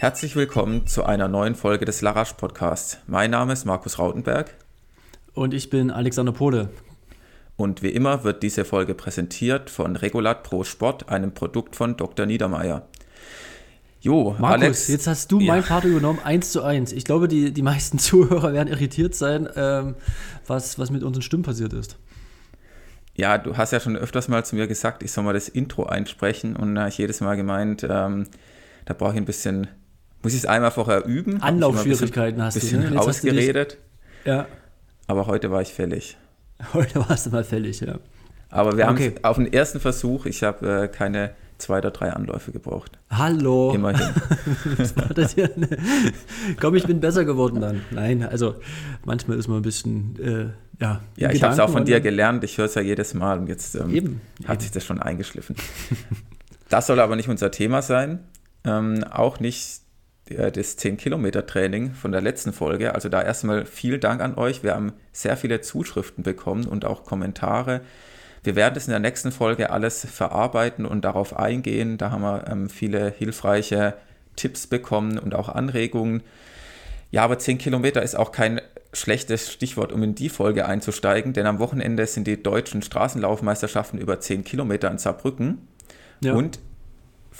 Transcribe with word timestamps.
Herzlich 0.00 0.36
willkommen 0.36 0.86
zu 0.86 1.02
einer 1.02 1.26
neuen 1.26 1.56
Folge 1.56 1.84
des 1.84 2.02
Larasch 2.02 2.34
Podcasts. 2.34 2.98
Mein 3.08 3.32
Name 3.32 3.52
ist 3.52 3.64
Markus 3.64 3.98
Rautenberg. 3.98 4.54
Und 5.34 5.52
ich 5.52 5.70
bin 5.70 5.90
Alexander 5.90 6.30
Pohle. 6.30 6.70
Und 7.56 7.82
wie 7.82 7.88
immer 7.88 8.22
wird 8.22 8.44
diese 8.44 8.64
Folge 8.64 8.94
präsentiert 8.94 9.70
von 9.70 9.96
Regulat 9.96 10.44
Pro 10.44 10.62
Sport, 10.62 11.08
einem 11.08 11.34
Produkt 11.34 11.74
von 11.74 11.96
Dr. 11.96 12.26
Niedermeyer. 12.26 12.86
Jo, 14.00 14.36
Markus, 14.38 14.62
Alex, 14.62 14.86
jetzt 14.86 15.08
hast 15.08 15.32
du 15.32 15.40
ja. 15.40 15.54
mein 15.54 15.64
Part 15.64 15.82
übernommen, 15.82 16.20
eins 16.22 16.52
zu 16.52 16.62
eins. 16.62 16.92
Ich 16.92 17.04
glaube, 17.04 17.26
die, 17.26 17.52
die 17.52 17.62
meisten 17.62 17.98
Zuhörer 17.98 18.52
werden 18.52 18.68
irritiert 18.68 19.16
sein, 19.16 19.48
ähm, 19.56 19.96
was, 20.46 20.78
was 20.78 20.92
mit 20.92 21.02
unseren 21.02 21.22
Stimmen 21.22 21.42
passiert 21.42 21.72
ist. 21.72 21.96
Ja, 23.16 23.36
du 23.36 23.56
hast 23.56 23.72
ja 23.72 23.80
schon 23.80 23.96
öfters 23.96 24.28
mal 24.28 24.44
zu 24.44 24.54
mir 24.54 24.68
gesagt, 24.68 25.02
ich 25.02 25.10
soll 25.10 25.24
mal 25.24 25.34
das 25.34 25.48
Intro 25.48 25.86
einsprechen 25.86 26.54
und 26.54 26.76
da 26.76 26.82
habe 26.82 26.90
ich 26.90 26.98
jedes 26.98 27.20
Mal 27.20 27.34
gemeint, 27.34 27.82
ähm, 27.82 28.28
da 28.84 28.94
brauche 28.94 29.14
ich 29.14 29.16
ein 29.16 29.24
bisschen 29.24 29.66
muss 30.22 30.32
ich 30.32 30.40
es 30.40 30.46
einmal 30.46 30.70
vorher 30.70 31.04
üben. 31.04 31.42
Anlaufschwierigkeiten 31.42 32.42
hast 32.42 32.54
bisschen 32.54 32.82
du. 32.82 32.90
Ne? 32.90 33.00
ausgeredet. 33.00 33.78
ja. 34.24 34.46
Aber 35.06 35.26
heute 35.26 35.50
war 35.50 35.62
ich 35.62 35.72
fällig. 35.72 36.18
Heute 36.74 37.08
warst 37.08 37.26
du 37.26 37.30
mal 37.30 37.44
fällig, 37.44 37.80
ja. 37.80 37.98
Aber 38.50 38.76
wir 38.76 38.88
okay. 38.88 39.14
haben 39.14 39.24
auf 39.24 39.36
den 39.36 39.52
ersten 39.52 39.78
Versuch, 39.80 40.26
ich 40.26 40.42
habe 40.42 40.84
äh, 40.84 40.88
keine 40.88 41.30
zwei 41.58 41.78
oder 41.78 41.90
drei 41.90 42.12
Anläufe 42.12 42.52
gebraucht. 42.52 42.98
Hallo. 43.10 43.72
Immerhin. 43.74 44.08
Komm, 46.60 46.74
ich 46.74 46.86
bin 46.86 47.00
besser 47.00 47.24
geworden 47.24 47.60
dann. 47.60 47.82
Nein, 47.90 48.22
also 48.22 48.56
manchmal 49.04 49.38
ist 49.38 49.48
man 49.48 49.58
ein 49.58 49.62
bisschen, 49.62 50.16
äh, 50.20 50.82
ja. 50.82 51.00
Ja, 51.16 51.30
ich 51.30 51.42
habe 51.42 51.52
es 51.52 51.60
auch 51.60 51.70
von 51.70 51.84
dir 51.84 52.00
gelernt. 52.00 52.44
Ich 52.44 52.58
höre 52.58 52.66
es 52.66 52.74
ja 52.74 52.82
jedes 52.82 53.14
Mal 53.14 53.38
und 53.38 53.48
jetzt 53.48 53.74
ähm, 53.74 53.94
eben, 53.94 54.20
hat 54.44 54.54
eben. 54.54 54.60
sich 54.60 54.70
das 54.70 54.84
schon 54.84 55.00
eingeschliffen. 55.00 55.56
das 56.68 56.86
soll 56.86 57.00
aber 57.00 57.16
nicht 57.16 57.28
unser 57.28 57.50
Thema 57.50 57.82
sein. 57.82 58.20
Ähm, 58.64 59.04
auch 59.04 59.40
nicht 59.40 59.82
das 60.28 60.78
10-Kilometer-Training 60.78 61.92
von 61.94 62.12
der 62.12 62.20
letzten 62.20 62.52
Folge. 62.52 62.94
Also 62.94 63.08
da 63.08 63.22
erstmal 63.22 63.64
vielen 63.64 64.00
Dank 64.00 64.20
an 64.20 64.36
euch. 64.36 64.62
Wir 64.62 64.74
haben 64.74 64.92
sehr 65.12 65.36
viele 65.36 65.60
Zuschriften 65.60 66.22
bekommen 66.22 66.66
und 66.66 66.84
auch 66.84 67.04
Kommentare. 67.04 67.80
Wir 68.42 68.56
werden 68.56 68.74
es 68.76 68.86
in 68.86 68.92
der 68.92 69.00
nächsten 69.00 69.32
Folge 69.32 69.70
alles 69.70 70.06
verarbeiten 70.06 70.86
und 70.86 71.04
darauf 71.04 71.36
eingehen. 71.36 71.98
Da 71.98 72.10
haben 72.10 72.22
wir 72.22 72.46
ähm, 72.48 72.68
viele 72.70 73.10
hilfreiche 73.10 73.94
Tipps 74.36 74.66
bekommen 74.66 75.18
und 75.18 75.34
auch 75.34 75.48
Anregungen. 75.48 76.22
Ja, 77.10 77.24
aber 77.24 77.38
10 77.38 77.58
Kilometer 77.58 78.02
ist 78.02 78.16
auch 78.16 78.32
kein 78.32 78.60
schlechtes 78.92 79.52
Stichwort, 79.52 79.92
um 79.92 80.02
in 80.02 80.14
die 80.14 80.28
Folge 80.28 80.66
einzusteigen, 80.66 81.32
denn 81.32 81.46
am 81.46 81.58
Wochenende 81.58 82.06
sind 82.06 82.26
die 82.26 82.42
deutschen 82.42 82.82
Straßenlaufmeisterschaften 82.82 83.98
über 83.98 84.20
10 84.20 84.44
Kilometer 84.44 84.90
in 84.90 84.98
Saarbrücken. 84.98 85.68
Ja. 86.22 86.34
Und 86.34 86.58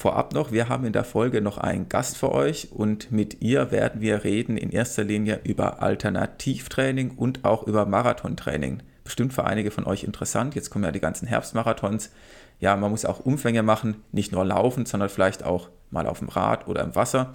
Vorab 0.00 0.32
noch, 0.32 0.52
wir 0.52 0.68
haben 0.68 0.84
in 0.84 0.92
der 0.92 1.02
Folge 1.02 1.40
noch 1.40 1.58
einen 1.58 1.88
Gast 1.88 2.18
für 2.18 2.30
euch 2.30 2.70
und 2.70 3.10
mit 3.10 3.42
ihr 3.42 3.72
werden 3.72 4.00
wir 4.00 4.22
reden 4.22 4.56
in 4.56 4.70
erster 4.70 5.02
Linie 5.02 5.40
über 5.42 5.82
Alternativtraining 5.82 7.16
und 7.16 7.44
auch 7.44 7.64
über 7.64 7.84
Marathontraining. 7.84 8.80
Bestimmt 9.02 9.32
für 9.32 9.42
einige 9.42 9.72
von 9.72 9.84
euch 9.86 10.04
interessant. 10.04 10.54
Jetzt 10.54 10.70
kommen 10.70 10.84
ja 10.84 10.92
die 10.92 11.00
ganzen 11.00 11.26
Herbstmarathons. 11.26 12.12
Ja, 12.60 12.76
man 12.76 12.92
muss 12.92 13.04
auch 13.04 13.18
Umfänge 13.18 13.64
machen, 13.64 13.96
nicht 14.12 14.30
nur 14.30 14.44
laufen, 14.44 14.86
sondern 14.86 15.08
vielleicht 15.08 15.42
auch 15.42 15.68
mal 15.90 16.06
auf 16.06 16.20
dem 16.20 16.28
Rad 16.28 16.68
oder 16.68 16.84
im 16.84 16.94
Wasser. 16.94 17.34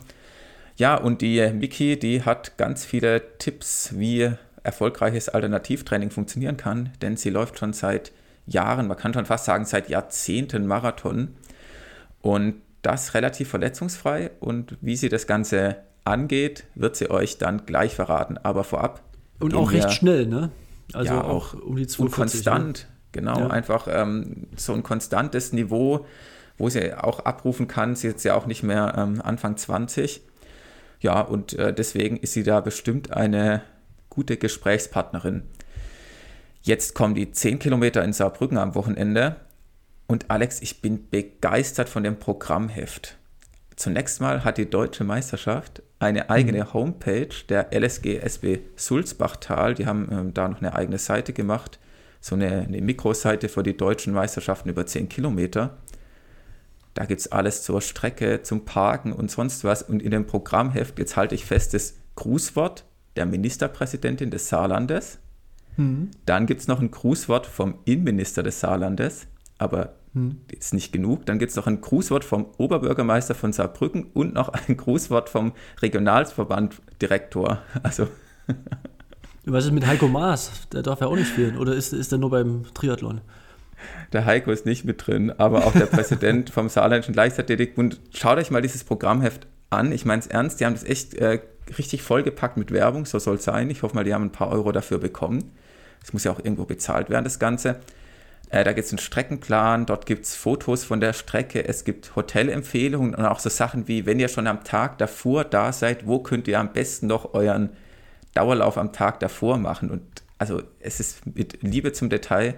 Ja, 0.77 0.95
und 0.95 1.19
die 1.21 1.45
Miki, 1.49 1.99
die 1.99 2.21
hat 2.21 2.57
ganz 2.57 2.85
viele 2.85 3.37
Tipps, 3.39 3.89
wie 3.97 4.31
erfolgreiches 4.63 5.27
Alternativtraining 5.27 6.11
funktionieren 6.11 6.55
kann, 6.55 6.91
denn 7.01 7.17
sie 7.17 7.29
läuft 7.29 7.59
schon 7.59 7.73
seit 7.73 8.13
Jahren, 8.45 8.87
man 8.87 8.95
kann 8.95 9.13
schon 9.13 9.25
fast 9.25 9.43
sagen 9.43 9.65
seit 9.65 9.89
Jahrzehnten 9.89 10.65
Marathon 10.65 11.35
und 12.23 12.55
das 12.81 13.13
relativ 13.13 13.49
verletzungsfrei. 13.49 14.31
Und 14.39 14.77
wie 14.81 14.95
sie 14.95 15.09
das 15.09 15.27
Ganze 15.27 15.75
angeht, 16.05 16.63
wird 16.73 16.95
sie 16.95 17.11
euch 17.11 17.37
dann 17.37 17.65
gleich 17.67 17.93
verraten. 17.93 18.39
Aber 18.41 18.63
vorab. 18.63 19.03
Und 19.39 19.53
auch 19.53 19.71
recht 19.71 19.91
schnell, 19.91 20.25
ne? 20.25 20.49
Also 20.93 21.13
ja, 21.13 21.23
auch 21.23 21.53
um 21.53 21.75
die 21.75 21.85
42. 21.85 21.99
Und 21.99 22.11
konstant, 22.11 22.79
ne? 22.79 22.85
genau. 23.11 23.39
Ja. 23.39 23.47
Einfach 23.47 23.87
ähm, 23.89 24.47
so 24.55 24.73
ein 24.73 24.83
konstantes 24.83 25.53
Niveau, 25.53 26.05
wo 26.57 26.69
sie 26.69 26.93
auch 26.93 27.19
abrufen 27.19 27.67
kann. 27.67 27.95
Sie 27.95 28.07
ist 28.07 28.13
jetzt 28.13 28.23
ja 28.23 28.35
auch 28.35 28.45
nicht 28.45 28.63
mehr 28.63 28.95
ähm, 28.97 29.21
Anfang 29.21 29.57
20. 29.57 30.21
Ja, 31.01 31.19
und 31.19 31.53
äh, 31.53 31.73
deswegen 31.73 32.17
ist 32.17 32.33
sie 32.33 32.43
da 32.43 32.61
bestimmt 32.61 33.11
eine 33.11 33.61
gute 34.09 34.37
Gesprächspartnerin. 34.37 35.43
Jetzt 36.61 36.95
kommen 36.95 37.15
die 37.15 37.31
10 37.31 37.59
Kilometer 37.59 38.01
in 38.03 38.13
Saarbrücken 38.13 38.57
am 38.57 38.75
Wochenende. 38.75 39.35
Und 40.07 40.29
Alex, 40.29 40.61
ich 40.61 40.81
bin 40.81 41.09
begeistert 41.09 41.89
von 41.89 42.03
dem 42.03 42.17
Programmheft. 42.17 43.17
Zunächst 43.75 44.21
mal 44.21 44.43
hat 44.43 44.57
die 44.57 44.69
Deutsche 44.69 45.03
Meisterschaft 45.03 45.81
eine 45.99 46.29
eigene 46.29 46.65
mhm. 46.65 46.73
Homepage, 46.73 47.29
der 47.49 47.73
LSG 47.73 48.19
SB 48.19 48.59
Sulzbachtal. 48.75 49.73
Die 49.73 49.85
haben 49.85 50.09
ähm, 50.11 50.33
da 50.33 50.47
noch 50.47 50.59
eine 50.59 50.75
eigene 50.75 50.97
Seite 50.97 51.33
gemacht, 51.33 51.79
so 52.19 52.35
eine, 52.35 52.61
eine 52.61 52.81
Mikroseite 52.81 53.49
für 53.49 53.63
die 53.63 53.75
deutschen 53.75 54.13
Meisterschaften 54.13 54.69
über 54.69 54.85
10 54.85 55.09
Kilometer. 55.09 55.77
Da 56.93 57.05
gibt 57.05 57.21
es 57.21 57.31
alles 57.31 57.63
zur 57.63 57.81
Strecke, 57.81 58.43
zum 58.43 58.65
Parken 58.65 59.13
und 59.13 59.31
sonst 59.31 59.63
was. 59.63 59.81
Und 59.81 60.03
in 60.03 60.11
dem 60.11 60.27
Programmheft, 60.27 60.99
jetzt 60.99 61.15
halte 61.15 61.33
ich 61.33 61.45
fest, 61.45 61.73
das 61.73 61.95
Grußwort 62.15 62.85
der 63.15 63.25
Ministerpräsidentin 63.25 64.29
des 64.29 64.49
Saarlandes. 64.49 65.17
Mhm. 65.77 66.11
Dann 66.25 66.45
gibt 66.45 66.61
es 66.61 66.67
noch 66.67 66.79
ein 66.79 66.91
Grußwort 66.91 67.47
vom 67.47 67.79
Innenminister 67.85 68.43
des 68.43 68.59
Saarlandes 68.59 69.27
aber 69.57 69.95
hm. 70.13 70.41
ist 70.51 70.73
nicht 70.73 70.91
genug. 70.91 71.25
Dann 71.25 71.39
gibt 71.39 71.51
es 71.51 71.55
noch 71.55 71.67
ein 71.67 71.81
Grußwort 71.81 72.23
vom 72.23 72.47
Oberbürgermeister 72.57 73.35
von 73.35 73.53
Saarbrücken 73.53 74.07
und 74.13 74.33
noch 74.33 74.49
ein 74.49 74.77
Grußwort 74.77 75.29
vom 75.29 75.53
Regionalverbanddirektor. 75.81 77.61
Also. 77.81 78.07
Was 79.45 79.65
ist 79.65 79.71
mit 79.71 79.85
Heiko 79.85 80.07
Maas? 80.07 80.51
Der 80.71 80.83
darf 80.83 81.01
ja 81.01 81.07
auch 81.07 81.15
nicht 81.15 81.27
fehlen. 81.27 81.57
Oder 81.57 81.73
ist, 81.75 81.91
ist 81.91 82.11
er 82.11 82.17
nur 82.17 82.29
beim 82.29 82.63
Triathlon? 82.73 83.21
Der 84.13 84.25
Heiko 84.25 84.51
ist 84.51 84.65
nicht 84.65 84.85
mit 84.85 85.05
drin, 85.05 85.31
aber 85.31 85.65
auch 85.65 85.73
der 85.73 85.87
Präsident 85.87 86.49
vom 86.49 86.69
Saarländischen 86.69 87.13
Leichtathletikbund. 87.13 87.99
Schaut 88.13 88.37
euch 88.37 88.51
mal 88.51 88.61
dieses 88.61 88.85
Programmheft 88.85 89.47
an. 89.69 89.91
Ich 89.91 90.05
meine 90.05 90.21
es 90.21 90.27
ernst, 90.27 90.59
die 90.59 90.65
haben 90.65 90.73
das 90.73 90.85
echt 90.85 91.15
äh, 91.15 91.41
richtig 91.77 92.01
vollgepackt 92.03 92.55
mit 92.55 92.71
Werbung, 92.71 93.05
so 93.05 93.19
soll 93.19 93.35
es 93.35 93.43
sein. 93.43 93.69
Ich 93.69 93.83
hoffe 93.83 93.95
mal, 93.95 94.03
die 94.03 94.13
haben 94.13 94.25
ein 94.25 94.31
paar 94.31 94.49
Euro 94.49 94.71
dafür 94.71 94.99
bekommen. 94.99 95.51
Es 96.03 96.13
muss 96.13 96.23
ja 96.23 96.31
auch 96.31 96.39
irgendwo 96.39 96.65
bezahlt 96.65 97.09
werden, 97.09 97.23
das 97.23 97.39
Ganze. 97.39 97.79
Äh, 98.53 98.63
da 98.63 98.73
gibt 98.73 98.85
es 98.85 98.91
einen 98.91 98.99
Streckenplan, 98.99 99.87
dort 99.87 100.05
gibt 100.05 100.25
es 100.25 100.35
Fotos 100.35 100.83
von 100.83 101.01
der 101.01 101.13
Strecke, 101.13 101.67
es 101.67 101.85
gibt 101.85 102.15
Hotelempfehlungen 102.15 103.15
und 103.15 103.25
auch 103.25 103.39
so 103.39 103.49
Sachen 103.49 103.87
wie, 103.87 104.05
wenn 104.05 104.19
ihr 104.19 104.27
schon 104.27 104.45
am 104.45 104.63
Tag 104.63 104.99
davor 104.99 105.43
da 105.43 105.73
seid, 105.73 106.05
wo 106.05 106.19
könnt 106.19 106.47
ihr 106.47 106.59
am 106.59 106.71
besten 106.71 107.07
noch 107.07 107.33
euren 107.33 107.71
Dauerlauf 108.35 108.77
am 108.77 108.93
Tag 108.93 109.19
davor 109.21 109.57
machen. 109.57 109.89
Und 109.89 110.03
also 110.37 110.61
es 110.79 110.99
ist 110.99 111.25
mit 111.25 111.63
Liebe 111.63 111.93
zum 111.93 112.11
Detail 112.11 112.53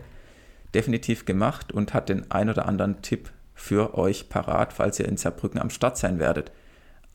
definitiv 0.73 1.23
gemacht 1.23 1.71
und 1.71 1.93
hat 1.93 2.09
den 2.09 2.29
ein 2.29 2.49
oder 2.49 2.65
anderen 2.65 3.01
Tipp 3.01 3.31
für 3.53 3.97
euch 3.97 4.27
parat, 4.27 4.73
falls 4.73 4.99
ihr 4.99 5.07
in 5.07 5.15
Saarbrücken 5.15 5.61
am 5.61 5.69
Start 5.69 5.97
sein 5.97 6.19
werdet. 6.19 6.51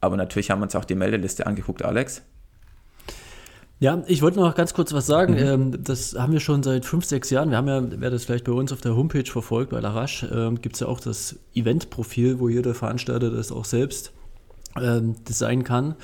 Aber 0.00 0.16
natürlich 0.16 0.50
haben 0.50 0.60
wir 0.60 0.64
uns 0.64 0.74
auch 0.74 0.86
die 0.86 0.94
Meldeliste 0.94 1.46
angeguckt, 1.46 1.84
Alex. 1.84 2.22
Ja, 3.80 4.02
ich 4.06 4.20
wollte 4.20 4.38
noch 4.38 4.54
ganz 4.54 4.74
kurz 4.74 4.92
was 4.92 5.06
sagen. 5.06 5.32
Mhm. 5.32 5.38
Ähm, 5.38 5.84
das 5.84 6.14
haben 6.14 6.34
wir 6.34 6.40
schon 6.40 6.62
seit 6.62 6.84
fünf, 6.84 7.06
sechs 7.06 7.30
Jahren. 7.30 7.50
Wir 7.50 7.56
haben 7.56 7.66
ja, 7.66 7.82
wer 7.82 8.10
das 8.10 8.26
vielleicht 8.26 8.44
bei 8.44 8.52
uns 8.52 8.72
auf 8.72 8.82
der 8.82 8.94
Homepage 8.94 9.24
verfolgt, 9.24 9.70
bei 9.70 9.80
Larache, 9.80 10.26
ähm, 10.26 10.60
gibt 10.60 10.76
es 10.76 10.80
ja 10.80 10.86
auch 10.86 11.00
das 11.00 11.36
Event-Profil, 11.54 12.38
wo 12.40 12.50
jeder 12.50 12.74
Veranstalter 12.74 13.30
das 13.30 13.50
auch 13.50 13.64
selbst 13.64 14.12
ähm, 14.78 15.16
designen 15.24 15.64
kann. 15.64 15.94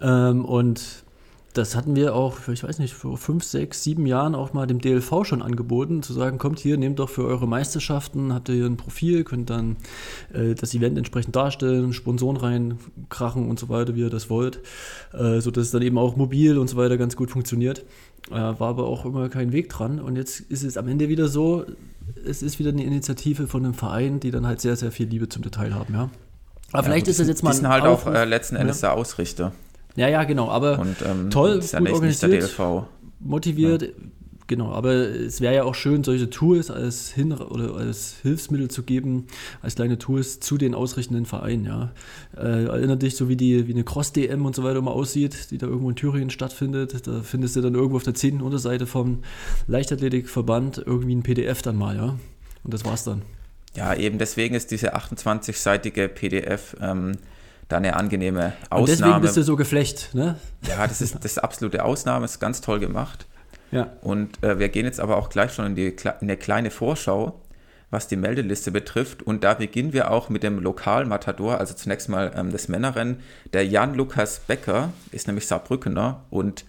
Ähm, 0.00 0.44
und 0.44 1.04
das 1.56 1.74
hatten 1.74 1.96
wir 1.96 2.14
auch, 2.14 2.48
ich 2.48 2.62
weiß 2.62 2.78
nicht, 2.78 2.94
vor 2.94 3.16
fünf, 3.16 3.44
sechs, 3.44 3.82
sieben 3.82 4.06
Jahren 4.06 4.34
auch 4.34 4.52
mal 4.52 4.66
dem 4.66 4.80
DLV 4.80 5.24
schon 5.24 5.42
angeboten, 5.42 6.02
zu 6.02 6.12
sagen, 6.12 6.38
kommt 6.38 6.58
hier, 6.58 6.76
nehmt 6.76 6.98
doch 6.98 7.08
für 7.08 7.24
eure 7.24 7.48
Meisterschaften, 7.48 8.34
habt 8.34 8.48
ihr 8.48 8.56
hier 8.56 8.66
ein 8.66 8.76
Profil, 8.76 9.24
könnt 9.24 9.50
dann 9.50 9.76
äh, 10.32 10.54
das 10.54 10.74
Event 10.74 10.98
entsprechend 10.98 11.34
darstellen, 11.34 11.92
Sponsoren 11.92 12.36
reinkrachen 12.36 13.48
und 13.48 13.58
so 13.58 13.68
weiter, 13.68 13.94
wie 13.94 14.00
ihr 14.00 14.10
das 14.10 14.28
wollt, 14.28 14.60
äh, 15.12 15.40
sodass 15.40 15.66
es 15.66 15.70
dann 15.70 15.82
eben 15.82 15.98
auch 15.98 16.16
mobil 16.16 16.58
und 16.58 16.68
so 16.68 16.76
weiter 16.76 16.98
ganz 16.98 17.16
gut 17.16 17.30
funktioniert. 17.30 17.84
Äh, 18.30 18.34
war 18.34 18.60
aber 18.60 18.86
auch 18.86 19.04
immer 19.04 19.28
kein 19.28 19.52
Weg 19.52 19.68
dran. 19.68 20.00
Und 20.00 20.16
jetzt 20.16 20.40
ist 20.40 20.64
es 20.64 20.76
am 20.76 20.88
Ende 20.88 21.08
wieder 21.08 21.28
so, 21.28 21.64
es 22.24 22.42
ist 22.42 22.58
wieder 22.58 22.70
eine 22.70 22.84
Initiative 22.84 23.46
von 23.46 23.64
einem 23.64 23.74
Verein, 23.74 24.20
die 24.20 24.30
dann 24.30 24.46
halt 24.46 24.60
sehr, 24.60 24.76
sehr 24.76 24.92
viel 24.92 25.06
Liebe 25.06 25.28
zum 25.28 25.42
Detail 25.42 25.74
haben, 25.74 25.94
ja. 25.94 26.10
Aber 26.72 26.78
ja, 26.78 26.82
vielleicht 26.82 27.08
ist 27.08 27.20
das 27.20 27.28
jetzt 27.28 27.42
mal. 27.42 27.50
Die 27.50 27.58
sind 27.58 27.68
halt 27.68 27.84
Aufruf, 27.84 28.12
auch 28.12 28.18
äh, 28.18 28.24
letzten 28.24 28.56
Endes 28.56 28.80
ja. 28.80 28.88
der 28.88 28.98
Ausrichter. 28.98 29.52
Ja, 29.96 30.08
ja, 30.08 30.24
genau. 30.24 30.48
Aber 30.48 30.78
und, 30.78 30.96
ähm, 31.04 31.30
toll, 31.30 31.60
gut 31.60 31.90
organisiert, 31.90 32.58
motiviert. 33.20 33.82
Ja. 33.82 33.88
Genau, 34.48 34.70
aber 34.70 34.92
es 34.92 35.40
wäre 35.40 35.54
ja 35.56 35.64
auch 35.64 35.74
schön, 35.74 36.04
solche 36.04 36.30
Tools 36.30 36.70
als 36.70 37.10
Hin 37.10 37.32
oder 37.32 37.74
als 37.74 38.14
Hilfsmittel 38.22 38.68
zu 38.68 38.84
geben, 38.84 39.26
als 39.60 39.74
kleine 39.74 39.98
Tools 39.98 40.38
zu 40.38 40.56
den 40.56 40.72
ausrichtenden 40.74 41.26
Vereinen. 41.26 41.64
Ja. 41.64 41.92
Äh, 42.36 42.66
erinnert 42.66 43.02
dich, 43.02 43.16
so 43.16 43.28
wie 43.28 43.36
die 43.36 43.66
wie 43.66 43.72
eine 43.72 43.82
Cross-DM 43.82 44.46
und 44.46 44.54
so 44.54 44.62
weiter 44.62 44.80
mal 44.82 44.92
aussieht, 44.92 45.50
die 45.50 45.58
da 45.58 45.66
irgendwo 45.66 45.90
in 45.90 45.96
Thüringen 45.96 46.30
stattfindet. 46.30 47.08
Da 47.08 47.22
findest 47.22 47.56
du 47.56 47.60
dann 47.60 47.74
irgendwo 47.74 47.96
auf 47.96 48.04
der 48.04 48.14
zehnten 48.14 48.40
Unterseite 48.40 48.86
vom 48.86 49.24
Leichtathletikverband 49.66 50.78
irgendwie 50.78 51.16
ein 51.16 51.24
PDF 51.24 51.62
dann 51.62 51.76
mal, 51.76 51.96
ja. 51.96 52.16
Und 52.62 52.74
das 52.74 52.84
war's 52.84 53.02
dann. 53.02 53.22
Ja, 53.74 53.94
eben 53.94 54.18
deswegen 54.18 54.54
ist 54.54 54.70
diese 54.70 54.94
28-seitige 54.94 56.06
PDF 56.06 56.76
ähm, 56.80 57.12
da 57.68 57.78
eine 57.78 57.96
angenehme 57.96 58.52
Ausnahme. 58.70 58.80
Und 58.80 58.88
deswegen 58.88 59.20
bist 59.20 59.36
du 59.36 59.42
so 59.42 59.56
geflecht, 59.56 60.10
ne? 60.14 60.38
Ja, 60.68 60.86
das 60.86 61.00
ist 61.00 61.16
das 61.16 61.24
ist 61.24 61.38
absolute 61.38 61.84
Ausnahme, 61.84 62.24
ist 62.24 62.38
ganz 62.38 62.60
toll 62.60 62.78
gemacht. 62.78 63.26
Ja. 63.72 63.92
Und 64.02 64.42
äh, 64.42 64.58
wir 64.58 64.68
gehen 64.68 64.84
jetzt 64.84 65.00
aber 65.00 65.16
auch 65.16 65.28
gleich 65.28 65.52
schon 65.52 65.66
in, 65.66 65.74
die, 65.74 65.88
in 65.88 66.12
eine 66.20 66.36
kleine 66.36 66.70
Vorschau, 66.70 67.42
was 67.90 68.08
die 68.08 68.16
Meldeliste 68.16 68.70
betrifft. 68.70 69.22
Und 69.22 69.42
da 69.42 69.54
beginnen 69.54 69.92
wir 69.92 70.10
auch 70.10 70.28
mit 70.28 70.42
dem 70.42 70.60
Lokalmatador, 70.60 71.58
also 71.58 71.74
zunächst 71.74 72.08
mal 72.08 72.32
ähm, 72.36 72.52
das 72.52 72.68
Männerrennen. 72.68 73.20
Der 73.52 73.66
Jan-Lukas 73.66 74.40
Becker 74.40 74.92
ist 75.10 75.26
nämlich 75.26 75.46
Saarbrückener 75.46 76.24
und 76.30 76.64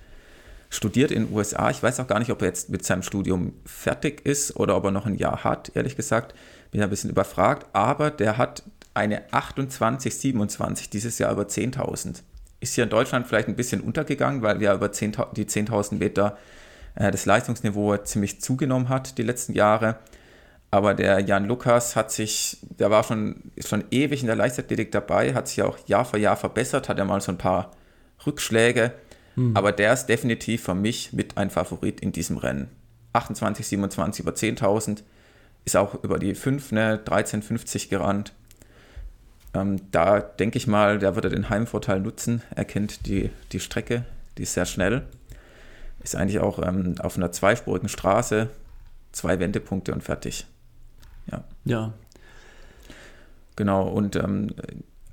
studiert 0.69 1.11
in 1.11 1.27
den 1.27 1.35
USA. 1.35 1.69
Ich 1.69 1.81
weiß 1.81 1.99
auch 1.99 2.07
gar 2.07 2.19
nicht, 2.19 2.31
ob 2.31 2.41
er 2.41 2.47
jetzt 2.49 2.69
mit 2.69 2.83
seinem 2.83 3.03
Studium 3.03 3.53
fertig 3.65 4.25
ist 4.25 4.55
oder 4.57 4.75
ob 4.75 4.85
er 4.85 4.91
noch 4.91 5.05
ein 5.05 5.15
Jahr 5.15 5.43
hat, 5.43 5.71
ehrlich 5.75 5.95
gesagt. 5.95 6.33
Bin 6.71 6.81
ein 6.81 6.89
bisschen 6.89 7.09
überfragt. 7.09 7.67
Aber 7.73 8.11
der 8.11 8.37
hat 8.37 8.63
eine 8.97 9.29
28,27 9.29 10.89
dieses 10.89 11.19
Jahr 11.19 11.31
über 11.31 11.43
10.000. 11.43 12.23
Ist 12.59 12.73
hier 12.73 12.85
in 12.85 12.89
Deutschland 12.89 13.27
vielleicht 13.27 13.47
ein 13.47 13.55
bisschen 13.55 13.81
untergegangen, 13.81 14.41
weil 14.41 14.59
wir 14.59 14.73
über 14.73 14.91
10, 14.91 15.15
die 15.35 15.45
10.000 15.45 15.95
Meter 15.95 16.37
äh, 16.95 17.11
das 17.11 17.25
Leistungsniveau 17.25 17.97
ziemlich 17.97 18.41
zugenommen 18.41 18.89
hat 18.89 19.17
die 19.17 19.23
letzten 19.23 19.53
Jahre. 19.53 19.97
Aber 20.71 20.95
der 20.95 21.19
Jan 21.19 21.45
Lukas 21.45 21.95
hat 21.95 22.11
sich, 22.11 22.57
der 22.61 22.89
war 22.91 23.03
schon, 23.03 23.51
ist 23.55 23.69
schon 23.69 23.85
ewig 23.91 24.21
in 24.21 24.27
der 24.27 24.35
Leichtathletik 24.35 24.91
dabei, 24.91 25.33
hat 25.33 25.47
sich 25.47 25.61
auch 25.61 25.77
Jahr 25.87 26.03
für 26.03 26.17
Jahr 26.17 26.35
verbessert, 26.35 26.89
hat 26.89 26.97
ja 26.97 27.05
mal 27.05 27.21
so 27.21 27.31
ein 27.31 27.37
paar 27.37 27.71
Rückschläge. 28.25 28.91
Hm. 29.35 29.55
Aber 29.55 29.71
der 29.71 29.93
ist 29.93 30.07
definitiv 30.07 30.63
für 30.63 30.75
mich 30.75 31.13
mit 31.13 31.37
ein 31.37 31.51
Favorit 31.51 32.01
in 32.01 32.11
diesem 32.11 32.37
Rennen. 32.37 32.69
28, 33.13 33.65
27 33.67 34.23
über 34.23 34.33
10.000, 34.33 35.03
ist 35.63 35.77
auch 35.77 36.03
über 36.03 36.17
die 36.17 36.33
5, 36.33 36.71
ne, 36.71 36.99
13,50 37.05 37.89
gerannt. 37.89 38.33
Ähm, 39.53 39.79
da 39.91 40.19
denke 40.19 40.57
ich 40.57 40.67
mal, 40.67 40.99
der 40.99 41.15
würde 41.15 41.29
den 41.29 41.49
Heimvorteil 41.49 41.99
nutzen. 41.99 42.41
Er 42.55 42.65
kennt 42.65 43.05
die, 43.07 43.29
die 43.51 43.59
Strecke, 43.59 44.05
die 44.37 44.43
ist 44.43 44.53
sehr 44.53 44.65
schnell. 44.65 45.03
Ist 46.03 46.15
eigentlich 46.15 46.39
auch 46.39 46.59
ähm, 46.65 46.95
auf 46.99 47.17
einer 47.17 47.31
zweispurigen 47.31 47.89
Straße, 47.89 48.49
zwei 49.11 49.39
Wendepunkte 49.39 49.93
und 49.93 50.03
fertig. 50.03 50.45
Ja. 51.31 51.43
Ja. 51.65 51.93
Genau, 53.55 53.87
und 53.87 54.15
ähm, 54.15 54.53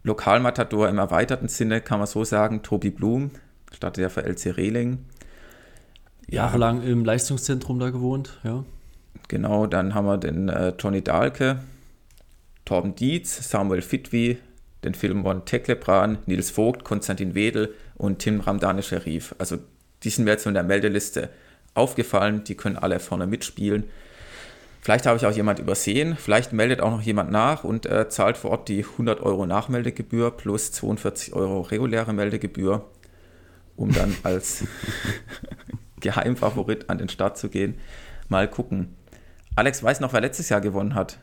Lokalmatador 0.02 0.88
im 0.88 0.98
erweiterten 0.98 1.48
Sinne 1.48 1.80
kann 1.80 1.98
man 1.98 2.06
so 2.06 2.24
sagen, 2.24 2.62
Tobi 2.62 2.90
Blum, 2.90 3.30
startet 3.72 4.02
ja 4.02 4.08
für 4.10 4.22
LC 4.24 4.56
Rehling. 4.56 4.98
Ja. 6.28 6.44
Jahrelang 6.44 6.82
im 6.82 7.04
Leistungszentrum 7.04 7.78
da 7.78 7.90
gewohnt, 7.90 8.38
ja. 8.44 8.64
Genau, 9.28 9.66
dann 9.66 9.94
haben 9.94 10.06
wir 10.06 10.18
den 10.18 10.48
äh, 10.48 10.74
Johnny 10.78 11.02
Dahlke, 11.02 11.58
Torben 12.64 12.94
Dietz, 12.94 13.50
Samuel 13.50 13.82
Fitwi, 13.82 14.38
den 14.84 14.94
Filmon 14.94 15.44
Teklebran, 15.44 16.18
Nils 16.26 16.50
Vogt, 16.50 16.84
Konstantin 16.84 17.34
Wedel 17.34 17.74
und 17.96 18.18
Tim 18.18 18.40
Ramdane 18.40 18.82
Scherif. 18.82 19.34
Also 19.38 19.58
die 20.02 20.10
sind 20.10 20.24
mir 20.24 20.32
jetzt 20.32 20.46
in 20.46 20.54
der 20.54 20.62
Meldeliste 20.62 21.30
aufgefallen, 21.74 22.44
die 22.44 22.54
können 22.54 22.76
alle 22.76 23.00
vorne 23.00 23.26
mitspielen. 23.26 23.84
Vielleicht 24.80 25.06
habe 25.06 25.16
ich 25.16 25.24
auch 25.24 25.32
jemand 25.32 25.58
übersehen, 25.58 26.14
vielleicht 26.14 26.52
meldet 26.52 26.82
auch 26.82 26.90
noch 26.90 27.00
jemand 27.00 27.30
nach 27.30 27.64
und 27.64 27.86
äh, 27.86 28.08
zahlt 28.10 28.36
vor 28.36 28.50
Ort 28.50 28.68
die 28.68 28.84
100 28.84 29.20
Euro 29.22 29.46
Nachmeldegebühr 29.46 30.30
plus 30.30 30.72
42 30.72 31.32
Euro 31.32 31.62
reguläre 31.62 32.12
Meldegebühr, 32.12 32.84
um 33.76 33.92
dann 33.92 34.14
als 34.24 34.64
Geheimfavorit 36.00 36.90
an 36.90 36.98
den 36.98 37.08
Start 37.08 37.38
zu 37.38 37.48
gehen. 37.48 37.78
Mal 38.28 38.48
gucken. 38.48 38.94
Alex 39.56 39.82
weiß 39.82 40.00
noch, 40.00 40.12
wer 40.12 40.20
letztes 40.20 40.50
Jahr 40.50 40.60
gewonnen 40.60 40.94
hat. 40.94 41.18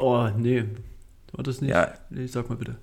Oh, 0.00 0.28
nee. 0.36 0.64
War 1.32 1.44
das 1.44 1.60
nicht? 1.60 1.70
Ja. 1.70 1.94
Nee, 2.08 2.26
sag 2.26 2.48
mal 2.48 2.56
bitte. 2.56 2.76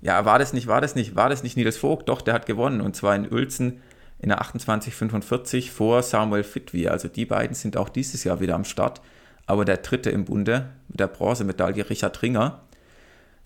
Ja, 0.00 0.24
war 0.24 0.38
das 0.38 0.52
nicht, 0.52 0.66
war 0.66 0.80
das 0.80 0.94
nicht, 0.94 1.14
war 1.14 1.28
das 1.28 1.42
nicht 1.42 1.56
Nils 1.56 1.76
Vogt? 1.76 2.08
Doch, 2.08 2.22
der 2.22 2.34
hat 2.34 2.46
gewonnen. 2.46 2.80
Und 2.80 2.96
zwar 2.96 3.14
in 3.14 3.30
Uelzen 3.30 3.80
in 4.18 4.30
der 4.30 4.38
2845 4.38 5.70
vor 5.70 6.02
Samuel 6.02 6.42
Fitwi. 6.42 6.88
Also 6.88 7.08
die 7.08 7.26
beiden 7.26 7.54
sind 7.54 7.76
auch 7.76 7.88
dieses 7.88 8.24
Jahr 8.24 8.40
wieder 8.40 8.54
am 8.54 8.64
Start. 8.64 9.00
Aber 9.46 9.64
der 9.64 9.78
dritte 9.78 10.10
im 10.10 10.24
Bunde 10.24 10.70
mit 10.88 11.00
der 11.00 11.06
Bronzemedaille, 11.06 11.88
Richard 11.88 12.20
Ringer, 12.22 12.60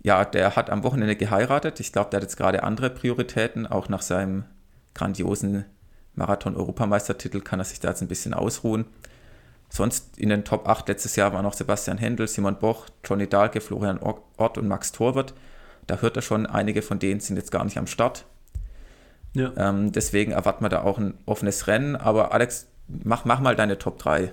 ja, 0.02 0.24
der 0.24 0.54
hat 0.54 0.68
am 0.70 0.84
Wochenende 0.84 1.16
geheiratet. 1.16 1.80
Ich 1.80 1.92
glaube, 1.92 2.10
der 2.10 2.18
hat 2.18 2.24
jetzt 2.24 2.36
gerade 2.36 2.62
andere 2.62 2.90
Prioritäten. 2.90 3.66
Auch 3.66 3.88
nach 3.88 4.02
seinem 4.02 4.44
grandiosen 4.94 5.64
Marathon-Europameistertitel 6.14 7.40
kann 7.40 7.58
er 7.58 7.64
sich 7.64 7.80
da 7.80 7.88
jetzt 7.88 8.02
ein 8.02 8.08
bisschen 8.08 8.34
ausruhen. 8.34 8.84
Sonst 9.74 10.18
in 10.18 10.28
den 10.28 10.44
Top 10.44 10.68
8 10.68 10.86
letztes 10.86 11.16
Jahr 11.16 11.32
waren 11.32 11.42
noch 11.42 11.54
Sebastian 11.54 11.98
Händel, 11.98 12.28
Simon 12.28 12.60
Boch, 12.60 12.86
Johnny 13.04 13.28
Dahlke, 13.28 13.60
Florian 13.60 13.98
Ort 13.98 14.56
und 14.56 14.68
Max 14.68 14.92
Torwart. 14.92 15.34
Da 15.88 15.96
hört 15.96 16.14
er 16.14 16.22
schon, 16.22 16.46
einige 16.46 16.80
von 16.80 17.00
denen 17.00 17.18
sind 17.18 17.38
jetzt 17.38 17.50
gar 17.50 17.64
nicht 17.64 17.76
am 17.76 17.88
Start. 17.88 18.24
Ja. 19.32 19.52
Ähm, 19.56 19.90
deswegen 19.90 20.30
erwarten 20.30 20.64
wir 20.64 20.68
da 20.68 20.82
auch 20.82 20.98
ein 20.98 21.14
offenes 21.26 21.66
Rennen. 21.66 21.96
Aber 21.96 22.32
Alex, 22.32 22.68
mach, 22.86 23.24
mach 23.24 23.40
mal 23.40 23.56
deine 23.56 23.76
Top 23.76 23.98
3. 23.98 24.30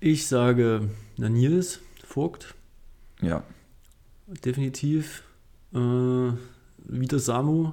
Ich 0.00 0.26
sage 0.26 0.88
Nils 1.18 1.80
Vogt. 2.02 2.54
Ja. 3.20 3.42
Definitiv. 4.26 5.22
Äh, 5.74 6.32
wieder 6.78 7.18
Samu 7.18 7.72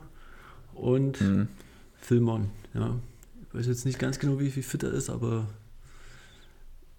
und 0.74 1.22
mhm. 1.22 1.48
Filmon. 1.96 2.50
Ja. 2.74 3.00
Ich 3.48 3.56
weiß 3.56 3.68
jetzt 3.68 3.86
nicht 3.86 4.00
ganz 4.00 4.20
genau, 4.20 4.38
wie 4.42 4.52
viel 4.52 4.64
fit 4.64 4.84
er 4.84 4.92
ist, 4.92 5.10
aber 5.10 5.48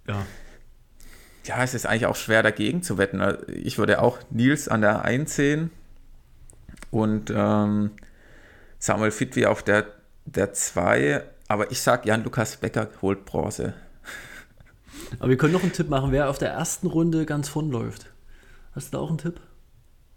ja. 0.06 0.26
Ja, 1.44 1.62
es 1.64 1.74
ist 1.74 1.86
eigentlich 1.86 2.06
auch 2.06 2.16
schwer 2.16 2.42
dagegen 2.42 2.82
zu 2.82 2.98
wetten. 2.98 3.20
Ich 3.48 3.76
würde 3.78 4.00
auch 4.00 4.18
Nils 4.30 4.68
an 4.68 4.80
der 4.80 5.04
1 5.04 5.34
sehen 5.34 5.70
und 6.92 7.32
ähm, 7.34 7.90
Samuel 8.78 9.10
Fitwi 9.10 9.46
auf 9.46 9.62
der 9.62 9.86
2. 10.52 11.24
aber 11.48 11.72
ich 11.72 11.80
sage, 11.80 12.08
Jan-Lukas 12.08 12.58
Becker 12.58 12.88
holt 13.00 13.24
Bronze. 13.24 13.74
Aber 15.18 15.30
wir 15.30 15.36
können 15.36 15.52
noch 15.52 15.62
einen 15.62 15.72
Tipp 15.72 15.88
machen, 15.88 16.12
wer 16.12 16.30
auf 16.30 16.38
der 16.38 16.50
ersten 16.50 16.86
Runde 16.86 17.26
ganz 17.26 17.48
vorn 17.48 17.70
läuft. 17.70 18.06
Hast 18.74 18.92
du 18.92 18.96
da 18.96 19.02
auch 19.02 19.08
einen 19.08 19.18
Tipp? 19.18 19.40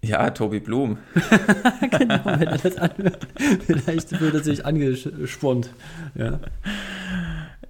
Ja, 0.02 0.30
Tobi 0.30 0.60
Blum. 0.60 1.00
genau, 1.92 2.26
wenn 2.26 2.48
er 2.48 2.58
das 2.58 2.78
anhört. 2.78 3.28
Vielleicht 3.66 4.20
wird 4.20 4.36
er 4.36 4.44
sich 4.44 4.66
angespornt. 4.66 5.72
Ja. 6.14 6.40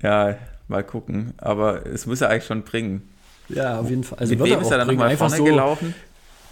ja, 0.01 0.37
mal 0.67 0.83
gucken. 0.83 1.33
Aber 1.37 1.85
es 1.85 2.05
muss 2.05 2.21
er 2.21 2.29
eigentlich 2.29 2.45
schon 2.45 2.63
bringen. 2.63 3.09
Ja, 3.49 3.79
auf 3.79 3.89
jeden 3.89 4.03
Fall. 4.03 4.19
Also 4.19 4.35
Mit 4.35 4.43
wem 4.43 4.61
ist 4.61 4.71
er 4.71 4.79
dann 4.79 4.87
nochmal 4.87 5.15
vorne 5.17 5.37
so 5.37 5.43
gelaufen? 5.43 5.93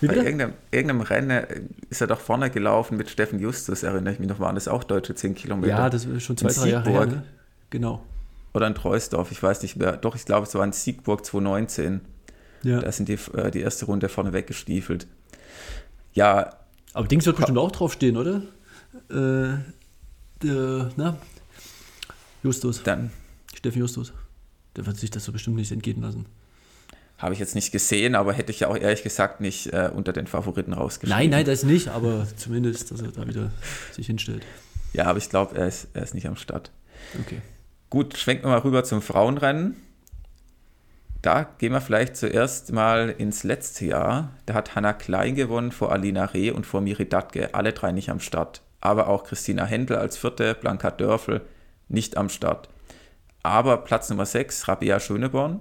Bei 0.01 0.15
irgendeinem, 0.15 0.53
irgendeinem, 0.69 1.01
Rennen 1.01 1.71
ist 1.89 2.01
er 2.01 2.07
doch 2.07 2.19
vorne 2.19 2.49
gelaufen 2.49 2.97
mit 2.97 3.09
Steffen 3.09 3.39
Justus, 3.39 3.83
erinnere 3.83 4.13
ich 4.13 4.19
mich 4.19 4.27
noch, 4.27 4.39
waren 4.39 4.55
das 4.55 4.67
auch 4.67 4.83
deutsche 4.83 5.15
10 5.15 5.33
Kilometer. 5.33 5.69
Ja, 5.69 5.89
das 5.89 6.03
ist 6.03 6.23
schon 6.23 6.35
zwei, 6.35 6.49
drei 6.49 6.69
Jahre 6.69 6.89
her, 6.89 7.05
ne? 7.05 7.23
Genau. 7.69 8.03
Oder 8.53 8.67
in 8.67 8.75
Treusdorf, 8.75 9.31
ich 9.31 9.41
weiß 9.41 9.61
nicht 9.61 9.77
mehr. 9.77 9.93
Doch, 9.93 10.15
ich 10.15 10.25
glaube, 10.25 10.45
es 10.45 10.53
war 10.55 10.63
in 10.63 10.73
Siegburg 10.73 11.25
2019. 11.25 12.01
Ja. 12.63 12.79
Da 12.81 12.91
sind 12.91 13.09
die, 13.09 13.17
äh, 13.35 13.49
die 13.49 13.61
erste 13.61 13.85
Runde 13.85 14.09
vorne 14.09 14.33
weggestiefelt. 14.33 15.07
Ja. 16.13 16.57
Aber 16.93 17.07
Dings 17.07 17.25
wird 17.25 17.37
bestimmt 17.37 17.57
auch 17.57 17.71
draufstehen, 17.71 18.17
oder? 18.17 18.43
Äh, 19.09 19.57
der, 20.43 20.91
na? 20.95 21.17
Justus. 22.43 22.83
Dann. 22.83 23.11
Steffen 23.53 23.79
Justus. 23.79 24.13
Der 24.75 24.85
wird 24.85 24.97
sich 24.97 25.11
das 25.11 25.25
so 25.25 25.31
bestimmt 25.31 25.55
nicht 25.55 25.71
entgehen 25.71 26.01
lassen. 26.01 26.25
Habe 27.17 27.33
ich 27.33 27.39
jetzt 27.39 27.55
nicht 27.55 27.71
gesehen, 27.71 28.15
aber 28.15 28.33
hätte 28.33 28.51
ich 28.51 28.61
ja 28.61 28.67
auch 28.67 28.75
ehrlich 28.75 29.03
gesagt 29.03 29.39
nicht 29.39 29.67
äh, 29.67 29.89
unter 29.93 30.13
den 30.13 30.27
Favoriten 30.27 30.73
rausgeschrieben. 30.73 31.17
Nein, 31.17 31.29
nein, 31.29 31.45
das 31.45 31.63
nicht, 31.63 31.87
aber 31.89 32.27
zumindest, 32.35 32.91
dass 32.91 33.01
er 33.01 33.11
da 33.11 33.27
wieder 33.27 33.51
sich 33.91 34.07
hinstellt. 34.07 34.43
Ja, 34.93 35.05
aber 35.05 35.19
ich 35.19 35.29
glaube, 35.29 35.55
er 35.55 35.67
ist, 35.67 35.87
er 35.93 36.03
ist 36.03 36.15
nicht 36.15 36.27
am 36.27 36.35
Start. 36.35 36.71
Okay. 37.21 37.41
Gut, 37.89 38.17
schwenken 38.17 38.45
wir 38.45 38.49
mal 38.49 38.59
rüber 38.59 38.83
zum 38.83 39.01
Frauenrennen. 39.01 39.75
Da 41.21 41.43
gehen 41.59 41.71
wir 41.71 41.79
vielleicht 41.79 42.17
zuerst 42.17 42.73
mal 42.73 43.09
ins 43.09 43.43
letzte 43.43 43.85
Jahr. 43.85 44.31
Da 44.45 44.55
hat 44.55 44.75
Hanna 44.75 44.91
Klein 44.91 45.35
gewonnen 45.35 45.71
vor 45.71 45.91
Alina 45.91 46.25
Reh 46.25 46.51
und 46.51 46.65
vor 46.65 46.81
Miri 46.81 47.07
Datke. 47.07 47.53
Alle 47.53 47.71
drei 47.71 47.93
nicht 47.93 48.09
am 48.09 48.19
Start. 48.19 48.61
Aber 48.81 49.07
auch 49.07 49.23
Christina 49.23 49.63
Händel 49.63 49.95
als 49.95 50.17
vierte, 50.17 50.55
Blanka 50.55 50.91
Dörfel 50.91 51.41
nicht 51.87 52.17
am 52.17 52.27
Start. 52.27 52.67
Aber 53.43 53.77
Platz 53.77 54.09
Nummer 54.09 54.25
6, 54.25 54.69
Rabia 54.69 54.99
Schöneborn 54.99 55.59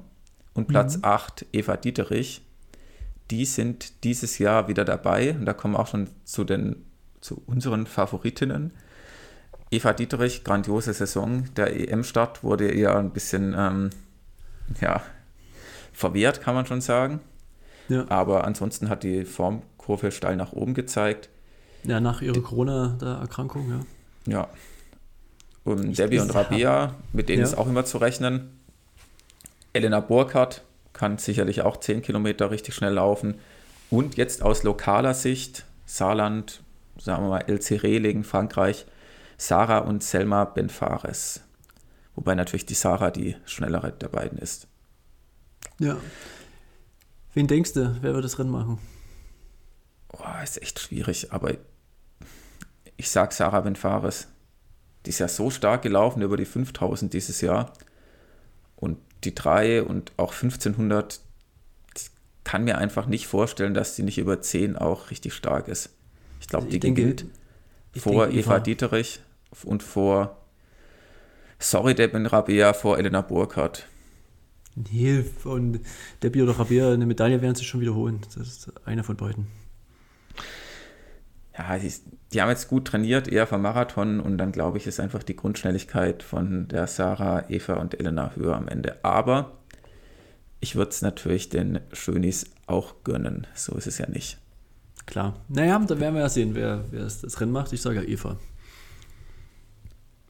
und 0.54 0.68
Platz 0.68 0.96
mhm. 0.96 1.04
8, 1.04 1.46
Eva 1.52 1.76
Dieterich. 1.76 2.42
Die 3.30 3.44
sind 3.44 4.04
dieses 4.04 4.38
Jahr 4.38 4.68
wieder 4.68 4.84
dabei. 4.84 5.32
Und 5.32 5.46
da 5.46 5.52
kommen 5.52 5.74
wir 5.74 5.80
auch 5.80 5.88
schon 5.88 6.08
zu, 6.24 6.44
den, 6.44 6.84
zu 7.20 7.42
unseren 7.46 7.86
Favoritinnen. 7.86 8.72
Eva 9.70 9.92
Dieterich, 9.92 10.44
grandiose 10.44 10.92
Saison. 10.92 11.52
Der 11.56 11.74
EM-Start 11.90 12.44
wurde 12.44 12.68
eher 12.68 12.96
ein 12.96 13.10
bisschen, 13.10 13.54
ähm, 13.58 13.90
ja, 14.80 15.02
verwehrt, 15.92 16.40
kann 16.40 16.54
man 16.54 16.66
schon 16.66 16.80
sagen. 16.80 17.20
Ja. 17.88 18.04
Aber 18.10 18.44
ansonsten 18.44 18.88
hat 18.88 19.02
die 19.02 19.24
Formkurve 19.24 20.12
steil 20.12 20.36
nach 20.36 20.52
oben 20.52 20.74
gezeigt. 20.74 21.30
Ja, 21.84 22.00
nach 22.00 22.22
ihrer 22.22 22.40
Corona-Erkrankung, 22.40 23.70
ja. 24.26 24.32
Ja. 24.32 24.48
Und 25.64 25.96
Debbie 25.96 26.18
und 26.18 26.34
Rabea, 26.34 26.94
mit 27.12 27.28
denen 27.28 27.40
ja. 27.40 27.44
ist 27.44 27.54
auch 27.56 27.68
immer 27.68 27.84
zu 27.84 27.98
rechnen. 27.98 28.58
Elena 29.72 30.00
Burkhardt 30.00 30.62
kann 30.92 31.18
sicherlich 31.18 31.62
auch 31.62 31.78
10 31.78 32.02
Kilometer 32.02 32.50
richtig 32.50 32.74
schnell 32.74 32.94
laufen. 32.94 33.36
Und 33.90 34.16
jetzt 34.16 34.42
aus 34.42 34.62
lokaler 34.62 35.14
Sicht, 35.14 35.64
Saarland, 35.86 36.62
sagen 36.98 37.24
wir 37.24 37.30
mal, 37.30 37.44
LC 37.46 37.82
Rehling, 37.82 38.24
Frankreich, 38.24 38.86
Sarah 39.36 39.78
und 39.78 40.02
Selma 40.02 40.44
Benfares. 40.44 41.42
Wobei 42.14 42.34
natürlich 42.34 42.66
die 42.66 42.74
Sarah 42.74 43.10
die 43.10 43.36
schnellere 43.44 43.92
der 43.92 44.08
beiden 44.08 44.38
ist. 44.38 44.66
Ja. 45.78 45.96
Wen 47.34 47.46
denkst 47.46 47.72
du, 47.72 47.96
wer 48.02 48.14
wird 48.14 48.24
das 48.24 48.38
Rennen 48.38 48.50
machen? 48.50 48.78
Oh, 50.12 50.42
ist 50.42 50.60
echt 50.60 50.78
schwierig, 50.78 51.32
aber 51.32 51.54
ich 52.96 53.10
sag 53.10 53.32
Sarah 53.32 53.62
Benfares. 53.62 54.28
Die 55.04 55.10
ist 55.10 55.18
ja 55.18 55.28
so 55.28 55.50
stark 55.50 55.82
gelaufen 55.82 56.22
über 56.22 56.36
die 56.36 56.44
5000 56.44 57.12
dieses 57.12 57.40
Jahr. 57.40 57.72
Und 58.76 58.98
die 59.24 59.34
3 59.34 59.82
und 59.82 60.12
auch 60.16 60.32
1500, 60.32 61.20
ich 61.96 62.10
kann 62.44 62.64
mir 62.64 62.78
einfach 62.78 63.06
nicht 63.06 63.26
vorstellen, 63.26 63.74
dass 63.74 63.96
sie 63.96 64.02
nicht 64.02 64.18
über 64.18 64.40
10 64.40 64.76
auch 64.76 65.10
richtig 65.10 65.34
stark 65.34 65.68
ist. 65.68 65.90
Ich 66.40 66.48
glaube, 66.48 66.68
die 66.68 66.80
denke, 66.80 67.02
gilt 67.02 67.26
vor 67.96 68.26
denke, 68.26 68.40
Eva, 68.40 68.54
Eva 68.54 68.60
Dieterich 68.60 69.20
und 69.64 69.82
vor 69.82 70.38
Sorry, 71.58 71.94
Debin 71.94 72.26
Rabea 72.26 72.72
vor 72.72 72.98
Elena 72.98 73.20
Burkhardt. 73.20 73.86
Nee, 74.74 75.24
und 75.44 75.80
Debbie 76.22 76.42
oder 76.42 76.58
Rabea 76.58 76.92
eine 76.92 77.06
Medaille 77.06 77.40
werden 77.40 77.54
sie 77.54 77.64
schon 77.64 77.80
wiederholen. 77.80 78.20
Das 78.34 78.48
ist 78.48 78.72
einer 78.86 79.04
von 79.04 79.16
beiden. 79.16 79.46
Ja, 81.56 81.78
die, 81.78 81.92
die, 82.32 82.40
haben 82.40 82.48
jetzt 82.48 82.68
gut 82.68 82.86
trainiert, 82.86 83.28
eher 83.28 83.46
vom 83.46 83.60
Marathon 83.60 84.20
und 84.20 84.38
dann 84.38 84.52
glaube 84.52 84.78
ich, 84.78 84.86
ist 84.86 85.00
einfach 85.00 85.22
die 85.22 85.36
Grundschnelligkeit 85.36 86.22
von 86.22 86.66
der 86.68 86.86
Sarah, 86.86 87.48
Eva 87.50 87.74
und 87.74 87.98
Elena 87.98 88.34
höher 88.34 88.56
am 88.56 88.68
Ende. 88.68 89.04
Aber 89.04 89.58
ich 90.60 90.76
würde 90.76 90.90
es 90.92 91.02
natürlich 91.02 91.50
den 91.50 91.80
Schönis 91.92 92.46
auch 92.66 93.04
gönnen. 93.04 93.46
So 93.54 93.74
ist 93.76 93.86
es 93.86 93.98
ja 93.98 94.08
nicht. 94.08 94.38
Klar. 95.04 95.34
Naja, 95.48 95.78
da 95.78 96.00
werden 96.00 96.14
wir 96.14 96.22
ja 96.22 96.28
sehen, 96.28 96.54
wer, 96.54 96.84
wer 96.90 97.02
das 97.02 97.40
Rennen 97.40 97.52
macht. 97.52 97.72
Ich 97.72 97.82
sage 97.82 97.96
ja 97.96 98.08
Eva. 98.08 98.38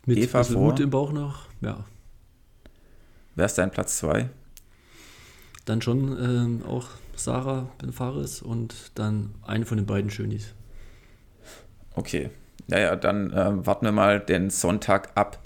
Mit 0.07 0.19
Eva 0.19 0.43
vor. 0.43 0.63
Mut 0.63 0.81
im 0.81 0.91
Bauch 0.91 1.13
noch, 1.13 1.47
ja. 1.61 1.85
Wer 3.35 3.47
ist 3.47 3.57
dein 3.59 3.71
Platz 3.71 3.99
2? 3.99 4.29
Dann 5.65 5.81
schon 5.81 6.19
ähm, 6.21 6.63
auch 6.67 6.89
Sarah 7.15 7.69
Benfares 7.79 8.43
und 8.43 8.91
dann 8.95 9.35
eine 9.43 9.65
von 9.65 9.77
den 9.77 9.87
beiden 9.87 10.11
Schönis. 10.11 10.55
Okay. 11.95 12.31
Naja, 12.69 12.97
dann 12.97 13.33
äh, 13.33 13.67
warten 13.67 13.85
wir 13.85 13.93
mal 13.93 14.21
den 14.21 14.51
Sonntag 14.51 15.11
ab. 15.15 15.43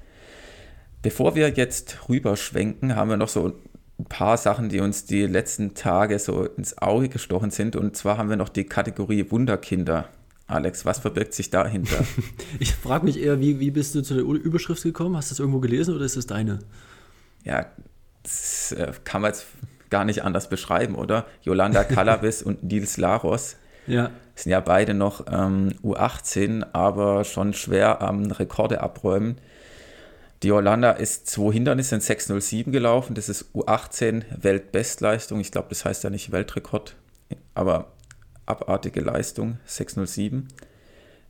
Bevor 1.02 1.34
wir 1.34 1.48
jetzt 1.50 2.08
rüberschwenken, 2.08 2.96
haben 2.96 3.10
wir 3.10 3.16
noch 3.16 3.28
so 3.28 3.52
ein 3.98 4.04
paar 4.04 4.36
Sachen, 4.36 4.68
die 4.68 4.80
uns 4.80 5.06
die 5.06 5.26
letzten 5.26 5.74
Tage 5.74 6.18
so 6.18 6.44
ins 6.44 6.78
Auge 6.78 7.08
gestochen 7.08 7.50
sind. 7.50 7.76
Und 7.76 7.96
zwar 7.96 8.18
haben 8.18 8.28
wir 8.28 8.36
noch 8.36 8.48
die 8.48 8.64
Kategorie 8.64 9.30
Wunderkinder. 9.30 10.08
Alex, 10.46 10.84
was 10.84 10.98
verbirgt 10.98 11.34
sich 11.34 11.50
dahinter? 11.50 12.04
ich 12.60 12.74
frage 12.74 13.04
mich 13.04 13.20
eher, 13.20 13.40
wie, 13.40 13.58
wie 13.58 13.70
bist 13.70 13.94
du 13.94 14.02
zu 14.02 14.14
der 14.14 14.22
Überschrift 14.22 14.82
gekommen? 14.82 15.16
Hast 15.16 15.30
du 15.30 15.32
das 15.32 15.40
irgendwo 15.40 15.60
gelesen 15.60 15.94
oder 15.94 16.04
ist 16.04 16.16
es 16.16 16.26
deine? 16.26 16.60
Ja, 17.44 17.66
das 18.22 18.72
äh, 18.72 18.92
kann 19.04 19.22
man 19.22 19.30
jetzt 19.30 19.46
gar 19.90 20.04
nicht 20.04 20.22
anders 20.22 20.48
beschreiben, 20.48 20.94
oder? 20.94 21.26
Yolanda 21.42 21.84
Kalabis 21.84 22.42
und 22.42 22.62
Nils 22.62 22.96
Laros 22.96 23.56
ja. 23.86 24.10
Sind 24.36 24.52
ja 24.52 24.60
beide 24.60 24.94
noch 24.94 25.26
ähm, 25.30 25.74
U18, 25.82 26.66
aber 26.72 27.24
schon 27.24 27.54
schwer 27.54 28.02
am 28.02 28.30
Rekorde 28.30 28.80
abräumen. 28.80 29.38
Die 30.42 30.48
Yolanda 30.48 30.92
ist 30.92 31.26
zwei 31.26 31.54
Hindernisse 31.54 31.94
in 31.94 32.00
6.07 32.02 32.70
gelaufen. 32.70 33.14
Das 33.14 33.28
ist 33.30 33.46
U18 33.54 34.24
Weltbestleistung. 34.38 35.40
Ich 35.40 35.50
glaube, 35.50 35.68
das 35.70 35.84
heißt 35.86 36.04
ja 36.04 36.10
nicht 36.10 36.30
Weltrekord, 36.32 36.94
aber 37.54 37.92
abartige 38.44 39.00
Leistung, 39.00 39.58
607. 39.64 40.48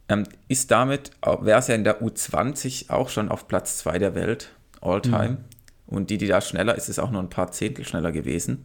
Ähm, 0.09 0.25
ist 0.49 0.71
damit, 0.73 1.13
wäre 1.23 1.61
es 1.61 1.69
ja 1.69 1.77
in 1.77 1.85
der 1.85 2.03
U20 2.03 2.91
auch 2.91 3.09
schon 3.09 3.29
auf 3.29 3.49
Platz 3.49 3.79
2 3.79 3.99
der 3.99 4.15
Welt, 4.17 4.51
all-time. 4.81 5.29
Mhm. 5.29 5.45
Und 5.87 6.11
die, 6.11 6.19
die 6.19 6.27
da 6.27 6.41
schneller 6.41 6.75
ist, 6.75 6.89
ist 6.89 6.99
auch 6.99 7.13
nur 7.13 7.23
ein 7.23 7.31
paar 7.31 7.53
Zehntel 7.53 7.85
schneller 7.85 8.11
gewesen. 8.11 8.65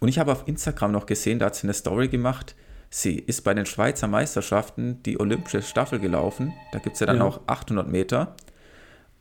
Und 0.00 0.08
ich 0.08 0.18
habe 0.18 0.32
auf 0.32 0.46
Instagram 0.46 0.92
noch 0.92 1.06
gesehen, 1.06 1.38
da 1.38 1.46
hat 1.46 1.54
sie 1.54 1.64
eine 1.64 1.74
Story 1.74 2.08
gemacht. 2.08 2.54
Sie 2.94 3.18
ist 3.18 3.40
bei 3.40 3.54
den 3.54 3.64
Schweizer 3.64 4.06
Meisterschaften 4.06 5.02
die 5.04 5.18
olympische 5.18 5.62
Staffel 5.62 5.98
gelaufen. 5.98 6.52
Da 6.72 6.78
gibt 6.78 6.94
es 6.94 7.00
ja 7.00 7.06
dann 7.06 7.16
ja. 7.16 7.24
auch 7.24 7.40
800 7.46 7.88
Meter. 7.88 8.36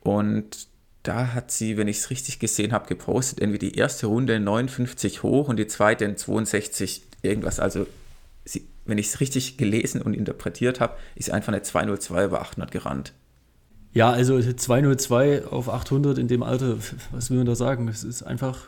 Und 0.02 0.68
da 1.04 1.34
hat 1.34 1.52
sie, 1.52 1.78
wenn 1.78 1.88
ich 1.88 2.00
es 2.00 2.10
richtig 2.10 2.40
gesehen 2.40 2.74
habe, 2.74 2.86
gepostet, 2.88 3.40
irgendwie 3.40 3.60
die 3.60 3.76
erste 3.76 4.08
Runde 4.08 4.36
in 4.36 4.44
59 4.44 5.24
hoch 5.24 5.48
und 5.48 5.56
die 5.56 5.68
zweite 5.68 6.04
in 6.04 6.18
62 6.18 7.04
irgendwas. 7.22 7.62
Also 7.62 7.88
sie, 8.44 8.68
wenn 8.84 8.98
ich 8.98 9.08
es 9.08 9.22
richtig 9.22 9.56
gelesen 9.56 10.02
und 10.02 10.16
interpretiert 10.16 10.82
habe, 10.82 10.98
ist 11.16 11.32
einfach 11.32 11.54
eine 11.54 11.62
202 11.62 12.26
über 12.26 12.42
800 12.42 12.72
gerannt. 12.72 13.14
Ja, 13.94 14.12
also 14.12 14.42
202 14.42 15.46
auf 15.46 15.70
800 15.70 16.18
in 16.18 16.28
dem 16.28 16.44
Alter, 16.44 16.78
was 17.12 17.30
will 17.30 17.38
man 17.38 17.46
da 17.46 17.56
sagen? 17.56 17.88
Es 17.88 18.04
ist 18.04 18.24
einfach 18.24 18.68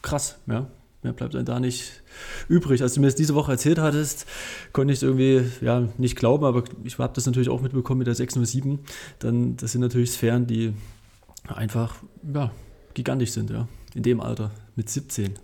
krass, 0.00 0.38
ja. 0.46 0.68
Mehr 1.02 1.12
bleibt 1.12 1.34
dann 1.34 1.44
da 1.44 1.58
nicht 1.58 2.02
übrig. 2.48 2.82
Als 2.82 2.94
du 2.94 3.00
mir 3.00 3.06
das 3.06 3.16
diese 3.16 3.34
Woche 3.34 3.52
erzählt 3.52 3.78
hattest, 3.78 4.26
konnte 4.72 4.92
ich 4.92 5.00
es 5.00 5.02
irgendwie 5.02 5.44
ja, 5.60 5.88
nicht 5.98 6.16
glauben, 6.16 6.44
aber 6.44 6.62
ich 6.84 6.98
habe 6.98 7.12
das 7.14 7.26
natürlich 7.26 7.48
auch 7.48 7.60
mitbekommen 7.60 7.98
mit 7.98 8.06
der 8.06 8.14
607. 8.14 8.78
Dann, 9.18 9.56
das 9.56 9.72
sind 9.72 9.80
natürlich 9.80 10.12
Sphären, 10.12 10.46
die 10.46 10.74
einfach 11.48 11.96
ja, 12.32 12.52
gigantisch 12.94 13.32
sind, 13.32 13.50
ja. 13.50 13.66
In 13.94 14.02
dem 14.02 14.20
Alter, 14.20 14.52
mit 14.76 14.88
17 14.88 15.38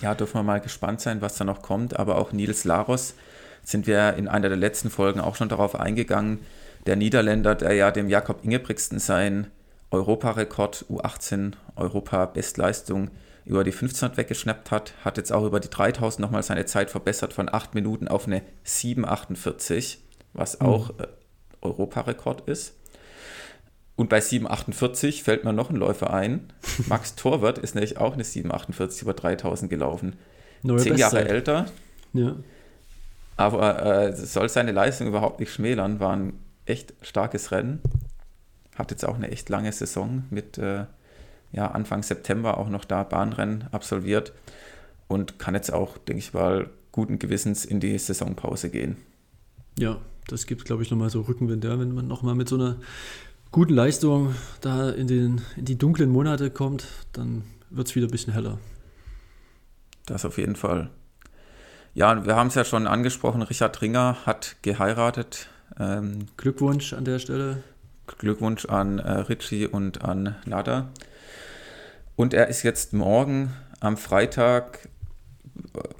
ja, 0.00 0.14
dürfen 0.14 0.34
wir 0.34 0.42
mal 0.42 0.60
gespannt 0.60 1.00
sein, 1.00 1.22
was 1.22 1.36
da 1.36 1.44
noch 1.44 1.62
kommt. 1.62 1.98
Aber 1.98 2.16
auch 2.16 2.32
Nils 2.32 2.64
Laros 2.64 3.14
sind 3.62 3.86
wir 3.86 4.14
in 4.14 4.28
einer 4.28 4.48
der 4.48 4.58
letzten 4.58 4.90
Folgen 4.90 5.20
auch 5.20 5.36
schon 5.36 5.48
darauf 5.48 5.78
eingegangen. 5.78 6.40
Der 6.86 6.96
Niederländer, 6.96 7.54
der 7.54 7.72
ja 7.72 7.90
dem 7.90 8.08
Jakob 8.08 8.44
Ingebrigtsen 8.44 8.98
sein 8.98 9.46
Europarekord 9.90 10.86
U18 10.90 11.52
Europa-Bestleistung 11.76 13.10
über 13.44 13.62
die 13.62 13.72
1500 13.72 14.16
weggeschnappt 14.16 14.70
hat, 14.70 14.94
hat 15.04 15.16
jetzt 15.16 15.32
auch 15.32 15.44
über 15.44 15.60
die 15.60 15.68
3000 15.68 16.20
nochmal 16.20 16.42
seine 16.42 16.64
Zeit 16.64 16.90
verbessert 16.90 17.32
von 17.32 17.52
8 17.52 17.74
Minuten 17.74 18.08
auf 18.08 18.26
eine 18.26 18.42
7,48, 18.66 19.98
was 20.32 20.60
mhm. 20.60 20.66
auch 20.66 20.90
äh, 20.98 21.06
Europarekord 21.60 22.48
ist. 22.48 22.74
Und 23.96 24.08
bei 24.08 24.18
7,48 24.18 25.22
fällt 25.22 25.44
mir 25.44 25.52
noch 25.52 25.70
ein 25.70 25.76
Läufer 25.76 26.12
ein. 26.12 26.52
Max 26.88 27.14
Torwart 27.14 27.58
ist 27.58 27.74
nämlich 27.74 27.98
auch 27.98 28.14
eine 28.14 28.24
7,48 28.24 29.02
über 29.02 29.14
3000 29.14 29.70
gelaufen. 29.70 30.16
Neue 30.62 30.78
Zehn 30.78 30.96
Jahre 30.96 31.28
älter. 31.28 31.66
Ja. 32.12 32.36
Aber 33.36 33.84
äh, 33.84 34.16
soll 34.16 34.48
seine 34.48 34.72
Leistung 34.72 35.06
überhaupt 35.06 35.40
nicht 35.40 35.52
schmälern. 35.52 36.00
War 36.00 36.16
ein 36.16 36.32
echt 36.66 36.94
starkes 37.02 37.50
Rennen. 37.52 37.80
Hat 38.74 38.90
jetzt 38.90 39.04
auch 39.04 39.16
eine 39.16 39.30
echt 39.30 39.48
lange 39.48 39.70
Saison 39.70 40.24
mit 40.30 40.58
äh, 40.58 40.86
ja, 41.54 41.70
Anfang 41.70 42.02
September 42.02 42.58
auch 42.58 42.68
noch 42.68 42.84
da 42.84 43.02
Bahnrennen 43.04 43.64
absolviert. 43.72 44.32
Und 45.06 45.38
kann 45.38 45.54
jetzt 45.54 45.72
auch, 45.72 45.98
denke 45.98 46.20
ich 46.20 46.32
mal, 46.34 46.70
guten 46.90 47.18
Gewissens 47.18 47.64
in 47.64 47.80
die 47.80 47.96
Saisonpause 47.98 48.70
gehen. 48.70 48.96
Ja, 49.78 49.98
das 50.28 50.46
gibt, 50.46 50.64
glaube 50.64 50.82
ich, 50.82 50.90
nochmal 50.90 51.10
so 51.10 51.20
Rückenwind, 51.20 51.64
ja, 51.64 51.78
wenn 51.78 51.94
man 51.94 52.06
nochmal 52.08 52.34
mit 52.34 52.48
so 52.48 52.56
einer 52.56 52.76
guten 53.50 53.74
Leistung 53.74 54.34
da 54.60 54.90
in, 54.90 55.06
den, 55.06 55.42
in 55.56 55.64
die 55.64 55.76
dunklen 55.76 56.10
Monate 56.10 56.50
kommt, 56.50 56.86
dann 57.12 57.44
wird 57.70 57.88
es 57.88 57.94
wieder 57.94 58.08
ein 58.08 58.10
bisschen 58.10 58.32
heller. 58.32 58.58
Das 60.06 60.24
auf 60.24 60.38
jeden 60.38 60.56
Fall. 60.56 60.90
Ja, 61.94 62.26
wir 62.26 62.34
haben 62.34 62.48
es 62.48 62.54
ja 62.54 62.64
schon 62.64 62.86
angesprochen, 62.86 63.42
Richard 63.42 63.80
Ringer 63.80 64.16
hat 64.26 64.56
geheiratet. 64.62 65.48
Ähm, 65.78 66.26
Glückwunsch 66.36 66.92
an 66.92 67.04
der 67.04 67.18
Stelle. 67.18 67.62
Glückwunsch 68.18 68.66
an 68.66 68.98
äh, 68.98 69.12
Richie 69.12 69.66
und 69.66 70.02
an 70.04 70.34
Lada. 70.44 70.88
Und 72.16 72.34
er 72.34 72.48
ist 72.48 72.62
jetzt 72.62 72.92
morgen 72.92 73.52
am 73.80 73.96
Freitag, 73.96 74.88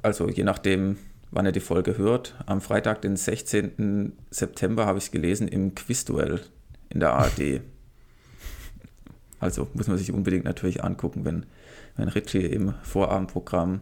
also 0.03 0.29
je 0.29 0.45
nachdem, 0.45 0.97
wann 1.31 1.47
er 1.47 1.53
die 1.53 1.61
Folge 1.61 1.99
hört, 1.99 2.35
am 2.47 2.61
Freitag, 2.61 3.03
den 3.03 3.17
16. 3.17 4.13
September, 4.31 4.87
habe 4.87 4.99
ich 4.99 5.11
gelesen, 5.11 5.49
im 5.49 5.75
Quizduell 5.75 6.41
in 6.89 7.01
der 7.01 7.15
ARD. 7.15 7.61
Also 9.41 9.69
muss 9.75 9.89
man 9.89 9.99
sich 9.99 10.13
unbedingt 10.13 10.45
natürlich 10.45 10.85
angucken, 10.85 11.25
wenn, 11.25 11.47
wenn 11.97 12.09
Ritchie 12.09 12.47
im 12.47 12.75
Vorabendprogramm 12.83 13.81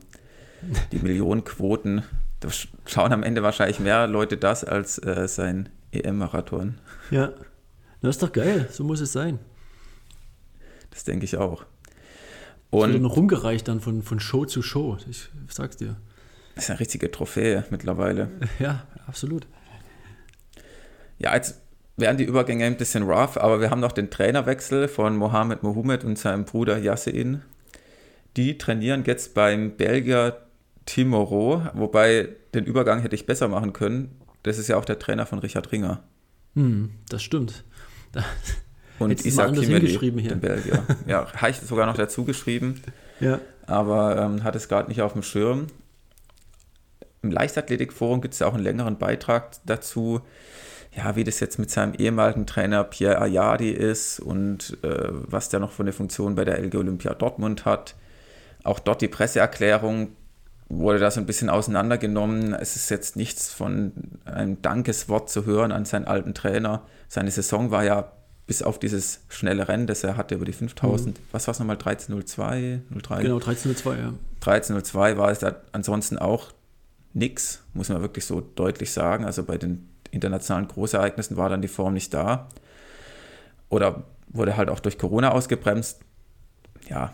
die 0.91 0.99
Millionenquoten, 0.99 2.03
da 2.41 2.49
schauen 2.87 3.12
am 3.12 3.23
Ende 3.23 3.43
wahrscheinlich 3.43 3.79
mehr 3.79 4.07
Leute 4.07 4.37
das 4.37 4.65
als 4.65 4.99
äh, 4.99 5.29
sein 5.29 5.69
EM-Marathon. 5.93 6.79
Ja, 7.11 7.33
das 8.01 8.17
ist 8.17 8.23
doch 8.23 8.33
geil, 8.33 8.69
so 8.71 8.83
muss 8.85 9.01
es 9.01 9.12
sein. 9.12 9.39
Das 10.91 11.05
denke 11.05 11.25
ich 11.25 11.37
auch. 11.37 11.65
Und 12.73 12.81
das 12.81 12.93
wird 12.93 13.02
noch 13.02 13.17
rumgereicht 13.17 13.69
dann 13.69 13.81
von, 13.81 14.02
von 14.02 14.19
Show 14.19 14.47
zu 14.47 14.62
Show, 14.62 14.97
ich 15.09 15.29
sag's 15.49 15.76
dir. 15.76 15.97
Das 16.55 16.64
ist 16.64 16.71
eine 16.71 16.81
richtige 16.81 17.11
Trophäe 17.11 17.64
mittlerweile. 17.71 18.31
Ja, 18.59 18.87
absolut. 19.07 19.47
Ja, 21.19 21.35
jetzt 21.35 21.61
werden 21.99 22.17
die 22.17 22.25
Übergänge 22.25 22.64
ein 22.64 22.79
bisschen 22.79 23.02
rough, 23.02 23.37
aber 23.37 23.61
wir 23.61 23.71
haben 23.71 23.81
noch 23.81 23.93
den 23.93 24.11
Trainerwechsel 24.11 24.88
von 24.88 25.17
Mohamed 25.17 25.62
Mohamed 25.62 26.02
und 26.02 26.19
seinem 26.19 26.47
Bruder 26.47 26.79
Yassin. 26.79 27.43
Die 28.38 28.57
trainieren 28.57 29.05
jetzt 29.05 29.35
beim 29.35 29.76
Belgier 29.76 30.47
Tim 30.87 31.09
Moreau, 31.09 31.67
wobei 31.75 32.31
den 32.55 32.64
Übergang 32.64 33.00
hätte 33.02 33.14
ich 33.14 33.26
besser 33.26 33.49
machen 33.49 33.75
können. 33.75 34.19
Das 34.45 34.59
ist 34.59 34.69
ja 34.69 34.79
auch 34.79 34.87
der 34.87 34.99
Trainer 34.99 35.26
von 35.26 35.41
Richard 35.41 35.71
Ringer. 35.73 36.02
Hm, 36.55 36.91
das 37.11 37.23
stimmt. 37.23 37.64
Da 38.12 38.25
und 38.99 39.25
Isaac 39.25 39.55
Kimeli, 39.55 40.29
den 40.29 40.41
Belgier. 40.41 40.85
Ja, 41.07 41.27
habe 41.37 41.51
ich 41.51 41.59
sogar 41.59 41.87
noch 41.87 41.97
dazu 41.97 42.25
geschrieben. 42.25 42.81
Ja. 43.21 43.41
Aber 43.67 44.17
ähm, 44.17 44.45
hat 44.45 44.57
es 44.57 44.69
gerade 44.69 44.89
nicht 44.89 45.03
auf 45.03 45.13
dem 45.13 45.23
Schirm. 45.23 45.69
Im 47.23 47.31
Leichtathletikforum 47.31 48.21
gibt 48.21 48.35
es 48.35 48.41
ja 48.41 48.49
auch 48.49 48.55
einen 48.55 48.65
längeren 48.65 48.99
Beitrag 48.99 49.53
dazu, 49.65 50.21
ja, 50.95 51.15
wie 51.17 51.25
das 51.25 51.41
jetzt 51.41 51.59
mit 51.59 51.71
seinem 51.71 51.95
ehemaligen 51.95 52.47
Trainer 52.47 52.85
Pierre 52.85 53.21
Ayadi 53.21 53.71
ist 53.71 54.21
und 54.21 54.77
äh, 54.83 55.09
was 55.11 55.49
der 55.49 55.61
noch 55.61 55.71
für 55.71 55.83
eine 55.83 55.93
Funktion 55.93 56.35
bei 56.35 56.45
der 56.45 56.59
LG 56.59 56.75
Olympia 56.75 57.15
Dortmund 57.15 57.65
hat. 57.65 57.95
Auch 58.65 58.79
dort 58.79 59.01
die 59.01 59.09
Presseerklärung 59.09 60.17
wurde 60.69 60.99
da 60.99 61.11
so 61.11 61.21
ein 61.21 61.27
bisschen 61.27 61.49
auseinandergenommen. 61.49 62.55
Es 62.55 62.77
ist 62.77 62.91
jetzt 62.91 63.17
nichts 63.17 63.53
von 63.53 63.93
einem 64.25 64.61
Dankeswort 64.63 65.31
zu 65.31 65.47
hören 65.47 65.71
an 65.71 65.85
seinen 65.85 66.07
alten 66.07 66.35
Trainer. 66.35 66.83
Seine 67.09 67.31
Saison 67.31 67.71
war 67.71 67.85
ja 67.85 68.13
bis 68.47 68.63
auf 68.63 68.79
dieses 68.79 69.21
schnelle 69.29 69.69
Rennen, 69.69 69.87
das 69.87 70.05
er 70.05 70.17
hatte 70.17 70.35
über 70.35 70.45
die 70.45 70.53
5000, 70.53 71.19
mhm. 71.19 71.23
was 71.33 71.47
war 71.47 71.53
es 71.53 71.59
nochmal, 71.59 71.77
13.02, 71.77 72.81
03? 73.01 73.23
Genau, 73.23 73.39
13.02, 73.39 73.99
ja. 73.99 74.13
13.02 74.43 75.17
war 75.17 75.31
es 75.31 75.39
da 75.39 75.57
ansonsten 75.73 76.19
auch 76.19 76.53
nichts, 77.15 77.63
muss 77.75 77.89
man 77.89 78.01
wirklich 78.01 78.25
so 78.25 78.41
deutlich 78.41 78.91
sagen. 78.91 79.25
Also 79.25 79.45
bei 79.45 79.59
den 79.59 79.89
internationalen 80.11 80.69
Großereignissen 80.69 81.37
war 81.37 81.49
dann 81.49 81.63
die 81.63 81.69
Form 81.69 81.95
nicht 81.95 82.13
da. 82.15 82.49
Oder 83.69 84.05
wurde 84.29 84.57
halt 84.57 84.69
auch 84.69 84.81
durch 84.81 84.99
Corona 84.99 85.31
ausgebremst. 85.33 86.01
Ja. 86.89 87.13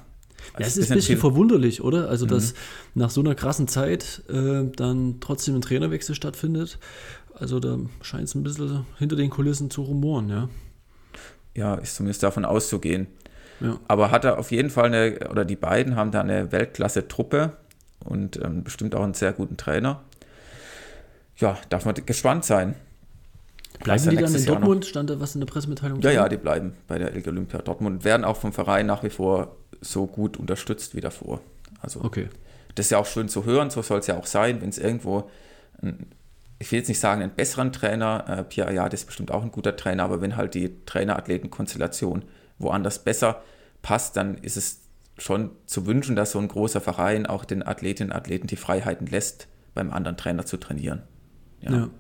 Also 0.55 0.61
ja, 0.61 0.67
es 0.67 0.77
ist 0.77 0.91
ein 0.91 0.97
bisschen 0.97 1.19
verwunderlich, 1.19 1.83
oder? 1.83 2.09
Also, 2.09 2.27
dass 2.27 2.53
mhm. 2.53 2.57
nach 2.95 3.11
so 3.11 3.21
einer 3.21 3.35
krassen 3.35 3.69
Zeit 3.69 4.23
äh, 4.29 4.65
dann 4.75 5.17
trotzdem 5.21 5.57
ein 5.57 5.61
Trainerwechsel 5.61 6.15
stattfindet. 6.15 6.79
Also, 7.35 7.61
da 7.61 7.79
scheint 8.03 8.25
es 8.25 8.35
ein 8.35 8.43
bisschen 8.43 8.87
hinter 8.99 9.17
den 9.17 9.31
Kulissen 9.31 9.71
zu 9.71 9.83
rumoren, 9.83 10.29
ja. 10.29 10.49
Ja, 11.59 11.75
ist 11.75 11.97
zumindest 11.97 12.23
davon 12.23 12.45
auszugehen. 12.45 13.09
Ja. 13.59 13.81
Aber 13.89 14.13
hat 14.13 14.25
er 14.25 14.39
auf 14.39 14.53
jeden 14.53 14.71
Fall 14.71 14.87
eine, 14.87 15.29
oder 15.29 15.45
die 15.45 15.57
beiden 15.57 15.97
haben 15.97 16.13
da 16.13 16.21
eine 16.21 16.53
Weltklasse-Truppe 16.53 17.55
und 18.05 18.37
ähm, 18.37 18.63
bestimmt 18.63 18.95
auch 18.95 19.03
einen 19.03 19.15
sehr 19.15 19.33
guten 19.33 19.57
Trainer. 19.57 20.01
Ja, 21.37 21.59
darf 21.69 21.85
man 21.85 21.97
gespannt 22.07 22.45
sein. 22.45 22.77
Bleiben 23.81 24.09
die 24.09 24.17
dann 24.17 24.33
in 24.33 24.45
Dortmund? 24.45 24.87
Stand 24.87 25.11
da 25.11 25.19
was 25.19 25.35
in 25.35 25.41
der 25.41 25.49
Pressemitteilung? 25.49 26.01
Ja, 26.01 26.13
ja, 26.13 26.29
die 26.29 26.37
bleiben 26.37 26.75
bei 26.87 26.99
der 26.99 27.13
LG 27.13 27.27
Olympia 27.27 27.61
Dortmund. 27.61 28.05
Werden 28.05 28.25
auch 28.25 28.37
vom 28.37 28.53
Verein 28.53 28.87
nach 28.87 29.03
wie 29.03 29.11
vor 29.11 29.57
so 29.81 30.07
gut 30.07 30.37
unterstützt 30.37 30.95
wie 30.95 31.01
davor. 31.01 31.41
Also, 31.81 32.05
okay. 32.05 32.29
das 32.77 32.87
ist 32.87 32.91
ja 32.91 32.99
auch 32.99 33.07
schön 33.07 33.29
zu 33.29 33.45
hören. 33.45 33.71
So 33.71 33.83
soll 33.83 33.99
es 33.99 34.07
ja 34.07 34.17
auch 34.17 34.27
sein, 34.27 34.61
wenn 34.61 34.69
es 34.69 34.79
irgendwo, 34.79 35.29
ein, 35.83 36.07
ich 36.59 36.73
will 36.73 36.79
jetzt 36.79 36.89
nicht 36.89 37.01
sagen, 37.01 37.23
einen 37.23 37.35
besseren 37.35 37.73
Trainer, 37.73 38.25
äh, 38.29 38.43
Pierre 38.45 38.71
Ayad 38.71 38.93
ist 38.95 39.07
bestimmt 39.07 39.31
auch 39.31 39.43
ein 39.43 39.53
guter 39.53 39.77
Trainer, 39.77 40.05
aber 40.05 40.21
wenn 40.21 40.37
halt 40.37 40.55
die 40.55 40.85
Trainer-Athleten-Konstellation 40.87 42.25
woanders 42.59 43.05
besser 43.05 43.43
passt, 43.83 44.17
dann 44.17 44.39
ist 44.39 44.57
es 44.57 44.81
schon 45.19 45.51
zu 45.67 45.87
wünschen, 45.87 46.17
dass 46.17 46.33
so 46.33 46.39
ein 46.39 46.49
großer 46.49 46.81
Verein 46.81 47.27
auch 47.27 47.45
den 47.45 47.67
Athletinnen 47.67 48.11
und 48.11 48.17
Athleten 48.17 48.47
die 48.47 48.57
Freiheiten 48.57 49.07
lässt, 49.07 49.49
beim 49.75 49.93
anderen 49.93 50.17
Trainer 50.17 50.47
zu 50.47 50.57
trainieren. 50.57 51.03
ja. 51.61 51.71
ja. 51.71 51.91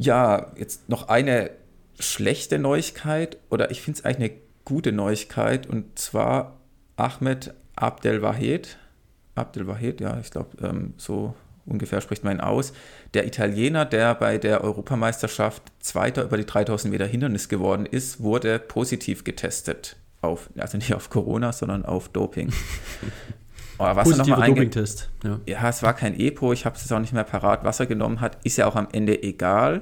Ja, 0.00 0.52
jetzt 0.56 0.88
noch 0.88 1.08
eine 1.08 1.50
schlechte 1.98 2.58
Neuigkeit 2.58 3.36
oder 3.50 3.70
ich 3.70 3.82
finde 3.82 3.98
es 3.98 4.04
eigentlich 4.06 4.30
eine 4.30 4.40
gute 4.64 4.92
Neuigkeit 4.92 5.66
und 5.66 5.98
zwar 5.98 6.56
Ahmed 6.96 7.52
Abdelwahed. 7.76 8.78
Abdelwahed, 9.34 10.00
ja, 10.00 10.18
ich 10.18 10.30
glaube, 10.30 10.56
ähm, 10.66 10.94
so 10.96 11.34
ungefähr 11.66 12.00
spricht 12.00 12.24
man 12.24 12.36
ihn 12.36 12.40
aus. 12.40 12.72
Der 13.14 13.26
Italiener, 13.26 13.84
der 13.84 14.14
bei 14.14 14.38
der 14.38 14.62
Europameisterschaft 14.62 15.62
Zweiter 15.80 16.24
über 16.24 16.36
die 16.36 16.46
3000 16.46 16.92
Meter 16.92 17.06
Hindernis 17.06 17.48
geworden 17.48 17.86
ist, 17.86 18.20
wurde 18.20 18.58
positiv 18.58 19.24
getestet. 19.24 19.96
Auf, 20.22 20.50
also 20.58 20.76
nicht 20.76 20.94
auf 20.94 21.08
Corona, 21.08 21.52
sondern 21.52 21.84
auf 21.84 22.08
Doping. 22.08 22.52
Oh, 23.80 23.96
was 23.96 24.10
Positiver 24.10 24.44
Dopingtest. 24.44 25.08
Ja. 25.24 25.40
ja, 25.46 25.68
es 25.70 25.82
war 25.82 25.94
kein 25.94 26.18
EPO, 26.18 26.52
ich 26.52 26.66
habe 26.66 26.76
es 26.76 26.92
auch 26.92 26.98
nicht 26.98 27.14
mehr 27.14 27.24
parat. 27.24 27.64
Was 27.64 27.80
er 27.80 27.86
genommen 27.86 28.20
hat, 28.20 28.36
ist 28.44 28.58
ja 28.58 28.66
auch 28.66 28.76
am 28.76 28.88
Ende 28.92 29.22
egal. 29.22 29.80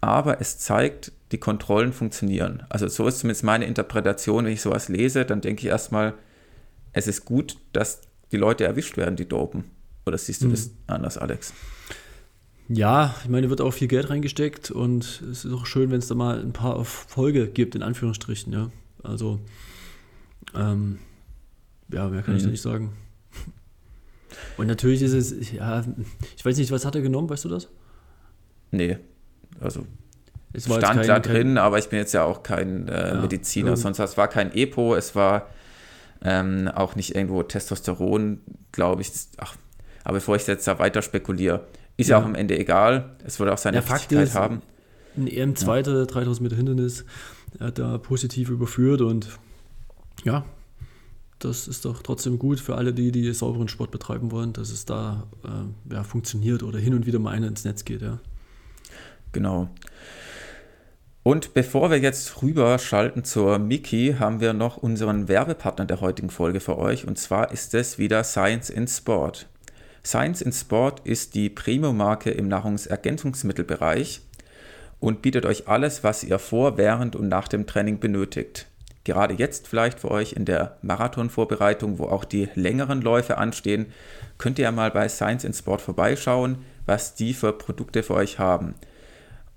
Aber 0.00 0.40
es 0.40 0.58
zeigt, 0.58 1.12
die 1.30 1.38
Kontrollen 1.38 1.92
funktionieren. 1.92 2.64
Also 2.68 2.88
so 2.88 3.06
ist 3.06 3.20
zumindest 3.20 3.44
meine 3.44 3.66
Interpretation, 3.66 4.44
wenn 4.44 4.52
ich 4.52 4.60
sowas 4.60 4.88
lese, 4.88 5.24
dann 5.24 5.40
denke 5.40 5.60
ich 5.60 5.66
erstmal, 5.66 6.14
es 6.92 7.06
ist 7.06 7.24
gut, 7.24 7.58
dass 7.72 8.00
die 8.32 8.38
Leute 8.38 8.64
erwischt 8.64 8.96
werden, 8.96 9.14
die 9.14 9.28
dopen. 9.28 9.70
Oder 10.06 10.18
siehst 10.18 10.42
du 10.42 10.46
mhm. 10.46 10.50
das 10.52 10.70
anders, 10.86 11.18
Alex? 11.18 11.52
Ja, 12.68 13.14
ich 13.22 13.28
meine, 13.28 13.50
wird 13.50 13.60
auch 13.60 13.72
viel 13.72 13.88
Geld 13.88 14.08
reingesteckt 14.08 14.70
und 14.70 15.22
es 15.30 15.44
ist 15.44 15.52
auch 15.52 15.66
schön, 15.66 15.90
wenn 15.90 15.98
es 15.98 16.06
da 16.06 16.14
mal 16.14 16.40
ein 16.40 16.52
paar 16.52 16.76
Erfolge 16.76 17.48
gibt, 17.48 17.74
in 17.74 17.82
Anführungsstrichen, 17.82 18.52
ja. 18.52 18.70
Also, 19.02 19.40
ähm, 20.54 20.98
ja, 21.92 22.08
mehr 22.08 22.22
kann 22.22 22.34
mhm. 22.34 22.38
ich 22.38 22.44
da 22.44 22.50
nicht 22.50 22.62
sagen. 22.62 22.92
Und 24.56 24.66
natürlich 24.66 25.02
ist 25.02 25.12
es, 25.12 25.52
ja, 25.52 25.84
ich 26.36 26.44
weiß 26.44 26.56
nicht, 26.56 26.70
was 26.70 26.84
hat 26.84 26.94
er 26.94 27.02
genommen, 27.02 27.28
weißt 27.28 27.44
du 27.44 27.48
das? 27.48 27.68
Nee, 28.70 28.98
also 29.60 29.86
es 30.52 30.64
stand 30.64 30.82
kein, 30.82 31.06
da 31.06 31.18
drin, 31.18 31.46
kein, 31.48 31.58
aber 31.58 31.78
ich 31.78 31.88
bin 31.88 31.98
jetzt 31.98 32.12
ja 32.12 32.24
auch 32.24 32.42
kein 32.42 32.88
äh, 32.88 33.08
ja, 33.08 33.20
Mediziner, 33.20 33.68
irgend. 33.68 33.82
sonst 33.82 33.98
es 33.98 34.16
war 34.16 34.28
kein 34.28 34.54
EPO, 34.54 34.94
es 34.94 35.14
war 35.14 35.48
ähm, 36.22 36.68
auch 36.68 36.94
nicht 36.94 37.14
irgendwo 37.14 37.42
Testosteron, 37.42 38.40
glaube 38.70 39.02
ich. 39.02 39.10
Ach, 39.38 39.56
aber 40.04 40.14
bevor 40.14 40.36
ich 40.36 40.46
jetzt 40.46 40.66
da 40.66 40.78
weiter 40.78 41.02
spekuliere, 41.02 41.66
ist 41.96 42.08
ja. 42.08 42.16
ja 42.16 42.22
auch 42.22 42.26
am 42.26 42.34
Ende 42.34 42.58
egal. 42.58 43.16
Es 43.24 43.38
würde 43.38 43.52
auch 43.52 43.58
seine 43.58 43.78
ja, 43.78 43.82
Fakt 43.82 44.12
ist, 44.12 44.34
haben. 44.34 44.62
Ein 45.16 45.28
EM2. 45.28 45.76
Ja. 45.76 46.04
3000 46.06 46.40
Meter 46.40 46.56
Hindernis, 46.56 47.04
er 47.58 47.66
hat 47.66 47.78
da 47.78 47.98
positiv 47.98 48.48
überführt 48.48 49.00
und 49.02 49.28
ja, 50.24 50.44
das 51.38 51.66
ist 51.66 51.84
doch 51.84 52.02
trotzdem 52.02 52.38
gut 52.38 52.60
für 52.60 52.76
alle, 52.76 52.92
die, 52.94 53.10
die 53.10 53.32
sauberen 53.32 53.68
Sport 53.68 53.90
betreiben 53.90 54.30
wollen, 54.30 54.52
dass 54.52 54.70
es 54.70 54.84
da 54.84 55.26
äh, 55.44 55.94
ja, 55.94 56.04
funktioniert 56.04 56.62
oder 56.62 56.78
hin 56.78 56.94
und 56.94 57.04
wieder 57.04 57.18
mal 57.18 57.30
einer 57.30 57.48
ins 57.48 57.64
Netz 57.64 57.84
geht, 57.84 58.02
ja. 58.02 58.18
Genau. 59.32 59.68
Und 61.24 61.54
bevor 61.54 61.90
wir 61.90 61.98
jetzt 61.98 62.42
rüber 62.42 62.78
schalten 62.78 63.24
zur 63.24 63.58
Miki, 63.58 64.16
haben 64.18 64.40
wir 64.40 64.52
noch 64.52 64.76
unseren 64.76 65.28
Werbepartner 65.28 65.84
der 65.84 66.00
heutigen 66.00 66.30
Folge 66.30 66.58
für 66.58 66.76
euch. 66.78 67.06
Und 67.06 67.16
zwar 67.16 67.52
ist 67.52 67.74
es 67.74 67.96
wieder 67.96 68.24
Science 68.24 68.70
in 68.70 68.88
Sport. 68.88 69.48
Science 70.04 70.42
in 70.42 70.52
Sport 70.52 71.00
ist 71.04 71.34
die 71.34 71.48
Premium-Marke 71.48 72.30
im 72.30 72.48
Nahrungsergänzungsmittelbereich 72.48 74.20
und 75.00 75.22
bietet 75.22 75.46
euch 75.46 75.68
alles, 75.68 76.02
was 76.04 76.24
ihr 76.24 76.38
vor, 76.38 76.76
während 76.76 77.16
und 77.16 77.28
nach 77.28 77.48
dem 77.48 77.66
Training 77.66 78.00
benötigt 78.00 78.66
gerade 79.04 79.34
jetzt 79.34 79.66
vielleicht 79.66 80.00
für 80.00 80.10
euch 80.10 80.32
in 80.32 80.44
der 80.44 80.76
Marathonvorbereitung, 80.82 81.98
wo 81.98 82.04
auch 82.04 82.24
die 82.24 82.48
längeren 82.54 83.02
Läufe 83.02 83.38
anstehen, 83.38 83.86
könnt 84.38 84.58
ihr 84.58 84.64
ja 84.64 84.72
mal 84.72 84.90
bei 84.90 85.08
Science 85.08 85.44
in 85.44 85.54
Sport 85.54 85.80
vorbeischauen, 85.80 86.58
was 86.86 87.14
die 87.14 87.34
für 87.34 87.52
Produkte 87.52 88.02
für 88.02 88.14
euch 88.14 88.38
haben. 88.38 88.74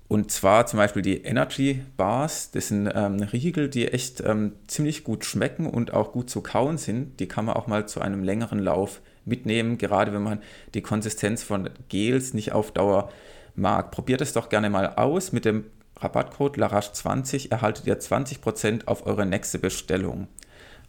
Und 0.08 0.30
zwar 0.30 0.66
zum 0.66 0.78
Beispiel 0.78 1.02
die 1.02 1.22
Energy 1.22 1.82
Bars, 1.96 2.52
das 2.52 2.68
sind 2.68 2.88
ähm, 2.94 3.20
Riegel, 3.20 3.68
die 3.68 3.88
echt 3.88 4.22
ähm, 4.24 4.52
ziemlich 4.68 5.02
gut 5.02 5.24
schmecken 5.24 5.66
und 5.66 5.92
auch 5.92 6.12
gut 6.12 6.30
zu 6.30 6.42
kauen 6.42 6.78
sind. 6.78 7.18
Die 7.18 7.26
kann 7.26 7.44
man 7.44 7.56
auch 7.56 7.66
mal 7.66 7.88
zu 7.88 8.00
einem 8.00 8.22
längeren 8.22 8.60
Lauf 8.60 9.00
mitnehmen, 9.26 9.78
gerade 9.78 10.12
wenn 10.12 10.22
man 10.22 10.40
die 10.74 10.82
Konsistenz 10.82 11.42
von 11.42 11.68
Gels 11.88 12.32
nicht 12.32 12.52
auf 12.52 12.72
Dauer 12.72 13.10
mag. 13.54 13.90
Probiert 13.90 14.20
es 14.20 14.32
doch 14.32 14.48
gerne 14.48 14.70
mal 14.70 14.94
aus 14.96 15.32
mit 15.32 15.44
dem 15.44 15.64
Rabattcode 15.98 16.58
LARAGE20 16.58 17.50
erhaltet 17.50 17.86
ihr 17.86 17.98
20% 17.98 18.86
auf 18.86 19.06
eure 19.06 19.24
nächste 19.26 19.58
Bestellung. 19.58 20.28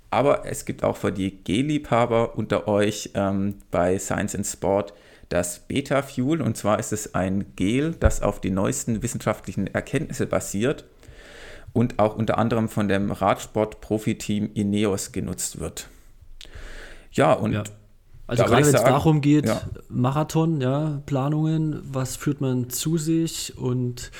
Aber 0.10 0.46
es 0.46 0.66
gibt 0.66 0.84
auch 0.84 0.98
für 0.98 1.12
die 1.12 1.44
Gel-Liebhaber 1.44 2.38
unter 2.38 2.68
euch 2.68 3.12
ähm, 3.14 3.56
bei 3.72 4.00
Science 4.00 4.36
and 4.36 4.46
Sport 4.46 4.94
das 5.30 5.60
Beta 5.60 6.02
Fuel. 6.02 6.42
Und 6.42 6.56
zwar 6.56 6.80
ist 6.80 6.94
es 6.94 7.14
ein 7.14 7.54
Gel, 7.56 7.96
das 8.00 8.22
auf 8.22 8.40
die 8.40 8.52
neuesten 8.52 9.02
wissenschaftlichen 9.02 9.68
Erkenntnisse 9.68 10.26
basiert 10.26 10.86
und 11.74 12.00
auch 12.00 12.16
unter 12.16 12.38
anderem 12.38 12.70
von 12.70 12.88
dem 12.88 13.12
Radsport-Profi-Team 13.12 14.52
Ineos 14.54 15.12
genutzt 15.12 15.60
wird. 15.60 15.90
Ja, 17.12 17.34
und 17.34 17.54
ja. 17.54 17.64
Also 18.28 18.44
da 18.44 18.50
gerade 18.50 18.68
wenn 18.68 18.76
es 18.76 18.84
darum 18.84 19.22
geht, 19.22 19.46
ja. 19.46 19.62
Marathon, 19.88 20.60
ja, 20.60 21.02
Planungen, 21.06 21.82
was 21.84 22.18
führt 22.18 22.42
man 22.42 22.70
zu 22.70 22.98
sich 22.98 23.58
und 23.58 24.12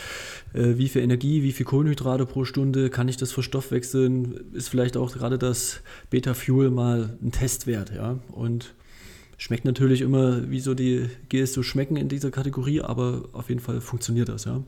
äh, 0.54 0.78
wie 0.78 0.88
viel 0.88 1.02
Energie, 1.02 1.44
wie 1.44 1.52
viel 1.52 1.66
Kohlenhydrate 1.66 2.26
pro 2.26 2.46
Stunde 2.46 2.90
kann 2.90 3.10
ich 3.10 3.18
das 3.18 3.34
verstoffwechseln, 3.34 4.54
ist 4.54 4.70
vielleicht 4.70 4.96
auch 4.96 5.12
gerade 5.12 5.38
das 5.38 5.82
Beta-Fuel 6.10 6.72
mal 6.72 7.18
ein 7.22 7.34
Testwert, 7.34 7.94
ja. 7.94 8.18
Und 8.32 8.74
schmeckt 9.38 9.66
natürlich 9.66 10.00
immer, 10.00 10.50
wie 10.50 10.62
so 10.62 10.74
die 10.74 11.10
Gels 11.28 11.52
so 11.54 11.62
schmecken 11.62 11.98
in 11.98 12.08
dieser 12.08 12.32
Kategorie, 12.32 12.82
aber 12.82 13.24
auf 13.34 13.50
jeden 13.50 13.62
Fall 13.62 13.82
funktioniert 13.82 14.30
das, 14.30 14.46
ja. 14.46 14.62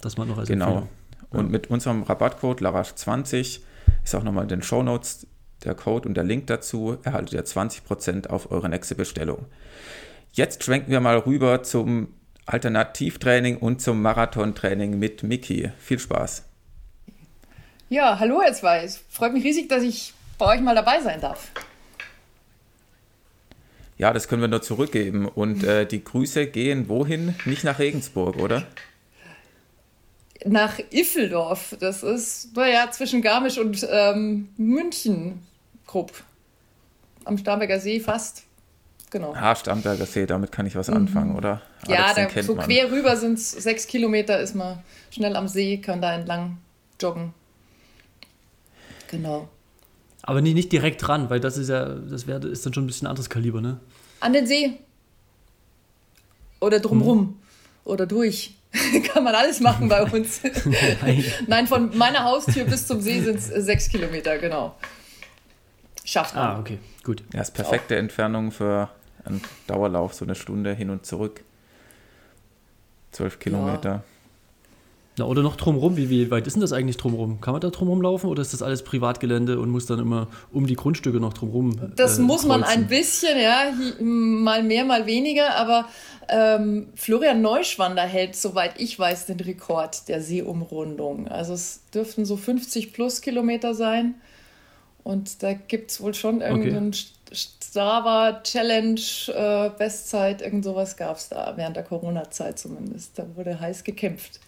Das 0.00 0.16
mal 0.16 0.26
noch 0.26 0.38
als 0.38 0.48
Genau. 0.48 0.66
Empfehlung. 0.66 0.88
Und 1.30 1.44
ja. 1.46 1.50
mit 1.52 1.70
unserem 1.70 2.02
Rabattcode 2.02 2.62
LARASH20 2.62 3.60
ist 4.04 4.14
auch 4.14 4.22
nochmal 4.22 4.44
in 4.44 4.48
den 4.48 4.62
Show 4.62 4.82
Notes 4.82 5.26
der 5.64 5.74
Code 5.74 6.08
und 6.08 6.14
der 6.14 6.24
Link 6.24 6.46
dazu, 6.46 6.98
erhaltet 7.02 7.32
ihr 7.34 7.44
20% 7.44 8.28
auf 8.28 8.50
eure 8.50 8.68
nächste 8.68 8.94
Bestellung. 8.94 9.46
Jetzt 10.32 10.64
schwenken 10.64 10.90
wir 10.90 11.00
mal 11.00 11.18
rüber 11.18 11.62
zum 11.62 12.14
Alternativtraining 12.46 13.58
und 13.58 13.82
zum 13.82 14.00
Marathontraining 14.00 14.98
mit 14.98 15.22
Miki. 15.22 15.70
Viel 15.78 15.98
Spaß. 15.98 16.44
Ja, 17.90 18.18
hallo 18.18 18.42
ihr 18.42 18.52
zwei. 18.52 18.84
Es 18.84 19.02
freut 19.08 19.32
mich 19.32 19.44
riesig, 19.44 19.68
dass 19.68 19.82
ich 19.82 20.14
bei 20.38 20.46
euch 20.46 20.60
mal 20.60 20.74
dabei 20.74 21.00
sein 21.00 21.20
darf. 21.20 21.50
Ja, 23.98 24.12
das 24.12 24.28
können 24.28 24.40
wir 24.40 24.48
nur 24.48 24.62
zurückgeben. 24.62 25.26
Und 25.26 25.64
äh, 25.64 25.84
die 25.84 26.04
Grüße 26.04 26.46
gehen 26.46 26.88
wohin? 26.88 27.34
Nicht 27.44 27.64
nach 27.64 27.78
Regensburg, 27.78 28.36
oder? 28.36 28.64
Nach 30.44 30.78
Iffeldorf. 30.90 31.76
Das 31.80 32.02
ist, 32.02 32.56
naja, 32.56 32.90
zwischen 32.90 33.22
Garmisch 33.22 33.58
und 33.58 33.86
ähm, 33.90 34.48
München, 34.56 35.42
grob. 35.86 36.12
Am 37.24 37.36
Starnberger 37.36 37.80
See 37.80 38.00
fast. 38.00 38.44
Genau. 39.10 39.34
Ah, 39.34 39.56
Starnberger 39.56 40.06
See, 40.06 40.26
damit 40.26 40.52
kann 40.52 40.66
ich 40.66 40.76
was 40.76 40.90
anfangen, 40.90 41.30
mhm. 41.30 41.36
oder? 41.36 41.62
Ja, 41.88 42.12
da, 42.14 42.42
so 42.42 42.54
man. 42.54 42.66
quer 42.66 42.90
rüber 42.90 43.16
sind 43.16 43.38
es 43.38 43.52
sechs 43.52 43.86
Kilometer, 43.86 44.38
ist 44.38 44.54
man 44.54 44.82
schnell 45.10 45.34
am 45.34 45.48
See, 45.48 45.78
kann 45.78 46.02
da 46.02 46.14
entlang 46.14 46.58
joggen. 47.00 47.32
Genau. 49.10 49.48
Aber 50.22 50.42
nicht, 50.42 50.54
nicht 50.54 50.72
direkt 50.72 51.06
dran, 51.06 51.30
weil 51.30 51.40
das 51.40 51.56
ist 51.56 51.68
ja, 51.70 51.86
das 51.86 52.26
wär, 52.26 52.44
ist 52.44 52.66
dann 52.66 52.74
schon 52.74 52.84
ein 52.84 52.86
bisschen 52.86 53.06
anderes 53.06 53.30
Kaliber, 53.30 53.62
ne? 53.62 53.80
An 54.20 54.34
den 54.34 54.46
See. 54.46 54.78
Oder 56.60 56.80
drumrum. 56.80 57.18
Hm. 57.18 57.34
Oder 57.84 58.04
durch. 58.04 58.57
Kann 59.12 59.24
man 59.24 59.34
alles 59.34 59.60
machen 59.60 59.88
bei 59.88 60.02
uns. 60.12 60.40
Nein. 61.02 61.24
Nein, 61.46 61.66
von 61.66 61.96
meiner 61.96 62.24
Haustür 62.24 62.64
bis 62.64 62.86
zum 62.86 63.00
See 63.00 63.20
sind 63.20 63.38
es 63.38 63.46
sechs 63.46 63.88
Kilometer, 63.88 64.38
genau. 64.38 64.76
Schafft 66.04 66.34
man. 66.34 66.44
Ah, 66.44 66.58
okay, 66.58 66.78
gut. 67.04 67.22
Ja, 67.34 67.42
ist 67.42 67.52
perfekte 67.52 67.94
Auch. 67.94 67.98
Entfernung 67.98 68.50
für 68.50 68.88
einen 69.24 69.42
Dauerlauf, 69.66 70.14
so 70.14 70.24
eine 70.24 70.34
Stunde 70.34 70.72
hin 70.72 70.90
und 70.90 71.04
zurück. 71.04 71.42
Zwölf 73.12 73.38
Kilometer. 73.38 73.90
Ja. 73.90 74.02
Na, 75.18 75.24
oder 75.24 75.42
noch 75.42 75.56
drumherum, 75.56 75.96
wie, 75.96 76.10
wie 76.10 76.30
weit 76.30 76.46
ist 76.46 76.54
denn 76.54 76.60
das 76.60 76.72
eigentlich 76.72 76.96
drumherum? 76.96 77.40
Kann 77.40 77.52
man 77.52 77.60
da 77.60 77.70
drumherum 77.70 78.02
laufen 78.02 78.28
oder 78.28 78.42
ist 78.42 78.52
das 78.52 78.62
alles 78.62 78.82
Privatgelände 78.82 79.58
und 79.58 79.70
muss 79.70 79.86
dann 79.86 79.98
immer 79.98 80.28
um 80.52 80.66
die 80.66 80.76
Grundstücke 80.76 81.18
noch 81.18 81.32
drumherum? 81.32 81.92
Das 81.96 82.18
äh, 82.18 82.22
muss 82.22 82.44
man 82.44 82.62
ein 82.62 82.86
bisschen, 82.86 83.38
ja, 83.38 83.72
mal 84.00 84.62
mehr, 84.62 84.84
mal 84.84 85.06
weniger, 85.06 85.56
aber 85.56 85.86
ähm, 86.28 86.88
Florian 86.94 87.42
Neuschwander 87.42 88.02
hält, 88.02 88.36
soweit 88.36 88.80
ich 88.80 88.98
weiß, 88.98 89.26
den 89.26 89.40
Rekord 89.40 90.08
der 90.08 90.22
Seeumrundung. 90.22 91.26
Also 91.28 91.54
es 91.54 91.80
dürften 91.92 92.24
so 92.24 92.36
50 92.36 92.92
plus 92.92 93.20
Kilometer 93.20 93.74
sein. 93.74 94.14
Und 95.04 95.42
da 95.42 95.54
gibt 95.54 95.90
es 95.90 96.02
wohl 96.02 96.12
schon 96.12 96.42
irgendeinen 96.42 96.88
okay. 96.88 97.06
Strava-Challenge, 97.32 99.00
äh, 99.28 99.70
Bestzeit, 99.78 100.42
irgend 100.42 100.64
sowas 100.64 100.96
gab 100.96 101.16
es 101.16 101.30
da, 101.30 101.54
während 101.56 101.76
der 101.76 101.84
Corona-Zeit 101.84 102.58
zumindest. 102.58 103.18
Da 103.18 103.26
wurde 103.34 103.58
heiß 103.58 103.84
gekämpft. 103.84 104.40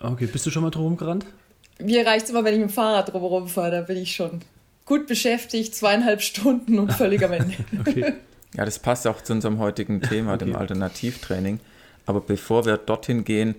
Okay, 0.00 0.26
bist 0.26 0.46
du 0.46 0.50
schon 0.50 0.62
mal 0.62 0.70
drum 0.70 0.96
gerannt? 0.96 1.26
Mir 1.80 2.06
reicht 2.06 2.24
es 2.24 2.30
immer, 2.30 2.44
wenn 2.44 2.54
ich 2.54 2.60
mit 2.60 2.70
dem 2.70 2.72
Fahrrad 2.72 3.12
drumherum 3.12 3.48
fahre, 3.48 3.70
da 3.70 3.80
bin 3.82 3.96
ich 3.96 4.14
schon 4.14 4.42
gut 4.84 5.06
beschäftigt, 5.06 5.74
zweieinhalb 5.74 6.22
Stunden 6.22 6.78
und 6.78 6.92
völlig 6.92 7.22
am 7.24 7.32
Ende. 7.32 7.54
okay. 7.80 8.14
Ja, 8.54 8.64
das 8.64 8.78
passt 8.78 9.06
auch 9.06 9.20
zu 9.20 9.34
unserem 9.34 9.58
heutigen 9.58 10.00
Thema, 10.00 10.34
okay. 10.34 10.46
dem 10.46 10.56
Alternativtraining. 10.56 11.60
Aber 12.06 12.20
bevor 12.20 12.64
wir 12.64 12.78
dorthin 12.78 13.24
gehen, 13.24 13.54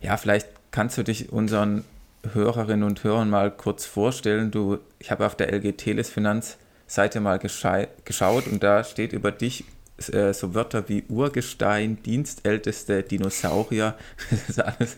ja, 0.00 0.16
vielleicht 0.16 0.46
kannst 0.70 0.96
du 0.96 1.02
dich 1.02 1.32
unseren 1.32 1.84
Hörerinnen 2.32 2.84
und 2.84 3.02
Hörern 3.02 3.30
mal 3.30 3.50
kurz 3.50 3.84
vorstellen. 3.84 4.50
Du, 4.50 4.78
ich 4.98 5.10
habe 5.10 5.26
auf 5.26 5.34
der 5.34 5.52
LG 5.52 5.72
Teles 5.72 6.10
Finanzseite 6.10 7.20
mal 7.20 7.38
geschaut 7.38 8.46
und 8.46 8.62
da 8.62 8.84
steht 8.84 9.12
über 9.12 9.32
dich 9.32 9.64
äh, 10.12 10.32
so 10.32 10.54
Wörter 10.54 10.88
wie 10.88 11.04
Urgestein, 11.08 12.02
Dienstälteste, 12.02 13.02
Dinosaurier. 13.02 13.96
Das 14.30 14.48
ist 14.48 14.60
alles. 14.60 14.96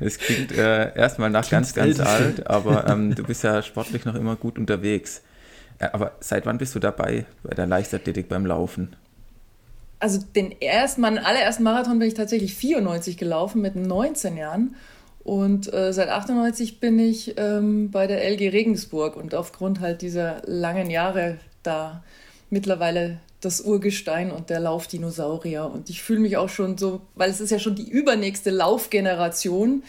Es 0.00 0.18
klingt 0.18 0.52
äh, 0.52 0.94
erstmal 0.94 1.30
nach 1.30 1.48
ganz, 1.48 1.74
ganz 1.74 2.00
alt, 2.00 2.46
aber 2.46 2.86
ähm, 2.88 3.14
du 3.14 3.22
bist 3.22 3.42
ja 3.42 3.62
sportlich 3.62 4.04
noch 4.04 4.14
immer 4.14 4.36
gut 4.36 4.58
unterwegs. 4.58 5.22
Äh, 5.78 5.88
aber 5.92 6.12
seit 6.20 6.46
wann 6.46 6.58
bist 6.58 6.74
du 6.74 6.78
dabei 6.78 7.24
bei 7.42 7.54
der 7.54 7.66
Leichtathletik 7.66 8.28
beim 8.28 8.46
Laufen? 8.46 8.96
Also 10.00 10.20
den 10.20 10.60
ersten, 10.60 11.00
meinen 11.00 11.18
allerersten 11.18 11.62
Marathon 11.62 11.98
bin 11.98 12.08
ich 12.08 12.14
tatsächlich 12.14 12.54
94 12.54 13.16
gelaufen 13.16 13.60
mit 13.62 13.74
19 13.74 14.36
Jahren. 14.36 14.76
Und 15.24 15.72
äh, 15.72 15.92
seit 15.92 16.08
98 16.08 16.80
bin 16.80 16.98
ich 16.98 17.34
ähm, 17.36 17.90
bei 17.90 18.06
der 18.06 18.24
LG 18.30 18.52
Regensburg 18.52 19.16
und 19.16 19.34
aufgrund 19.34 19.80
halt 19.80 20.00
dieser 20.00 20.42
langen 20.46 20.88
Jahre 20.88 21.38
da 21.62 22.02
mittlerweile 22.50 23.18
das 23.40 23.60
Urgestein 23.60 24.30
und 24.32 24.50
der 24.50 24.60
Laufdinosaurier. 24.60 25.64
Und 25.64 25.90
ich 25.90 26.02
fühle 26.02 26.20
mich 26.20 26.36
auch 26.36 26.48
schon 26.48 26.76
so, 26.76 27.00
weil 27.14 27.30
es 27.30 27.40
ist 27.40 27.50
ja 27.50 27.58
schon 27.58 27.76
die 27.76 27.88
übernächste 27.88 28.50
Laufgeneration. 28.50 29.84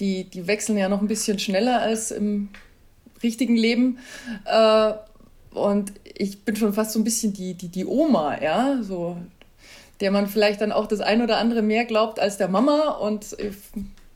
Die, 0.00 0.24
die 0.24 0.46
wechseln 0.46 0.78
ja 0.78 0.88
noch 0.88 1.00
ein 1.00 1.08
bisschen 1.08 1.38
schneller 1.38 1.80
als 1.80 2.10
im 2.10 2.48
richtigen 3.22 3.56
Leben. 3.56 3.98
Äh, 4.44 4.92
und 5.52 5.92
ich 6.04 6.44
bin 6.44 6.56
schon 6.56 6.72
fast 6.72 6.92
so 6.92 7.00
ein 7.00 7.04
bisschen 7.04 7.32
die, 7.32 7.54
die, 7.54 7.68
die 7.68 7.86
Oma, 7.86 8.40
ja, 8.40 8.82
so, 8.82 9.16
der 10.00 10.10
man 10.10 10.26
vielleicht 10.26 10.60
dann 10.60 10.72
auch 10.72 10.86
das 10.86 11.00
ein 11.00 11.22
oder 11.22 11.38
andere 11.38 11.62
mehr 11.62 11.84
glaubt 11.84 12.20
als 12.20 12.36
der 12.36 12.48
Mama. 12.48 12.90
Und 12.90 13.36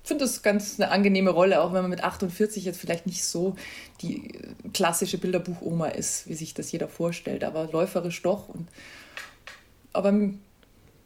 finde 0.04 0.24
das 0.24 0.42
ganz 0.42 0.78
eine 0.78 0.90
angenehme 0.90 1.30
Rolle, 1.30 1.62
auch 1.62 1.72
wenn 1.72 1.80
man 1.80 1.90
mit 1.90 2.04
48 2.04 2.64
jetzt 2.64 2.78
vielleicht 2.78 3.06
nicht 3.06 3.24
so 3.24 3.56
die 4.02 4.32
klassische 4.74 5.16
Bilderbuch-Oma 5.16 5.88
ist, 5.88 6.28
wie 6.28 6.34
sich 6.34 6.52
das 6.52 6.70
jeder 6.70 6.88
vorstellt, 6.88 7.42
aber 7.42 7.68
läuferisch 7.72 8.20
doch. 8.22 8.48
Und, 8.50 8.68
aber 9.94 10.12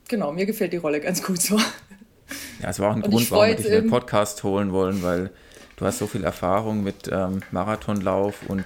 genau, 0.08 0.32
mir 0.32 0.46
gefällt 0.46 0.72
die 0.72 0.78
Rolle 0.78 1.00
ganz 1.00 1.22
gut 1.22 1.40
so. 1.40 1.58
Ja, 2.60 2.70
es 2.70 2.80
war 2.80 2.90
auch 2.90 2.96
ein 2.96 3.02
und 3.02 3.10
Grund, 3.10 3.30
warum 3.30 3.46
wir 3.46 3.54
dich 3.54 3.66
in 3.66 3.72
den 3.72 3.88
Podcast 3.88 4.42
holen 4.42 4.72
wollen, 4.72 5.02
weil 5.02 5.30
du 5.76 5.86
hast 5.86 5.98
so 5.98 6.08
viel 6.08 6.24
Erfahrung 6.24 6.82
mit 6.82 7.08
ähm, 7.10 7.40
Marathonlauf 7.52 8.42
und 8.48 8.64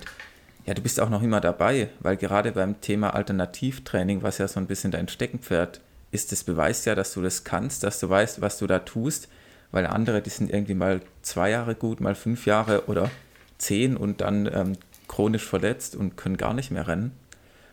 ja, 0.65 0.75
du 0.75 0.81
bist 0.81 0.99
auch 0.99 1.11
noch 1.11 1.23
immer 1.23 1.41
dabei, 1.41 1.91
weil 2.01 2.17
gerade 2.17 2.53
beim 2.53 2.81
Thema 2.81 3.15
Alternativtraining, 3.15 4.23
was 4.23 4.39
ja 4.39 4.49
so 4.49 4.61
ein 4.61 4.67
bisschen 4.67 4.93
dein 4.93 5.09
Steckenpferd 5.09 5.81
ist, 6.11 6.33
das 6.33 6.45
beweist 6.45 6.87
ja, 6.87 6.95
dass 6.95 7.13
du 7.13 7.21
das 7.21 7.45
kannst, 7.45 7.83
dass 7.83 8.01
du 8.01 8.09
weißt, 8.09 8.41
was 8.41 8.59
du 8.59 8.67
da 8.67 8.79
tust 8.79 9.29
weil 9.73 9.87
andere, 9.87 10.23
die 10.23 10.31
sind 10.31 10.51
irgendwie 10.53 10.75
mal 10.75 11.01
zwei 11.23 11.51
Jahre 11.51 11.75
gut, 11.75 12.01
mal 12.01 12.15
fünf 12.15 12.47
Jahre 12.47 12.85
oder 12.87 13.11
zehn 13.59 13.97
und 13.97 14.21
dann 14.21 14.49
ähm, 14.53 14.73
chronisch 15.09 15.45
verletzt 15.45 15.97
und 15.97 16.17
können 16.17 16.37
gar 16.37 16.55
nicht 16.55 16.71
mehr 16.71 16.87
rennen. 16.87 17.13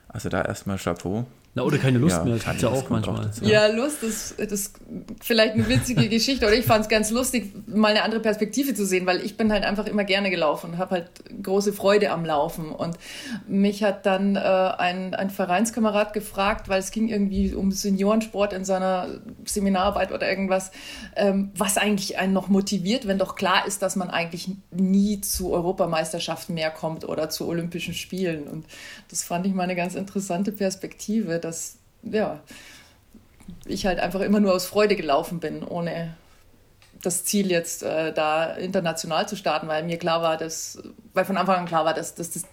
Also 0.08 0.30
da 0.30 0.42
erstmal 0.42 0.78
Chapeau. 0.78 1.26
Na, 1.60 1.66
oder 1.66 1.78
keine 1.78 1.98
Lust 1.98 2.16
ja, 2.16 2.24
mehr, 2.24 2.36
das 2.36 2.46
gibt 2.46 2.62
ja 2.62 2.70
auch 2.70 2.90
manchmal. 2.90 3.28
Auch 3.28 3.42
ja, 3.42 3.68
Lust 3.68 4.02
ist, 4.04 4.40
ist 4.40 4.80
vielleicht 5.22 5.56
eine 5.56 5.68
witzige 5.68 6.08
Geschichte, 6.10 6.46
oder 6.46 6.56
ich 6.56 6.64
fand 6.64 6.84
es 6.84 6.90
ganz 6.90 7.12
lustig, 7.12 7.54
mal 7.68 7.90
eine 7.90 8.04
andere 8.04 8.22
Perspektive 8.22 8.74
zu 8.74 8.86
sehen, 8.86 9.06
weil 9.06 9.22
ich 9.26 9.36
bin 9.36 9.52
halt 9.52 9.66
einfach 9.66 9.86
immer 9.86 10.06
gerne 10.06 10.30
gelaufen 10.30 10.72
und 10.72 10.78
habe 10.78 10.92
halt 10.92 11.10
große 11.44 11.74
Freude 11.74 12.12
am 12.12 12.24
Laufen. 12.24 12.72
Und 12.72 12.98
mich 13.46 13.84
hat 13.84 14.06
dann 14.06 14.38
äh, 14.38 14.40
ein, 14.40 15.14
ein 15.14 15.30
Vereinskamerad 15.30 16.14
gefragt, 16.14 16.70
weil 16.70 16.80
es 16.80 16.92
ging 16.92 17.10
irgendwie 17.10 17.54
um 17.54 17.72
Seniorensport 17.72 18.54
in 18.54 18.64
seiner 18.64 19.20
Seminararbeit 19.44 20.14
oder 20.14 20.30
irgendwas, 20.30 20.72
ähm, 21.18 21.52
was 21.56 21.78
eigentlich 21.78 22.18
einen 22.18 22.32
noch 22.32 22.48
motiviert, 22.48 23.06
wenn 23.06 23.18
doch 23.18 23.36
klar 23.36 23.68
ist, 23.68 23.82
dass 23.82 23.98
man 23.98 24.10
eigentlich 24.10 24.50
nie 24.72 25.20
zu 25.20 25.52
Europameisterschaften 25.52 26.54
mehr 26.54 26.72
kommt 26.72 27.04
oder 27.04 27.30
zu 27.30 27.48
Olympischen 27.50 27.94
Spielen. 27.94 28.48
Und 28.48 28.66
das 29.10 29.24
fand 29.24 29.46
ich 29.46 29.54
mal 29.54 29.64
eine 29.64 29.76
ganz 29.76 29.96
interessante 29.96 30.54
Perspektive 30.54 31.40
dass 31.50 31.78
ja, 32.04 32.40
ich 33.66 33.86
halt 33.86 34.00
einfach 34.00 34.22
immer 34.22 34.40
nur 34.40 34.54
aus 34.54 34.66
Freude 34.66 34.96
gelaufen 34.96 35.40
bin, 35.40 35.64
ohne 35.64 36.16
das 37.02 37.26
Ziel 37.26 37.50
jetzt 37.50 37.84
äh, 37.84 38.14
da 38.14 38.54
international 38.54 39.28
zu 39.28 39.36
starten, 39.36 39.68
weil 39.68 39.84
mir 39.84 39.98
klar 39.98 40.22
war, 40.22 40.38
dass, 40.38 40.82
weil 41.14 41.26
von 41.26 41.38
Anfang 41.38 41.58
an 41.58 41.66
klar 41.66 41.86
war, 41.86 41.94
dass, 41.94 42.16
dass 42.16 42.32
das 42.32 42.44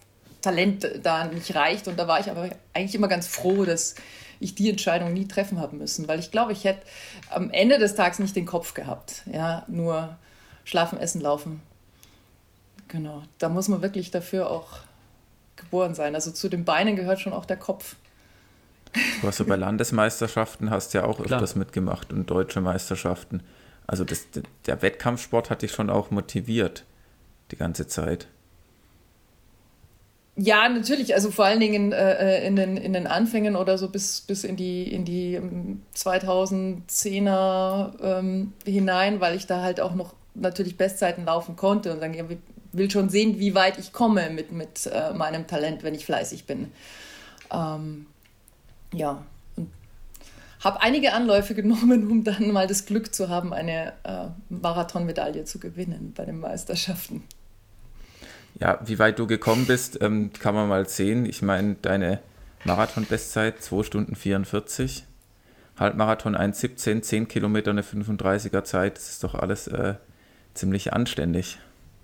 Talent 0.40 0.88
da 1.02 1.24
nicht 1.26 1.54
reicht. 1.54 1.88
Und 1.88 1.98
da 1.98 2.06
war 2.06 2.20
ich 2.20 2.30
aber 2.30 2.50
eigentlich 2.72 2.94
immer 2.94 3.08
ganz 3.08 3.26
froh, 3.26 3.64
dass 3.64 3.96
ich 4.38 4.54
die 4.54 4.70
Entscheidung 4.70 5.12
nie 5.12 5.26
treffen 5.26 5.60
haben 5.60 5.78
müssen, 5.78 6.06
weil 6.08 6.20
ich 6.20 6.30
glaube, 6.30 6.52
ich 6.52 6.64
hätte 6.64 6.86
am 7.30 7.50
Ende 7.50 7.78
des 7.78 7.94
Tages 7.94 8.18
nicht 8.18 8.36
den 8.36 8.46
Kopf 8.46 8.74
gehabt. 8.74 9.22
Ja, 9.32 9.64
nur 9.66 10.16
schlafen, 10.64 11.00
essen, 11.00 11.20
laufen. 11.20 11.62
Genau. 12.88 13.22
Da 13.38 13.48
muss 13.48 13.68
man 13.68 13.82
wirklich 13.82 14.10
dafür 14.10 14.50
auch 14.50 14.68
geboren 15.56 15.94
sein. 15.94 16.14
Also 16.14 16.30
zu 16.30 16.48
den 16.48 16.64
Beinen 16.64 16.96
gehört 16.96 17.20
schon 17.20 17.32
auch 17.32 17.46
der 17.46 17.56
Kopf. 17.56 17.96
Du 19.20 19.26
hast 19.26 19.38
ja 19.38 19.44
bei 19.44 19.56
Landesmeisterschaften 19.56 20.70
hast 20.70 20.94
ja 20.94 21.04
auch 21.04 21.16
Klar. 21.16 21.40
öfters 21.40 21.56
mitgemacht 21.56 22.12
und 22.12 22.30
deutsche 22.30 22.60
Meisterschaften. 22.60 23.42
Also 23.86 24.04
das, 24.04 24.26
der 24.66 24.82
Wettkampfsport 24.82 25.50
hat 25.50 25.62
dich 25.62 25.72
schon 25.72 25.90
auch 25.90 26.10
motiviert 26.10 26.84
die 27.50 27.56
ganze 27.56 27.86
Zeit. 27.86 28.26
Ja, 30.38 30.68
natürlich. 30.68 31.14
Also 31.14 31.30
vor 31.30 31.46
allen 31.46 31.60
Dingen 31.60 31.92
äh, 31.92 32.42
äh 32.42 32.46
in, 32.46 32.56
den, 32.56 32.76
in 32.76 32.92
den 32.92 33.06
Anfängen 33.06 33.56
oder 33.56 33.78
so 33.78 33.88
bis, 33.88 34.20
bis 34.20 34.44
in 34.44 34.56
die, 34.56 34.92
in 34.92 35.06
die 35.06 35.40
2010er 35.94 37.92
ähm, 38.02 38.52
hinein, 38.64 39.20
weil 39.20 39.34
ich 39.34 39.46
da 39.46 39.62
halt 39.62 39.80
auch 39.80 39.94
noch 39.94 40.12
natürlich 40.34 40.76
Bestzeiten 40.76 41.24
laufen 41.24 41.56
konnte 41.56 41.92
und 41.92 42.02
dann 42.02 42.14
will 42.72 42.90
schon 42.90 43.08
sehen, 43.08 43.38
wie 43.38 43.54
weit 43.54 43.78
ich 43.78 43.94
komme 43.94 44.28
mit, 44.28 44.52
mit 44.52 44.86
äh, 44.86 45.14
meinem 45.14 45.46
Talent, 45.46 45.82
wenn 45.82 45.94
ich 45.94 46.04
fleißig 46.04 46.44
bin. 46.44 46.70
Ähm, 47.50 48.04
ja, 48.92 49.24
und 49.56 49.70
habe 50.62 50.80
einige 50.82 51.12
Anläufe 51.12 51.54
genommen, 51.54 52.10
um 52.10 52.24
dann 52.24 52.52
mal 52.52 52.66
das 52.66 52.86
Glück 52.86 53.14
zu 53.14 53.28
haben, 53.28 53.52
eine 53.52 53.92
äh, 54.04 54.26
Marathonmedaille 54.48 55.44
zu 55.44 55.58
gewinnen 55.58 56.12
bei 56.16 56.24
den 56.24 56.40
Meisterschaften. 56.40 57.22
Ja, 58.58 58.80
wie 58.84 58.98
weit 58.98 59.18
du 59.18 59.26
gekommen 59.26 59.66
bist, 59.66 60.00
ähm, 60.00 60.30
kann 60.32 60.54
man 60.54 60.68
mal 60.68 60.88
sehen. 60.88 61.26
Ich 61.26 61.42
meine, 61.42 61.76
deine 61.82 62.20
Marathon-Bestzeit 62.64 63.62
2 63.62 63.82
Stunden 63.82 64.16
44, 64.16 65.04
Halbmarathon 65.78 66.34
1,17, 66.34 67.02
10 67.02 67.28
Kilometer 67.28 67.70
eine 67.70 67.82
35er 67.82 68.64
Zeit, 68.64 68.96
das 68.96 69.10
ist 69.10 69.24
doch 69.24 69.34
alles 69.34 69.68
äh, 69.68 69.94
ziemlich 70.54 70.94
anständig. 70.94 71.58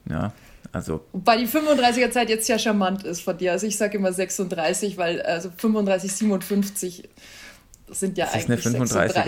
Ja, 0.04 0.32
also. 0.70 1.04
Wobei 1.12 1.38
die 1.38 1.46
35er 1.46 2.10
Zeit 2.10 2.28
jetzt 2.28 2.48
ja 2.48 2.58
charmant 2.58 3.04
ist 3.04 3.22
von 3.22 3.36
dir. 3.36 3.52
Also 3.52 3.66
ich 3.66 3.76
sage 3.76 3.98
immer 3.98 4.12
36, 4.12 4.96
weil 4.96 5.22
also 5.22 5.50
35, 5.56 6.12
57 6.12 7.08
das 7.92 8.00
sind 8.00 8.16
ja 8.16 8.24
das 8.24 8.34
eigentlich 8.34 8.64
ist 8.64 8.74
eine 8.74 8.84
35er 8.86 8.88
Zeit, 8.88 9.26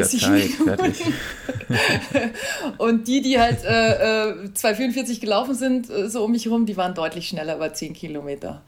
und 2.79 3.07
die, 3.07 3.21
die 3.21 3.39
halt 3.39 3.63
äh, 3.63 4.31
äh, 4.31 4.55
244 4.55 5.21
gelaufen 5.21 5.55
sind, 5.55 5.91
äh, 5.91 6.09
so 6.09 6.25
um 6.25 6.33
mich 6.33 6.47
herum, 6.47 6.65
die 6.65 6.79
waren 6.79 6.95
deutlich 6.95 7.29
schneller, 7.29 7.57
über 7.57 7.75
10 7.75 7.93
Kilometer. 7.93 8.63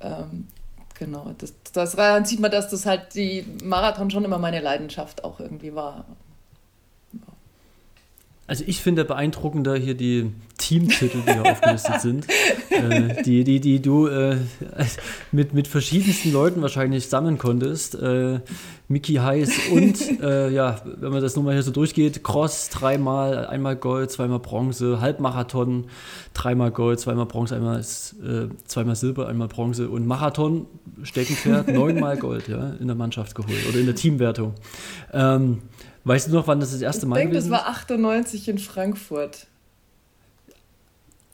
Ähm, 0.00 0.46
genau, 0.98 1.34
das, 1.36 1.52
das 1.74 1.94
daran 1.94 2.24
sieht 2.24 2.40
man, 2.40 2.50
dass 2.50 2.70
das 2.70 2.86
halt 2.86 3.14
die 3.14 3.44
Marathon 3.62 4.10
schon 4.10 4.24
immer 4.24 4.38
meine 4.38 4.60
Leidenschaft 4.60 5.24
auch 5.24 5.40
irgendwie 5.40 5.74
war. 5.74 6.06
Also 8.48 8.64
ich 8.66 8.82
finde 8.82 9.04
beeindruckender 9.04 9.76
hier 9.76 9.94
die 9.94 10.32
Teamtitel, 10.56 11.18
die 11.26 11.32
hier 11.34 11.52
aufgelistet 11.52 12.00
sind, 12.00 12.26
äh, 12.70 13.22
die, 13.22 13.44
die, 13.44 13.60
die 13.60 13.80
du 13.80 14.06
äh, 14.06 14.38
mit, 15.32 15.52
mit 15.52 15.68
verschiedensten 15.68 16.32
Leuten 16.32 16.62
wahrscheinlich 16.62 17.08
sammeln 17.08 17.36
konntest. 17.36 17.94
Äh, 17.94 18.40
Mickey 18.88 19.16
Heiß 19.16 19.68
und, 19.70 20.20
äh, 20.22 20.48
ja, 20.48 20.80
wenn 20.98 21.12
man 21.12 21.20
das 21.20 21.36
nochmal 21.36 21.52
hier 21.52 21.62
so 21.62 21.70
durchgeht, 21.70 22.24
Cross 22.24 22.70
dreimal, 22.70 23.46
einmal 23.46 23.76
Gold, 23.76 24.10
zweimal 24.10 24.38
Bronze, 24.38 24.98
Halbmarathon, 25.00 25.88
dreimal 26.32 26.70
Gold, 26.70 26.98
zweimal 27.00 27.26
Bronze, 27.26 27.54
einmal 27.54 27.80
äh, 27.80 28.48
zweimal 28.64 28.96
Silber, 28.96 29.28
einmal 29.28 29.48
Bronze 29.48 29.90
und 29.90 30.06
Marathon, 30.06 30.66
Steckenpferd, 31.02 31.68
neunmal 31.68 32.16
Gold 32.18 32.48
ja, 32.48 32.70
in 32.80 32.86
der 32.86 32.96
Mannschaft 32.96 33.34
geholt 33.34 33.68
oder 33.68 33.78
in 33.78 33.86
der 33.86 33.94
Teamwertung. 33.94 34.54
Ähm, 35.12 35.58
Weißt 36.08 36.28
du 36.28 36.32
noch, 36.32 36.46
wann 36.46 36.58
das 36.58 36.72
das 36.72 36.80
erste 36.80 37.04
Mal 37.04 37.16
ich 37.16 37.20
denke, 37.20 37.34
gewesen 37.34 37.50
das 37.50 37.60
war 37.60 37.68
98 37.68 38.48
in 38.48 38.58
Frankfurt. 38.58 39.46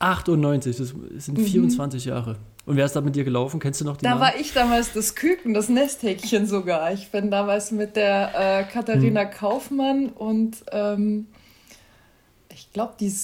98, 0.01 0.77
das 0.77 0.95
sind 1.25 1.39
mhm. 1.39 1.45
24 1.45 2.05
Jahre. 2.07 2.37
Und 2.67 2.77
wer 2.77 2.85
ist 2.85 2.97
da 2.97 3.01
mit 3.01 3.15
dir 3.15 3.23
gelaufen? 3.23 3.61
Kennst 3.61 3.81
du 3.81 3.85
noch 3.85 3.97
die 3.97 4.03
Da 4.03 4.11
Namen? 4.11 4.23
war 4.23 4.37
ich 4.37 4.53
damals 4.53 4.93
das 4.93 5.15
Küken, 5.15 5.55
das 5.55 5.69
Nesthäkchen 5.69 6.47
sogar. 6.47 6.93
Ich 6.93 7.11
bin 7.13 7.31
damals 7.31 7.71
mit 7.71 7.95
der 7.95 8.33
äh, 8.35 8.65
Katharina 8.65 9.23
hm. 9.23 9.31
Kaufmann 9.31 10.09
und 10.09 10.57
ähm, 10.73 11.29
ich 12.53 12.73
glaube, 12.73 12.95
die, 12.99 13.15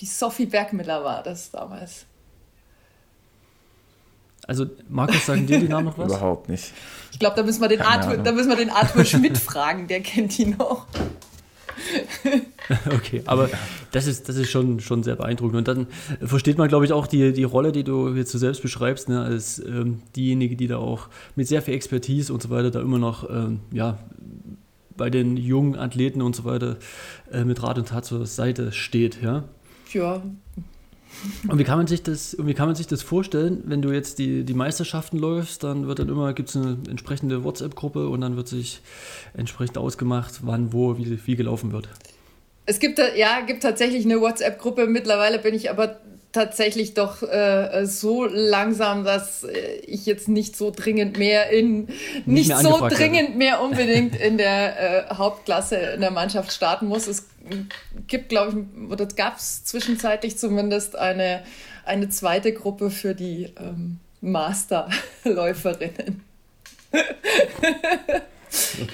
die 0.00 0.06
Sophie 0.06 0.46
Bergmiller 0.46 1.04
war 1.04 1.22
das 1.22 1.52
damals. 1.52 2.06
Also, 4.46 4.66
Markus, 4.88 5.26
sagen 5.26 5.46
dir 5.46 5.60
die 5.60 5.68
Namen 5.68 5.86
noch 5.86 5.98
was? 5.98 6.08
Überhaupt 6.08 6.48
nicht. 6.48 6.72
Ich 7.12 7.18
glaube, 7.18 7.36
da, 7.36 7.42
müssen 7.42 7.60
wir 7.60 7.68
den 7.68 7.80
Arthur, 7.80 8.16
da 8.16 8.32
müssen 8.32 8.48
wir 8.48 8.56
den 8.56 8.70
Arthur 8.70 9.04
Schmidt 9.04 9.38
fragen, 9.38 9.86
der 9.86 10.00
kennt 10.00 10.36
die 10.36 10.46
noch. 10.46 10.86
okay, 12.94 13.22
aber 13.26 13.48
das 13.92 14.06
ist, 14.06 14.28
das 14.28 14.36
ist 14.36 14.50
schon, 14.50 14.80
schon 14.80 15.02
sehr 15.02 15.16
beeindruckend. 15.16 15.56
Und 15.56 15.68
dann 15.68 15.86
versteht 16.20 16.58
man, 16.58 16.68
glaube 16.68 16.84
ich, 16.84 16.92
auch 16.92 17.06
die, 17.06 17.32
die 17.32 17.44
Rolle, 17.44 17.72
die 17.72 17.84
du 17.84 18.08
jetzt 18.14 18.32
so 18.32 18.38
selbst 18.38 18.62
beschreibst, 18.62 19.08
ne, 19.08 19.22
als 19.22 19.58
ähm, 19.58 20.02
diejenige, 20.16 20.56
die 20.56 20.66
da 20.66 20.78
auch 20.78 21.08
mit 21.36 21.48
sehr 21.48 21.62
viel 21.62 21.74
Expertise 21.74 22.32
und 22.32 22.42
so 22.42 22.50
weiter 22.50 22.70
da 22.70 22.80
immer 22.80 22.98
noch 22.98 23.28
ähm, 23.30 23.60
ja, 23.72 23.98
bei 24.96 25.10
den 25.10 25.36
jungen 25.36 25.76
Athleten 25.76 26.22
und 26.22 26.36
so 26.36 26.44
weiter 26.44 26.76
äh, 27.30 27.44
mit 27.44 27.62
Rat 27.62 27.78
und 27.78 27.88
Tat 27.88 28.04
zur 28.04 28.26
Seite 28.26 28.72
steht. 28.72 29.22
Ja, 29.22 29.44
ja 29.92 30.22
und 31.48 31.58
wie 31.58 31.64
kann 31.64 31.78
man 31.78 31.86
sich 31.86 32.02
das, 32.02 32.36
wie 32.38 32.54
kann 32.54 32.66
man 32.66 32.74
sich 32.74 32.86
das 32.86 33.02
vorstellen, 33.02 33.62
wenn 33.66 33.82
du 33.82 33.90
jetzt 33.90 34.18
die, 34.18 34.44
die 34.44 34.54
Meisterschaften 34.54 35.18
läufst, 35.18 35.62
dann 35.64 35.86
wird 35.86 35.98
dann 35.98 36.08
immer, 36.08 36.32
gibt 36.32 36.48
es 36.48 36.56
eine 36.56 36.78
entsprechende 36.88 37.44
WhatsApp-Gruppe 37.44 38.08
und 38.08 38.20
dann 38.20 38.36
wird 38.36 38.48
sich 38.48 38.80
entsprechend 39.34 39.78
ausgemacht, 39.78 40.40
wann, 40.42 40.72
wo, 40.72 40.98
wie, 40.98 41.18
wie 41.26 41.36
gelaufen 41.36 41.72
wird. 41.72 41.88
Es 42.64 42.78
gibt 42.78 42.98
ja, 42.98 43.40
gibt 43.40 43.62
tatsächlich 43.62 44.04
eine 44.04 44.20
WhatsApp-Gruppe. 44.20 44.86
Mittlerweile 44.86 45.38
bin 45.38 45.54
ich 45.54 45.70
aber 45.70 45.96
tatsächlich 46.32 46.94
doch 46.94 47.22
äh, 47.22 47.84
so 47.84 48.24
langsam, 48.24 49.04
dass 49.04 49.44
äh, 49.44 49.76
ich 49.86 50.06
jetzt 50.06 50.28
nicht 50.28 50.56
so 50.56 50.72
dringend 50.74 51.18
mehr 51.18 51.50
in 51.50 51.84
nicht, 51.84 52.26
nicht 52.26 52.48
mehr 52.48 52.58
so 52.58 52.88
dringend 52.88 53.36
mehr 53.36 53.60
unbedingt 53.62 54.16
in 54.16 54.38
der 54.38 55.10
äh, 55.10 55.14
Hauptklasse 55.14 55.76
in 55.76 56.00
der 56.00 56.10
Mannschaft 56.10 56.52
starten 56.52 56.86
muss. 56.86 57.06
Es 57.06 57.28
gibt, 58.06 58.30
glaube 58.30 58.60
ich, 58.60 58.90
oder 58.90 59.06
gab 59.06 59.36
es 59.36 59.64
zwischenzeitlich 59.64 60.38
zumindest 60.38 60.96
eine, 60.96 61.42
eine 61.84 62.08
zweite 62.08 62.52
Gruppe 62.52 62.90
für 62.90 63.14
die 63.14 63.52
ähm, 63.60 64.00
Masterläuferinnen. 64.22 66.22
okay. 66.92 68.22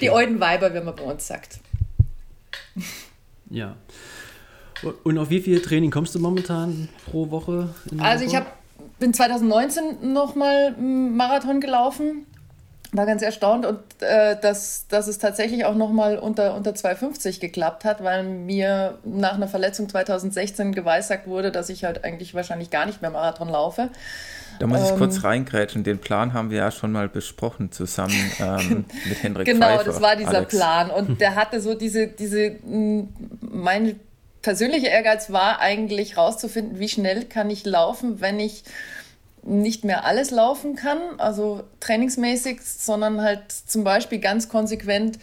Die 0.01 0.11
Eudenweiber, 0.11 0.73
wie 0.73 0.81
man 0.81 0.95
bei 0.95 1.03
uns 1.03 1.27
sagt. 1.27 1.59
Ja. 3.49 3.77
Und 5.03 5.17
auf 5.17 5.29
wie 5.29 5.41
viel 5.41 5.61
Training 5.61 5.91
kommst 5.91 6.15
du 6.15 6.19
momentan 6.19 6.89
pro 7.09 7.29
Woche? 7.29 7.69
also 7.99 8.25
ich 8.25 8.35
hab, 8.35 8.57
bin 8.99 9.13
2019 9.13 10.13
nochmal 10.13 10.75
Marathon 10.77 11.61
gelaufen. 11.61 12.25
War 12.91 13.05
ganz 13.05 13.21
erstaunt 13.21 13.67
und 13.67 13.79
äh, 13.99 14.35
dass, 14.41 14.87
dass 14.87 15.07
es 15.07 15.19
tatsächlich 15.19 15.63
auch 15.63 15.75
nochmal 15.75 16.17
unter, 16.17 16.55
unter 16.55 16.71
2,50 16.71 17.39
geklappt 17.39 17.85
hat, 17.85 18.03
weil 18.03 18.23
mir 18.23 18.97
nach 19.03 19.35
einer 19.35 19.47
Verletzung 19.47 19.87
2016 19.87 20.73
geweissagt 20.73 21.27
wurde, 21.27 21.51
dass 21.51 21.69
ich 21.69 21.83
halt 21.83 22.03
eigentlich 22.03 22.33
wahrscheinlich 22.33 22.71
gar 22.71 22.87
nicht 22.87 23.03
mehr 23.03 23.11
Marathon 23.11 23.47
laufe. 23.47 23.89
Da 24.59 24.65
muss 24.65 24.81
ich 24.81 24.89
ähm, 24.89 24.97
kurz 24.97 25.23
reingrätschen. 25.23 25.83
Den 25.83 25.99
Plan 25.99 26.33
haben 26.33 26.49
wir 26.49 26.57
ja 26.57 26.71
schon 26.71 26.91
mal 26.91 27.07
besprochen 27.07 27.71
zusammen 27.71 28.15
ähm, 28.39 28.85
mit 29.07 29.21
Hendrik 29.21 29.45
Genau, 29.45 29.67
Pfeiffer, 29.67 29.83
das 29.83 30.01
war 30.01 30.15
dieser 30.15 30.37
Alex. 30.37 30.55
Plan. 30.55 30.89
Und 30.89 31.21
der 31.21 31.35
hatte 31.35 31.61
so 31.61 31.75
diese, 31.75 32.07
diese, 32.07 32.55
meine 33.39 33.95
persönliche 34.49 34.87
Ehrgeiz 34.87 35.29
war 35.29 35.59
eigentlich 35.59 36.17
rauszufinden, 36.17 36.79
wie 36.79 36.89
schnell 36.89 37.25
kann 37.25 37.51
ich 37.51 37.67
laufen, 37.67 38.19
wenn 38.19 38.39
ich 38.39 38.63
nicht 39.43 39.83
mehr 39.83 40.05
alles 40.05 40.31
laufen 40.31 40.75
kann, 40.75 40.97
also 41.19 41.61
trainingsmäßig, 41.81 42.59
sondern 42.63 43.21
halt 43.21 43.51
zum 43.51 43.83
Beispiel 43.83 44.17
ganz 44.17 44.49
konsequent 44.49 45.19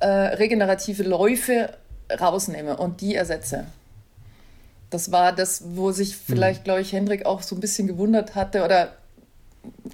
äh, 0.00 0.06
regenerative 0.06 1.02
Läufe 1.02 1.76
rausnehme 2.18 2.78
und 2.78 3.02
die 3.02 3.14
ersetze. 3.14 3.66
Das 4.88 5.12
war 5.12 5.32
das, 5.32 5.64
wo 5.74 5.92
sich 5.92 6.16
vielleicht, 6.16 6.60
mhm. 6.60 6.64
glaube 6.64 6.80
ich, 6.80 6.94
Hendrik 6.94 7.26
auch 7.26 7.42
so 7.42 7.54
ein 7.54 7.60
bisschen 7.60 7.86
gewundert 7.86 8.34
hatte 8.34 8.64
oder 8.64 8.92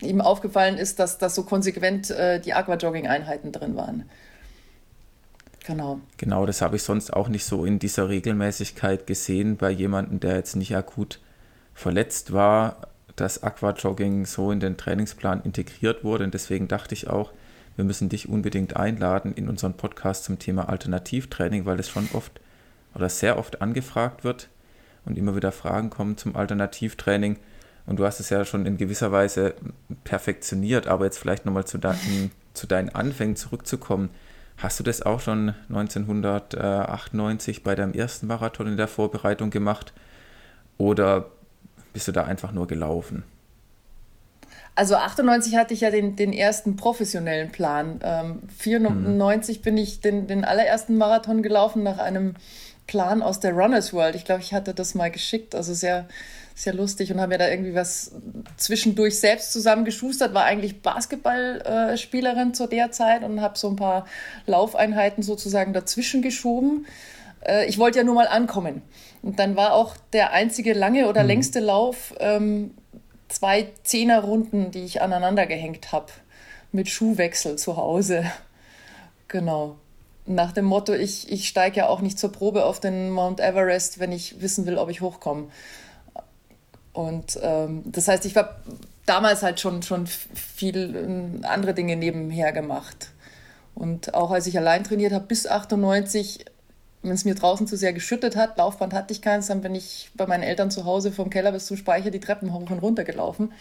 ihm 0.00 0.20
aufgefallen 0.20 0.78
ist, 0.78 1.00
dass, 1.00 1.18
dass 1.18 1.34
so 1.34 1.42
konsequent 1.42 2.10
äh, 2.10 2.38
die 2.38 2.54
Aquajogging-Einheiten 2.54 3.50
drin 3.50 3.74
waren. 3.74 4.08
Genau. 5.68 6.00
Genau, 6.16 6.46
das 6.46 6.62
habe 6.62 6.76
ich 6.76 6.82
sonst 6.82 7.12
auch 7.12 7.28
nicht 7.28 7.44
so 7.44 7.66
in 7.66 7.78
dieser 7.78 8.08
Regelmäßigkeit 8.08 9.06
gesehen 9.06 9.58
bei 9.58 9.70
jemandem, 9.70 10.18
der 10.18 10.36
jetzt 10.36 10.56
nicht 10.56 10.74
akut 10.74 11.20
verletzt 11.74 12.32
war, 12.32 12.88
dass 13.16 13.42
Aquajogging 13.42 14.24
so 14.24 14.50
in 14.50 14.60
den 14.60 14.78
Trainingsplan 14.78 15.42
integriert 15.42 16.04
wurde. 16.04 16.24
Und 16.24 16.32
deswegen 16.32 16.68
dachte 16.68 16.94
ich 16.94 17.10
auch, 17.10 17.32
wir 17.76 17.84
müssen 17.84 18.08
dich 18.08 18.30
unbedingt 18.30 18.76
einladen 18.76 19.34
in 19.34 19.46
unseren 19.46 19.74
Podcast 19.74 20.24
zum 20.24 20.38
Thema 20.38 20.70
Alternativtraining, 20.70 21.66
weil 21.66 21.78
es 21.78 21.90
schon 21.90 22.08
oft 22.14 22.40
oder 22.94 23.10
sehr 23.10 23.38
oft 23.38 23.60
angefragt 23.60 24.24
wird 24.24 24.48
und 25.04 25.18
immer 25.18 25.36
wieder 25.36 25.52
Fragen 25.52 25.90
kommen 25.90 26.16
zum 26.16 26.34
Alternativtraining. 26.34 27.36
Und 27.84 27.98
du 27.98 28.06
hast 28.06 28.20
es 28.20 28.30
ja 28.30 28.46
schon 28.46 28.64
in 28.64 28.78
gewisser 28.78 29.12
Weise 29.12 29.52
perfektioniert, 30.04 30.86
aber 30.86 31.04
jetzt 31.04 31.18
vielleicht 31.18 31.44
nochmal 31.44 31.66
zu, 31.66 31.76
dein, 31.76 32.30
zu 32.54 32.66
deinen 32.66 32.88
Anfängen 32.88 33.36
zurückzukommen. 33.36 34.08
Hast 34.58 34.80
du 34.80 34.84
das 34.84 35.02
auch 35.02 35.20
schon 35.20 35.54
1998 35.68 37.62
bei 37.62 37.76
deinem 37.76 37.92
ersten 37.92 38.26
Marathon 38.26 38.66
in 38.66 38.76
der 38.76 38.88
Vorbereitung 38.88 39.50
gemacht? 39.50 39.92
Oder 40.78 41.30
bist 41.92 42.08
du 42.08 42.12
da 42.12 42.24
einfach 42.24 42.52
nur 42.52 42.66
gelaufen? 42.66 43.22
Also 44.74 44.96
98 44.96 45.56
hatte 45.56 45.74
ich 45.74 45.80
ja 45.80 45.90
den, 45.90 46.16
den 46.16 46.32
ersten 46.32 46.76
professionellen 46.76 47.50
Plan. 47.50 48.00
Ähm, 48.02 48.42
94 48.58 49.56
hm. 49.56 49.62
bin 49.62 49.76
ich 49.76 50.00
den, 50.00 50.26
den 50.26 50.44
allerersten 50.44 50.98
Marathon 50.98 51.42
gelaufen 51.42 51.82
nach 51.82 51.98
einem 51.98 52.34
Plan 52.88 53.22
aus 53.22 53.38
der 53.38 53.52
Runners 53.52 53.92
World. 53.92 54.16
Ich 54.16 54.24
glaube, 54.24 54.40
ich 54.40 54.54
hatte 54.54 54.74
das 54.74 54.94
mal 54.94 55.10
geschickt. 55.10 55.54
Also 55.54 55.74
sehr, 55.74 56.08
sehr 56.58 56.74
lustig 56.74 57.12
und 57.12 57.20
habe 57.20 57.28
mir 57.28 57.38
da 57.38 57.48
irgendwie 57.48 57.74
was 57.74 58.10
zwischendurch 58.56 59.18
selbst 59.20 59.52
zusammengeschustert, 59.52 60.34
war 60.34 60.44
eigentlich 60.44 60.82
Basketballspielerin 60.82 62.52
zu 62.52 62.66
der 62.66 62.90
Zeit 62.90 63.22
und 63.22 63.40
habe 63.40 63.56
so 63.56 63.68
ein 63.68 63.76
paar 63.76 64.06
Laufeinheiten 64.46 65.22
sozusagen 65.22 65.72
dazwischen 65.72 66.20
geschoben. 66.20 66.86
äh, 67.46 67.66
ich 67.66 67.78
wollte 67.78 67.98
ja 67.98 68.04
nur 68.04 68.16
mal 68.16 68.26
ankommen. 68.26 68.82
Und 69.22 69.38
dann 69.38 69.54
war 69.54 69.72
auch 69.72 69.96
der 70.12 70.32
einzige 70.32 70.72
lange 70.72 71.08
oder 71.08 71.22
mhm. 71.22 71.28
längste 71.28 71.60
Lauf 71.60 72.12
ähm, 72.18 72.74
zwei 73.28 73.68
Zehnerrunden, 73.84 74.72
die 74.72 74.84
ich 74.84 75.00
aneinander 75.00 75.46
gehängt 75.46 75.92
habe, 75.92 76.06
mit 76.72 76.88
Schuhwechsel 76.88 77.56
zu 77.56 77.76
Hause. 77.76 78.24
Genau. 79.28 79.76
Nach 80.26 80.52
dem 80.52 80.64
Motto, 80.64 80.92
ich, 80.92 81.30
ich 81.30 81.48
steige 81.48 81.78
ja 81.78 81.88
auch 81.88 82.00
nicht 82.00 82.18
zur 82.18 82.32
Probe 82.32 82.64
auf 82.64 82.80
den 82.80 83.10
Mount 83.10 83.40
Everest, 83.40 84.00
wenn 84.00 84.12
ich 84.12 84.40
wissen 84.42 84.66
will, 84.66 84.76
ob 84.76 84.90
ich 84.90 85.00
hochkomme. 85.00 85.48
Und 86.92 87.38
ähm, 87.42 87.82
das 87.86 88.08
heißt, 88.08 88.24
ich 88.24 88.36
habe 88.36 88.56
damals 89.06 89.42
halt 89.42 89.60
schon, 89.60 89.82
schon 89.82 90.06
viel 90.06 90.96
ähm, 90.96 91.40
andere 91.44 91.74
Dinge 91.74 91.96
nebenher 91.96 92.52
gemacht. 92.52 93.10
Und 93.74 94.14
auch 94.14 94.30
als 94.30 94.46
ich 94.46 94.58
allein 94.58 94.84
trainiert 94.84 95.12
habe, 95.12 95.26
bis 95.26 95.46
98, 95.46 96.44
wenn 97.02 97.12
es 97.12 97.24
mir 97.24 97.34
draußen 97.34 97.66
zu 97.66 97.76
sehr 97.76 97.92
geschüttet 97.92 98.34
hat, 98.34 98.58
Laufband 98.58 98.92
hatte 98.92 99.12
ich 99.12 99.22
keins, 99.22 99.46
dann 99.46 99.60
bin 99.60 99.74
ich 99.74 100.10
bei 100.14 100.26
meinen 100.26 100.42
Eltern 100.42 100.70
zu 100.70 100.84
Hause 100.84 101.12
vom 101.12 101.30
Keller 101.30 101.52
bis 101.52 101.66
zum 101.66 101.76
Speicher 101.76 102.10
die 102.10 102.20
Treppen 102.20 102.52
hoch 102.52 102.68
und 102.68 102.78
runter 102.80 103.04
gelaufen. 103.04 103.52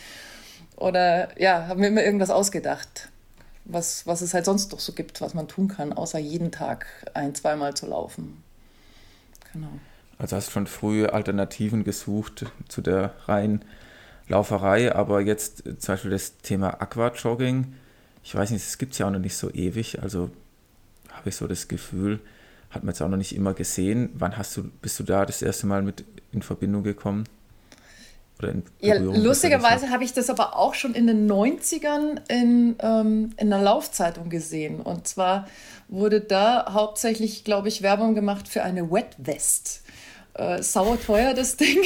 Oder 0.76 1.40
ja, 1.40 1.68
habe 1.68 1.80
mir 1.80 1.88
immer 1.88 2.04
irgendwas 2.04 2.30
ausgedacht, 2.30 3.10
was, 3.66 4.08
was 4.08 4.22
es 4.22 4.34
halt 4.34 4.46
sonst 4.46 4.74
doch 4.74 4.80
so 4.80 4.94
gibt, 4.94 5.22
was 5.22 5.34
man 5.34 5.48
tun 5.48 5.68
kann, 5.68 5.94
außer 5.94 6.20
jeden 6.20 6.52
Tag 6.52 6.88
ein-, 7.14 7.36
zweimal 7.36 7.76
zu 7.76 7.88
laufen. 7.88 8.44
Genau. 9.54 9.70
Also 10.20 10.36
hast 10.36 10.52
schon 10.52 10.68
früh 10.68 11.06
Alternativen 11.06 11.84
gesucht 11.84 12.46
zu 12.68 12.82
der 12.82 13.14
reinen 13.26 13.64
Lauferei, 14.28 14.94
aber 14.94 15.22
jetzt 15.22 15.64
zum 15.64 15.94
Beispiel 15.94 16.12
das 16.12 16.38
Thema 16.38 16.82
Aquajogging, 16.82 17.74
ich 18.24 18.36
weiß 18.36 18.52
nicht, 18.52 18.66
es 18.66 18.78
gibt 18.78 18.94
es 18.94 18.98
ja 18.98 19.08
auch 19.08 19.12
noch 19.12 19.20
nicht 19.20 19.38
so 19.38 19.50
ewig, 19.52 20.02
also 20.02 20.32
habe 21.12 21.30
ich 21.30 21.36
so 21.36 21.48
das 21.48 21.68
Gefühl, 21.68 22.20
hat 22.70 22.84
man 22.84 22.94
jetzt 22.94 23.02
auch 23.02 23.08
noch 23.08 23.18
nicht 23.18 23.36
immer 23.36 23.54
gesehen. 23.54 24.10
Wann 24.16 24.38
hast 24.38 24.58
du, 24.58 24.64
bist 24.82 25.00
du 25.00 25.04
da 25.04 25.26
das 25.26 25.42
erste 25.42 25.68
Mal 25.68 25.82
mit 25.82 26.04
in 26.32 26.42
Verbindung 26.42 26.84
gekommen? 26.84 27.24
Oder 28.40 28.50
in 28.50 28.64
ja, 28.82 28.96
lustigerweise 28.98 29.90
habe 29.90 30.04
ich 30.04 30.14
das 30.14 30.30
aber 30.30 30.58
auch 30.58 30.76
schon 30.76 30.94
in 30.94 31.08
den 31.08 31.32
90ern 31.32 32.20
in, 32.28 32.76
ähm, 32.80 33.32
in 33.38 33.52
einer 33.52 33.64
Laufzeitung 33.64 34.30
gesehen. 34.30 34.82
Und 34.82 35.08
zwar 35.08 35.48
wurde 35.88 36.22
da 36.22 36.74
hauptsächlich, 36.74 37.44
glaube 37.44 37.70
ich, 37.70 37.82
Werbung 37.82 38.14
gemacht 38.14 38.48
für 38.48 38.64
eine 38.64 38.92
Wet 38.92 39.16
West. 39.18 39.84
Äh, 40.38 40.62
sauer 40.62 41.00
teuer, 41.02 41.34
das 41.34 41.58
Ding. 41.58 41.80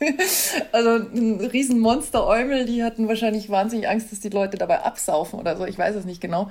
also 0.72 0.90
ein 0.90 1.40
riesen 1.40 1.80
Monster-Eumel, 1.80 2.66
die 2.66 2.82
hatten 2.82 3.08
wahrscheinlich 3.08 3.50
wahnsinnig 3.50 3.88
Angst, 3.88 4.12
dass 4.12 4.20
die 4.20 4.28
Leute 4.28 4.56
dabei 4.56 4.82
absaufen 4.82 5.38
oder 5.38 5.56
so. 5.56 5.64
Ich 5.64 5.78
weiß 5.78 5.96
es 5.96 6.04
nicht 6.04 6.20
genau. 6.20 6.50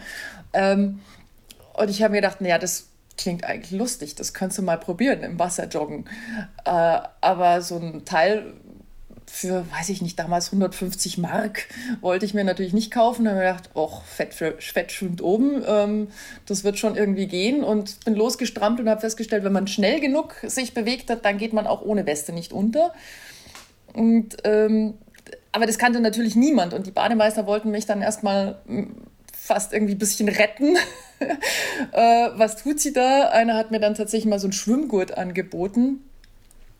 Ähm, 0.53 0.99
und 1.73 1.89
ich 1.89 2.01
habe 2.01 2.11
mir 2.11 2.21
gedacht, 2.21 2.41
naja, 2.41 2.57
das 2.57 2.87
klingt 3.17 3.43
eigentlich 3.43 3.77
lustig, 3.77 4.15
das 4.15 4.33
könntest 4.33 4.59
du 4.59 4.63
mal 4.63 4.77
probieren 4.77 5.21
im 5.23 5.39
Wasser 5.39 5.67
joggen. 5.67 6.05
Äh, 6.65 6.99
aber 7.21 7.61
so 7.61 7.77
ein 7.77 8.05
Teil 8.05 8.53
für, 9.29 9.65
weiß 9.71 9.89
ich 9.89 10.01
nicht, 10.01 10.17
damals 10.17 10.47
150 10.47 11.17
Mark 11.17 11.67
wollte 12.01 12.25
ich 12.25 12.33
mir 12.33 12.43
natürlich 12.43 12.73
nicht 12.73 12.91
kaufen. 12.91 13.25
Da 13.25 13.31
habe 13.31 13.43
ich 13.43 13.47
gedacht, 13.47 13.69
och, 13.75 14.03
Fett, 14.03 14.33
Fett 14.33 14.91
schwimmt 14.91 15.21
oben, 15.21 15.63
ähm, 15.67 16.07
das 16.45 16.63
wird 16.63 16.79
schon 16.79 16.95
irgendwie 16.95 17.27
gehen. 17.27 17.63
Und 17.63 18.03
bin 18.05 18.15
losgestrammt 18.15 18.79
und 18.79 18.89
habe 18.89 19.01
festgestellt, 19.01 19.43
wenn 19.43 19.53
man 19.53 19.67
schnell 19.67 19.99
genug 19.99 20.35
sich 20.43 20.73
bewegt 20.73 21.09
hat, 21.09 21.25
dann 21.25 21.37
geht 21.37 21.53
man 21.53 21.67
auch 21.67 21.81
ohne 21.81 22.05
Weste 22.05 22.33
nicht 22.33 22.53
unter. 22.53 22.93
Und, 23.93 24.37
ähm, 24.43 24.95
aber 25.51 25.65
das 25.65 25.77
kannte 25.77 25.99
natürlich 25.99 26.35
niemand. 26.35 26.73
Und 26.73 26.87
die 26.87 26.91
Bademeister 26.91 27.45
wollten 27.45 27.71
mich 27.71 27.85
dann 27.85 28.01
erstmal 28.01 28.59
hm, 28.65 28.95
fast 29.33 29.73
irgendwie 29.73 29.95
ein 29.95 29.99
bisschen 29.99 30.29
retten. 30.29 30.77
äh, 31.91 32.29
was 32.35 32.57
tut 32.57 32.79
sie 32.79 32.93
da? 32.93 33.29
Einer 33.29 33.55
hat 33.55 33.71
mir 33.71 33.79
dann 33.79 33.95
tatsächlich 33.95 34.29
mal 34.29 34.39
so 34.39 34.47
einen 34.47 34.53
Schwimmgurt 34.53 35.17
angeboten. 35.17 36.03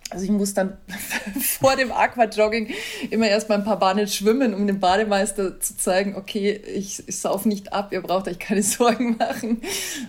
Also 0.09 0.23
ich 0.23 0.31
muss 0.31 0.53
dann 0.53 0.77
vor 1.59 1.75
dem 1.75 1.91
Aquajogging 1.91 2.69
immer 3.09 3.27
erstmal 3.27 3.57
ein 3.57 3.65
paar 3.65 3.79
Bahnen 3.79 4.07
schwimmen, 4.07 4.53
um 4.53 4.65
dem 4.65 4.79
Bademeister 4.79 5.59
zu 5.59 5.77
zeigen, 5.77 6.15
okay, 6.15 6.61
ich, 6.75 7.07
ich 7.07 7.17
sauf 7.17 7.45
nicht 7.45 7.73
ab, 7.73 7.91
ihr 7.91 8.01
braucht 8.01 8.27
euch 8.27 8.39
keine 8.39 8.63
Sorgen 8.63 9.17
machen. 9.17 9.61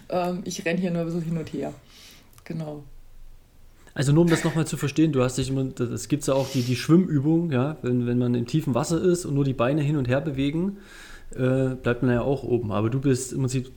Ähm, 0.08 0.42
ich 0.44 0.64
renne 0.64 0.80
hier 0.80 0.90
nur 0.90 1.00
ein 1.00 1.06
bisschen 1.06 1.22
hin 1.22 1.38
und 1.38 1.52
her. 1.52 1.72
Genau. 2.44 2.84
Also 3.94 4.12
nur 4.12 4.22
um 4.22 4.30
das 4.30 4.44
nochmal 4.44 4.66
zu 4.66 4.76
verstehen, 4.76 5.11
du 5.11 5.24
hast 5.24 5.38
dich 5.38 5.52
das 5.74 6.06
gibt 6.06 6.24
ja 6.28 6.34
auch 6.34 6.48
die, 6.48 6.62
die 6.62 6.76
Schwimmübung, 6.76 7.50
ja, 7.50 7.76
wenn, 7.82 8.06
wenn 8.06 8.18
man 8.18 8.34
im 8.37 8.46
tiefen 8.46 8.74
Wasser 8.74 9.02
ist 9.02 9.24
und 9.24 9.34
nur 9.34 9.44
die 9.44 9.54
Beine 9.54 9.82
hin 9.82 9.96
und 9.96 10.06
her 10.06 10.20
bewegen, 10.20 10.76
äh, 11.34 11.74
bleibt 11.74 12.02
man 12.02 12.12
ja 12.12 12.22
auch 12.22 12.44
oben. 12.44 12.70
Aber 12.70 12.90
du 12.90 13.00
bist 13.00 13.32
im 13.32 13.40
Prinzip 13.40 13.72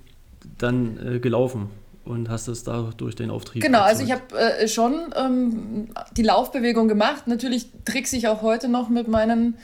dann 0.60 1.00
äh, 1.16 1.20
gelaufen 1.20 1.70
und 2.06 2.30
hast 2.30 2.48
es 2.48 2.64
dadurch 2.64 3.16
den 3.16 3.30
Auftrieb. 3.30 3.62
Genau, 3.62 3.82
also 3.82 4.04
ich 4.04 4.12
habe 4.12 4.38
äh, 4.38 4.68
schon 4.68 5.14
ähm, 5.16 5.90
die 6.16 6.24
Laufbewegung 6.24 6.88
gemacht. 6.88 7.28
Natürlich 7.28 7.68
trickse 7.86 8.16
ich 8.16 8.28
auch 8.28 8.42
heute 8.42 8.68
noch 8.68 8.90
mit 8.90 9.08
meinen 9.08 9.58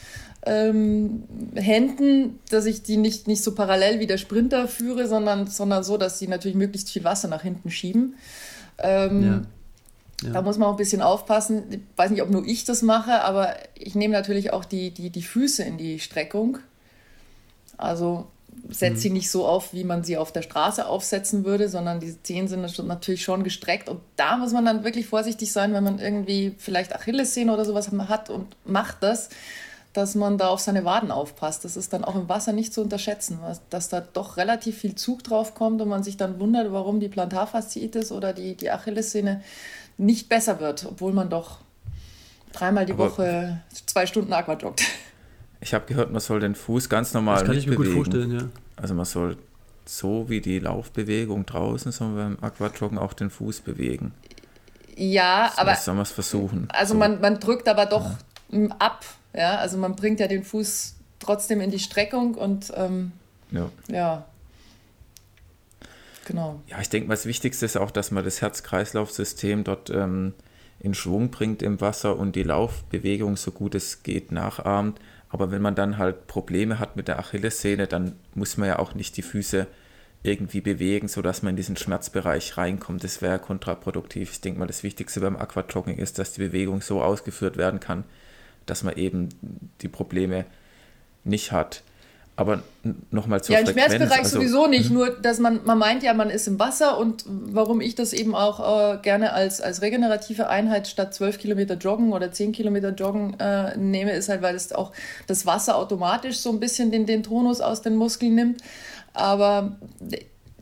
ähm, 0.45 1.23
Händen, 1.56 2.39
dass 2.50 2.65
ich 2.65 2.84
die 2.84 2.97
nicht, 2.97 3.28
nicht 3.28 3.43
so 3.43 3.56
parallel 3.56 4.00
wie 4.00 4.08
der 4.08 4.17
Sprinter 4.17 4.67
führe, 4.67 5.08
sondern, 5.08 5.47
sondern 5.47 5.84
so, 5.84 5.97
dass 5.97 6.19
sie 6.19 6.28
natürlich 6.28 6.58
möglichst 6.58 6.89
viel 6.91 7.04
Wasser 7.04 7.28
nach 7.28 7.41
hinten 7.41 7.71
schieben. 7.71 8.15
Ähm, 8.78 9.23
ja. 9.23 9.41
Ja. 10.23 10.32
Da 10.32 10.41
muss 10.41 10.58
man 10.58 10.67
auch 10.67 10.73
ein 10.73 10.78
bisschen 10.78 11.02
aufpassen. 11.02 11.63
Ich 11.69 11.80
weiß 11.95 12.10
nicht, 12.10 12.23
ob 12.23 12.30
nur 12.32 12.43
ich 12.45 12.65
das 12.65 12.82
mache, 12.82 13.21
aber 13.21 13.54
ich 13.76 13.93
nehme 13.93 14.13
natürlich 14.13 14.52
auch 14.52 14.65
die, 14.65 14.89
die, 14.91 15.12
die 15.12 15.21
Füße 15.21 15.63
in 15.63 15.78
die 15.78 16.00
Streckung. 16.00 16.58
Also 17.78 18.28
setze 18.69 18.95
mhm. 18.95 18.99
sie 18.99 19.09
nicht 19.11 19.31
so 19.31 19.45
auf, 19.45 19.73
wie 19.73 19.83
man 19.83 20.03
sie 20.03 20.17
auf 20.17 20.31
der 20.31 20.41
Straße 20.41 20.85
aufsetzen 20.87 21.45
würde, 21.45 21.69
sondern 21.69 21.99
die 21.99 22.21
Zehen 22.23 22.47
sind 22.47 22.61
natürlich 22.87 23.23
schon 23.23 23.43
gestreckt. 23.43 23.89
Und 23.89 24.01
da 24.15 24.37
muss 24.37 24.53
man 24.53 24.65
dann 24.65 24.83
wirklich 24.83 25.07
vorsichtig 25.07 25.51
sein, 25.51 25.73
wenn 25.73 25.83
man 25.83 25.99
irgendwie 25.99 26.55
vielleicht 26.57 26.93
Achillessehne 26.95 27.53
oder 27.53 27.65
sowas 27.65 27.89
hat 27.91 28.29
und 28.29 28.55
macht 28.65 28.97
das, 29.01 29.29
dass 29.93 30.13
man 30.15 30.37
da 30.37 30.49
auf 30.49 30.59
seine 30.59 30.85
Waden 30.85 31.11
aufpasst. 31.11 31.65
Das 31.65 31.75
ist 31.75 31.93
dann 31.93 32.03
auch 32.03 32.15
im 32.15 32.29
Wasser 32.29 32.53
nicht 32.53 32.73
zu 32.73 32.81
unterschätzen, 32.81 33.39
dass 33.69 33.89
da 33.89 34.01
doch 34.01 34.37
relativ 34.37 34.77
viel 34.77 34.95
Zug 34.95 35.23
drauf 35.23 35.55
kommt 35.55 35.81
und 35.81 35.89
man 35.89 36.03
sich 36.03 36.17
dann 36.17 36.39
wundert, 36.39 36.71
warum 36.71 36.99
die 36.99 37.09
Plantarfasziitis 37.09 38.11
oder 38.11 38.33
die, 38.33 38.55
die 38.55 38.69
Achillessehne 38.69 39.41
nicht 39.97 40.29
besser 40.29 40.59
wird, 40.59 40.85
obwohl 40.85 41.13
man 41.13 41.29
doch 41.29 41.57
dreimal 42.53 42.85
die 42.85 42.93
Aber 42.93 43.11
Woche 43.11 43.61
zwei 43.85 44.05
Stunden 44.05 44.33
Aqua 44.33 44.53
joggt. 44.53 44.83
Ich 45.59 45.73
habe 45.73 45.85
gehört, 45.85 46.11
man 46.11 46.21
soll 46.21 46.39
den 46.39 46.55
Fuß 46.55 46.89
ganz 46.89 47.13
normal 47.13 47.39
das 47.39 47.45
kann 47.45 47.57
ich 47.57 47.67
mir 47.67 47.75
gut 47.75 47.87
vorstellen, 47.87 48.31
ja. 48.31 48.49
Also 48.75 48.93
man 48.93 49.05
soll 49.05 49.37
so 49.85 50.29
wie 50.29 50.41
die 50.41 50.59
Laufbewegung 50.59 51.45
draußen, 51.45 51.91
sondern 51.91 52.37
beim 52.37 52.43
Aquajoggen 52.43 52.97
auch 52.97 53.13
den 53.13 53.29
Fuß 53.29 53.61
bewegen. 53.61 54.13
Ja, 54.95 55.51
so 55.55 55.61
aber. 55.61 55.75
Soll 55.75 55.95
man 55.95 56.03
es 56.03 56.11
versuchen. 56.11 56.67
Also 56.69 56.93
so. 56.93 56.99
man, 56.99 57.21
man 57.21 57.39
drückt 57.39 57.67
aber 57.67 57.85
doch 57.85 58.11
ja. 58.49 58.67
ab. 58.79 59.05
Ja, 59.33 59.57
also 59.57 59.77
man 59.77 59.95
bringt 59.95 60.19
ja 60.19 60.27
den 60.27 60.43
Fuß 60.43 60.95
trotzdem 61.19 61.61
in 61.61 61.71
die 61.71 61.79
Streckung 61.79 62.35
und 62.35 62.71
ähm, 62.75 63.11
ja. 63.51 63.69
ja. 63.87 64.25
Genau. 66.25 66.61
Ja, 66.67 66.81
ich 66.81 66.89
denke, 66.89 67.09
das 67.09 67.25
Wichtigste 67.25 67.65
ist 67.65 67.77
auch, 67.77 67.91
dass 67.91 68.11
man 68.11 68.23
das 68.23 68.41
Herz-Kreislauf-System 68.41 69.63
dort 69.63 69.89
ähm, 69.89 70.33
in 70.79 70.93
Schwung 70.93 71.29
bringt 71.29 71.61
im 71.61 71.79
Wasser 71.79 72.17
und 72.17 72.35
die 72.35 72.43
Laufbewegung 72.43 73.37
so 73.37 73.51
gut 73.51 73.75
es 73.75 74.03
geht 74.03 74.31
nachahmt. 74.31 74.99
Aber 75.29 75.51
wenn 75.51 75.61
man 75.61 75.75
dann 75.75 75.97
halt 75.97 76.27
Probleme 76.27 76.79
hat 76.79 76.95
mit 76.95 77.07
der 77.07 77.19
Achillessehne, 77.19 77.87
dann 77.87 78.13
muss 78.33 78.57
man 78.57 78.69
ja 78.69 78.79
auch 78.79 78.93
nicht 78.95 79.17
die 79.17 79.21
Füße 79.21 79.67
irgendwie 80.23 80.61
bewegen, 80.61 81.07
sodass 81.07 81.43
man 81.43 81.51
in 81.51 81.57
diesen 81.57 81.77
Schmerzbereich 81.77 82.57
reinkommt. 82.57 83.03
Das 83.03 83.21
wäre 83.21 83.39
kontraproduktiv. 83.39 84.31
Ich 84.31 84.41
denke 84.41 84.59
mal, 84.59 84.67
das 84.67 84.83
Wichtigste 84.83 85.19
beim 85.19 85.37
Aquajogging 85.37 85.97
ist, 85.97 86.19
dass 86.19 86.33
die 86.33 86.41
Bewegung 86.41 86.81
so 86.81 87.01
ausgeführt 87.01 87.57
werden 87.57 87.79
kann, 87.79 88.03
dass 88.65 88.83
man 88.83 88.95
eben 88.95 89.29
die 89.81 89.87
Probleme 89.87 90.45
nicht 91.23 91.51
hat. 91.51 91.83
Aber 92.38 92.62
nochmal 93.10 93.43
zur 93.43 93.56
Ja, 93.56 93.62
im 93.62 93.67
Schmerzbereich 93.67 94.19
also, 94.19 94.38
sowieso 94.38 94.67
nicht, 94.67 94.89
mhm. 94.89 94.97
nur 94.97 95.10
dass 95.10 95.39
man, 95.39 95.62
man 95.65 95.80
meint 95.80 96.04
ja, 96.04 96.13
man 96.13 96.30
ist 96.30 96.47
im 96.47 96.60
Wasser 96.60 97.00
und 97.00 97.26
warum 97.28 97.82
ich 97.82 97.95
das 97.95 98.13
eben 98.13 98.36
auch 98.36 98.93
äh, 98.93 98.97
gerne 99.02 99.34
als, 99.34 99.60
als 99.60 99.82
regenerative 99.82 100.47
Einheit 100.47 100.88
statt 100.88 101.15
12 101.15 101.40
Kilometer 101.40 101.73
joggen 101.73 102.13
oder 102.13 102.31
10 102.31 102.52
Kilometer 102.52 102.90
joggen 102.92 103.40
äh, 103.40 103.75
nehme, 103.75 104.12
ist 104.12 104.29
halt, 104.29 104.44
weil 104.44 104.56
es 104.56 104.71
auch 104.71 104.92
das 105.25 105.48
Wasser 105.48 105.77
automatisch 105.77 106.38
so 106.38 106.52
ein 106.52 106.60
bisschen 106.60 106.92
den, 106.92 107.08
den 107.08 107.23
Tonus 107.23 107.60
aus 107.60 107.81
den 107.81 107.96
Muskeln 107.96 108.35
nimmt. 108.35 108.62
Aber 109.15 109.75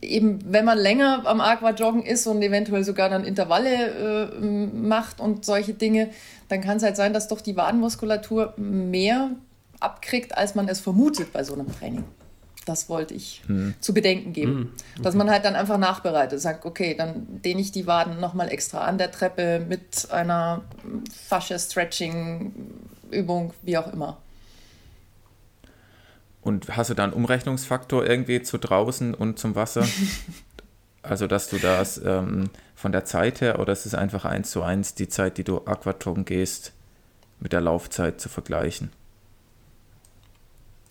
eben, 0.00 0.38
wenn 0.50 0.64
man 0.64 0.78
länger 0.78 1.26
am 1.26 1.42
Aqua-Joggen 1.42 2.02
ist 2.06 2.26
und 2.26 2.40
eventuell 2.40 2.84
sogar 2.84 3.10
dann 3.10 3.24
Intervalle 3.24 4.30
äh, 4.32 4.40
macht 4.40 5.20
und 5.20 5.44
solche 5.44 5.74
Dinge, 5.74 6.08
dann 6.48 6.62
kann 6.62 6.78
es 6.78 6.82
halt 6.82 6.96
sein, 6.96 7.12
dass 7.12 7.28
doch 7.28 7.42
die 7.42 7.56
Wadenmuskulatur 7.56 8.54
mehr 8.56 9.30
abkriegt, 9.80 10.36
als 10.36 10.54
man 10.54 10.68
es 10.68 10.80
vermutet 10.80 11.32
bei 11.32 11.42
so 11.44 11.54
einem 11.54 11.72
Training. 11.72 12.04
Das 12.64 12.88
wollte 12.88 13.14
ich 13.14 13.42
hm. 13.46 13.74
zu 13.80 13.94
bedenken 13.94 14.32
geben. 14.32 14.52
Hm. 14.52 14.70
Okay. 14.94 15.02
Dass 15.02 15.14
man 15.14 15.30
halt 15.30 15.44
dann 15.44 15.54
einfach 15.54 15.78
nachbereitet, 15.78 16.40
sagt, 16.40 16.64
okay, 16.64 16.94
dann 16.94 17.40
dehne 17.42 17.60
ich 17.60 17.70
die 17.70 17.86
Waden 17.86 18.18
nochmal 18.18 18.50
extra 18.50 18.80
an 18.80 18.98
der 18.98 19.12
Treppe 19.12 19.64
mit 19.66 20.10
einer 20.10 20.62
Fascia-Stretching-Übung, 21.28 23.54
wie 23.62 23.78
auch 23.78 23.92
immer. 23.92 24.16
Und 26.42 26.76
hast 26.76 26.90
du 26.90 26.94
da 26.94 27.04
einen 27.04 27.12
Umrechnungsfaktor 27.12 28.04
irgendwie 28.04 28.42
zu 28.42 28.58
draußen 28.58 29.14
und 29.14 29.38
zum 29.38 29.54
Wasser? 29.54 29.86
Also, 31.08 31.28
dass 31.28 31.48
du 31.48 31.58
das 31.58 31.98
ähm, 32.04 32.50
von 32.74 32.90
der 32.90 33.04
Zeit 33.04 33.40
her 33.40 33.60
oder 33.60 33.72
ist 33.72 33.86
es 33.86 33.94
einfach 33.94 34.24
eins 34.24 34.50
zu 34.50 34.62
eins 34.62 34.96
die 34.96 35.08
Zeit, 35.08 35.38
die 35.38 35.44
du 35.44 35.58
Aquatron 35.64 36.24
gehst, 36.24 36.72
mit 37.38 37.52
der 37.52 37.60
Laufzeit 37.60 38.20
zu 38.20 38.28
vergleichen? 38.28 38.90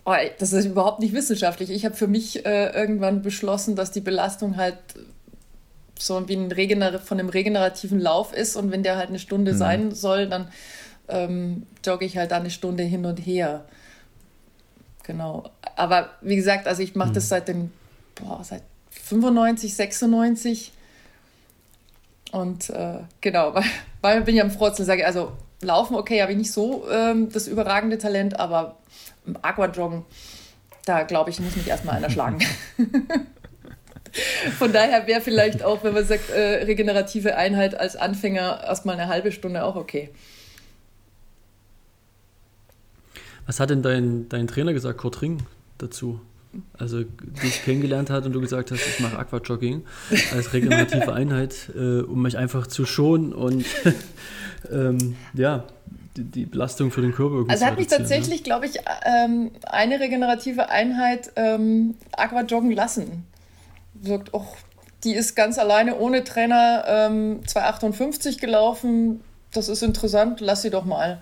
Oh, 0.05 0.13
das 0.37 0.53
ist 0.53 0.65
überhaupt 0.65 0.99
nicht 0.99 1.13
wissenschaftlich. 1.13 1.71
Ich 1.71 1.83
habe 1.83 1.95
für 1.95 2.07
mich 2.07 2.45
äh, 2.45 2.69
irgendwann 2.69 3.23
beschlossen, 3.23 3.75
dass 3.75 3.91
die 3.91 4.01
Belastung 4.01 4.55
halt 4.55 4.77
so 5.97 6.27
wie 6.27 6.35
ein 6.35 6.51
Regener 6.51 6.99
von 6.99 7.19
einem 7.19 7.29
regenerativen 7.29 7.99
Lauf 7.99 8.33
ist 8.33 8.55
und 8.55 8.71
wenn 8.71 8.83
der 8.83 8.97
halt 8.97 9.09
eine 9.09 9.19
Stunde 9.19 9.53
mhm. 9.53 9.57
sein 9.57 9.91
soll, 9.91 10.27
dann 10.27 10.49
ähm, 11.07 11.65
jogge 11.83 12.05
ich 12.05 12.17
halt 12.17 12.31
da 12.31 12.37
eine 12.37 12.51
Stunde 12.51 12.83
hin 12.83 13.05
und 13.05 13.17
her. 13.17 13.65
Genau. 15.03 15.49
Aber 15.75 16.09
wie 16.21 16.35
gesagt, 16.35 16.67
also 16.67 16.81
ich 16.81 16.95
mache 16.95 17.09
mhm. 17.09 17.13
das 17.13 17.29
seit 17.29 17.47
dem, 17.47 17.71
boah, 18.15 18.43
seit 18.43 18.61
95, 18.91 19.75
96. 19.75 20.71
Und 22.31 22.69
äh, 22.69 22.99
genau, 23.21 23.53
weil, 23.55 23.63
weil 24.01 24.21
bin 24.21 24.35
ich 24.35 24.41
am 24.41 24.51
Frotzeln, 24.51 24.85
sage 24.85 25.05
also 25.05 25.31
Laufen, 25.61 25.95
okay, 25.95 26.21
habe 26.21 26.33
ich 26.33 26.37
nicht 26.37 26.51
so 26.51 26.85
ähm, 26.91 27.31
das 27.31 27.47
überragende 27.47 27.97
Talent, 27.97 28.39
aber 28.39 28.77
Aquajoggen, 29.41 30.03
da 30.85 31.03
glaube 31.03 31.29
ich, 31.29 31.39
muss 31.39 31.55
mich 31.55 31.67
erstmal 31.67 31.95
einer 31.95 32.09
schlagen. 32.09 32.39
Von 34.57 34.71
daher 34.71 35.07
wäre 35.07 35.19
vielleicht 35.19 35.63
auch, 35.63 35.83
wenn 35.83 35.93
man 35.93 36.05
sagt, 36.05 36.29
äh, 36.29 36.63
regenerative 36.63 37.35
Einheit 37.35 37.77
als 37.77 37.95
Anfänger 37.95 38.63
erstmal 38.65 38.95
eine 38.95 39.07
halbe 39.07 39.31
Stunde 39.31 39.63
auch 39.63 39.75
okay. 39.75 40.09
Was 43.45 43.59
hat 43.59 43.69
denn 43.69 43.83
dein, 43.83 44.29
dein 44.29 44.47
Trainer 44.47 44.73
gesagt, 44.73 44.97
Kurt 44.97 45.21
Ring, 45.21 45.43
dazu? 45.77 46.21
Also 46.77 47.03
dich 47.03 47.63
kennengelernt 47.65 48.09
hat 48.09 48.25
und 48.25 48.31
du 48.31 48.39
gesagt 48.39 48.71
hast, 48.71 48.79
ich 48.87 49.01
mache 49.01 49.19
Aquajogging 49.19 49.83
als 50.33 50.53
regenerative 50.53 51.13
Einheit, 51.13 51.69
äh, 51.75 51.99
um 51.99 52.21
mich 52.21 52.37
einfach 52.37 52.67
zu 52.67 52.85
schonen 52.85 53.33
und 53.33 53.65
ähm, 54.71 55.17
ja, 55.33 55.65
die, 56.17 56.23
die, 56.23 56.45
Belastung 56.45 56.91
für 56.91 57.01
den 57.01 57.13
Körper 57.13 57.35
irgendwie 57.35 57.51
Also 57.51 57.65
hat 57.65 57.77
mich 57.77 57.87
tatsächlich, 57.87 58.39
ne? 58.39 58.43
glaube 58.43 58.65
ich, 58.65 58.79
ähm, 59.05 59.51
eine 59.63 59.99
regenerative 59.99 60.69
Einheit 60.69 61.31
ähm, 61.35 61.95
Aquajoggen 62.11 62.71
lassen. 62.71 63.25
Sagt, 64.01 64.33
oh, 64.33 64.45
die 65.03 65.13
ist 65.13 65.35
ganz 65.35 65.57
alleine 65.57 65.97
ohne 65.97 66.23
Trainer 66.23 66.83
ähm, 66.87 67.41
2,58 67.47 68.39
gelaufen. 68.39 69.21
Das 69.53 69.69
ist 69.69 69.83
interessant, 69.83 70.41
lass 70.41 70.63
sie 70.63 70.69
doch 70.69 70.85
mal 70.85 71.21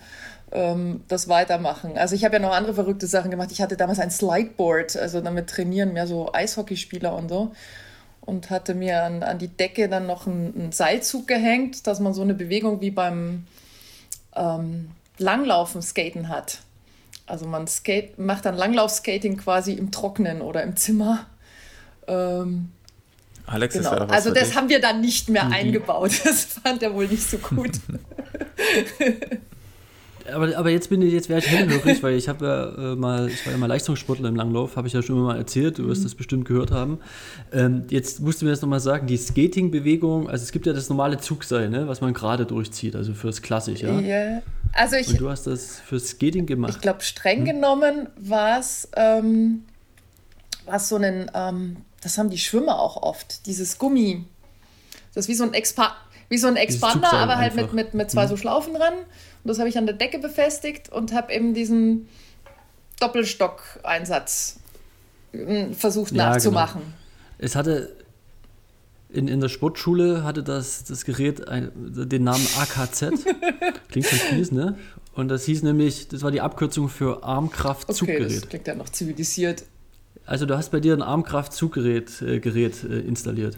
ähm, 0.51 1.03
das 1.07 1.27
weitermachen. 1.27 1.97
Also 1.97 2.15
ich 2.15 2.23
habe 2.23 2.35
ja 2.35 2.39
noch 2.39 2.53
andere 2.53 2.73
verrückte 2.73 3.07
Sachen 3.07 3.31
gemacht. 3.31 3.51
Ich 3.51 3.61
hatte 3.61 3.75
damals 3.75 3.99
ein 3.99 4.11
Slideboard, 4.11 4.95
also 4.95 5.19
damit 5.21 5.49
trainieren 5.49 5.93
mehr 5.93 6.07
so 6.07 6.31
Eishockeyspieler 6.31 7.15
und 7.15 7.29
so. 7.29 7.51
Und 8.21 8.49
hatte 8.49 8.73
mir 8.73 9.03
an, 9.03 9.21
an 9.21 9.37
die 9.37 9.49
Decke 9.49 9.89
dann 9.89 10.07
noch 10.07 10.27
einen, 10.27 10.53
einen 10.55 10.71
Seilzug 10.71 11.27
gehängt, 11.27 11.87
dass 11.87 11.99
man 11.99 12.13
so 12.13 12.21
eine 12.21 12.33
Bewegung 12.33 12.79
wie 12.79 12.91
beim 12.91 13.45
ähm, 14.35 14.91
Langlaufen, 15.17 15.81
Skaten 15.81 16.29
hat. 16.29 16.59
Also 17.25 17.45
man 17.47 17.67
skate, 17.67 18.19
macht 18.19 18.45
dann 18.45 18.55
Langlaufskating 18.55 19.37
quasi 19.37 19.73
im 19.73 19.91
Trocknen 19.91 20.41
oder 20.41 20.63
im 20.63 20.75
Zimmer. 20.75 21.25
Ähm, 22.07 22.71
Alex, 23.45 23.75
genau. 23.75 23.95
das 23.95 24.09
Also 24.09 24.33
das 24.33 24.49
dich. 24.49 24.57
haben 24.57 24.69
wir 24.69 24.81
dann 24.81 25.01
nicht 25.01 25.29
mehr 25.29 25.45
mhm. 25.45 25.53
eingebaut. 25.53 26.11
Das 26.23 26.45
fand 26.45 26.83
er 26.83 26.93
wohl 26.93 27.07
nicht 27.07 27.29
so 27.29 27.37
gut. 27.37 27.71
aber, 30.31 30.57
aber 30.57 30.69
jetzt 30.69 30.89
bin 30.89 31.01
ich, 31.01 31.13
jetzt 31.13 31.29
wäre 31.29 31.39
ich 31.39 31.47
hellhörig, 31.47 32.01
weil 32.03 32.15
ich 32.15 32.29
habe 32.29 32.45
ja 32.45 32.93
äh, 32.93 32.95
mal, 32.95 33.27
ich 33.29 33.45
war 33.45 33.53
ja 33.53 33.57
mal 33.57 33.67
Leistungssportler 33.67 34.29
im 34.29 34.35
Langlauf, 34.35 34.75
habe 34.75 34.87
ich 34.87 34.93
ja 34.93 35.01
schon 35.01 35.21
mal 35.21 35.37
erzählt, 35.37 35.77
du 35.77 35.87
wirst 35.87 36.01
mhm. 36.01 36.05
das 36.05 36.15
bestimmt 36.15 36.45
gehört 36.45 36.71
haben. 36.71 36.99
Ähm, 37.51 37.85
jetzt 37.89 38.19
musst 38.19 38.41
du 38.41 38.45
mir 38.45 38.51
das 38.51 38.61
nochmal 38.61 38.79
sagen, 38.79 39.07
die 39.07 39.17
Skating-Bewegung, 39.17 40.29
also 40.29 40.43
es 40.43 40.51
gibt 40.51 40.65
ja 40.65 40.73
das 40.73 40.89
normale 40.89 41.17
Zugseil, 41.17 41.69
ne, 41.69 41.87
was 41.87 42.01
man 42.01 42.13
gerade 42.13 42.45
durchzieht, 42.45 42.95
also 42.95 43.13
fürs 43.13 43.41
Klassisch, 43.41 43.81
ja? 43.81 43.99
Ja, 43.99 44.41
also 44.73 44.95
ich... 44.95 45.09
Und 45.09 45.21
du 45.21 45.29
hast 45.29 45.47
das 45.47 45.79
fürs 45.79 46.09
Skating 46.09 46.45
gemacht. 46.45 46.73
Ich 46.75 46.81
glaube, 46.81 47.01
streng 47.01 47.39
hm? 47.39 47.45
genommen 47.45 48.07
war 48.17 48.59
es 48.59 48.89
ähm, 48.95 49.63
so 50.77 50.95
ein, 50.97 51.31
ähm, 51.33 51.77
das 52.01 52.17
haben 52.17 52.29
die 52.29 52.37
Schwimmer 52.37 52.79
auch 52.79 53.01
oft, 53.01 53.45
dieses 53.45 53.77
Gummi, 53.77 54.25
das 55.13 55.25
ist 55.25 55.29
wie 55.29 55.35
so 55.35 55.43
ein 55.43 55.53
Expa 55.53 55.95
wie 56.29 56.37
so 56.39 56.47
ein 56.47 56.55
Expander, 56.55 57.13
aber 57.13 57.37
halt 57.37 57.53
mit, 57.53 57.73
mit, 57.73 57.93
mit 57.93 58.09
zwei 58.09 58.25
mhm. 58.25 58.29
so 58.29 58.37
Schlaufen 58.37 58.73
dran. 58.73 58.93
Und 59.43 59.49
das 59.49 59.59
habe 59.59 59.69
ich 59.69 59.77
an 59.77 59.85
der 59.85 59.95
Decke 59.95 60.19
befestigt 60.19 60.89
und 60.89 61.13
habe 61.13 61.33
eben 61.33 61.53
diesen 61.53 62.07
Doppelstock-Einsatz 62.99 64.59
hm, 65.31 65.73
versucht 65.73 66.13
ja, 66.13 66.29
nachzumachen. 66.29 66.81
Genau. 66.81 66.93
Es 67.39 67.55
hatte 67.55 67.95
in, 69.09 69.27
in 69.27 69.39
der 69.39 69.49
Sportschule 69.49 70.23
hatte 70.23 70.43
das, 70.43 70.85
das 70.85 71.05
Gerät 71.05 71.47
ein, 71.47 71.71
den 71.75 72.23
Namen 72.23 72.45
AKZ. 72.57 73.05
Klingt 73.89 74.07
schon 74.07 74.19
fies, 74.19 74.51
ne? 74.51 74.77
Und 75.13 75.27
das 75.27 75.45
hieß 75.45 75.61
nämlich, 75.61 76.07
das 76.07 76.23
war 76.23 76.31
die 76.31 76.41
Abkürzung 76.41 76.89
für 76.89 77.23
Armkraft-Zuggerät. 77.23 78.25
Okay, 78.25 78.35
das 78.39 78.49
klingt 78.49 78.67
ja 78.67 78.75
noch 78.75 78.89
zivilisiert. 78.89 79.65
Also 80.25 80.47
du 80.47 80.57
hast 80.57 80.71
bei 80.71 80.79
dir 80.79 80.93
ein 80.93 81.03
Armkraft-Zuggerät 81.03 82.21
äh, 82.23 82.39
Gerät, 82.39 82.83
äh, 82.83 82.99
installiert. 82.99 83.57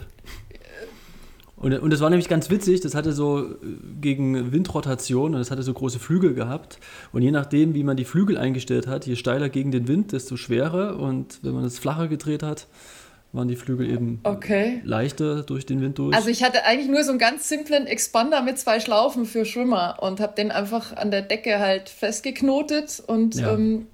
Und, 1.58 1.74
und 1.80 1.92
das 1.92 2.02
war 2.02 2.10
nämlich 2.10 2.28
ganz 2.28 2.50
witzig, 2.50 2.82
das 2.82 2.96
hatte 2.96 3.14
so 3.14 3.46
äh, 3.46 3.56
gegen 4.02 4.52
Windrotation 4.52 5.34
und 5.34 5.40
das 5.40 5.52
hatte 5.52 5.64
so 5.64 5.74
große 5.74 6.00
Flügel 6.00 6.34
gehabt. 6.34 6.80
Und 7.14 7.22
je 7.22 7.32
nachdem, 7.32 7.74
wie 7.74 7.84
man 7.84 7.96
die 7.96 8.06
Flügel 8.06 8.38
eingestellt 8.38 8.88
hat, 8.88 9.06
je 9.06 9.16
steiler 9.16 9.50
gegen 9.50 9.72
den 9.72 9.88
Wind, 9.88 10.12
desto 10.12 10.36
schwerer. 10.36 11.00
Und 11.00 11.40
wenn 11.44 11.54
man 11.54 11.64
es 11.64 11.80
flacher 11.80 12.08
gedreht 12.08 12.44
hat, 12.44 12.68
waren 13.32 13.48
die 13.48 13.56
Flügel 13.56 13.90
eben 13.90 14.20
okay. 14.24 14.82
leichter 14.84 15.44
durch 15.44 15.66
den 15.66 15.82
Wind 15.82 15.98
durch. 15.98 16.16
Also 16.16 16.30
ich 16.30 16.44
hatte 16.44 16.66
eigentlich 16.66 16.90
nur 16.90 17.04
so 17.04 17.12
einen 17.12 17.20
ganz 17.20 17.48
simplen 17.48 17.86
Expander 17.86 18.42
mit 18.42 18.58
zwei 18.58 18.80
Schlaufen 18.80 19.26
für 19.26 19.46
Schwimmer 19.46 19.98
und 20.02 20.20
habe 20.20 20.36
den 20.36 20.52
einfach 20.52 20.96
an 20.96 21.12
der 21.12 21.22
Decke 21.22 21.60
halt 21.60 21.90
festgeknotet 21.90 23.04
und 23.06 23.36
ja. 23.36 23.54
ähm, 23.54 23.88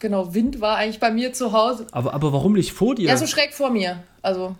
genau, 0.00 0.34
Wind 0.34 0.60
war 0.60 0.76
eigentlich 0.76 1.00
bei 1.00 1.10
mir 1.10 1.32
zu 1.32 1.52
Hause. 1.52 1.86
Aber, 1.92 2.12
aber 2.14 2.32
warum 2.32 2.52
nicht 2.52 2.72
vor 2.72 2.94
dir? 2.94 3.08
Ja, 3.08 3.16
so 3.16 3.26
schräg 3.26 3.54
vor 3.54 3.70
mir. 3.70 4.02
Also 4.20 4.54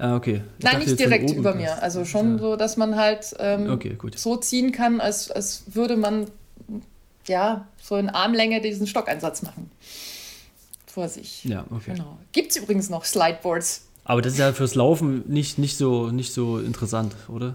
Ah, 0.00 0.16
okay. 0.16 0.42
Ich 0.58 0.64
Nein, 0.64 0.78
nicht 0.78 0.98
direkt 0.98 1.30
über 1.30 1.54
mir. 1.54 1.82
Also 1.82 2.06
schon 2.06 2.32
ja. 2.32 2.38
so, 2.38 2.56
dass 2.56 2.78
man 2.78 2.96
halt 2.96 3.34
ähm, 3.38 3.70
okay, 3.70 3.98
so 4.16 4.36
ziehen 4.38 4.72
kann, 4.72 4.98
als, 4.98 5.30
als 5.30 5.64
würde 5.66 5.98
man 5.98 6.26
ja 7.26 7.68
so 7.82 7.96
in 7.96 8.08
Armlänge 8.08 8.62
diesen 8.62 8.86
Stockeinsatz 8.86 9.42
machen. 9.42 9.70
Vor 10.86 11.08
sich. 11.08 11.44
Ja, 11.44 11.66
okay. 11.70 11.92
Genau. 11.92 12.16
Gibt 12.32 12.52
es 12.52 12.56
übrigens 12.56 12.88
noch 12.88 13.04
Slideboards. 13.04 13.82
Aber 14.04 14.22
das 14.22 14.32
ist 14.32 14.38
ja 14.38 14.54
fürs 14.54 14.74
Laufen 14.74 15.22
nicht, 15.26 15.58
nicht, 15.58 15.76
so, 15.76 16.10
nicht 16.10 16.32
so 16.32 16.58
interessant, 16.58 17.14
oder? 17.28 17.54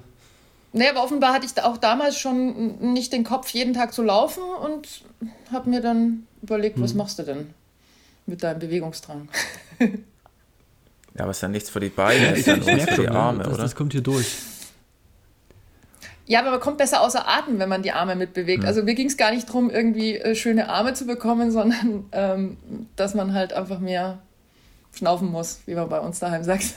Nee, 0.72 0.88
aber 0.88 1.04
offenbar 1.04 1.34
hatte 1.34 1.48
ich 1.48 1.64
auch 1.64 1.78
damals 1.78 2.20
schon 2.20 2.94
nicht 2.94 3.12
den 3.12 3.24
Kopf, 3.24 3.50
jeden 3.50 3.74
Tag 3.74 3.92
zu 3.92 4.04
laufen 4.04 4.44
und 4.64 4.88
habe 5.52 5.70
mir 5.70 5.82
dann 5.82 6.28
überlegt, 6.44 6.76
hm. 6.76 6.84
was 6.84 6.94
machst 6.94 7.18
du 7.18 7.24
denn 7.24 7.50
mit 8.28 8.44
deinem 8.44 8.60
Bewegungsdrang? 8.60 9.30
Ja, 11.16 11.22
aber 11.22 11.32
es 11.32 11.38
ist 11.38 11.42
ja 11.42 11.48
nichts 11.48 11.70
für 11.70 11.80
die 11.80 11.90
Beine, 11.90 12.34
es 12.34 12.40
ist 12.40 12.48
ja 12.48 12.58
nur 12.58 12.68
für 12.68 13.02
die 13.02 13.08
Arme, 13.08 13.44
das, 13.44 13.54
oder? 13.54 13.64
Das 13.64 13.76
kommt 13.76 13.94
hier 13.94 14.02
durch. 14.02 14.28
Ja, 16.28 16.42
aber 16.42 16.52
man 16.52 16.60
kommt 16.60 16.78
besser 16.78 17.02
außer 17.02 17.28
Atem, 17.28 17.60
wenn 17.60 17.70
man 17.70 17.84
die 17.84 17.92
Arme 17.92 18.16
mitbewegt. 18.16 18.64
Mhm. 18.64 18.68
Also 18.68 18.84
mir 18.84 18.96
ging 18.96 19.08
es 19.08 19.16
gar 19.16 19.32
nicht 19.32 19.48
darum, 19.48 19.70
irgendwie 19.70 20.18
äh, 20.18 20.36
schöne 20.36 20.70
Arme 20.70 20.94
zu 20.94 21.06
bekommen, 21.06 21.52
sondern 21.54 22.06
ähm, 22.12 22.58
dass 22.96 23.14
man 23.14 23.34
halt 23.34 23.54
einfach 23.54 23.80
mehr 23.80 24.20
schnaufen 24.94 25.30
muss, 25.30 25.60
wie 25.66 25.76
man 25.76 25.88
bei 25.90 26.00
uns 26.00 26.20
daheim 26.20 26.44
sagt. 26.44 26.76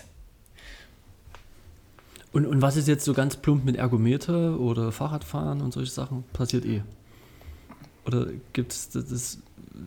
Und, 2.32 2.46
und 2.46 2.60
was 2.60 2.76
ist 2.76 2.88
jetzt 2.88 3.04
so 3.04 3.14
ganz 3.14 3.36
plump 3.36 3.64
mit 3.64 3.76
Ergometer 3.76 4.60
oder 4.60 4.92
Fahrradfahren 4.92 5.62
und 5.62 5.72
solche 5.72 5.90
Sachen? 5.90 6.24
Passiert 6.32 6.64
eh. 6.66 6.82
Oder 8.06 8.26
gibt 8.52 8.72
es 8.72 9.38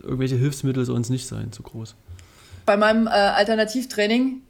irgendwelche 0.02 0.36
Hilfsmittel 0.36 0.86
sollen 0.86 1.02
es 1.02 1.10
nicht 1.10 1.28
sein, 1.28 1.52
zu 1.52 1.64
groß? 1.64 1.95
Bei 2.72 2.78
meinem 2.78 3.07
äh, 3.07 3.09
Alternativtraining? 3.09 4.43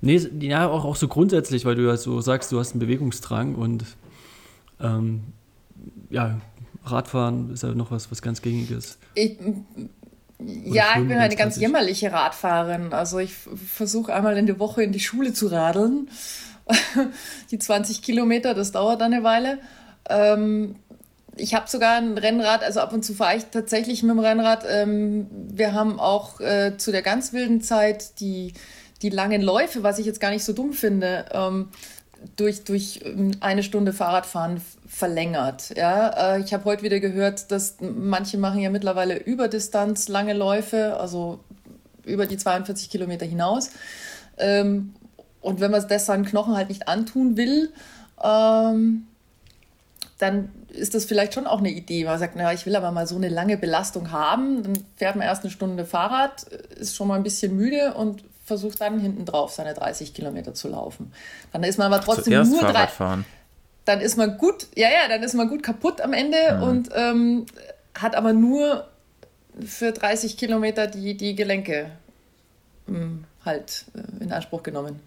Nee, 0.00 0.20
ja, 0.40 0.66
auch, 0.66 0.84
auch 0.84 0.96
so 0.96 1.06
grundsätzlich, 1.06 1.64
weil 1.64 1.76
du 1.76 1.86
ja 1.86 1.96
so 1.96 2.20
sagst, 2.20 2.50
du 2.50 2.58
hast 2.58 2.72
einen 2.72 2.80
Bewegungsdrang 2.80 3.54
und 3.54 3.84
ähm, 4.80 5.22
ja, 6.08 6.40
Radfahren 6.84 7.52
ist 7.52 7.62
ja 7.62 7.72
noch 7.74 7.92
was, 7.92 8.10
was 8.10 8.22
ganz 8.22 8.42
gängiges. 8.42 8.98
Ich, 9.14 9.38
ja, 10.64 10.98
ich 10.98 11.06
bin 11.06 11.16
eine 11.16 11.36
ganz 11.36 11.56
jämmerliche 11.56 12.10
Radfahrerin. 12.10 12.92
Also 12.92 13.20
ich 13.20 13.34
versuche 13.34 14.12
einmal 14.12 14.36
in 14.36 14.46
der 14.46 14.58
Woche 14.58 14.82
in 14.82 14.90
die 14.90 14.98
Schule 14.98 15.32
zu 15.32 15.46
radeln. 15.46 16.10
die 17.52 17.58
20 17.60 18.02
Kilometer, 18.02 18.54
das 18.54 18.72
dauert 18.72 19.00
eine 19.00 19.22
Weile. 19.22 19.58
Ähm, 20.08 20.74
ich 21.36 21.54
habe 21.54 21.68
sogar 21.68 21.96
ein 21.96 22.18
Rennrad, 22.18 22.62
also 22.62 22.80
ab 22.80 22.92
und 22.92 23.04
zu 23.04 23.14
fahre 23.14 23.36
ich 23.36 23.44
tatsächlich 23.46 24.02
mit 24.02 24.10
dem 24.10 24.18
Rennrad. 24.18 24.64
Ähm, 24.68 25.26
wir 25.30 25.72
haben 25.72 25.98
auch 25.98 26.40
äh, 26.40 26.76
zu 26.76 26.92
der 26.92 27.02
ganz 27.02 27.32
wilden 27.32 27.60
Zeit 27.60 28.20
die, 28.20 28.54
die 29.02 29.10
langen 29.10 29.42
Läufe, 29.42 29.82
was 29.82 29.98
ich 29.98 30.06
jetzt 30.06 30.20
gar 30.20 30.30
nicht 30.30 30.44
so 30.44 30.52
dumm 30.52 30.72
finde, 30.72 31.26
ähm, 31.32 31.68
durch, 32.36 32.64
durch 32.64 33.00
ähm, 33.04 33.32
eine 33.40 33.62
Stunde 33.62 33.92
Fahrradfahren 33.92 34.60
verlängert. 34.86 35.76
Ja, 35.76 36.34
äh, 36.34 36.40
ich 36.40 36.52
habe 36.52 36.64
heute 36.64 36.82
wieder 36.82 37.00
gehört, 37.00 37.50
dass 37.50 37.76
manche 37.80 38.38
machen 38.38 38.60
ja 38.60 38.70
mittlerweile 38.70 39.16
über 39.16 39.48
Distanz 39.48 40.08
lange 40.08 40.34
Läufe, 40.34 40.98
also 40.98 41.40
über 42.04 42.26
die 42.26 42.36
42 42.36 42.90
Kilometer 42.90 43.26
hinaus. 43.26 43.70
Ähm, 44.38 44.94
und 45.40 45.60
wenn 45.60 45.70
man 45.70 45.86
das 45.88 46.06
seinen 46.06 46.24
Knochen 46.24 46.56
halt 46.56 46.68
nicht 46.68 46.88
antun 46.88 47.36
will, 47.36 47.72
ähm, 48.22 49.06
dann 50.18 50.50
ist 50.72 50.94
das 50.94 51.04
vielleicht 51.04 51.34
schon 51.34 51.46
auch 51.46 51.58
eine 51.58 51.70
Idee. 51.70 52.04
Man 52.04 52.18
sagt, 52.18 52.36
naja, 52.36 52.52
ich 52.52 52.66
will 52.66 52.76
aber 52.76 52.90
mal 52.92 53.06
so 53.06 53.16
eine 53.16 53.28
lange 53.28 53.56
Belastung 53.56 54.10
haben. 54.10 54.62
Dann 54.62 54.72
fährt 54.96 55.16
man 55.16 55.26
erst 55.26 55.42
eine 55.42 55.50
Stunde 55.50 55.84
Fahrrad, 55.84 56.44
ist 56.44 56.96
schon 56.96 57.08
mal 57.08 57.16
ein 57.16 57.22
bisschen 57.22 57.56
müde 57.56 57.94
und 57.94 58.24
versucht 58.44 58.80
dann 58.80 58.98
hinten 59.00 59.24
drauf 59.24 59.52
seine 59.52 59.74
30 59.74 60.12
Kilometer 60.14 60.54
zu 60.54 60.68
laufen. 60.68 61.12
Dann 61.52 61.62
ist 61.64 61.78
man 61.78 61.92
aber 61.92 62.02
trotzdem 62.02 62.32
Zuerst 62.34 62.50
nur 62.50 62.60
Fahrrad 62.60 62.76
drei. 62.76 62.86
fahren. 62.88 63.24
Dann 63.84 64.00
ist 64.00 64.16
man 64.16 64.38
gut, 64.38 64.66
ja, 64.76 64.88
ja, 64.88 65.08
dann 65.08 65.22
ist 65.22 65.34
man 65.34 65.48
gut 65.48 65.62
kaputt 65.62 66.00
am 66.00 66.12
Ende 66.12 66.36
Mhm. 66.56 66.62
und 66.62 66.88
ähm, 66.94 67.46
hat 67.94 68.14
aber 68.14 68.32
nur 68.32 68.86
für 69.64 69.92
30 69.92 70.36
Kilometer 70.36 70.86
die, 70.86 71.16
die 71.16 71.34
Gelenke 71.34 71.90
ähm, 72.88 73.24
halt 73.44 73.84
äh, 73.94 74.22
in 74.24 74.32
Anspruch 74.32 74.62
genommen. 74.62 75.00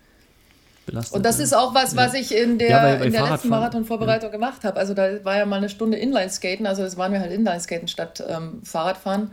Belastet, 0.85 1.15
Und 1.15 1.23
das 1.25 1.37
ja. 1.37 1.43
ist 1.45 1.53
auch 1.53 1.73
was, 1.73 1.95
was 1.95 2.13
Ja. 2.13 2.19
ich 2.19 2.35
in 2.35 2.57
der, 2.59 2.69
Ja, 2.69 2.93
in 2.95 3.11
der 3.13 3.29
letzten 3.29 3.49
Marathonvorbereitung 3.49 4.31
gemacht 4.31 4.63
habe. 4.65 4.77
Also 4.79 4.93
da 4.93 5.23
war 5.23 5.37
ja 5.37 5.45
mal 5.45 5.55
eine 5.57 5.69
Stunde 5.69 5.97
Inlineskaten, 5.97 6.65
also 6.67 6.81
das 6.83 6.97
waren 6.97 7.13
wir 7.13 7.19
halt 7.21 7.31
Inlineskaten 7.31 7.87
statt 7.87 8.21
ähm, 8.27 8.61
Fahrradfahren 8.63 9.31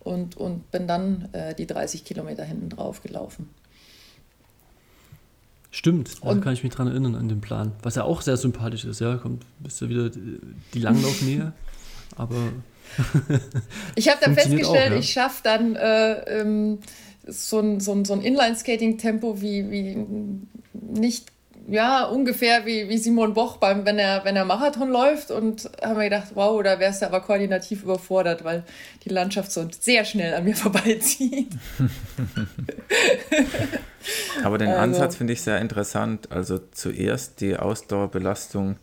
und, 0.00 0.36
und 0.36 0.70
bin 0.72 0.88
dann 0.88 1.28
äh, 1.32 1.54
die 1.54 1.66
30 1.66 2.04
Kilometer 2.04 2.42
hinten 2.44 2.70
drauf 2.70 3.02
gelaufen. 3.02 3.48
Stimmt, 5.70 6.24
da 6.24 6.30
Und- 6.30 6.40
kann 6.42 6.52
ich 6.52 6.64
mich 6.64 6.72
dran 6.74 6.88
erinnern 6.88 7.14
an 7.14 7.28
den 7.28 7.40
Plan. 7.40 7.72
Was 7.82 7.94
ja 7.94 8.02
auch 8.02 8.22
sehr 8.22 8.36
sympathisch 8.36 8.84
ist, 8.84 9.00
ja. 9.00 9.16
Kommt, 9.16 9.44
bist 9.60 9.80
du 9.80 9.88
wieder 9.88 10.10
die 10.74 10.80
Langlaufnähe. 10.80 11.52
aber 12.16 12.34
Ich 13.94 14.08
habe 14.08 14.18
dann 14.20 14.34
festgestellt, 14.34 14.88
auch, 14.88 14.94
ja. 14.94 14.98
ich 14.98 15.12
schaffe 15.12 15.40
dann 15.44 15.76
äh, 15.76 16.40
ähm, 16.40 16.78
so 17.26 17.60
ein, 17.60 17.80
so 17.80 17.92
ein, 17.92 18.04
so 18.04 18.12
ein 18.14 18.22
Inline-Skating-Tempo 18.22 19.40
wie, 19.40 19.70
wie 19.70 20.06
nicht, 20.72 21.26
ja, 21.68 22.04
ungefähr 22.04 22.66
wie, 22.66 22.88
wie 22.88 22.98
Simon 22.98 23.34
Boch, 23.34 23.58
beim, 23.58 23.84
wenn, 23.86 23.98
er, 23.98 24.24
wenn 24.24 24.34
er 24.34 24.44
Marathon 24.44 24.90
läuft. 24.90 25.30
Und 25.30 25.70
haben 25.82 25.98
mir 25.98 26.04
gedacht, 26.04 26.28
wow, 26.34 26.60
da 26.62 26.80
wärst 26.80 27.02
du 27.02 27.06
aber 27.06 27.20
koordinativ 27.20 27.84
überfordert, 27.84 28.42
weil 28.44 28.64
die 29.04 29.10
Landschaft 29.10 29.52
so 29.52 29.68
sehr 29.78 30.04
schnell 30.04 30.34
an 30.34 30.44
mir 30.44 30.56
vorbeizieht. 30.56 31.48
Aber 34.44 34.58
den 34.58 34.68
Also- 34.68 34.80
Ansatz 34.80 35.16
finde 35.16 35.32
ich 35.32 35.42
sehr 35.42 35.60
interessant. 35.60 36.30
Also 36.32 36.58
zuerst 36.72 37.40
die 37.40 37.56
Ausdauerbelastung 37.56 38.76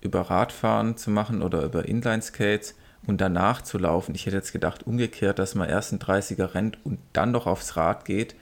über 0.00 0.22
Radfahren 0.22 0.96
zu 0.96 1.10
machen 1.10 1.42
oder 1.42 1.62
über 1.62 1.86
Inline-Skates 1.86 2.74
und 3.06 3.20
danach 3.20 3.62
zu 3.62 3.78
laufen. 3.78 4.14
Ich 4.14 4.26
hätte 4.26 4.36
jetzt 4.36 4.52
gedacht, 4.52 4.86
umgekehrt, 4.86 5.38
dass 5.38 5.54
man 5.54 5.68
erst 5.68 5.92
ein 5.92 5.98
30er 5.98 6.54
rennt 6.54 6.78
und 6.84 6.98
dann 7.12 7.30
noch 7.30 7.46
aufs 7.46 7.76
Rad 7.76 8.04
geht, 8.04 8.34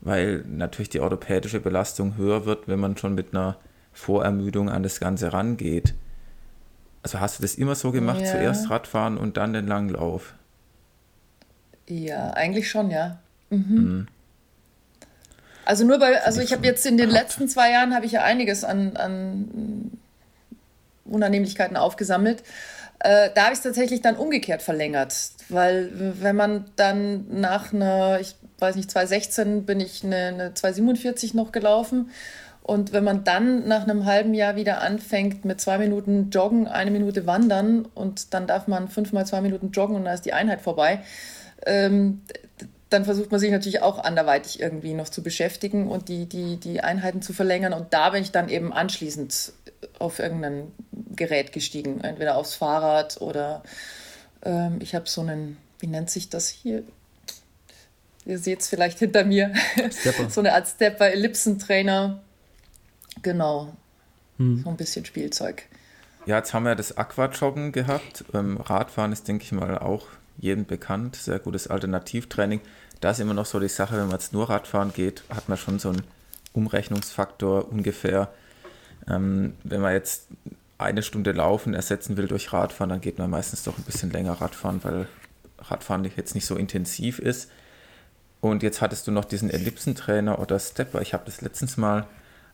weil 0.00 0.44
natürlich 0.48 0.90
die 0.90 1.00
orthopädische 1.00 1.60
Belastung 1.60 2.16
höher 2.16 2.44
wird, 2.46 2.68
wenn 2.68 2.80
man 2.80 2.96
schon 2.96 3.14
mit 3.14 3.32
einer 3.34 3.56
Vorermüdung 3.92 4.68
an 4.70 4.82
das 4.82 5.00
Ganze 5.00 5.32
rangeht. 5.32 5.94
Also 7.02 7.20
hast 7.20 7.38
du 7.38 7.42
das 7.42 7.56
immer 7.56 7.74
so 7.74 7.92
gemacht, 7.92 8.20
Ja. 8.20 8.26
zuerst 8.26 8.70
Radfahren 8.70 9.18
und 9.18 9.36
dann 9.36 9.52
den 9.52 9.66
Langlauf? 9.66 10.34
Ja, 11.88 12.30
eigentlich 12.30 12.70
schon, 12.70 12.90
ja. 12.90 13.18
Mhm. 13.50 14.06
Also 15.64 15.84
nur 15.84 15.98
bei, 15.98 16.20
also 16.22 16.40
ich 16.40 16.52
habe 16.52 16.66
jetzt 16.66 16.86
in 16.86 16.96
den 16.96 17.10
letzten 17.10 17.48
zwei 17.48 17.70
Jahren 17.70 17.94
habe 17.94 18.06
ich 18.06 18.12
ja 18.12 18.22
einiges 18.22 18.64
an, 18.64 18.96
an 18.96 19.92
Unannehmlichkeiten 21.04 21.76
aufgesammelt. 21.76 22.42
Äh, 23.04 23.30
da 23.34 23.44
habe 23.44 23.52
ich 23.52 23.58
es 23.58 23.64
tatsächlich 23.64 24.00
dann 24.00 24.14
umgekehrt 24.14 24.62
verlängert, 24.62 25.32
weil 25.48 25.90
wenn 26.20 26.36
man 26.36 26.66
dann 26.76 27.26
nach 27.40 27.72
einer, 27.72 28.20
ich 28.20 28.36
weiß 28.60 28.76
nicht, 28.76 28.92
2016 28.92 29.66
bin 29.66 29.80
ich 29.80 30.04
eine, 30.04 30.16
eine 30.16 30.54
247 30.54 31.34
noch 31.34 31.50
gelaufen. 31.50 32.10
Und 32.62 32.92
wenn 32.92 33.02
man 33.02 33.24
dann 33.24 33.66
nach 33.66 33.82
einem 33.82 34.04
halben 34.04 34.34
Jahr 34.34 34.54
wieder 34.54 34.82
anfängt 34.82 35.44
mit 35.44 35.60
zwei 35.60 35.78
Minuten 35.78 36.30
Joggen, 36.30 36.68
eine 36.68 36.92
Minute 36.92 37.26
Wandern 37.26 37.86
und 37.92 38.34
dann 38.34 38.46
darf 38.46 38.68
man 38.68 38.86
fünfmal 38.86 39.26
zwei 39.26 39.40
Minuten 39.40 39.72
joggen 39.72 39.96
und 39.96 40.04
dann 40.04 40.14
ist 40.14 40.24
die 40.24 40.32
Einheit 40.32 40.60
vorbei, 40.60 41.00
ähm, 41.66 42.20
dann 42.92 43.04
versucht 43.04 43.30
man 43.30 43.40
sich 43.40 43.50
natürlich 43.50 43.82
auch 43.82 43.98
anderweitig 43.98 44.60
irgendwie 44.60 44.94
noch 44.94 45.08
zu 45.08 45.22
beschäftigen 45.22 45.88
und 45.88 46.08
die, 46.08 46.26
die, 46.26 46.56
die 46.56 46.80
Einheiten 46.80 47.22
zu 47.22 47.32
verlängern. 47.32 47.72
Und 47.72 47.92
da 47.92 48.10
bin 48.10 48.22
ich 48.22 48.32
dann 48.32 48.48
eben 48.48 48.72
anschließend 48.72 49.52
auf 49.98 50.18
irgendein 50.18 50.72
Gerät 51.14 51.52
gestiegen, 51.52 52.00
entweder 52.02 52.36
aufs 52.36 52.54
Fahrrad 52.54 53.20
oder 53.20 53.62
ähm, 54.44 54.78
ich 54.80 54.94
habe 54.94 55.08
so 55.08 55.20
einen, 55.20 55.56
wie 55.78 55.86
nennt 55.86 56.10
sich 56.10 56.28
das 56.28 56.48
hier? 56.48 56.82
Ihr 58.24 58.38
seht 58.38 58.60
es 58.60 58.68
vielleicht 58.68 58.98
hinter 58.98 59.24
mir. 59.24 59.52
Stepper. 59.90 60.30
so 60.30 60.40
eine 60.40 60.54
Art 60.54 60.68
Stepper, 60.68 61.10
Ellipsentrainer. 61.10 62.22
Genau. 63.22 63.72
Hm. 64.38 64.62
So 64.62 64.70
ein 64.70 64.76
bisschen 64.76 65.04
Spielzeug. 65.04 65.64
Ja, 66.24 66.38
jetzt 66.38 66.54
haben 66.54 66.64
wir 66.64 66.76
das 66.76 66.96
Aquajoggen 66.96 67.72
gehabt. 67.72 68.24
Ähm, 68.32 68.58
Radfahren 68.58 69.12
ist, 69.12 69.26
denke 69.26 69.44
ich 69.44 69.52
mal, 69.52 69.78
auch 69.78 70.06
jedem 70.38 70.66
bekannt. 70.66 71.16
Sehr 71.16 71.38
gutes 71.38 71.68
Alternativtraining. 71.68 72.60
Da 73.00 73.10
ist 73.10 73.20
immer 73.20 73.34
noch 73.34 73.46
so 73.46 73.58
die 73.58 73.68
Sache, 73.68 73.96
wenn 73.96 74.06
man 74.06 74.12
jetzt 74.12 74.32
nur 74.32 74.48
Radfahren 74.48 74.92
geht, 74.92 75.24
hat 75.28 75.48
man 75.48 75.58
schon 75.58 75.78
so 75.78 75.90
einen 75.90 76.02
Umrechnungsfaktor 76.52 77.70
ungefähr. 77.70 78.32
Ähm, 79.08 79.54
wenn 79.64 79.80
man 79.80 79.92
jetzt 79.92 80.28
eine 80.78 81.02
Stunde 81.02 81.32
Laufen 81.32 81.74
ersetzen 81.74 82.16
will 82.16 82.28
durch 82.28 82.52
Radfahren, 82.52 82.90
dann 82.90 83.00
geht 83.00 83.18
man 83.18 83.30
meistens 83.30 83.62
doch 83.62 83.76
ein 83.78 83.84
bisschen 83.84 84.10
länger 84.10 84.34
Radfahren, 84.34 84.82
weil 84.84 85.08
Radfahren 85.58 86.08
jetzt 86.16 86.34
nicht 86.34 86.46
so 86.46 86.56
intensiv 86.56 87.18
ist. 87.18 87.50
Und 88.40 88.62
jetzt 88.62 88.80
hattest 88.80 89.06
du 89.06 89.12
noch 89.12 89.24
diesen 89.24 89.50
Ellipsentrainer 89.50 90.40
oder 90.40 90.58
Stepper. 90.58 91.00
Ich 91.00 91.14
habe 91.14 91.24
das 91.24 91.40
letztens 91.40 91.76
mal 91.76 92.06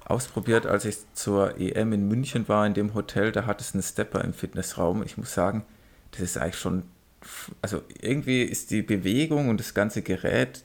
ausprobiert, 0.04 0.66
als 0.66 0.84
ich 0.84 0.96
zur 1.14 1.58
EM 1.58 1.92
in 1.92 2.08
München 2.08 2.48
war, 2.48 2.66
in 2.66 2.74
dem 2.74 2.94
Hotel, 2.94 3.32
da 3.32 3.46
hat 3.46 3.60
es 3.60 3.74
einen 3.74 3.82
Stepper 3.82 4.22
im 4.24 4.34
Fitnessraum. 4.34 5.02
Ich 5.02 5.16
muss 5.16 5.32
sagen, 5.32 5.64
das 6.12 6.20
ist 6.20 6.38
eigentlich 6.38 6.58
schon, 6.58 6.84
also 7.62 7.82
irgendwie 8.00 8.42
ist 8.42 8.70
die 8.70 8.82
Bewegung 8.82 9.48
und 9.48 9.60
das 9.60 9.74
ganze 9.74 10.02
Gerät 10.02 10.64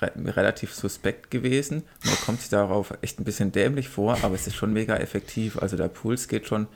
re 0.00 0.12
relativ 0.16 0.74
suspekt 0.74 1.30
gewesen. 1.30 1.84
Man 2.04 2.16
kommt 2.16 2.40
sich 2.40 2.50
darauf 2.50 2.94
echt 3.02 3.20
ein 3.20 3.24
bisschen 3.24 3.52
dämlich 3.52 3.88
vor, 3.88 4.18
aber 4.22 4.34
es 4.34 4.46
ist 4.46 4.56
schon 4.56 4.72
mega 4.72 4.96
effektiv. 4.96 5.58
Also 5.58 5.76
der 5.76 5.88
Puls 5.88 6.28
geht 6.28 6.46
schon 6.46 6.66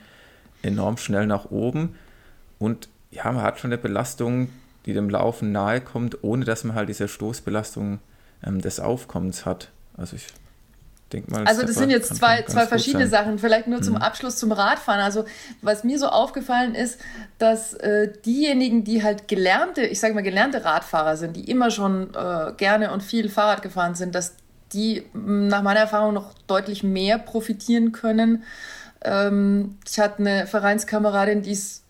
enorm 0.61 0.97
schnell 0.97 1.25
nach 1.25 1.51
oben 1.51 1.95
und 2.59 2.89
ja, 3.11 3.31
man 3.31 3.41
hat 3.41 3.59
schon 3.59 3.71
eine 3.71 3.77
Belastung, 3.81 4.49
die 4.85 4.93
dem 4.93 5.09
Laufen 5.09 5.51
nahe 5.51 5.81
kommt, 5.81 6.23
ohne 6.23 6.45
dass 6.45 6.63
man 6.63 6.75
halt 6.75 6.89
diese 6.89 7.07
Stoßbelastung 7.07 7.99
ähm, 8.43 8.61
des 8.61 8.79
Aufkommens 8.79 9.45
hat. 9.45 9.71
Also 9.97 10.15
ich 10.15 10.27
denke 11.09 11.31
mal. 11.31 11.45
Also 11.45 11.63
das 11.63 11.75
sind 11.75 11.89
jetzt 11.89 12.15
zwei, 12.15 12.43
zwei 12.43 12.65
verschiedene. 12.65 13.07
Sachen. 13.07 13.39
Vielleicht 13.39 13.67
nur 13.67 13.81
zum 13.81 13.95
Abschluss 13.97 14.37
zum 14.37 14.51
Radfahren. 14.51 15.01
Also 15.01 15.25
was 15.61 15.83
mir 15.83 15.99
so 15.99 16.07
aufgefallen 16.07 16.75
ist, 16.75 16.99
dass 17.37 17.73
äh, 17.73 18.11
diejenigen, 18.25 18.83
die 18.83 19.03
halt 19.03 19.27
gelernte, 19.27 19.81
ich 19.81 19.99
sage 19.99 20.13
mal 20.13 20.21
gelernte 20.21 20.63
Radfahrer 20.63 21.17
sind, 21.17 21.35
die 21.35 21.49
immer 21.49 21.71
schon 21.71 22.13
äh, 22.13 22.53
gerne 22.57 22.91
und 22.91 23.03
viel 23.03 23.29
Fahrrad 23.29 23.61
gefahren 23.61 23.95
sind, 23.95 24.15
dass 24.15 24.35
die 24.73 25.03
mh, 25.13 25.49
nach 25.49 25.61
meiner 25.63 25.81
Erfahrung 25.81 26.13
noch 26.13 26.33
deutlich 26.47 26.83
mehr 26.83 27.17
profitieren 27.17 27.91
können. 27.91 28.43
Ähm, 29.01 29.77
ich 29.89 29.99
hatte 29.99 30.19
eine 30.19 30.47
Vereinskameradin, 30.47 31.41
die 31.41 31.51
ist 31.51 31.83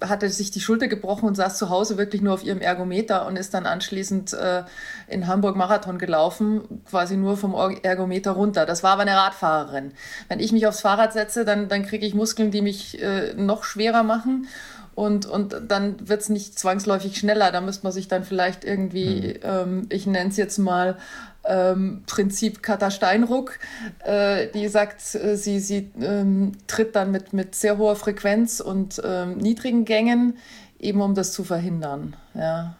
hatte 0.00 0.28
sich 0.28 0.50
die 0.50 0.60
Schulter 0.60 0.88
gebrochen 0.88 1.26
und 1.26 1.34
saß 1.34 1.58
zu 1.58 1.68
Hause 1.68 1.98
wirklich 1.98 2.22
nur 2.22 2.34
auf 2.34 2.44
ihrem 2.44 2.60
Ergometer 2.60 3.26
und 3.26 3.36
ist 3.36 3.54
dann 3.54 3.66
anschließend 3.66 4.32
äh, 4.32 4.62
in 5.08 5.26
Hamburg 5.26 5.56
Marathon 5.56 5.98
gelaufen, 5.98 6.82
quasi 6.88 7.16
nur 7.16 7.36
vom 7.36 7.54
Ergometer 7.82 8.32
runter. 8.32 8.66
Das 8.66 8.82
war 8.82 8.92
aber 8.92 9.02
eine 9.02 9.16
Radfahrerin. 9.16 9.92
Wenn 10.28 10.40
ich 10.40 10.52
mich 10.52 10.66
aufs 10.66 10.80
Fahrrad 10.80 11.12
setze, 11.12 11.44
dann, 11.44 11.68
dann 11.68 11.84
kriege 11.84 12.06
ich 12.06 12.14
Muskeln, 12.14 12.50
die 12.50 12.62
mich 12.62 13.00
äh, 13.02 13.34
noch 13.34 13.64
schwerer 13.64 14.02
machen. 14.02 14.48
Und, 14.94 15.24
und 15.24 15.56
dann 15.68 16.06
wird 16.06 16.20
es 16.20 16.28
nicht 16.28 16.58
zwangsläufig 16.58 17.16
schneller. 17.16 17.50
Da 17.50 17.60
müsste 17.62 17.84
man 17.84 17.92
sich 17.92 18.08
dann 18.08 18.24
vielleicht 18.24 18.64
irgendwie, 18.64 19.40
ähm, 19.42 19.86
ich 19.88 20.06
nenne 20.06 20.30
es 20.30 20.36
jetzt 20.36 20.58
mal, 20.58 20.98
ähm, 21.44 22.02
Prinzip 22.06 22.62
Kata 22.62 22.90
Steinruck, 22.90 23.58
äh, 24.04 24.48
die 24.48 24.68
sagt, 24.68 25.14
äh, 25.14 25.36
sie, 25.36 25.60
sie 25.60 25.90
ähm, 26.00 26.52
tritt 26.66 26.94
dann 26.94 27.10
mit, 27.10 27.32
mit 27.32 27.54
sehr 27.54 27.78
hoher 27.78 27.96
Frequenz 27.96 28.60
und 28.60 29.00
ähm, 29.04 29.38
niedrigen 29.38 29.84
Gängen, 29.84 30.38
eben 30.78 31.00
um 31.00 31.14
das 31.14 31.32
zu 31.32 31.44
verhindern. 31.44 32.16
Ja. 32.34 32.76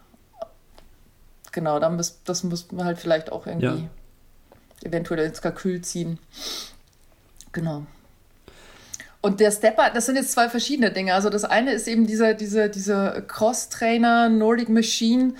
Genau, 1.52 1.78
dann 1.78 1.96
müsst, 1.96 2.20
das 2.24 2.44
müsste 2.44 2.74
man 2.74 2.86
halt 2.86 2.98
vielleicht 2.98 3.30
auch 3.30 3.46
irgendwie 3.46 3.66
Ja. 3.66 3.78
eventuell 4.84 5.26
ins 5.26 5.42
Kalkül 5.42 5.82
ziehen. 5.82 6.18
Genau. 7.52 7.84
Und 9.20 9.38
der 9.38 9.52
Stepper, 9.52 9.90
das 9.90 10.06
sind 10.06 10.16
jetzt 10.16 10.32
zwei 10.32 10.48
verschiedene 10.48 10.90
Dinge. 10.90 11.14
Also 11.14 11.30
das 11.30 11.44
eine 11.44 11.72
ist 11.72 11.86
eben 11.86 12.06
dieser, 12.06 12.34
dieser, 12.34 12.68
dieser 12.68 13.22
Cross-Trainer 13.22 14.28
Nordic 14.28 14.68
Machine, 14.68 15.34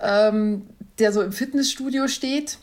ähm, 0.00 0.66
der 0.98 1.12
so 1.12 1.22
im 1.22 1.30
Fitnessstudio 1.30 2.08
steht, 2.08 2.58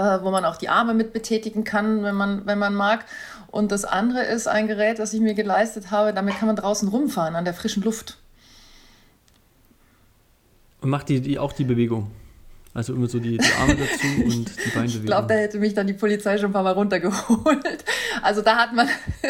äh, 0.00 0.24
wo 0.24 0.30
man 0.30 0.44
auch 0.44 0.56
die 0.56 0.68
Arme 0.68 0.94
mit 0.94 1.12
betätigen 1.12 1.64
kann, 1.64 2.02
wenn 2.02 2.14
man, 2.14 2.46
wenn 2.46 2.58
man 2.58 2.74
mag. 2.74 3.04
Und 3.48 3.72
das 3.72 3.84
andere 3.84 4.24
ist 4.24 4.48
ein 4.48 4.66
Gerät, 4.66 4.98
das 4.98 5.12
ich 5.12 5.20
mir 5.20 5.34
geleistet 5.34 5.90
habe, 5.90 6.14
damit 6.14 6.38
kann 6.38 6.46
man 6.46 6.56
draußen 6.56 6.88
rumfahren 6.88 7.36
an 7.36 7.44
der 7.44 7.54
frischen 7.54 7.82
Luft. 7.82 8.16
Und 10.80 10.90
macht 10.90 11.08
die, 11.08 11.20
die 11.20 11.38
auch 11.38 11.52
die 11.52 11.64
Bewegung? 11.64 12.10
Also 12.72 12.94
immer 12.94 13.08
so 13.08 13.18
die, 13.18 13.36
die 13.36 13.52
Arme 13.60 13.76
dazu 13.76 14.06
und 14.24 14.48
die 14.48 14.70
Beinbewegung. 14.70 15.00
Ich 15.00 15.06
glaube, 15.06 15.28
da 15.28 15.34
hätte 15.34 15.58
mich 15.58 15.74
dann 15.74 15.86
die 15.86 15.92
Polizei 15.92 16.38
schon 16.38 16.50
ein 16.50 16.52
paar 16.52 16.62
Mal 16.62 16.72
runtergeholt. 16.72 17.84
Also 18.22 18.42
da 18.42 18.56
hat 18.56 18.72
man 18.72 18.88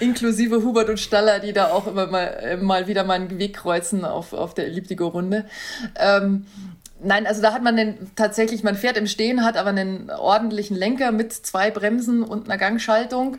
inklusive 0.00 0.62
Hubert 0.62 0.88
und 0.88 0.98
Staller, 0.98 1.38
die 1.38 1.52
da 1.52 1.70
auch 1.70 1.86
immer 1.86 2.08
mal, 2.08 2.58
mal 2.60 2.88
wieder 2.88 3.04
mal 3.04 3.14
einen 3.14 3.38
Weg 3.38 3.54
kreuzen 3.54 4.04
auf, 4.04 4.32
auf 4.32 4.54
der 4.54 4.66
Elliptico-Runde. 4.66 5.46
Ähm, 5.96 6.46
Nein, 7.02 7.26
also 7.26 7.40
da 7.40 7.52
hat 7.52 7.62
man 7.62 7.76
den 7.76 8.10
tatsächlich, 8.14 8.62
man 8.62 8.76
fährt 8.76 8.96
im 8.96 9.06
Stehen, 9.06 9.44
hat 9.44 9.56
aber 9.56 9.70
einen 9.70 10.10
ordentlichen 10.10 10.76
Lenker 10.76 11.12
mit 11.12 11.32
zwei 11.32 11.70
Bremsen 11.70 12.22
und 12.22 12.46
einer 12.48 12.58
Gangschaltung. 12.58 13.38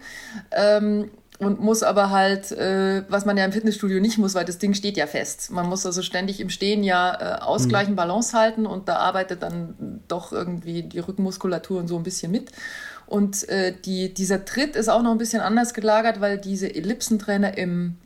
Ähm, 0.51 1.12
und 1.41 1.59
muss 1.59 1.82
aber 1.82 2.12
halt, 2.12 2.51
äh, 2.51 3.03
was 3.09 3.26
man 3.26 3.36
ja 3.36 3.43
im 3.43 3.51
Fitnessstudio 3.51 3.99
nicht 3.99 4.20
muss, 4.20 4.36
weil 4.36 4.45
das 4.45 4.59
Ding 4.59 4.76
steht 4.76 4.95
ja 4.95 5.07
fest. 5.07 5.49
Man 5.49 5.68
muss 5.68 5.84
also 5.88 6.03
ständig 6.03 6.39
im 6.39 6.51
Stehen 6.51 6.84
ja 6.84 7.18
äh, 7.20 7.41
ausgleichen, 7.41 7.93
mhm. 7.93 7.95
Balance 7.95 8.38
halten 8.38 8.68
und 8.68 8.88
da 8.88 8.97
arbeitet 8.97 9.41
dann 9.41 10.03
doch 10.07 10.32
irgendwie 10.32 10.84
die 10.84 10.99
Rückenmuskulatur 10.99 11.80
und 11.80 11.88
so 11.88 11.97
ein 11.97 12.03
bisschen 12.03 12.32
mit. 12.32 12.51
Und 13.07 13.49
äh, 13.49 13.74
die, 13.74 14.14
dieser 14.14 14.45
Tritt 14.45 14.76
ist 14.76 14.88
auch 14.88 15.01
noch 15.01 15.12
ein 15.12 15.18
bisschen 15.18 15.41
anders 15.41 15.74
gelagert, 15.74 16.22
weil 16.22 16.38
diese 16.38 16.76
Ellipsentrainer 16.76 17.57
im 17.57 17.97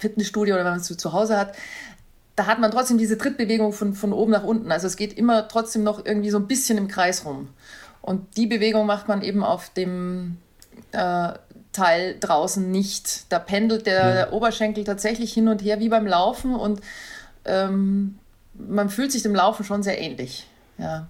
Fitnessstudio 0.00 0.56
oder 0.56 0.64
wenn 0.64 0.72
man 0.72 0.80
es 0.80 0.96
zu 0.96 1.12
Hause 1.12 1.38
hat, 1.38 1.54
da 2.36 2.46
hat 2.46 2.58
man 2.58 2.70
trotzdem 2.70 2.98
diese 2.98 3.18
Trittbewegung 3.18 3.72
von, 3.72 3.94
von 3.94 4.12
oben 4.12 4.32
nach 4.32 4.44
unten. 4.44 4.72
Also 4.72 4.86
es 4.86 4.96
geht 4.96 5.16
immer 5.18 5.48
trotzdem 5.48 5.82
noch 5.82 6.04
irgendwie 6.04 6.30
so 6.30 6.38
ein 6.38 6.46
bisschen 6.46 6.78
im 6.78 6.88
Kreis 6.88 7.24
rum. 7.24 7.48
Und 8.00 8.36
die 8.36 8.46
Bewegung 8.46 8.86
macht 8.86 9.08
man 9.08 9.22
eben 9.22 9.44
auf 9.44 9.70
dem 9.70 10.38
äh, 10.92 11.32
Teil 11.72 12.16
draußen 12.20 12.70
nicht. 12.70 13.32
Da 13.32 13.38
pendelt 13.38 13.86
der, 13.86 14.14
ja. 14.14 14.32
Oberschenkel 14.32 14.84
tatsächlich 14.84 15.32
hin 15.32 15.48
und 15.48 15.62
her 15.62 15.80
wie 15.80 15.88
beim 15.88 16.06
Laufen 16.06 16.54
und 16.54 16.80
ähm, 17.44 18.18
man 18.54 18.90
fühlt 18.90 19.12
sich 19.12 19.22
dem 19.22 19.34
Laufen 19.34 19.64
schon 19.64 19.82
sehr 19.82 20.00
ähnlich. 20.00 20.46
Ja. 20.78 21.06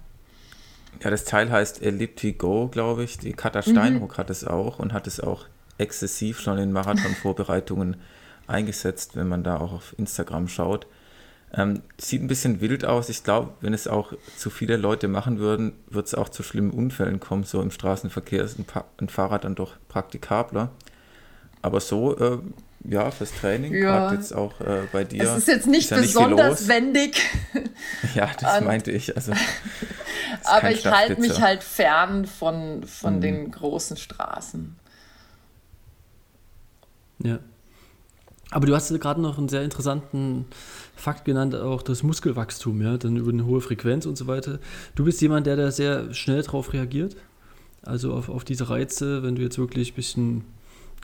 Ja, 1.01 1.09
das 1.09 1.25
Teil 1.25 1.51
heißt 1.51 1.81
Elliptigo, 1.81 2.69
glaube 2.69 3.03
ich. 3.03 3.17
Die 3.17 3.33
Katha 3.33 3.61
Steinruck 3.61 4.13
mhm. 4.13 4.17
hat 4.17 4.29
es 4.29 4.45
auch 4.45 4.79
und 4.79 4.93
hat 4.93 5.07
es 5.07 5.19
auch 5.19 5.45
exzessiv 5.77 6.39
schon 6.39 6.57
in 6.59 6.71
Marathonvorbereitungen 6.71 7.97
eingesetzt, 8.47 9.15
wenn 9.15 9.27
man 9.27 9.43
da 9.43 9.57
auch 9.57 9.73
auf 9.73 9.95
Instagram 9.97 10.47
schaut. 10.47 10.85
Ähm, 11.55 11.83
sieht 11.99 12.21
ein 12.21 12.27
bisschen 12.27 12.61
wild 12.61 12.83
aus. 12.83 13.09
Ich 13.09 13.23
glaube, 13.23 13.53
wenn 13.61 13.73
es 13.73 13.87
auch 13.87 14.13
zu 14.37 14.49
viele 14.49 14.75
Leute 14.75 15.07
machen 15.07 15.37
würden, 15.37 15.73
wird 15.87 16.07
es 16.07 16.15
auch 16.15 16.29
zu 16.29 16.41
schlimmen 16.41 16.71
Unfällen 16.71 17.19
kommen. 17.19 17.43
So 17.43 17.61
im 17.61 17.69
Straßenverkehr 17.69 18.43
ist 18.43 18.57
ein, 18.57 18.65
ein 18.97 19.09
Fahrrad 19.09 19.43
dann 19.43 19.53
doch 19.53 19.75
praktikabler. 19.87 20.71
Aber 21.61 21.79
so, 21.79 22.17
äh, 22.17 22.39
ja, 22.85 23.11
fürs 23.11 23.31
Training, 23.39 23.73
ja. 23.73 23.79
gerade 23.79 24.15
jetzt 24.15 24.33
auch 24.33 24.59
äh, 24.61 24.81
bei 24.91 25.03
dir. 25.03 25.23
Es 25.23 25.37
ist 25.37 25.47
jetzt 25.47 25.67
nicht 25.67 25.85
ist 25.85 25.91
ja 25.91 25.97
besonders 25.97 26.61
nicht 26.61 26.69
wendig. 26.69 27.21
ja, 28.15 28.29
das 28.39 28.59
Und, 28.59 28.65
meinte 28.65 28.91
ich. 28.91 29.15
Also, 29.15 29.33
aber 30.43 30.71
ich 30.71 30.85
halte 30.85 31.21
mich 31.21 31.39
halt 31.39 31.63
fern 31.63 32.25
von, 32.25 32.83
von 32.83 33.17
mhm. 33.17 33.21
den 33.21 33.51
großen 33.51 33.95
Straßen. 33.95 34.75
Ja. 37.19 37.39
Aber 38.51 38.65
du 38.65 38.75
hast 38.75 38.89
gerade 38.99 39.21
noch 39.21 39.37
einen 39.37 39.49
sehr 39.49 39.63
interessanten 39.63 40.45
Fakt 40.95 41.25
genannt, 41.25 41.55
auch 41.55 41.81
das 41.81 42.03
Muskelwachstum, 42.03 42.81
ja, 42.81 42.97
dann 42.97 43.17
über 43.17 43.31
eine 43.31 43.45
hohe 43.45 43.61
Frequenz 43.61 44.05
und 44.05 44.17
so 44.17 44.27
weiter. 44.27 44.59
Du 44.95 45.03
bist 45.05 45.21
jemand, 45.21 45.47
der 45.47 45.55
da 45.55 45.71
sehr 45.71 46.13
schnell 46.13 46.43
drauf 46.43 46.73
reagiert, 46.73 47.15
also 47.83 48.13
auf, 48.13 48.29
auf 48.29 48.43
diese 48.43 48.69
Reize, 48.69 49.23
wenn 49.23 49.35
du 49.35 49.41
jetzt 49.41 49.57
wirklich 49.57 49.93
ein 49.93 49.95
bisschen 49.95 50.45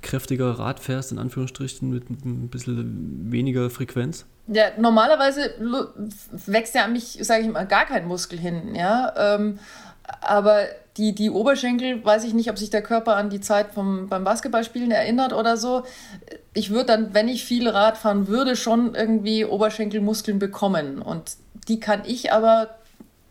kräftiger 0.01 0.51
Rad 0.51 0.79
fährst, 0.79 1.11
in 1.11 1.19
Anführungsstrichen, 1.19 1.89
mit 1.89 2.09
ein 2.09 2.49
bisschen 2.49 3.31
weniger 3.31 3.69
Frequenz? 3.69 4.25
Ja, 4.47 4.65
normalerweise 4.79 5.53
wächst 6.47 6.75
ja 6.75 6.85
an 6.85 6.93
mich, 6.93 7.19
sage 7.21 7.43
ich 7.43 7.49
mal, 7.49 7.67
gar 7.67 7.85
kein 7.85 8.07
Muskel 8.07 8.39
hin, 8.39 8.73
ja. 8.75 9.13
Ähm, 9.17 9.59
aber 10.21 10.65
die, 10.97 11.13
die 11.13 11.29
Oberschenkel, 11.29 12.03
weiß 12.03 12.23
ich 12.25 12.33
nicht, 12.33 12.49
ob 12.49 12.57
sich 12.57 12.69
der 12.69 12.81
Körper 12.81 13.15
an 13.15 13.29
die 13.29 13.39
Zeit 13.39 13.73
vom, 13.73 14.09
beim 14.09 14.23
Basketballspielen 14.23 14.91
erinnert 14.91 15.33
oder 15.33 15.55
so. 15.55 15.83
Ich 16.53 16.71
würde 16.71 16.85
dann, 16.85 17.13
wenn 17.13 17.27
ich 17.27 17.45
viel 17.45 17.69
Rad 17.69 17.97
fahren 17.97 18.27
würde, 18.27 18.55
schon 18.55 18.95
irgendwie 18.95 19.45
Oberschenkelmuskeln 19.45 20.39
bekommen. 20.39 21.01
Und 21.01 21.37
die 21.67 21.79
kann 21.79 22.01
ich 22.05 22.33
aber 22.33 22.69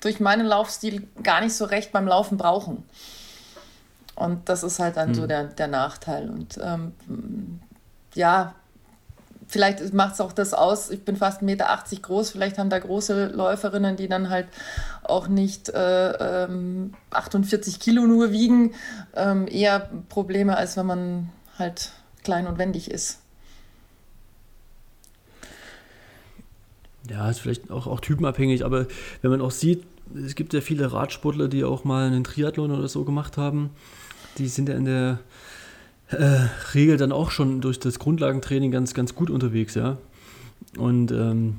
durch 0.01 0.21
meinen 0.21 0.47
Laufstil 0.47 1.07
gar 1.23 1.41
nicht 1.41 1.55
so 1.55 1.65
recht 1.65 1.93
beim 1.93 2.07
Laufen 2.07 2.39
brauchen. 2.39 2.85
Und 4.15 4.49
das 4.49 4.63
ist 4.63 4.79
halt 4.79 4.97
dann 4.97 5.09
hm. 5.09 5.15
so 5.15 5.27
der, 5.27 5.45
der 5.45 5.69
Nachteil. 5.69 6.31
Und 6.31 6.59
ähm, 6.63 6.95
ja, 8.15 8.55
vielleicht 9.49 9.93
macht 9.95 10.15
es 10.15 10.21
auch 10.21 10.33
das 10.33 10.55
aus, 10.55 10.91
ich 10.91 11.05
bin 11.05 11.17
fast 11.17 11.43
1,80 11.43 11.45
Meter 11.45 11.83
groß, 12.03 12.31
vielleicht 12.31 12.59
haben 12.59 12.71
da 12.71 12.79
große 12.79 13.29
Läuferinnen, 13.29 13.97
die 13.97 14.09
dann 14.09 14.31
halt 14.31 14.47
auch 15.03 15.27
nicht 15.27 15.71
äh, 15.71 16.45
ähm, 16.45 16.95
48 17.11 17.81
Kilo 17.81 18.07
nur 18.07 18.31
wiegen, 18.31 18.75
ähm, 19.17 19.49
eher 19.49 19.91
Probleme, 20.09 20.57
als 20.57 20.77
wenn 20.77 20.87
man 20.87 21.31
halt 21.59 21.91
klein 22.23 22.47
und 22.47 22.59
wendig 22.59 22.91
ist. 22.91 23.21
Ja, 27.11 27.31
ist 27.31 27.41
vielleicht 27.41 27.71
auch, 27.71 27.87
auch 27.87 28.01
typenabhängig, 28.01 28.67
aber 28.67 28.87
wenn 29.23 29.31
man 29.31 29.41
auch 29.41 29.51
sieht, 29.51 29.85
es 30.15 30.35
gibt 30.35 30.53
ja 30.53 30.61
viele 30.61 30.93
Radsportler, 30.93 31.49
die 31.49 31.65
auch 31.65 31.85
mal 31.85 32.07
einen 32.07 32.25
Triathlon 32.25 32.71
oder 32.71 32.89
so 32.89 33.05
gemacht 33.05 33.39
haben, 33.39 33.71
die 34.37 34.49
sind 34.49 34.69
ja 34.69 34.75
in 34.75 34.85
der 34.85 35.21
äh, 36.11 36.49
Regel 36.75 36.97
dann 36.97 37.13
auch 37.13 37.31
schon 37.31 37.61
durch 37.61 37.79
das 37.79 37.99
Grundlagentraining 37.99 38.71
ganz, 38.71 38.95
ganz 38.95 39.15
gut 39.15 39.31
unterwegs, 39.31 39.75
ja. 39.75 39.99
Und 40.77 41.13
ähm, 41.13 41.57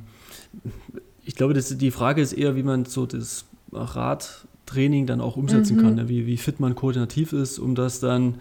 ich 1.24 1.36
glaube, 1.36 1.54
das, 1.54 1.78
die 1.78 1.91
Frage 1.91 2.22
ist 2.22 2.34
eher, 2.34 2.56
wie 2.56 2.64
man 2.64 2.86
so 2.86 3.06
das 3.06 3.45
Radtraining 3.72 5.06
dann 5.06 5.22
auch 5.22 5.38
umsetzen 5.38 5.78
mhm. 5.78 5.82
kann, 5.82 5.97
ja? 5.97 6.10
wie, 6.10 6.26
wie 6.26 6.38
fit 6.38 6.60
man 6.60 6.76
koordinativ 6.76 7.34
ist, 7.34 7.60
um 7.60 7.76
das 7.76 8.00
dann 8.00 8.36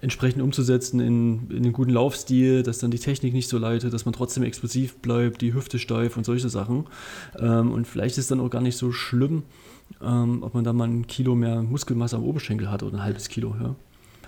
entsprechend 0.00 0.42
umzusetzen 0.42 1.00
in, 1.00 1.50
in 1.50 1.56
einen 1.56 1.72
guten 1.72 1.92
Laufstil, 1.92 2.62
dass 2.62 2.78
dann 2.78 2.90
die 2.90 2.98
Technik 2.98 3.32
nicht 3.32 3.48
so 3.48 3.58
leitet, 3.58 3.92
dass 3.92 4.04
man 4.04 4.12
trotzdem 4.12 4.42
explosiv 4.42 4.96
bleibt, 4.96 5.40
die 5.40 5.54
Hüfte 5.54 5.78
steif 5.78 6.16
und 6.16 6.24
solche 6.24 6.48
Sachen. 6.48 6.84
Ähm, 7.38 7.72
und 7.72 7.86
vielleicht 7.86 8.18
ist 8.18 8.24
es 8.24 8.28
dann 8.28 8.40
auch 8.40 8.50
gar 8.50 8.62
nicht 8.62 8.76
so 8.76 8.92
schlimm, 8.92 9.44
ähm, 10.02 10.42
ob 10.42 10.54
man 10.54 10.64
da 10.64 10.72
mal 10.72 10.88
ein 10.88 11.06
Kilo 11.06 11.34
mehr 11.34 11.62
Muskelmasse 11.62 12.16
am 12.16 12.24
Oberschenkel 12.24 12.70
hat 12.70 12.82
oder 12.82 12.98
ein 12.98 13.02
halbes 13.04 13.28
Kilo. 13.28 13.56
Ja. 13.60 13.74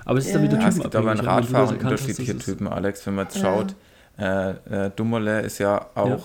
Aber 0.06 0.18
es 0.18 0.26
ist 0.26 0.32
ja. 0.32 0.38
dann 0.38 0.44
wieder 0.44 0.58
Typen. 0.58 0.62
Ja, 0.62 0.76
es 0.76 0.82
gibt 0.82 0.96
aber 0.96 1.12
in 1.12 1.20
Radfahren 1.20 1.76
unterschiedliche 1.76 2.38
Typen, 2.38 2.68
Alex. 2.68 3.04
Wenn 3.06 3.16
man 3.16 3.26
jetzt 3.26 3.38
schaut, 3.38 3.74
äh, 4.18 4.50
äh, 4.50 4.90
Dumoulin 4.94 5.44
ist 5.44 5.58
ja 5.58 5.90
auch, 5.94 6.08
ja. 6.08 6.18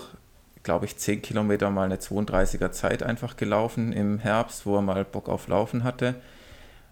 glaube 0.63 0.85
ich, 0.85 0.97
10 0.97 1.21
Kilometer 1.21 1.69
mal 1.71 1.85
eine 1.85 1.97
32er 1.97 2.71
Zeit 2.71 3.03
einfach 3.03 3.35
gelaufen 3.35 3.91
im 3.91 4.19
Herbst, 4.19 4.65
wo 4.65 4.77
er 4.77 4.81
mal 4.81 5.03
Bock 5.03 5.27
auf 5.27 5.47
Laufen 5.47 5.83
hatte. 5.83 6.15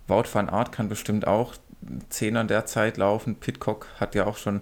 Wout 0.07 0.25
van 0.33 0.49
Aert 0.49 0.71
kann 0.71 0.89
bestimmt 0.89 1.27
auch 1.27 1.53
10 2.09 2.35
an 2.35 2.47
der 2.47 2.65
Zeit 2.65 2.97
laufen. 2.97 3.35
Pitcock 3.35 3.87
hat 3.99 4.15
ja 4.15 4.25
auch 4.25 4.37
schon 4.37 4.61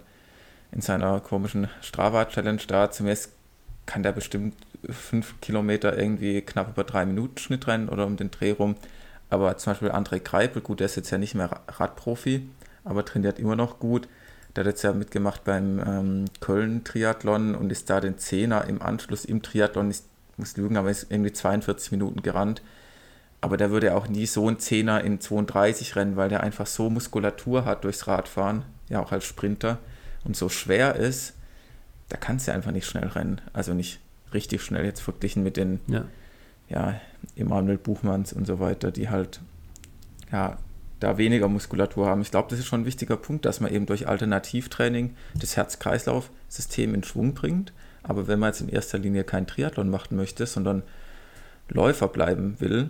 in 0.71 0.81
seiner 0.81 1.21
komischen 1.21 1.69
Strava-Challenge 1.81 2.61
da 2.67 2.91
zumindest 2.91 3.31
kann 3.85 4.03
der 4.03 4.11
bestimmt 4.11 4.53
5 4.83 5.39
Kilometer 5.39 5.97
irgendwie 5.97 6.41
knapp 6.41 6.67
über 6.67 6.83
3 6.83 7.05
Minuten 7.05 7.37
Schnitt 7.37 7.67
rennen 7.67 7.87
oder 7.87 8.05
um 8.05 8.17
den 8.17 8.31
Dreh 8.31 8.51
rum. 8.51 8.75
Aber 9.29 9.57
zum 9.57 9.71
Beispiel 9.71 9.91
André 9.91 10.19
Greipel, 10.19 10.61
gut, 10.61 10.79
der 10.79 10.85
ist 10.85 10.95
jetzt 10.95 11.11
ja 11.11 11.17
nicht 11.17 11.35
mehr 11.35 11.61
Radprofi, 11.67 12.49
aber 12.83 13.03
trainiert 13.03 13.39
immer 13.39 13.55
noch 13.55 13.79
gut. 13.79 14.07
Der 14.55 14.63
hat 14.63 14.67
jetzt 14.71 14.83
ja 14.83 14.93
mitgemacht 14.93 15.43
beim 15.43 15.79
ähm, 15.79 16.25
Köln-Triathlon 16.39 17.55
und 17.55 17.71
ist 17.71 17.89
da 17.89 17.99
den 17.99 18.17
Zehner 18.17 18.65
im 18.65 18.81
Anschluss 18.81 19.25
im 19.25 19.41
Triathlon, 19.41 19.91
ich 19.91 20.01
muss 20.37 20.57
lügen, 20.57 20.77
aber 20.77 20.89
ist 20.89 21.11
irgendwie 21.11 21.33
42 21.33 21.91
Minuten 21.91 22.21
gerannt. 22.21 22.61
Aber 23.41 23.57
der 23.57 23.69
würde 23.69 23.95
auch 23.95 24.07
nie 24.07 24.25
so 24.25 24.47
einen 24.47 24.59
Zehner 24.59 25.03
in 25.03 25.19
32 25.19 25.95
rennen, 25.95 26.15
weil 26.15 26.29
der 26.29 26.41
einfach 26.41 26.65
so 26.65 26.89
Muskulatur 26.89 27.65
hat 27.65 27.83
durchs 27.83 28.07
Radfahren, 28.07 28.63
ja 28.89 28.99
auch 28.99 29.11
als 29.11 29.25
Sprinter 29.25 29.77
und 30.23 30.35
so 30.35 30.49
schwer 30.49 30.95
ist, 30.95 31.33
da 32.09 32.17
kannst 32.17 32.47
du 32.47 32.53
einfach 32.53 32.71
nicht 32.71 32.87
schnell 32.87 33.07
rennen. 33.07 33.41
Also 33.53 33.73
nicht 33.73 33.99
richtig 34.33 34.63
schnell 34.63 34.85
jetzt 34.85 35.01
verglichen 35.01 35.43
mit 35.43 35.57
den 35.57 35.81
ja 35.87 36.05
ja, 36.69 36.99
Emanuel 37.35 37.77
Buchmanns 37.77 38.33
und 38.33 38.45
so 38.45 38.59
weiter, 38.59 38.91
die 38.91 39.09
halt 39.09 39.41
ja, 40.31 40.57
da 40.99 41.17
weniger 41.17 41.47
Muskulatur 41.47 42.07
haben. 42.07 42.21
Ich 42.21 42.31
glaube, 42.31 42.49
das 42.49 42.59
ist 42.59 42.65
schon 42.65 42.81
ein 42.81 42.85
wichtiger 42.85 43.17
Punkt, 43.17 43.45
dass 43.45 43.59
man 43.59 43.71
eben 43.71 43.85
durch 43.85 44.07
Alternativtraining 44.07 45.15
das 45.35 45.55
Herz-Kreislauf-System 45.55 46.93
in 46.93 47.03
Schwung 47.03 47.33
bringt. 47.33 47.73
Aber 48.03 48.27
wenn 48.27 48.39
man 48.39 48.49
jetzt 48.49 48.61
in 48.61 48.69
erster 48.69 48.97
Linie 48.97 49.23
kein 49.23 49.47
Triathlon 49.47 49.89
machen 49.89 50.15
möchte, 50.15 50.45
sondern 50.45 50.83
Läufer 51.69 52.07
bleiben 52.07 52.59
will, 52.59 52.89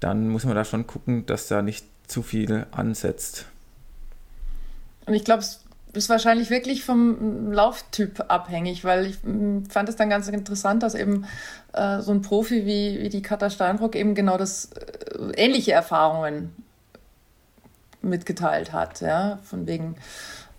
dann 0.00 0.28
muss 0.28 0.44
man 0.44 0.54
da 0.54 0.64
schon 0.64 0.86
gucken, 0.86 1.26
dass 1.26 1.48
da 1.48 1.62
nicht 1.62 1.86
zu 2.06 2.22
viel 2.22 2.66
ansetzt. 2.70 3.46
Und 5.06 5.14
ich 5.14 5.24
glaube, 5.24 5.42
es 5.42 5.61
ist 5.92 6.08
wahrscheinlich 6.08 6.50
wirklich 6.50 6.84
vom 6.84 7.52
Lauftyp 7.52 8.24
abhängig, 8.28 8.84
weil 8.84 9.06
ich 9.06 9.22
hm, 9.22 9.66
fand 9.66 9.88
es 9.88 9.96
dann 9.96 10.10
ganz 10.10 10.28
interessant, 10.28 10.82
dass 10.82 10.94
eben 10.94 11.26
äh, 11.72 12.00
so 12.00 12.12
ein 12.12 12.22
Profi 12.22 12.66
wie, 12.66 13.00
wie 13.02 13.08
die 13.08 13.22
Katha 13.22 13.50
Steinrock 13.50 13.94
eben 13.94 14.14
genau 14.14 14.38
das 14.38 14.70
äh, 14.72 15.32
ähnliche 15.36 15.72
Erfahrungen 15.72 16.54
mitgeteilt 18.00 18.72
hat, 18.72 19.00
ja, 19.00 19.38
von 19.44 19.66
wegen, 19.66 19.96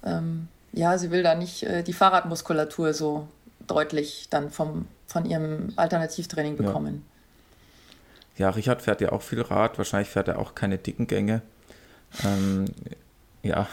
ähm, 0.05 0.47
ja, 0.71 0.97
sie 0.97 1.11
will 1.11 1.23
da 1.23 1.36
nicht 1.36 1.63
äh, 1.63 1.84
die 1.84 1.93
Fahrradmuskulatur 1.93 2.93
so 2.93 3.27
deutlich 3.67 4.27
dann 4.29 4.49
vom, 4.49 4.88
von 5.07 5.25
ihrem 5.25 5.73
Alternativtraining 5.75 6.57
bekommen. 6.57 7.05
Ja. 8.38 8.47
ja, 8.47 8.49
Richard 8.51 8.81
fährt 8.81 9.01
ja 9.01 9.11
auch 9.11 9.21
viel 9.21 9.41
Rad, 9.41 9.77
wahrscheinlich 9.77 10.09
fährt 10.09 10.27
er 10.27 10.39
auch 10.39 10.55
keine 10.55 10.77
dicken 10.77 11.07
Gänge. 11.07 11.41
Ähm, 12.23 12.65
ja, 13.41 13.67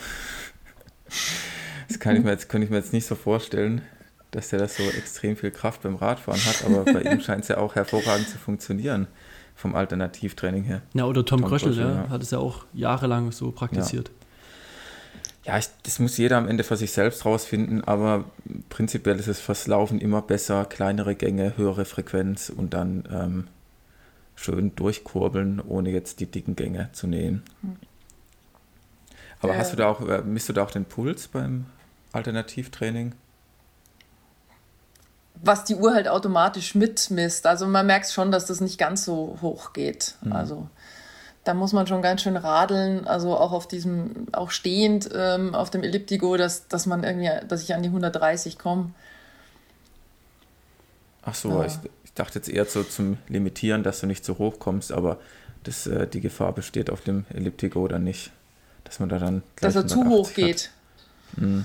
das 1.91 2.01
kann 2.01 2.17
ich 2.17 2.25
mir 2.25 2.31
jetzt, 2.31 2.49
könnte 2.49 2.65
ich 2.65 2.71
mir 2.71 2.79
jetzt 2.79 2.93
nicht 2.93 3.07
so 3.07 3.15
vorstellen, 3.15 3.83
dass 4.31 4.53
er 4.53 4.61
das 4.61 4.77
so 4.77 4.83
extrem 4.83 5.37
viel 5.37 5.51
Kraft 5.51 5.83
beim 5.83 5.97
Radfahren 5.97 6.41
hat, 6.45 6.65
aber 6.65 6.85
bei 6.85 7.03
ihm 7.03 7.21
scheint 7.21 7.43
es 7.43 7.49
ja 7.49 7.59
auch 7.59 7.75
hervorragend 7.75 8.29
zu 8.29 8.39
funktionieren 8.39 9.09
vom 9.55 9.75
Alternativtraining 9.75 10.65
her. 10.65 10.83
Ja, 10.95 11.05
oder 11.05 11.25
Tom, 11.25 11.41
Tom 11.41 11.51
Kröschel, 11.51 11.75
Kröschel 11.75 11.95
ja, 11.95 12.09
hat 12.09 12.23
es 12.23 12.31
ja 12.31 12.39
auch 12.39 12.65
jahrelang 12.73 13.33
so 13.33 13.51
praktiziert. 13.51 14.09
Ja 14.09 14.15
ja, 15.45 15.59
ich, 15.59 15.69
das 15.85 15.99
muss 15.99 16.19
jeder 16.19 16.37
am 16.37 16.49
Ende 16.49 16.65
für 16.65 16.77
sich 16.77 16.93
selbst 16.93 17.25
rausfinden, 17.25 17.83
aber 17.83 18.25
prinzipiell 18.69 19.19
ist 19.19 19.27
es 19.27 19.41
fürs 19.41 19.67
Laufen 19.67 19.99
immer 19.99 20.21
besser, 20.23 20.67
kleinere 20.67 21.15
Gänge, 21.15 21.57
höhere 21.57 21.87
Frequenz 21.87 22.51
und 22.51 22.75
dann 22.75 23.09
ähm, 23.11 23.49
schön 24.37 24.75
durchkurbeln, 24.77 25.61
ohne 25.61 25.91
jetzt 25.91 26.21
die 26.21 26.27
dicken 26.27 26.57
Gänge 26.57 26.91
zu 26.93 27.07
nähen. 27.07 27.43
Aber 29.41 29.55
äh, 29.55 29.57
hast 29.57 29.73
du 29.73 29.77
da 29.77 29.89
auch, 29.89 30.07
äh, 30.07 30.23
misst 30.23 30.51
du 30.51 30.53
da 30.53 30.63
auch 30.63 30.71
den 30.71 30.85
Puls 30.85 31.29
beim 31.29 31.67
Alternativtraining? 32.13 33.15
Was 35.43 35.65
die 35.65 35.77
Uhr 35.77 35.95
halt 35.95 36.09
automatisch 36.09 36.75
mitmisst. 36.75 37.47
Also 37.47 37.67
man 37.67 37.87
merkt 37.87 38.11
schon, 38.11 38.31
dass 38.31 38.47
das 38.47 38.61
nicht 38.61 38.79
ganz 38.79 39.05
so 39.05 39.39
hoch 39.41 39.73
geht. 39.73 40.17
Mhm. 40.23 40.33
Also 40.33 40.69
da 41.45 41.55
muss 41.55 41.73
man 41.73 41.87
schon 41.87 42.03
ganz 42.03 42.23
schön 42.23 42.37
radeln, 42.37 43.07
also 43.07 43.37
auch 43.37 43.53
auf 43.53 43.67
diesem, 43.67 44.27
auch 44.33 44.51
stehend 44.51 45.09
ähm, 45.15 45.55
auf 45.55 45.71
dem 45.71 45.83
Elliptigo, 45.83 46.37
dass, 46.37 46.69
dass 46.69 46.87
man 46.87 47.03
irgendwie, 47.03 47.31
dass 47.49 47.63
ich 47.63 47.75
an 47.75 47.83
die 47.83 47.89
130 47.89 48.59
komme. 48.59 48.91
Ach 51.23 51.35
so, 51.35 51.61
ja. 51.61 51.67
ich, 51.67 51.75
ich, 52.05 52.13
dachte 52.13 52.39
jetzt 52.39 52.49
eher 52.49 52.67
so 52.67 52.83
zum 52.83 53.17
Limitieren, 53.29 53.83
dass 53.83 54.01
du 54.01 54.07
nicht 54.07 54.25
so 54.25 54.39
hoch 54.39 54.59
kommst, 54.59 54.93
aber 54.93 55.19
das, 55.65 55.87
äh, 55.87 56.07
die 56.07 56.21
Gefahr 56.21 56.53
besteht 56.53 56.91
auf 56.91 57.01
dem 57.03 57.25
Elliptigo 57.31 57.89
dann 57.89 58.05
nicht, 58.05 58.31
dass 58.85 59.01
man 59.01 59.09
da 59.09 59.19
dann. 59.19 59.43
Dass 59.61 59.77
er 59.77 59.87
zu 59.87 60.05
hoch 60.07 60.35
geht. 60.35 60.71
Mhm. 61.37 61.65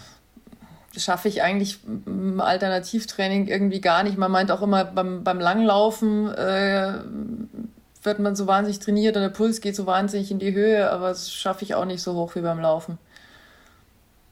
Schaffe 0.97 1.27
ich 1.27 1.41
eigentlich 1.41 1.79
im 2.05 2.39
Alternativtraining 2.39 3.47
irgendwie 3.47 3.81
gar 3.81 4.03
nicht. 4.03 4.17
Man 4.17 4.31
meint 4.31 4.51
auch 4.51 4.61
immer 4.61 4.85
beim, 4.85 5.23
beim 5.23 5.39
Langlaufen, 5.39 6.33
äh, 6.33 6.99
wird 8.03 8.19
man 8.19 8.35
so 8.35 8.47
wahnsinnig 8.47 8.79
trainiert 8.79 9.15
und 9.15 9.23
der 9.23 9.29
Puls 9.29 9.61
geht 9.61 9.75
so 9.75 9.85
wahnsinnig 9.85 10.31
in 10.31 10.39
die 10.39 10.53
Höhe, 10.53 10.89
aber 10.91 11.09
das 11.09 11.31
schaffe 11.31 11.63
ich 11.63 11.75
auch 11.75 11.85
nicht 11.85 12.01
so 12.01 12.13
hoch 12.13 12.35
wie 12.35 12.41
beim 12.41 12.59
Laufen. 12.59 12.97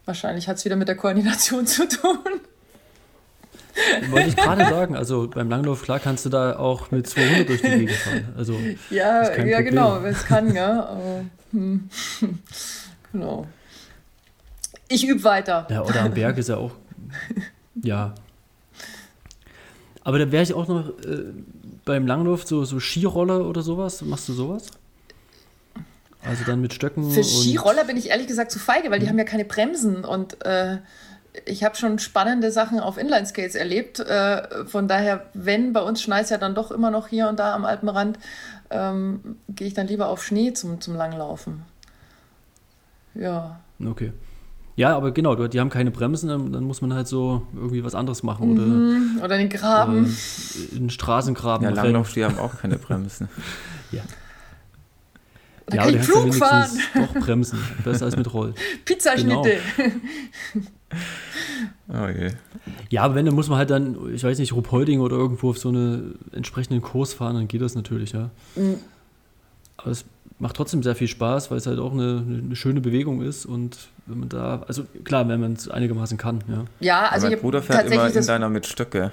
Wahrscheinlich 0.05 0.47
hat 0.47 0.57
es 0.57 0.65
wieder 0.65 0.75
mit 0.75 0.87
der 0.87 0.95
Koordination 0.95 1.65
zu 1.67 1.87
tun. 1.87 2.19
Wollte 4.09 4.29
ich 4.29 4.35
gerade 4.35 4.65
sagen, 4.65 4.95
also 4.95 5.27
beim 5.27 5.49
Langlauf, 5.49 5.81
klar 5.81 5.99
kannst 5.99 6.25
du 6.25 6.29
da 6.29 6.57
auch 6.57 6.91
mit 6.91 7.07
200 7.07 7.49
durch 7.49 7.61
die 7.61 7.69
Gegend 7.69 7.91
fahren. 7.91 8.33
Also, 8.37 8.55
ja, 8.91 9.35
ja 9.43 9.61
genau, 9.61 9.99
es 10.01 10.25
kann, 10.25 10.53
ja. 10.53 10.85
Aber, 10.85 11.25
hm. 11.51 11.89
genau. 13.11 13.47
Ich 14.93 15.07
übe 15.07 15.23
weiter. 15.23 15.65
Ja, 15.71 15.81
oder 15.81 16.01
am 16.01 16.13
Berg 16.13 16.37
ist 16.37 16.49
ja 16.49 16.57
auch, 16.57 16.71
ja. 17.81 18.13
Aber 20.03 20.19
da 20.19 20.31
wäre 20.31 20.43
ich 20.43 20.53
auch 20.53 20.67
noch 20.67 20.89
äh, 20.89 21.33
beim 21.83 22.05
Langlauf 22.05 22.45
so, 22.45 22.63
so 22.63 22.79
Skiroller 22.79 23.47
oder 23.47 23.63
sowas? 23.63 24.03
Machst 24.03 24.29
du 24.29 24.33
sowas? 24.33 24.67
Also 26.23 26.43
dann 26.45 26.61
mit 26.61 26.73
Stöcken. 26.73 27.09
Für 27.09 27.23
Skiroller 27.23 27.85
bin 27.85 27.97
ich 27.97 28.09
ehrlich 28.09 28.27
gesagt 28.27 28.51
zu 28.51 28.59
feige, 28.59 28.91
weil 28.91 28.99
die 28.99 29.05
hm. 29.05 29.13
haben 29.13 29.17
ja 29.17 29.25
keine 29.25 29.45
Bremsen 29.45 30.05
und 30.05 30.45
äh, 30.45 30.77
ich 31.45 31.63
habe 31.63 31.75
schon 31.75 31.97
spannende 31.97 32.51
Sachen 32.51 32.79
auf 32.79 32.99
Inline-Skates 32.99 33.55
erlebt. 33.55 33.99
Äh, 33.99 34.65
von 34.67 34.87
daher, 34.87 35.25
wenn 35.33 35.73
bei 35.73 35.81
uns 35.81 36.03
schneit 36.03 36.29
ja 36.29 36.37
dann 36.37 36.53
doch 36.53 36.69
immer 36.69 36.91
noch 36.91 37.07
hier 37.07 37.27
und 37.29 37.39
da 37.39 37.55
am 37.55 37.65
Alpenrand, 37.65 38.19
ähm, 38.69 39.37
gehe 39.49 39.67
ich 39.67 39.73
dann 39.73 39.87
lieber 39.87 40.09
auf 40.09 40.23
Schnee 40.23 40.53
zum, 40.53 40.79
zum 40.81 40.95
Langlaufen. 40.95 41.63
Ja. 43.15 43.59
Okay. 43.83 44.13
Ja, 44.75 44.95
aber 44.95 45.11
genau, 45.11 45.35
die 45.35 45.59
haben 45.59 45.69
keine 45.69 45.91
Bremsen, 45.91 46.29
dann, 46.29 46.63
muss 46.63 46.81
man 46.81 46.93
halt 46.93 47.07
so 47.07 47.45
irgendwie 47.53 47.83
was 47.83 47.93
anderes 47.93 48.23
machen. 48.23 48.53
Mhm. 48.53 49.17
Oder, 49.17 49.25
oder 49.25 49.37
den 49.37 49.49
Graben. 49.49 50.05
Äh, 50.05 50.75
den 50.75 50.89
Straßengraben. 50.89 51.67
Ja, 51.67 51.73
Langlaufski 51.73 52.21
haben 52.21 52.39
auch 52.39 52.57
keine 52.57 52.77
Bremsen. 52.77 53.29
ja. 53.91 54.01
Oder 55.67 55.75
ja, 55.75 55.83
kann 55.83 55.95
ich 55.95 56.01
Flug 56.01 56.33
fahren. 56.33 56.71
Doch 56.95 57.13
Bremsen, 57.13 57.59
besser 57.83 58.05
als 58.05 58.17
mit 58.17 58.33
Roll. 58.33 58.53
Pizzaschnitte. 58.85 59.57
Genau. 59.77 60.65
oh 61.89 62.07
je. 62.07 62.31
Ja, 62.89 63.03
aber 63.03 63.15
wenn, 63.15 63.25
dann 63.25 63.35
muss 63.35 63.49
man 63.49 63.59
halt 63.59 63.69
dann, 63.69 64.13
ich 64.13 64.23
weiß 64.23 64.39
nicht, 64.39 64.53
Ruppolding 64.53 64.99
oder 65.01 65.15
irgendwo 65.15 65.51
auf 65.51 65.59
so 65.59 65.69
einen 65.69 66.17
entsprechenden 66.31 66.81
Kurs 66.81 67.13
fahren, 67.13 67.35
dann 67.35 67.47
geht 67.47 67.61
das 67.61 67.75
natürlich, 67.75 68.11
ja. 68.11 68.31
Mhm. 68.55 68.77
Aber 69.77 69.91
es 69.91 70.05
macht 70.39 70.55
trotzdem 70.55 70.83
sehr 70.83 70.95
viel 70.95 71.07
Spaß, 71.07 71.51
weil 71.51 71.57
es 71.57 71.67
halt 71.67 71.79
auch 71.79 71.93
eine, 71.93 72.23
eine, 72.27 72.55
schöne 72.55 72.81
Bewegung 72.81 73.21
ist 73.21 73.45
und 73.45 73.77
wenn 74.05 74.19
man 74.19 74.29
da, 74.29 74.63
also 74.67 74.85
klar, 75.03 75.27
wenn 75.27 75.39
man 75.39 75.53
es 75.53 75.69
einigermaßen 75.69 76.17
kann, 76.17 76.43
ja. 76.47 76.65
Ja, 76.79 77.09
also 77.09 77.27
mein 77.27 77.39
Bruder 77.39 77.61
fährt 77.61 77.89
immer 77.89 78.13
Inliner 78.13 78.49
mit 78.49 78.65
Stöcke. 78.67 79.11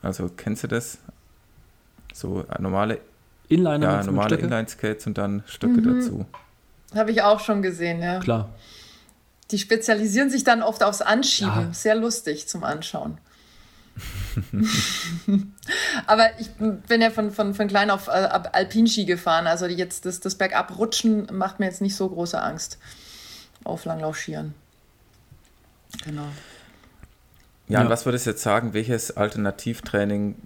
Also 0.00 0.30
kennst 0.36 0.64
du 0.64 0.68
das? 0.68 0.98
So 2.12 2.44
normale 2.58 2.98
Inliner 3.48 3.98
ja, 3.98 4.02
normale 4.02 4.36
Inline-Skates 4.36 5.06
und 5.06 5.18
dann 5.18 5.42
Stöcke 5.46 5.80
mhm. 5.80 6.00
dazu. 6.00 6.26
Habe 6.94 7.10
ich 7.10 7.22
auch 7.22 7.40
schon 7.40 7.62
gesehen, 7.62 8.00
ja. 8.02 8.18
Klar. 8.20 8.50
Die 9.50 9.58
spezialisieren 9.58 10.30
sich 10.30 10.44
dann 10.44 10.62
oft 10.62 10.82
aufs 10.82 11.02
Anschieben. 11.02 11.66
Ja. 11.68 11.72
Sehr 11.72 11.94
lustig 11.94 12.48
zum 12.48 12.64
Anschauen. 12.64 13.18
Aber 16.06 16.28
ich 16.38 16.48
bin 16.50 17.00
ja 17.00 17.10
von, 17.10 17.30
von, 17.30 17.54
von 17.54 17.68
klein 17.68 17.90
auf 17.90 18.08
äh, 18.08 18.10
Alpinski 18.10 19.04
gefahren. 19.04 19.46
Also 19.46 19.66
jetzt 19.66 20.06
das, 20.06 20.20
das 20.20 20.36
Bergabrutschen 20.36 21.28
macht 21.32 21.60
mir 21.60 21.66
jetzt 21.66 21.80
nicht 21.80 21.96
so 21.96 22.08
große 22.08 22.40
Angst 22.40 22.78
auf 23.64 23.84
Langlaufschieren. 23.84 24.54
Genau. 26.04 26.26
Ja, 27.68 27.78
ja, 27.78 27.84
und 27.84 27.90
was 27.90 28.06
würdest 28.06 28.26
du 28.26 28.30
jetzt 28.30 28.42
sagen, 28.42 28.74
welches 28.74 29.16
Alternativtraining 29.16 30.36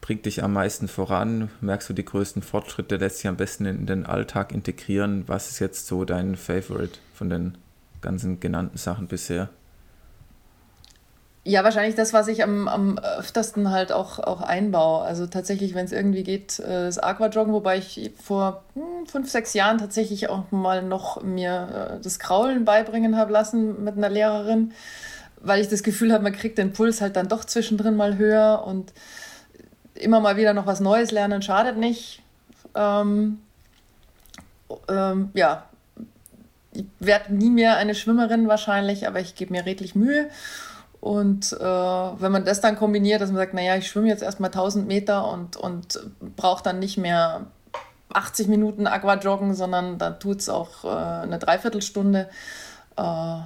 bringt 0.00 0.26
dich 0.26 0.42
am 0.42 0.52
meisten 0.52 0.88
voran? 0.88 1.50
Merkst 1.60 1.88
du 1.88 1.94
die 1.94 2.04
größten 2.04 2.42
Fortschritte, 2.42 2.96
lässt 2.96 3.18
sich 3.18 3.28
am 3.28 3.36
besten 3.36 3.64
in 3.64 3.86
den 3.86 4.04
Alltag 4.06 4.52
integrieren? 4.52 5.24
Was 5.26 5.50
ist 5.50 5.60
jetzt 5.60 5.86
so 5.86 6.04
dein 6.04 6.36
Favorite 6.36 6.98
von 7.14 7.30
den 7.30 7.56
ganzen 8.00 8.40
genannten 8.40 8.76
Sachen 8.76 9.06
bisher? 9.06 9.48
Ja, 11.46 11.62
wahrscheinlich 11.62 11.94
das, 11.94 12.14
was 12.14 12.28
ich 12.28 12.42
am, 12.42 12.68
am 12.68 12.98
öftesten 12.98 13.70
halt 13.70 13.92
auch, 13.92 14.18
auch 14.18 14.40
einbaue. 14.40 15.02
Also 15.02 15.26
tatsächlich, 15.26 15.74
wenn 15.74 15.84
es 15.84 15.92
irgendwie 15.92 16.22
geht, 16.22 16.58
äh, 16.58 16.86
das 16.86 16.98
Aquajoggen, 16.98 17.52
wobei 17.52 17.76
ich 17.76 18.12
vor 18.22 18.64
hm, 18.72 19.06
fünf, 19.06 19.30
sechs 19.30 19.52
Jahren 19.52 19.76
tatsächlich 19.76 20.30
auch 20.30 20.50
mal 20.52 20.82
noch 20.82 21.22
mir 21.22 21.96
äh, 21.98 22.02
das 22.02 22.18
Kraulen 22.18 22.64
beibringen 22.64 23.18
habe 23.18 23.30
lassen 23.30 23.84
mit 23.84 23.98
einer 23.98 24.08
Lehrerin, 24.08 24.72
weil 25.36 25.60
ich 25.60 25.68
das 25.68 25.82
Gefühl 25.82 26.14
habe, 26.14 26.24
man 26.24 26.32
kriegt 26.32 26.56
den 26.56 26.72
Puls 26.72 27.02
halt 27.02 27.14
dann 27.16 27.28
doch 27.28 27.44
zwischendrin 27.44 27.94
mal 27.94 28.16
höher 28.16 28.64
und 28.66 28.94
immer 29.94 30.20
mal 30.20 30.38
wieder 30.38 30.54
noch 30.54 30.66
was 30.66 30.80
Neues 30.80 31.10
lernen 31.10 31.42
schadet 31.42 31.76
nicht. 31.76 32.22
Ähm, 32.74 33.40
ähm, 34.88 35.30
ja, 35.34 35.66
ich 36.72 36.86
werde 37.00 37.34
nie 37.34 37.50
mehr 37.50 37.76
eine 37.76 37.94
Schwimmerin 37.94 38.48
wahrscheinlich, 38.48 39.06
aber 39.06 39.20
ich 39.20 39.34
gebe 39.34 39.52
mir 39.52 39.66
redlich 39.66 39.94
Mühe. 39.94 40.30
Und 41.04 41.52
äh, 41.52 41.62
wenn 41.62 42.32
man 42.32 42.46
das 42.46 42.62
dann 42.62 42.76
kombiniert, 42.76 43.20
dass 43.20 43.28
man 43.28 43.36
sagt, 43.36 43.52
naja, 43.52 43.76
ich 43.76 43.88
schwimme 43.88 44.08
jetzt 44.08 44.22
erstmal 44.22 44.48
1000 44.48 44.88
Meter 44.88 45.30
und, 45.30 45.54
und 45.54 46.00
brauche 46.34 46.62
dann 46.62 46.78
nicht 46.78 46.96
mehr 46.96 47.44
80 48.14 48.48
Minuten 48.48 48.86
Aquajoggen, 48.86 49.52
sondern 49.52 49.98
dann 49.98 50.18
tut 50.18 50.40
es 50.40 50.48
auch 50.48 50.82
äh, 50.84 50.88
eine 50.88 51.38
Dreiviertelstunde. 51.38 52.30
Äh, 52.96 53.36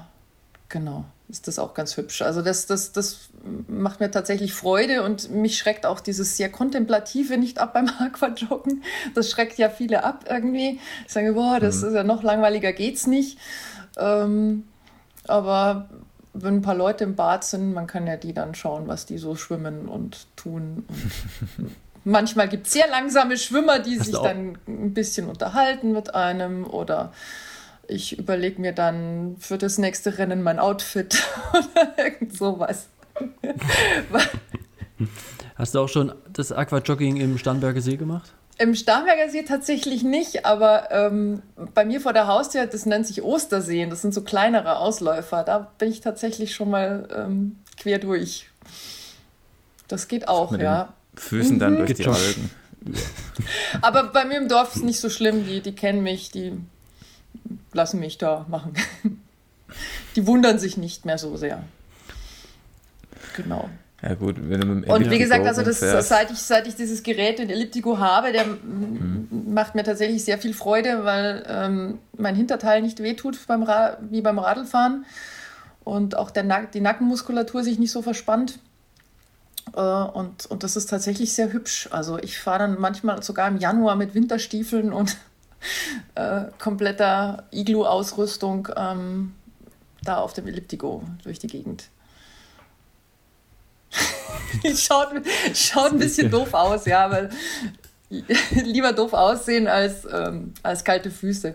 genau, 0.69 1.05
ist 1.29 1.49
das 1.49 1.59
auch 1.59 1.75
ganz 1.75 1.97
hübsch. 1.97 2.23
Also 2.23 2.43
das, 2.43 2.67
das, 2.67 2.93
das 2.93 3.31
macht 3.67 3.99
mir 3.99 4.13
tatsächlich 4.13 4.55
Freude 4.55 5.03
und 5.03 5.29
mich 5.33 5.59
schreckt 5.59 5.85
auch 5.85 5.99
dieses 5.99 6.37
sehr 6.37 6.53
Kontemplative 6.53 7.39
nicht 7.39 7.59
ab 7.59 7.75
beim 7.75 7.89
Aquajoggen. 7.99 8.85
Das 9.17 9.31
schreckt 9.31 9.59
ja 9.59 9.69
viele 9.69 10.05
ab 10.05 10.27
irgendwie. 10.31 10.79
Ich 11.09 11.13
sage, 11.13 11.33
boah, 11.33 11.59
das 11.59 11.83
mhm. 11.83 11.89
ist 11.89 11.95
ja 11.95 12.05
noch 12.05 12.23
langweiliger 12.23 12.73
geht's 12.73 13.09
nicht. 13.09 13.37
Ähm, 13.97 14.63
aber 15.27 15.89
wenn 16.43 16.57
ein 16.57 16.63
paar 16.63 16.75
Leute 16.75 17.05
im 17.05 17.15
Bad 17.15 17.45
sind, 17.45 17.73
man 17.73 17.87
kann 17.87 18.07
ja 18.07 18.17
die 18.17 18.33
dann 18.33 18.55
schauen, 18.55 18.89
was 18.89 19.07
die 19.07 19.19
so 19.19 19.37
schwimmen 19.37 19.89
und 19.89 20.27
tun. 20.37 20.85
Und 20.89 21.75
manchmal 22.05 22.49
gibt 22.49 22.67
es 22.67 22.73
sehr 22.73 22.89
langsame 22.89 23.37
Schwimmer, 23.37 23.79
die 23.79 23.97
sich 23.97 24.15
dann 24.15 24.59
ein 24.67 24.95
bisschen 24.95 25.29
unterhalten 25.29 25.93
mit 25.93 26.15
einem 26.15 26.65
oder 26.67 27.13
ich 27.89 28.19
überlege 28.19 28.61
mir 28.61 28.73
dann 28.73 29.37
für 29.39 29.59
das 29.59 29.79
nächste 29.79 30.19
Rennen 30.19 30.43
mein 30.43 30.59
Outfit 30.59 31.23
oder 31.53 31.97
irgend 31.97 32.37
sowas. 32.37 32.89
Hast 35.57 35.75
du 35.75 35.81
auch 35.81 35.89
schon 35.89 36.13
das 36.33 36.53
Aquajogging 36.53 37.17
im 37.17 37.39
Starnberger 37.39 37.81
See 37.81 37.97
gemacht? 37.97 38.35
Im 38.59 38.75
Starnberger 38.75 39.31
See 39.31 39.45
tatsächlich 39.45 40.03
nicht, 40.03 40.45
aber 40.45 40.91
ähm, 40.91 41.43
bei 41.75 41.85
mir 41.85 42.01
vor 42.01 42.13
der 42.13 42.27
Haustür, 42.27 42.67
das 42.67 42.87
nennt 42.87 43.07
sich 43.07 43.23
Osterseen, 43.23 43.89
das 43.89 44.03
sind 44.03 44.13
so 44.13 44.23
kleinere 44.23 44.79
Ausläufer. 44.79 45.45
Da 45.45 45.71
bin 45.79 45.91
ich 45.91 46.01
tatsächlich 46.01 46.55
schon 46.55 46.71
mal 46.71 47.09
ähm, 47.17 47.59
quer 47.77 48.01
durch. 48.01 48.51
Das 49.87 50.09
geht 50.09 50.27
auch, 50.27 50.51
Mit 50.51 50.63
ja. 50.63 50.93
Füßen 51.15 51.59
dann 51.59 51.77
durch 51.77 51.95
die. 51.95 52.07
Algen. 52.07 52.51
Aber 53.81 54.05
bei 54.05 54.25
mir 54.25 54.39
im 54.39 54.49
Dorf 54.49 54.77
ist 54.77 54.85
nicht 54.85 55.01
so 55.01 55.09
schlimm. 55.09 55.47
Die, 55.47 55.61
die 55.61 55.75
kennen 55.75 56.03
mich, 56.03 56.31
die 56.31 56.53
lassen 57.73 58.01
mich 58.01 58.19
da 58.19 58.47
machen. 58.49 58.75
Die 60.17 60.27
wundern 60.27 60.59
sich 60.59 60.77
nicht 60.79 61.05
mehr 61.05 61.19
so 61.19 61.37
sehr. 61.37 61.63
Genau. 63.37 63.69
Ja 64.01 64.15
gut, 64.15 64.37
wenn 64.39 64.61
du 64.61 64.67
mit 64.69 64.85
dem 64.87 64.91
Und 64.93 65.11
wie 65.11 65.19
gesagt, 65.19 65.45
also 65.47 65.63
das, 65.63 65.81
seit, 66.03 66.31
ich, 66.31 66.39
seit 66.39 66.67
ich 66.69 66.77
dieses 66.77 67.03
Gerät, 67.03 67.41
den 67.41 67.51
Elliptico 67.51 67.99
habe, 67.99 68.31
der 68.31 68.45
m- 68.45 69.27
macht 69.53 69.75
mir 69.75 69.83
tatsächlich 69.83 70.25
sehr 70.25 70.39
viel 70.39 70.55
Freude, 70.55 71.05
weil 71.05 71.45
ähm, 71.49 71.99
mein 72.17 72.37
Hinterteil 72.37 72.81
nicht 72.81 73.03
wehtut 73.03 73.39
beim 73.49 73.65
Ra 73.65 73.99
wie 74.09 74.21
beim 74.21 74.39
Radlfahren 74.39 75.05
und 75.83 76.17
auch 76.17 76.31
der 76.31 76.45
Nack 76.45 76.71
die 76.71 76.81
Nackenmuskulatur 76.81 77.65
sich 77.65 77.81
nicht 77.81 77.91
so 77.91 78.01
verspannt. 78.03 78.61
Äh, 79.75 79.81
und, 79.81 80.47
und 80.47 80.63
das 80.63 80.77
ist 80.77 80.87
tatsächlich 80.87 81.33
sehr 81.33 81.53
hübsch. 81.53 81.89
Also 81.91 82.19
ich 82.19 82.39
fahre 82.39 82.61
dann 82.61 82.79
manchmal 82.79 83.21
sogar 83.25 83.49
im 83.49 83.57
Januar 83.57 83.97
mit 83.97 84.15
Winterstiefeln 84.15 84.93
und 84.93 85.17
äh, 86.15 86.43
kompletter 86.61 87.49
Iglu-Ausrüstung 87.51 88.69
ähm, 88.77 89.35
da 90.05 90.19
auf 90.19 90.35
dem 90.35 90.47
Elliptico 90.47 91.03
durch 91.25 91.41
die 91.41 91.49
Gegend. 91.49 91.89
schaut, 94.77 95.09
schaut 95.55 95.93
ein 95.93 95.99
bisschen 95.99 96.31
doof 96.31 96.53
aus, 96.55 96.85
ja, 96.87 97.05
aber 97.05 97.29
lieber 98.51 98.93
doof 98.93 99.13
aussehen 99.13 99.67
als, 99.67 100.07
ähm, 100.11 100.55
als 100.63 100.85
kalte 100.85 101.11
Füße. 101.11 101.55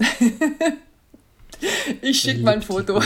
ich 2.02 2.20
schicke 2.20 2.42
mal 2.42 2.54
ein 2.54 2.62
Foto. 2.62 3.00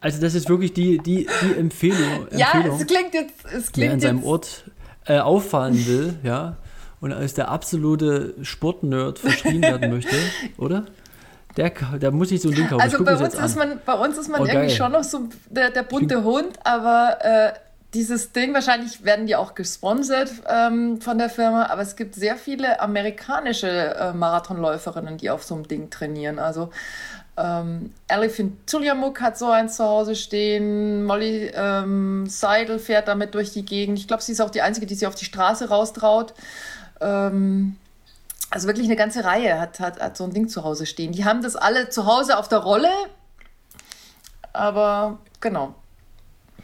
Also 0.00 0.20
das 0.20 0.34
ist 0.34 0.48
wirklich 0.48 0.72
die, 0.72 0.98
die, 0.98 1.26
die 1.42 1.58
Empfehlung, 1.58 2.28
Ja, 2.36 2.52
Empfehlung 2.52 2.80
es 2.80 2.86
klingt 2.86 3.14
jetzt. 3.14 3.44
Es 3.44 3.52
wer 3.74 3.92
an 3.92 3.98
klingt 3.98 4.02
seinem 4.02 4.24
Ort 4.24 4.64
äh, 5.06 5.18
auffallen 5.18 5.86
will, 5.86 6.18
ja, 6.22 6.56
und 7.00 7.12
als 7.12 7.34
der 7.34 7.50
absolute 7.50 8.34
Sportnerd 8.42 9.18
verschrien 9.18 9.62
werden 9.62 9.90
möchte, 9.90 10.16
oder? 10.56 10.86
Der, 11.56 11.70
der 11.70 12.10
muss 12.10 12.30
sich 12.30 12.42
so 12.42 12.48
ein 12.48 12.54
Ding 12.54 12.68
kaufen. 12.68 12.80
Also 12.82 12.98
ich 12.98 13.04
bei 13.04 13.16
uns, 13.16 13.34
ist 13.34 13.58
an. 13.58 13.68
man, 13.68 13.80
bei 13.84 13.94
uns 13.94 14.18
ist 14.18 14.28
man 14.28 14.40
Oh, 14.40 14.44
irgendwie 14.44 14.66
geil. 14.68 14.76
schon 14.76 14.92
noch 14.92 15.04
so 15.04 15.28
der, 15.48 15.70
der 15.70 15.84
bunte 15.84 16.24
Hund, 16.24 16.58
aber 16.64 17.18
äh, 17.20 17.52
dieses 17.94 18.32
Ding, 18.32 18.52
wahrscheinlich 18.54 19.04
werden 19.04 19.26
die 19.26 19.36
auch 19.36 19.54
gesponsert 19.54 20.32
ähm, 20.48 21.00
von 21.00 21.16
der 21.16 21.30
Firma, 21.30 21.66
aber 21.66 21.82
es 21.82 21.94
gibt 21.94 22.16
sehr 22.16 22.36
viele 22.36 22.80
amerikanische 22.80 23.68
äh, 23.68 24.12
Marathonläuferinnen, 24.12 25.16
die 25.16 25.30
auf 25.30 25.44
so 25.44 25.54
einem 25.54 25.68
Ding 25.68 25.90
trainieren. 25.90 26.40
Also 26.40 26.70
ähm, 27.36 27.92
Elephant 28.08 28.66
Tuliamuk 28.66 29.20
hat 29.20 29.38
so 29.38 29.48
eins 29.48 29.76
zu 29.76 29.84
Hause 29.84 30.16
stehen, 30.16 31.04
Molly 31.04 31.52
ähm, 31.54 32.26
Seidel 32.28 32.80
fährt 32.80 33.06
damit 33.06 33.34
durch 33.34 33.52
die 33.52 33.64
Gegend. 33.64 33.98
Ich 33.98 34.08
glaube, 34.08 34.22
sie 34.24 34.32
ist 34.32 34.40
auch 34.40 34.50
die 34.50 34.62
Einzige, 34.62 34.86
die 34.86 34.94
sich 34.94 35.06
auf 35.06 35.14
die 35.14 35.24
Straße 35.24 35.68
raustraut. 35.68 36.34
Ähm, 37.00 37.76
also 38.54 38.68
wirklich 38.68 38.86
eine 38.86 38.94
ganze 38.94 39.24
Reihe 39.24 39.58
hat, 39.60 39.80
hat, 39.80 40.00
hat 40.00 40.16
so 40.16 40.22
ein 40.22 40.32
Ding 40.32 40.48
zu 40.48 40.62
Hause 40.62 40.86
stehen. 40.86 41.10
Die 41.10 41.24
haben 41.24 41.42
das 41.42 41.56
alle 41.56 41.88
zu 41.88 42.06
Hause 42.06 42.38
auf 42.38 42.46
der 42.46 42.60
Rolle, 42.60 42.88
aber 44.52 45.18
genau. 45.40 45.74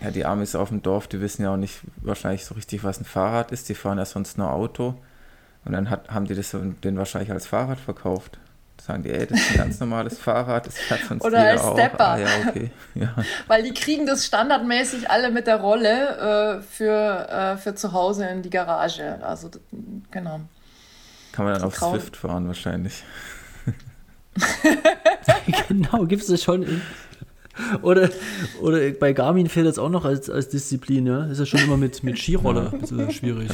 ja, 0.00 0.12
die 0.12 0.24
Amis 0.24 0.54
auf 0.54 0.68
dem 0.68 0.82
Dorf, 0.82 1.08
die 1.08 1.20
wissen 1.20 1.42
ja 1.42 1.52
auch 1.52 1.56
nicht 1.56 1.80
wahrscheinlich 1.96 2.44
so 2.44 2.54
richtig, 2.54 2.84
was 2.84 3.00
ein 3.00 3.04
Fahrrad 3.04 3.50
ist. 3.50 3.68
Die 3.68 3.74
fahren 3.74 3.98
ja 3.98 4.04
sonst 4.04 4.38
nur 4.38 4.52
Auto. 4.52 4.94
Und 5.64 5.72
dann 5.72 5.90
hat, 5.90 6.08
haben 6.10 6.26
die 6.26 6.36
das 6.36 6.52
den 6.52 6.96
wahrscheinlich 6.96 7.32
als 7.32 7.48
Fahrrad 7.48 7.80
verkauft. 7.80 8.38
Sagen 8.80 9.02
die, 9.02 9.10
ey, 9.10 9.26
das 9.26 9.40
ist 9.40 9.50
ein 9.50 9.56
ganz 9.56 9.80
normales 9.80 10.16
Fahrrad, 10.20 10.68
das 10.68 10.78
fährt 10.78 11.00
sonst 11.08 11.24
Oder 11.24 11.40
als 11.40 11.60
auch. 11.60 11.76
Stepper. 11.76 12.08
Ah, 12.08 12.18
ja, 12.18 12.28
okay. 12.46 12.70
Ja. 12.94 13.16
Weil 13.48 13.64
die 13.64 13.74
kriegen 13.74 14.06
das 14.06 14.24
standardmäßig 14.24 15.10
alle 15.10 15.32
mit 15.32 15.48
der 15.48 15.56
Rolle 15.56 16.60
äh, 16.60 16.62
für, 16.62 17.28
äh, 17.28 17.56
für 17.56 17.74
zu 17.74 17.92
Hause 17.92 18.26
in 18.26 18.42
die 18.42 18.50
Garage. 18.50 19.18
Also 19.22 19.50
genau. 20.12 20.40
Kann 21.32 21.44
man 21.44 21.54
dann 21.54 21.62
auf 21.64 21.74
traurig. 21.76 22.02
Swift 22.02 22.16
fahren 22.16 22.46
wahrscheinlich. 22.46 23.02
genau, 25.68 26.04
gibt 26.06 26.22
es 26.22 26.28
das 26.28 26.42
schon. 26.42 26.62
In, 26.62 26.80
oder, 27.82 28.08
oder 28.62 28.90
bei 28.92 29.12
Garmin 29.12 29.48
fehlt 29.48 29.66
das 29.66 29.78
auch 29.78 29.90
noch 29.90 30.04
als, 30.04 30.30
als 30.30 30.48
Disziplin, 30.48 31.06
ja? 31.06 31.24
Ist 31.26 31.40
ja 31.40 31.46
schon 31.46 31.60
immer 31.60 31.76
mit, 31.76 32.02
mit 32.02 32.18
Skiroller 32.18 32.72
ein 32.72 32.80
bisschen 32.80 33.10
schwierig. 33.10 33.48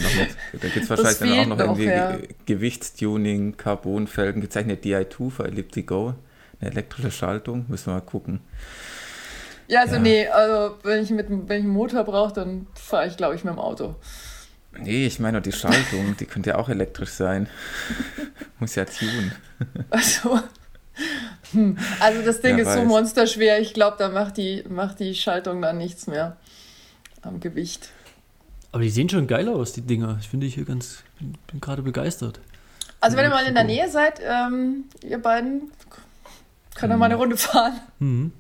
Da 0.53 0.69
gibt 0.69 0.77
es 0.85 0.91
wahrscheinlich 0.91 1.19
dann 1.19 1.39
auch 1.41 1.47
noch 1.47 1.59
irgendwie 1.59 1.85
ja. 1.87 2.17
Ge- 2.17 2.29
Gewichtstuning, 2.47 3.57
Carbonfelgen, 3.57 4.41
gezeichnet 4.43 4.85
DI2 4.85 5.31
für 5.31 5.45
Elliptigo. 5.45 6.15
Eine 6.61 6.71
elektrische 6.71 7.11
Schaltung, 7.11 7.65
müssen 7.69 7.87
wir 7.87 7.95
mal 7.95 8.01
gucken. 8.01 8.41
Ja, 9.69 9.81
also 9.81 9.97
Ja. 9.97 10.01
nee, 10.03 10.29
also 10.29 10.77
wenn 10.85 11.03
ich, 11.03 11.11
mit, 11.11 11.27
wenn 11.29 11.43
ich 11.59 11.65
einen 11.65 11.69
Motor 11.69 12.05
brauche, 12.05 12.33
dann 12.33 12.67
fahre 12.75 13.09
ich, 13.09 13.17
glaube 13.17 13.35
ich, 13.35 13.43
mit 13.45 13.53
dem 13.55 13.59
Auto. 13.59 13.97
Nee, 14.83 15.07
ich 15.07 15.19
meine 15.19 15.33
nur 15.33 15.41
die 15.43 15.53
Schaltung, 15.53 16.17
die 16.19 16.27
könnte 16.27 16.51
ja 16.51 16.57
auch 16.59 16.69
elektrisch 16.69 17.11
sein. 17.11 17.49
Muss 18.59 18.75
ja 18.75 18.85
tunen. 18.85 19.33
Also, 19.91 20.41
hm. 21.53 21.79
also 22.01 22.23
das 22.23 22.41
Ding 22.41 22.57
Wer 22.57 22.65
ist 22.65 22.73
so 22.73 22.81
weiß. 22.81 22.87
monsterschwer. 22.87 23.61
Ich 23.61 23.75
glaube, 23.75 23.97
da 23.99 24.09
macht 24.09 24.37
die, 24.37 24.65
macht 24.69 25.01
die 25.01 25.15
Schaltung 25.15 25.63
dann 25.63 25.79
nichts 25.79 26.07
mehr 26.07 26.37
am 27.23 27.41
Gewicht. 27.41 27.91
Aber 28.73 28.83
die 28.83 28.91
sehen 28.91 29.09
schon 29.09 29.27
geil 29.27 29.49
aus, 29.49 29.73
die 29.73 29.83
Dinger. 29.83 30.19
Ich 30.21 30.29
finde 30.29 30.47
ich 30.47 30.55
hier 30.55 30.65
ganz, 30.65 31.03
bin, 31.19 31.37
bin 31.47 31.61
gerade 31.61 31.83
begeistert. 31.83 32.41
Also 33.01 33.17
wenn 33.17 33.27
ihr 33.27 33.31
mal 33.31 33.47
in 33.47 33.55
der 33.55 33.65
Nähe 33.65 33.91
seid, 33.91 34.21
ähm, 34.23 34.85
ihr 35.03 35.19
beiden, 35.19 35.71
könnt 36.75 36.93
ihr 36.93 36.97
mal 36.97 37.07
eine 37.07 37.17
Runde 37.17 37.37
fahren. 37.37 37.81
Mhm. 37.99 38.33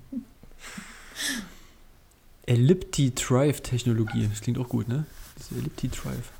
Ellipti 2.46 3.14
Drive 3.14 3.60
Technologie. 3.60 4.28
Das 4.28 4.40
klingt 4.40 4.58
auch 4.58 4.68
gut, 4.68 4.88
ne? 4.88 5.04
Das 5.36 5.52
Ellipti 5.52 5.88
Drive. 5.88 6.30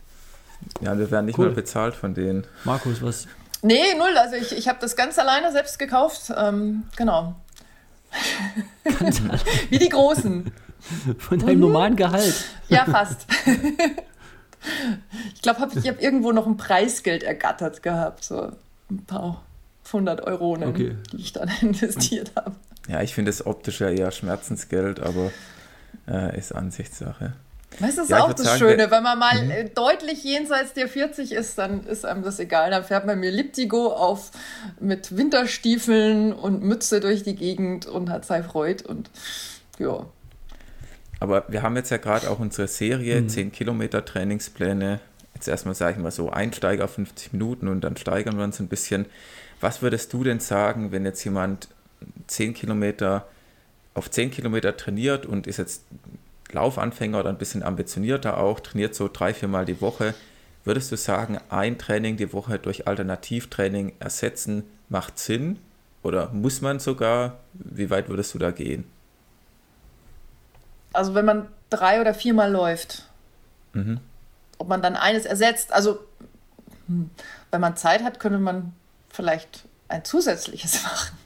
Ja, 0.80 0.98
wir 0.98 1.10
werden 1.10 1.26
nicht 1.26 1.38
Cool. 1.38 1.48
mal 1.48 1.54
bezahlt 1.54 1.94
von 1.94 2.14
denen. 2.14 2.46
Markus, 2.64 3.02
was? 3.02 3.26
Nee, 3.62 3.94
null. 3.96 4.16
Also 4.18 4.36
ich, 4.36 4.52
ich 4.56 4.68
habe 4.68 4.78
das 4.80 4.96
ganz 4.96 5.18
alleine 5.18 5.52
selbst 5.52 5.78
gekauft. 5.78 6.32
Ähm, 6.36 6.84
genau. 6.96 7.34
Wie 9.70 9.78
die 9.78 9.88
Großen. 9.88 10.52
Von 11.18 11.38
deinem 11.38 11.60
normalen 11.60 11.96
Gehalt. 11.96 12.44
Ja, 12.68 12.84
fast. 12.84 13.26
ich 15.34 15.42
glaube, 15.42 15.60
hab, 15.60 15.76
ich 15.76 15.88
habe 15.88 16.00
irgendwo 16.00 16.32
noch 16.32 16.46
ein 16.46 16.56
Preisgeld 16.56 17.22
ergattert 17.22 17.82
gehabt. 17.82 18.24
So 18.24 18.52
ein 18.90 19.04
paar 19.06 19.42
hundert 19.92 20.20
Euronen, 20.22 20.68
Okay. 20.68 20.96
die 21.12 21.16
ich 21.18 21.32
dann 21.32 21.48
investiert 21.60 22.32
habe. 22.36 22.52
Ja, 22.88 23.02
ich 23.02 23.14
finde 23.14 23.30
es 23.30 23.44
optisch 23.44 23.80
ja 23.80 23.88
eher 23.90 24.10
Schmerzensgeld, 24.10 25.00
aber 25.00 25.30
äh, 26.08 26.38
ist 26.38 26.54
Ansichtssache. 26.54 27.32
Das 27.80 27.98
ist 27.98 28.10
Ja, 28.10 28.22
auch 28.24 28.32
das 28.32 28.46
sagen, 28.46 28.58
Schöne. 28.58 28.90
Wenn 28.90 29.02
man 29.02 29.18
mal 29.18 29.50
äh, 29.50 29.68
deutlich 29.68 30.24
jenseits 30.24 30.72
der 30.72 30.88
40 30.88 31.32
ist, 31.32 31.58
dann 31.58 31.84
ist 31.84 32.04
einem 32.06 32.22
das 32.22 32.38
egal. 32.38 32.70
Dann 32.70 32.84
fährt 32.84 33.04
man 33.06 33.20
mit 33.20 33.30
Elliptigo 33.30 33.92
auf 33.92 34.30
mit 34.80 35.16
Winterstiefeln 35.16 36.32
und 36.32 36.62
Mütze 36.62 37.00
durch 37.00 37.22
die 37.22 37.34
Gegend 37.34 37.86
und 37.86 38.08
hat 38.10 38.24
sei 38.24 38.42
Freude. 38.42 38.84
Und 38.88 39.10
ja, 39.78 40.06
Aber 41.20 41.44
wir 41.48 41.62
haben 41.62 41.76
jetzt 41.76 41.90
ja 41.90 41.96
gerade 41.98 42.30
auch 42.30 42.38
unsere 42.38 42.68
Serie, 42.68 43.20
Mhm. 43.20 43.28
10 43.28 43.52
Kilometer 43.52 44.04
Trainingspläne. 44.04 45.00
Jetzt 45.34 45.48
erstmal, 45.48 45.74
sage 45.74 45.96
ich 45.98 46.02
mal 46.02 46.10
so, 46.10 46.30
Einsteiger 46.30 46.84
auf 46.84 46.94
50 46.94 47.32
Minuten 47.34 47.68
und 47.68 47.82
dann 47.82 47.96
steigern 47.96 48.38
wir 48.38 48.44
uns 48.44 48.58
ein 48.58 48.68
bisschen. 48.68 49.04
Was 49.60 49.82
würdest 49.82 50.12
du 50.12 50.24
denn 50.24 50.40
sagen, 50.40 50.92
wenn 50.92 51.04
jetzt 51.04 51.22
jemand 51.24 51.68
10 52.26 52.54
Kilometer 52.54 53.26
auf 53.94 54.10
10 54.10 54.30
Kilometer 54.30 54.76
trainiert 54.76 55.26
und 55.26 55.46
ist 55.46 55.56
jetzt 55.58 55.82
Laufanfänger 56.56 57.20
oder 57.20 57.28
ein 57.30 57.38
bisschen 57.38 57.62
ambitionierter 57.62 58.38
auch, 58.38 58.58
trainiert 58.60 58.94
so 58.94 59.08
drei, 59.12 59.32
vier 59.32 59.48
Mal 59.48 59.64
die 59.64 59.80
Woche, 59.80 60.14
würdest 60.64 60.90
du 60.90 60.96
sagen, 60.96 61.38
ein 61.48 61.78
Training 61.78 62.16
die 62.16 62.32
Woche 62.32 62.58
durch 62.58 62.88
Alternativtraining 62.88 63.92
ersetzen 64.00 64.64
macht 64.88 65.18
Sinn? 65.18 65.58
Oder 66.02 66.28
muss 66.30 66.60
man 66.60 66.78
sogar? 66.80 67.38
Wie 67.54 67.90
weit 67.90 68.08
würdest 68.08 68.34
du 68.34 68.38
da 68.38 68.50
gehen? 68.50 68.84
also 70.92 71.14
wenn 71.14 71.26
man 71.26 71.48
drei 71.68 72.00
oder 72.00 72.14
viermal 72.14 72.50
läuft, 72.50 73.06
Mhm. 73.74 74.00
ob 74.56 74.68
man 74.68 74.80
dann 74.80 74.96
eines 74.96 75.26
ersetzt. 75.26 75.70
Also, 75.74 75.98
hm, 76.86 77.10
wenn 77.50 77.60
man 77.60 77.76
Zeit 77.76 78.02
hat, 78.02 78.18
könnte 78.18 78.38
man 78.38 78.72
vielleicht 79.10 79.64
ein 79.88 80.04
zusätzliches 80.06 80.82
machen. 80.84 81.18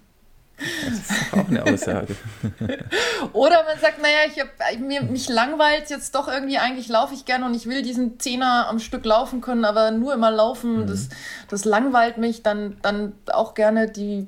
Das 0.84 0.98
ist 0.98 1.32
auch 1.32 1.48
eine 1.48 1.64
Aussage. 1.64 2.16
Oder 3.32 3.64
man 3.64 3.78
sagt, 3.80 4.00
naja, 4.00 4.18
ich 4.28 4.40
hab, 4.40 4.48
mir, 4.80 5.02
mich 5.02 5.28
langweilt 5.28 5.88
jetzt 5.88 6.14
doch 6.14 6.28
irgendwie, 6.28 6.58
eigentlich 6.58 6.88
laufe 6.88 7.14
ich 7.14 7.24
gerne 7.24 7.46
und 7.46 7.54
ich 7.54 7.66
will 7.66 7.82
diesen 7.82 8.20
Zehner 8.20 8.66
am 8.68 8.78
Stück 8.78 9.04
laufen 9.04 9.40
können, 9.40 9.64
aber 9.64 9.90
nur 9.90 10.12
immer 10.12 10.30
laufen, 10.30 10.86
das, 10.86 11.08
das 11.48 11.64
langweilt 11.64 12.18
mich, 12.18 12.42
dann, 12.42 12.76
dann 12.82 13.14
auch 13.32 13.54
gerne 13.54 13.90
die, 13.90 14.26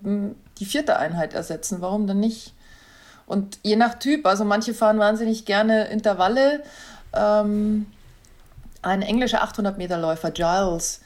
die 0.58 0.64
vierte 0.64 0.98
Einheit 0.98 1.34
ersetzen. 1.34 1.80
Warum 1.80 2.06
denn 2.06 2.20
nicht? 2.20 2.54
Und 3.26 3.58
je 3.62 3.76
nach 3.76 3.94
Typ, 3.94 4.26
also 4.26 4.44
manche 4.44 4.74
fahren 4.74 4.98
wahnsinnig 4.98 5.44
gerne 5.44 5.84
Intervalle. 5.88 6.62
Ähm, 7.14 7.86
ein 8.82 9.02
englischer 9.02 9.44
800-Meter-Läufer, 9.44 10.32
Giles, 10.32 11.01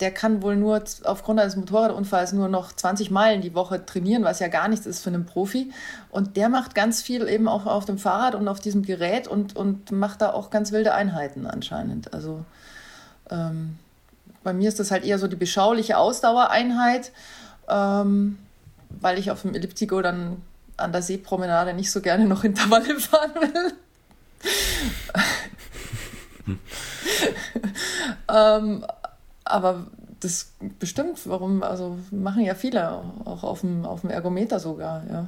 der 0.00 0.12
kann 0.12 0.42
wohl 0.42 0.54
nur 0.56 0.82
aufgrund 1.04 1.40
eines 1.40 1.56
Motorradunfalls 1.56 2.32
nur 2.32 2.48
noch 2.48 2.72
20 2.72 3.10
Meilen 3.10 3.40
die 3.40 3.54
Woche 3.54 3.84
trainieren, 3.84 4.22
was 4.22 4.38
ja 4.38 4.48
gar 4.48 4.68
nichts 4.68 4.86
ist 4.86 5.02
für 5.02 5.10
einen 5.10 5.26
Profi. 5.26 5.72
Und 6.10 6.36
der 6.36 6.48
macht 6.48 6.74
ganz 6.74 7.02
viel 7.02 7.28
eben 7.28 7.48
auch 7.48 7.66
auf 7.66 7.84
dem 7.84 7.98
Fahrrad 7.98 8.36
und 8.36 8.46
auf 8.46 8.60
diesem 8.60 8.82
Gerät 8.82 9.26
und, 9.26 9.56
und 9.56 9.90
macht 9.90 10.22
da 10.22 10.32
auch 10.32 10.50
ganz 10.50 10.70
wilde 10.70 10.94
Einheiten 10.94 11.46
anscheinend. 11.46 12.14
Also 12.14 12.44
ähm, 13.30 13.76
bei 14.44 14.52
mir 14.52 14.68
ist 14.68 14.78
das 14.78 14.92
halt 14.92 15.04
eher 15.04 15.18
so 15.18 15.26
die 15.26 15.36
beschauliche 15.36 15.98
Ausdauereinheit, 15.98 17.10
ähm, 17.68 18.38
weil 18.88 19.18
ich 19.18 19.32
auf 19.32 19.42
dem 19.42 19.54
Elliptico 19.54 20.00
dann 20.00 20.42
an 20.76 20.92
der 20.92 21.02
Seepromenade 21.02 21.74
nicht 21.74 21.90
so 21.90 22.00
gerne 22.00 22.26
noch 22.26 22.44
Intervalle 22.44 23.00
fahren 23.00 23.34
will. 23.34 23.72
Hm. 26.44 26.58
ähm, 28.32 28.86
aber 29.48 29.86
das 30.20 30.52
bestimmt, 30.78 31.20
warum, 31.26 31.62
also 31.62 31.98
machen 32.10 32.44
ja 32.44 32.54
viele, 32.54 33.02
auch 33.24 33.44
auf 33.44 33.60
dem, 33.60 33.84
auf 33.84 34.00
dem 34.02 34.10
Ergometer 34.10 34.58
sogar, 34.58 35.04
ja. 35.10 35.26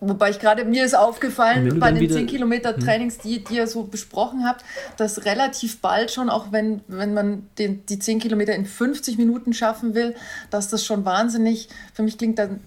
Wobei 0.00 0.30
ich 0.30 0.38
gerade, 0.38 0.64
mir 0.64 0.84
ist 0.84 0.96
aufgefallen, 0.96 1.80
bei 1.80 1.90
den 1.90 2.08
10 2.08 2.28
Kilometer 2.28 2.74
hm. 2.74 2.80
Trainings, 2.80 3.18
die, 3.18 3.42
die 3.42 3.56
ihr 3.56 3.66
so 3.66 3.82
besprochen 3.82 4.44
habt, 4.46 4.64
dass 4.96 5.24
relativ 5.24 5.80
bald 5.80 6.12
schon, 6.12 6.30
auch 6.30 6.52
wenn, 6.52 6.82
wenn 6.86 7.14
man 7.14 7.48
den, 7.58 7.84
die 7.86 7.98
10 7.98 8.20
Kilometer 8.20 8.54
in 8.54 8.64
50 8.64 9.18
Minuten 9.18 9.52
schaffen 9.52 9.94
will, 9.94 10.14
dass 10.50 10.68
das 10.68 10.84
schon 10.84 11.04
wahnsinnig, 11.04 11.68
für 11.94 12.04
mich 12.04 12.16
klingt 12.16 12.38
dann 12.38 12.60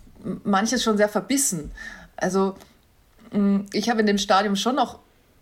manches 0.44 0.84
schon 0.84 0.98
sehr 0.98 1.08
verbissen. 1.08 1.72
Also 2.18 2.56
mm, 3.32 3.62
ich 3.72 3.90
habe 3.90 4.02
in 4.02 4.08
dem 4.08 4.18
Stadium 4.18 4.58
schon 4.58 4.76
noch 4.76 5.00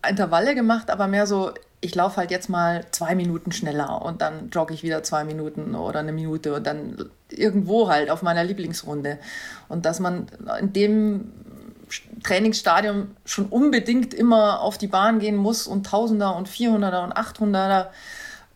Intervalle 0.07 0.53
gemacht, 0.53 0.91
aber 0.91 1.07
mehr 1.07 1.25
so, 1.25 1.51
ich 1.81 1.95
laufe 1.95 2.17
halt 2.17 2.31
jetzt 2.31 2.49
mal 2.49 2.85
zwei 2.91 3.15
Minuten 3.15 3.51
schneller 3.51 4.01
und 4.01 4.21
dann 4.21 4.49
jogge 4.49 4.73
ich 4.73 4.83
wieder 4.83 5.01
zwei 5.03 5.23
Minuten 5.23 5.75
oder 5.75 5.99
eine 5.99 6.11
Minute 6.11 6.53
und 6.53 6.67
dann 6.67 7.09
irgendwo 7.29 7.89
halt 7.89 8.09
auf 8.09 8.21
meiner 8.21 8.43
Lieblingsrunde. 8.43 9.17
Und 9.69 9.85
dass 9.85 9.99
man 9.99 10.27
in 10.59 10.73
dem 10.73 11.31
Trainingsstadium 12.23 13.11
schon 13.25 13.45
unbedingt 13.45 14.13
immer 14.13 14.61
auf 14.61 14.77
die 14.77 14.87
Bahn 14.87 15.19
gehen 15.19 15.37
muss 15.37 15.67
und 15.67 15.85
Tausender 15.85 16.35
und 16.35 16.49
Vierhunderter 16.49 17.03
und 17.03 17.13
Achthunderter, 17.13 17.91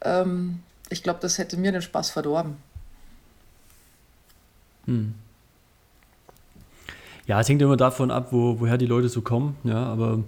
ähm, 0.02 0.60
ich 0.90 1.02
glaube, 1.02 1.20
das 1.22 1.38
hätte 1.38 1.58
mir 1.58 1.72
den 1.72 1.82
Spaß 1.82 2.10
verdorben. 2.10 2.58
Hm. 4.86 5.16
Ja, 7.26 7.40
es 7.40 7.48
hängt 7.48 7.62
immer 7.62 7.78
davon 7.78 8.12
ab, 8.12 8.28
wo, 8.32 8.60
woher 8.60 8.78
die 8.78 8.86
Leute 8.86 9.08
so 9.08 9.22
kommen, 9.22 9.56
ja, 9.64 9.82
aber 9.82 10.20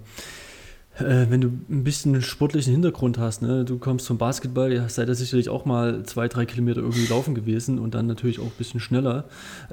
äh, 0.98 1.26
wenn 1.28 1.40
du 1.40 1.48
ein 1.48 1.84
bisschen 1.84 2.14
einen 2.14 2.22
sportlichen 2.22 2.72
Hintergrund 2.72 3.18
hast, 3.18 3.42
ne, 3.42 3.64
du 3.64 3.78
kommst 3.78 4.06
vom 4.06 4.18
Basketball, 4.18 4.72
ja, 4.72 4.88
seid 4.88 5.08
ihr 5.08 5.14
sicherlich 5.14 5.48
auch 5.48 5.64
mal 5.64 6.04
zwei, 6.04 6.28
drei 6.28 6.46
Kilometer 6.46 6.80
irgendwie 6.80 7.06
laufen 7.06 7.34
gewesen 7.34 7.78
und 7.78 7.94
dann 7.94 8.06
natürlich 8.06 8.40
auch 8.40 8.46
ein 8.46 8.58
bisschen 8.58 8.80
schneller, 8.80 9.24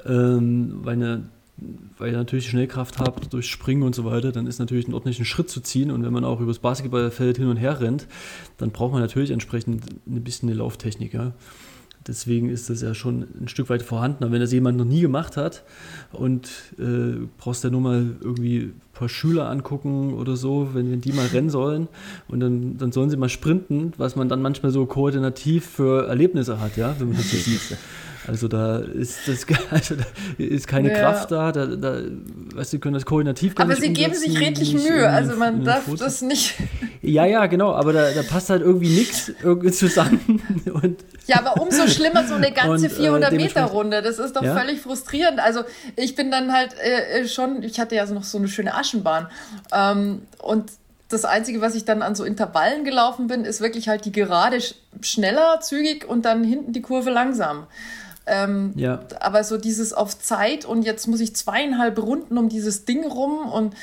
ähm, 0.04 0.80
weil, 0.82 0.94
eine, 0.94 1.22
weil 1.98 2.12
ihr 2.12 2.18
natürlich 2.18 2.48
Schnellkraft 2.48 2.98
habt 2.98 3.32
durch 3.32 3.48
Springen 3.48 3.82
und 3.82 3.94
so 3.94 4.04
weiter, 4.04 4.32
dann 4.32 4.46
ist 4.46 4.58
natürlich 4.58 4.86
ein 4.86 4.94
ordentlichen 4.94 5.24
Schritt 5.24 5.48
zu 5.48 5.60
ziehen 5.60 5.90
und 5.90 6.04
wenn 6.04 6.12
man 6.12 6.24
auch 6.24 6.40
übers 6.40 6.58
Basketballfeld 6.58 7.38
hin 7.38 7.48
und 7.48 7.56
her 7.56 7.80
rennt, 7.80 8.06
dann 8.58 8.70
braucht 8.70 8.92
man 8.92 9.00
natürlich 9.00 9.30
entsprechend 9.30 9.84
ein 10.06 10.22
bisschen 10.22 10.48
eine 10.48 10.58
Lauftechnik, 10.58 11.14
ja. 11.14 11.32
Deswegen 12.06 12.50
ist 12.50 12.68
das 12.68 12.82
ja 12.82 12.94
schon 12.94 13.26
ein 13.40 13.48
Stück 13.48 13.70
weit 13.70 13.82
vorhanden. 13.82 14.24
Aber 14.24 14.32
wenn 14.32 14.40
das 14.40 14.52
jemand 14.52 14.76
noch 14.76 14.84
nie 14.84 15.00
gemacht 15.00 15.36
hat 15.36 15.62
und 16.12 16.48
äh, 16.78 17.26
brauchst 17.38 17.64
ja 17.64 17.70
nur 17.70 17.80
mal 17.80 18.16
irgendwie 18.20 18.58
ein 18.58 18.80
paar 18.92 19.08
Schüler 19.08 19.48
angucken 19.48 20.14
oder 20.14 20.36
so, 20.36 20.70
wenn, 20.74 20.90
wenn 20.90 21.00
die 21.00 21.12
mal 21.12 21.26
rennen 21.26 21.50
sollen 21.50 21.88
und 22.28 22.40
dann, 22.40 22.76
dann 22.76 22.92
sollen 22.92 23.10
sie 23.10 23.16
mal 23.16 23.28
sprinten, 23.28 23.92
was 23.96 24.16
man 24.16 24.28
dann 24.28 24.42
manchmal 24.42 24.70
so 24.70 24.84
koordinativ 24.86 25.64
für 25.64 26.06
Erlebnisse 26.06 26.60
hat, 26.60 26.76
ja, 26.76 26.94
wenn 26.98 27.08
man 27.08 27.16
das 27.16 27.30
so 27.30 27.36
sieht. 27.36 27.78
Also 28.26 28.48
da 28.48 28.78
ist 28.78 29.28
das 29.28 29.46
also 29.70 29.96
da 29.96 30.04
ist 30.38 30.66
keine 30.66 30.90
ja. 30.90 30.98
Kraft 30.98 31.30
da, 31.30 31.52
da, 31.52 31.66
da 31.66 32.00
weißt 32.54 32.72
du, 32.72 32.78
können 32.78 32.94
das 32.94 33.04
koordinativ 33.04 33.54
Aber 33.56 33.76
sie 33.76 33.92
geben 33.92 34.14
sich 34.14 34.38
redlich 34.38 34.74
Mühe, 34.74 35.08
also 35.08 35.36
man 35.36 35.64
darf 35.64 35.84
Foto. 35.84 36.04
das 36.04 36.22
nicht. 36.22 36.54
Ja, 37.06 37.26
ja, 37.26 37.44
genau, 37.44 37.74
aber 37.74 37.92
da, 37.92 38.12
da 38.12 38.22
passt 38.22 38.48
halt 38.48 38.62
irgendwie 38.62 38.88
nichts 38.88 39.30
irgendwie 39.42 39.70
zusammen. 39.70 40.40
Und 40.72 41.04
ja, 41.26 41.38
aber 41.38 41.60
umso 41.60 41.86
schlimmer 41.86 42.26
so 42.26 42.32
eine 42.32 42.50
ganze 42.50 42.86
und, 42.86 42.92
400 42.92 43.30
äh, 43.30 43.36
Meter 43.36 43.64
Runde. 43.64 44.00
Das 44.00 44.18
ist 44.18 44.34
doch 44.34 44.42
ja? 44.42 44.56
völlig 44.56 44.80
frustrierend. 44.80 45.38
Also 45.38 45.64
ich 45.96 46.14
bin 46.14 46.30
dann 46.30 46.50
halt 46.54 46.74
äh, 46.82 47.20
äh, 47.20 47.28
schon, 47.28 47.62
ich 47.62 47.78
hatte 47.78 47.94
ja 47.94 48.06
noch 48.06 48.24
so 48.24 48.38
eine 48.38 48.48
schöne 48.48 48.74
Aschenbahn 48.74 49.28
ähm, 49.74 50.22
und 50.38 50.70
das 51.10 51.24
Einzige, 51.24 51.60
was 51.60 51.74
ich 51.74 51.84
dann 51.84 52.02
an 52.02 52.14
so 52.14 52.24
Intervallen 52.24 52.84
gelaufen 52.84 53.26
bin, 53.26 53.44
ist 53.44 53.60
wirklich 53.60 53.88
halt 53.88 54.04
die 54.04 54.12
Gerade 54.12 54.58
schneller, 55.02 55.60
zügig 55.60 56.08
und 56.08 56.24
dann 56.24 56.42
hinten 56.42 56.72
die 56.72 56.82
Kurve 56.82 57.10
langsam. 57.10 57.66
Ähm, 58.26 58.72
ja. 58.76 59.00
Aber 59.20 59.44
so 59.44 59.58
dieses 59.58 59.92
auf 59.92 60.18
Zeit 60.18 60.64
und 60.64 60.82
jetzt 60.82 61.06
muss 61.06 61.20
ich 61.20 61.36
zweieinhalb 61.36 61.98
Runden 61.98 62.38
um 62.38 62.48
dieses 62.48 62.84
Ding 62.84 63.06
rum 63.06 63.50
und 63.50 63.74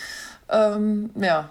ähm, 0.50 1.12
ja, 1.16 1.50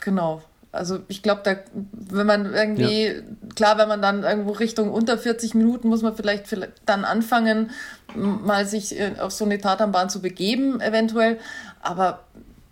genau. 0.00 0.42
Also 0.72 1.00
ich 1.08 1.22
glaube, 1.22 1.42
da, 1.44 1.56
wenn 1.92 2.26
man 2.26 2.54
irgendwie, 2.54 3.06
ja. 3.08 3.22
klar, 3.54 3.76
wenn 3.76 3.88
man 3.88 4.00
dann 4.00 4.22
irgendwo 4.22 4.52
Richtung 4.52 4.90
unter 4.90 5.18
40 5.18 5.54
Minuten, 5.54 5.88
muss 5.88 6.00
man 6.00 6.16
vielleicht, 6.16 6.46
vielleicht 6.48 6.72
dann 6.86 7.04
anfangen, 7.04 7.70
mal 8.14 8.64
sich 8.66 8.98
äh, 8.98 9.12
auf 9.18 9.32
so 9.32 9.44
eine 9.44 9.58
Tatanbahn 9.58 10.08
zu 10.08 10.22
begeben, 10.22 10.80
eventuell. 10.80 11.38
Aber 11.82 12.20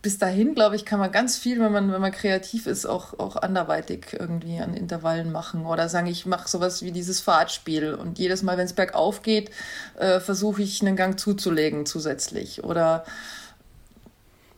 bis 0.03 0.19
dahin, 0.19 0.55
glaube 0.55 0.77
ich, 0.77 0.85
kann 0.85 0.99
man 0.99 1.13
ganz 1.13 1.37
viel, 1.37 1.61
wenn 1.61 1.73
man, 1.73 1.93
wenn 1.93 2.01
man 2.01 2.13
kreativ 2.13 2.67
ist, 2.67 2.87
auch, 2.87 3.19
auch 3.19 3.37
anderweitig 3.37 4.17
irgendwie 4.19 4.59
an 4.59 4.75
Intervallen 4.75 5.31
machen. 5.31 5.67
Oder 5.67 5.89
sagen, 5.89 6.07
ich 6.07 6.25
mache 6.25 6.49
sowas 6.49 6.83
wie 6.83 6.93
dieses 6.93 7.21
Fahrtspiel 7.21 7.95
und 7.95 8.19
jedes 8.19 8.43
Mal, 8.43 8.57
wenn 8.57 8.65
es 8.65 8.73
bergauf 8.73 9.23
geht, 9.23 9.51
äh, 9.99 10.21
versuche 10.21 10.63
ich 10.63 10.81
einen 10.81 10.97
Gang 10.97 11.19
zuzulegen 11.19 11.85
zusätzlich. 11.85 12.65
Oder 12.65 13.05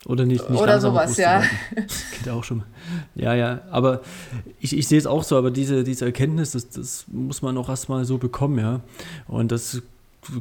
oder 0.05 0.25
nicht, 0.25 0.49
nicht 0.49 0.61
Oder 0.61 0.81
sowas, 0.81 1.15
ja. 1.17 1.43
Geht 1.75 2.29
auch 2.29 2.43
schon. 2.43 2.63
Ja, 3.15 3.33
ja. 3.33 3.61
Aber 3.71 4.01
ich, 4.59 4.77
ich 4.77 4.87
sehe 4.87 4.97
es 4.97 5.05
auch 5.05 5.23
so, 5.23 5.37
aber 5.37 5.49
diese, 5.49 5.85
diese 5.85 6.05
Erkenntnis, 6.05 6.51
das, 6.51 6.69
das 6.69 7.05
muss 7.07 7.41
man 7.41 7.57
auch 7.57 7.69
erstmal 7.69 8.03
so 8.03 8.17
bekommen, 8.17 8.59
ja. 8.59 8.81
Und 9.27 9.51
das 9.51 9.81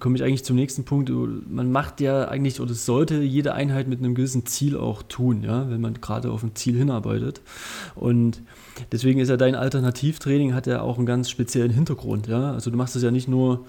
komme 0.01 0.17
ich 0.17 0.23
eigentlich 0.23 0.45
zum 0.45 0.57
nächsten 0.57 0.85
Punkt. 0.85 1.11
Man 1.11 1.73
macht 1.73 2.01
ja 2.01 2.29
eigentlich 2.29 2.61
oder 2.61 2.75
sollte 2.75 3.23
jede 3.23 3.55
Einheit 3.55 3.89
mit 3.89 3.99
einem 3.99 4.15
gewissen 4.15 4.47
Ziel 4.47 4.77
auch 4.77 5.03
tun, 5.03 5.43
ja, 5.43 5.71
wenn 5.71 5.81
man 5.81 6.01
gerade 6.01 6.31
auf 6.31 6.43
ein 6.43 6.55
Ziel 6.55 6.77
hinarbeitet. 6.77 7.41
Und 7.95 8.43
deswegen 8.91 9.21
ist 9.21 9.29
ja 9.29 9.37
dein 9.37 9.55
Alternativtraining 9.55 10.55
hat 10.55 10.67
ja 10.67 10.81
auch 10.83 10.99
einen 10.99 11.07
ganz 11.07 11.31
speziellen 11.31 11.71
Hintergrund, 11.71 12.27
ja. 12.27 12.53
Also 12.53 12.71
du 12.71 12.77
machst 12.77 12.97
es 12.97 13.03
ja 13.03 13.11
nicht 13.11 13.29
nur 13.29 13.67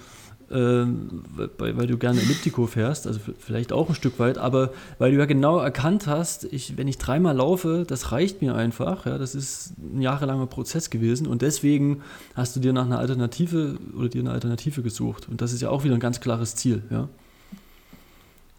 ähm, 0.53 1.23
weil, 1.57 1.77
weil, 1.77 1.87
du 1.87 1.97
gerne 1.97 2.21
Elliptico 2.21 2.67
fährst, 2.67 3.07
also 3.07 3.19
vielleicht 3.39 3.73
auch 3.73 3.89
ein 3.89 3.95
Stück 3.95 4.19
weit, 4.19 4.37
aber 4.37 4.71
weil 4.99 5.11
du 5.11 5.17
ja 5.17 5.25
genau 5.25 5.57
erkannt 5.57 6.05
hast, 6.05 6.45
ich, 6.45 6.77
wenn 6.77 6.87
ich 6.87 6.97
dreimal 6.97 7.35
laufe, 7.35 7.85
das 7.87 8.11
reicht 8.11 8.41
mir 8.41 8.55
einfach. 8.55 9.05
Ja, 9.05 9.17
das 9.17 9.33
ist 9.33 9.73
ein 9.79 10.01
jahrelanger 10.01 10.45
Prozess 10.45 10.89
gewesen 10.89 11.27
und 11.27 11.41
deswegen 11.41 12.01
hast 12.35 12.55
du 12.55 12.59
dir 12.59 12.73
nach 12.73 12.85
einer 12.85 12.99
Alternative 12.99 13.77
oder 13.97 14.09
dir 14.09 14.21
eine 14.21 14.31
Alternative 14.31 14.83
gesucht. 14.83 15.27
Und 15.27 15.41
das 15.41 15.53
ist 15.53 15.61
ja 15.61 15.69
auch 15.69 15.83
wieder 15.83 15.95
ein 15.95 15.99
ganz 15.99 16.19
klares 16.19 16.55
Ziel. 16.55 16.83
Ja. 16.89 17.09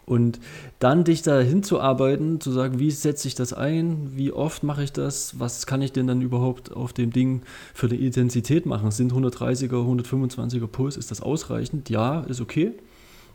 Und 0.07 0.39
dann 0.79 1.05
dich 1.05 1.23
da 1.23 1.41
hinzuarbeiten, 1.41 2.41
zu 2.41 2.51
sagen, 2.51 2.79
wie 2.79 2.91
setze 2.91 3.27
ich 3.27 3.35
das 3.35 3.53
ein, 3.53 4.11
wie 4.15 4.33
oft 4.33 4.63
mache 4.63 4.85
ich 4.85 4.93
das, 4.93 5.39
was 5.39 5.67
kann 5.67 5.81
ich 5.81 5.93
denn 5.93 6.07
dann 6.07 6.21
überhaupt 6.21 6.73
auf 6.73 6.93
dem 6.93 7.11
Ding 7.11 7.43
für 7.73 7.87
eine 7.87 7.97
Intensität 7.97 8.67
machen? 8.67 8.91
Sind 8.91 9.13
130er, 9.13 9.71
125er 9.71 10.67
Puls, 10.67 10.97
ist 10.97 11.11
das 11.11 11.23
ausreichend? 11.23 11.89
Ja, 11.89 12.21
ist 12.21 12.41
okay. 12.41 12.73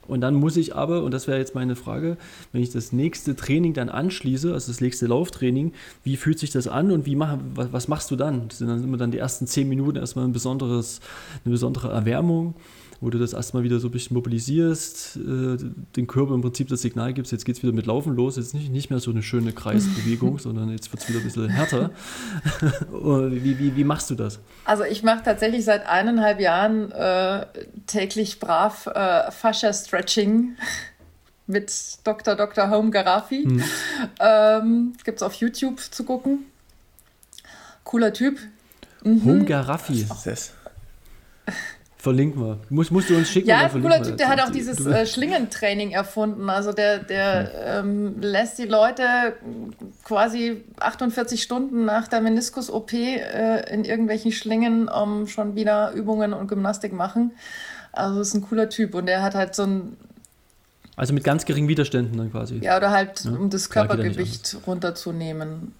Und 0.09 0.21
dann 0.21 0.33
muss 0.33 0.57
ich 0.57 0.75
aber, 0.75 1.03
und 1.03 1.13
das 1.13 1.27
wäre 1.27 1.37
jetzt 1.37 1.53
meine 1.53 1.75
Frage, 1.75 2.17
wenn 2.51 2.63
ich 2.63 2.71
das 2.71 2.91
nächste 2.91 3.35
Training 3.35 3.73
dann 3.73 3.89
anschließe, 3.89 4.51
also 4.53 4.71
das 4.71 4.81
nächste 4.81 5.05
Lauftraining, 5.05 5.73
wie 6.03 6.17
fühlt 6.17 6.39
sich 6.39 6.49
das 6.49 6.67
an 6.67 6.91
und 6.91 7.05
wie 7.05 7.15
mach, 7.15 7.37
was, 7.53 7.87
machst 7.87 8.09
du 8.09 8.15
dann? 8.15 8.47
Das 8.47 8.57
sind 8.57 8.67
dann 8.67 8.83
immer 8.83 8.97
dann 8.97 9.11
die 9.11 9.19
ersten 9.19 9.45
zehn 9.45 9.69
Minuten 9.69 9.97
erstmal 9.97 10.25
ein 10.25 10.33
besonderes, 10.33 10.99
eine 11.45 11.51
besondere 11.51 11.91
Erwärmung 11.91 12.55
wo 13.01 13.09
du 13.09 13.17
das 13.17 13.33
erstmal 13.33 13.63
wieder 13.63 13.79
so 13.79 13.87
ein 13.87 13.91
bisschen 13.91 14.15
mobilisierst, 14.15 15.17
äh, 15.17 15.57
den 15.95 16.07
Körper 16.07 16.33
im 16.33 16.41
Prinzip 16.41 16.67
das 16.67 16.81
Signal 16.81 17.13
gibst, 17.13 17.31
jetzt 17.31 17.45
geht 17.45 17.55
es 17.55 17.63
wieder 17.63 17.71
mit 17.71 17.85
Laufen 17.85 18.15
los, 18.15 18.35
jetzt 18.35 18.53
nicht, 18.53 18.71
nicht 18.71 18.89
mehr 18.89 18.99
so 18.99 19.11
eine 19.11 19.23
schöne 19.23 19.53
Kreisbewegung, 19.53 20.39
sondern 20.39 20.69
jetzt 20.69 20.91
wird 20.91 21.01
es 21.01 21.09
wieder 21.09 21.19
ein 21.19 21.23
bisschen 21.23 21.49
härter. 21.49 21.91
wie, 22.91 23.59
wie, 23.59 23.75
wie 23.75 23.83
machst 23.83 24.09
du 24.09 24.15
das? 24.15 24.39
Also 24.65 24.83
ich 24.83 25.03
mache 25.03 25.23
tatsächlich 25.23 25.63
seit 25.63 25.87
eineinhalb 25.87 26.39
Jahren 26.39 26.91
äh, 26.91 27.45
täglich 27.87 28.39
brav 28.39 28.87
äh, 28.87 29.31
Fascia-Stretching 29.31 30.57
mit 31.47 31.71
Dr. 32.03 32.35
Dr. 32.35 32.69
Home 32.69 32.91
Garafi. 32.91 33.43
Hm. 33.43 33.63
Ähm, 34.19 34.93
Gibt 35.03 35.17
es 35.17 35.23
auf 35.23 35.33
YouTube 35.35 35.79
zu 35.79 36.03
gucken. 36.03 36.45
Cooler 37.85 38.13
Typ. 38.13 38.37
Mhm. 39.03 39.25
Home 39.25 39.45
Garaffi. 39.45 40.05
Verlinken 42.01 42.41
wir. 42.41 42.59
Muss, 42.69 42.91
musst 42.91 43.09
du 43.09 43.17
uns 43.17 43.29
schicken. 43.29 43.49
Ja, 43.49 43.57
ein 43.57 43.81
cooler 43.81 44.01
Typ, 44.01 44.15
der 44.15 44.29
hat 44.29 44.39
auch 44.39 44.51
dieses 44.51 44.85
äh, 44.85 45.05
Schlingentraining 45.05 45.91
erfunden. 45.91 46.49
Also 46.49 46.71
der, 46.71 46.99
der 46.99 47.51
ähm, 47.81 48.21
lässt 48.21 48.57
die 48.57 48.67
Leute 48.67 49.03
quasi 50.05 50.63
48 50.79 51.43
Stunden 51.43 51.83
nach 51.83 52.07
der 52.07 52.21
Meniskus-OP 52.21 52.93
äh, 52.93 53.73
in 53.73 53.83
irgendwelchen 53.83 54.31
Schlingen 54.31 54.87
um, 54.87 55.27
schon 55.27 55.55
wieder 55.55 55.91
Übungen 55.91 56.31
und 56.31 56.47
Gymnastik 56.47 56.93
machen. 56.93 57.33
Also 57.91 58.21
ist 58.21 58.33
ein 58.33 58.43
cooler 58.43 58.69
Typ 58.69 58.95
und 58.95 59.05
der 59.05 59.21
hat 59.21 59.35
halt 59.35 59.53
so 59.53 59.63
ein 59.63 59.97
also 60.95 61.13
mit 61.13 61.23
ganz 61.23 61.45
geringen 61.45 61.69
Widerständen 61.69 62.17
dann 62.17 62.29
quasi. 62.29 62.59
Ja, 62.61 62.75
oder 62.75 62.91
halt, 62.91 63.23
ja, 63.23 63.31
um 63.31 63.49
das 63.49 63.69
Körpergewicht 63.69 64.57
runterzunehmen. 64.67 65.73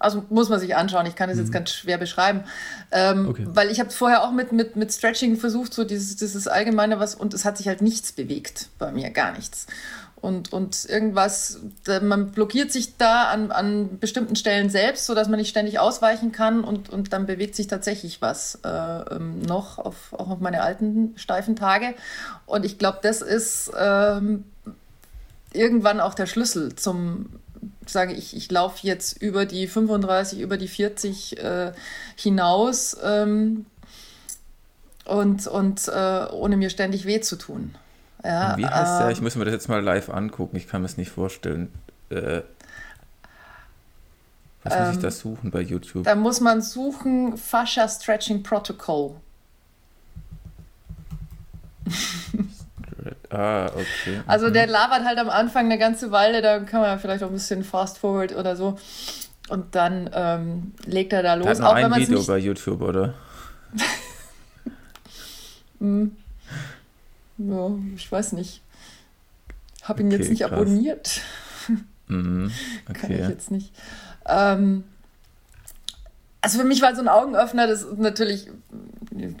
Also 0.00 0.24
muss 0.30 0.48
man 0.48 0.58
sich 0.58 0.74
anschauen. 0.74 1.06
Ich 1.06 1.14
kann 1.14 1.28
das 1.28 1.36
mhm. 1.36 1.44
jetzt 1.44 1.52
ganz 1.52 1.70
schwer 1.70 1.98
beschreiben. 1.98 2.44
Ähm, 2.90 3.28
okay. 3.28 3.46
Weil 3.46 3.70
ich 3.70 3.78
habe 3.78 3.90
vorher 3.90 4.24
auch 4.24 4.32
mit, 4.32 4.50
mit, 4.52 4.74
mit 4.74 4.92
Stretching 4.92 5.36
versucht, 5.36 5.72
so 5.72 5.84
dieses, 5.84 6.16
dieses 6.16 6.48
Allgemeine 6.48 6.98
was, 6.98 7.14
und 7.14 7.34
es 7.34 7.44
hat 7.44 7.56
sich 7.58 7.68
halt 7.68 7.82
nichts 7.82 8.12
bewegt 8.12 8.68
bei 8.78 8.90
mir, 8.90 9.10
gar 9.10 9.32
nichts. 9.32 9.66
Und, 10.20 10.52
und 10.52 10.84
irgendwas, 10.84 11.60
man 12.02 12.32
blockiert 12.32 12.70
sich 12.70 12.98
da 12.98 13.24
an, 13.24 13.50
an 13.50 13.98
bestimmten 13.98 14.36
Stellen 14.36 14.68
selbst, 14.68 15.06
sodass 15.06 15.28
man 15.28 15.38
nicht 15.38 15.48
ständig 15.48 15.78
ausweichen 15.78 16.30
kann 16.30 16.62
und, 16.62 16.90
und 16.90 17.12
dann 17.14 17.24
bewegt 17.24 17.54
sich 17.54 17.68
tatsächlich 17.68 18.20
was 18.20 18.58
äh, 18.62 18.68
ähm, 18.68 19.40
noch, 19.40 19.78
auf, 19.78 20.12
auch 20.12 20.28
auf 20.28 20.40
meine 20.40 20.62
alten 20.62 21.14
steifen 21.16 21.56
Tage. 21.56 21.94
Und 22.44 22.66
ich 22.66 22.76
glaube, 22.76 22.98
das 23.02 23.22
ist 23.22 23.72
ähm, 23.78 24.44
irgendwann 25.54 26.00
auch 26.00 26.12
der 26.12 26.26
Schlüssel 26.26 26.74
zum 26.74 27.30
sage 27.86 28.12
ich, 28.12 28.36
ich 28.36 28.50
laufe 28.50 28.86
jetzt 28.86 29.20
über 29.20 29.46
die 29.46 29.66
35, 29.66 30.40
über 30.40 30.56
die 30.56 30.68
40 30.68 31.38
äh, 31.38 31.72
hinaus 32.16 32.96
ähm, 33.02 33.66
und, 35.04 35.46
und 35.46 35.88
äh, 35.88 36.26
ohne 36.30 36.56
mir 36.56 36.70
ständig 36.70 37.06
weh 37.06 37.20
zu 37.20 37.36
tun. 37.36 37.74
Ja, 38.22 38.56
Wie 38.56 38.66
heißt 38.66 39.00
der? 39.00 39.10
Ich 39.10 39.18
ähm, 39.18 39.24
muss 39.24 39.34
mir 39.36 39.44
das 39.44 39.54
jetzt 39.54 39.68
mal 39.68 39.82
live 39.82 40.10
angucken. 40.10 40.56
Ich 40.56 40.68
kann 40.68 40.82
mir 40.82 40.88
das 40.88 40.96
nicht 40.96 41.10
vorstellen. 41.10 41.72
Äh, 42.10 42.42
was 44.62 44.78
muss 44.78 44.96
ich 44.96 45.00
da 45.00 45.08
ähm, 45.08 45.12
suchen 45.12 45.50
bei 45.50 45.62
YouTube? 45.62 46.04
Da 46.04 46.14
muss 46.14 46.40
man 46.40 46.60
suchen 46.60 47.38
Fascia 47.38 47.88
Stretching 47.88 48.42
Protocol. 48.42 49.16
Ah, 53.30 53.66
okay. 53.66 54.20
Also 54.26 54.50
der 54.50 54.66
mhm. 54.66 54.72
labert 54.72 55.04
halt 55.04 55.18
am 55.18 55.30
Anfang 55.30 55.66
eine 55.66 55.78
ganze 55.78 56.10
Weile, 56.10 56.42
da 56.42 56.58
kann 56.60 56.80
man 56.80 56.98
vielleicht 56.98 57.22
auch 57.22 57.28
ein 57.28 57.34
bisschen 57.34 57.62
fast 57.62 57.98
forward 57.98 58.34
oder 58.34 58.56
so. 58.56 58.76
Und 59.48 59.74
dann 59.74 60.10
ähm, 60.12 60.72
legt 60.84 61.12
er 61.12 61.22
da 61.22 61.34
los. 61.34 61.46
Der 61.46 61.56
hat 61.56 61.64
auch 61.64 61.74
ein 61.74 61.94
Video 61.94 62.18
nicht... 62.18 62.26
bei 62.26 62.38
YouTube, 62.38 62.82
oder? 62.82 63.14
hm. 65.78 66.16
Ja, 67.38 67.70
ich 67.96 68.10
weiß 68.10 68.32
nicht. 68.32 68.62
Habe 69.82 70.02
ihn 70.02 70.08
okay, 70.08 70.18
jetzt 70.18 70.30
nicht 70.30 70.42
krass. 70.42 70.52
abonniert. 70.52 71.20
Mhm, 72.08 72.50
okay. 72.88 72.92
Kann 73.00 73.10
ich 73.12 73.28
jetzt 73.28 73.50
nicht. 73.50 73.72
Ähm, 74.26 74.84
also 76.42 76.58
für 76.58 76.64
mich 76.64 76.82
war 76.82 76.94
so 76.94 77.00
ein 77.00 77.08
Augenöffner, 77.08 77.66
das 77.66 77.82
ist 77.82 77.98
natürlich, 77.98 78.48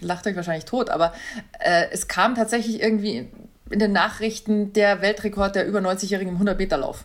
lacht 0.00 0.26
euch 0.26 0.36
wahrscheinlich 0.36 0.64
tot, 0.64 0.90
aber 0.90 1.12
äh, 1.58 1.86
es 1.92 2.08
kam 2.08 2.34
tatsächlich 2.34 2.82
irgendwie 2.82 3.28
in 3.70 3.78
den 3.78 3.92
Nachrichten 3.92 4.72
der 4.72 5.00
Weltrekord 5.00 5.54
der 5.54 5.66
über 5.66 5.78
90-Jährigen 5.78 6.36
im 6.36 6.46
100-Meter-Lauf. 6.46 7.04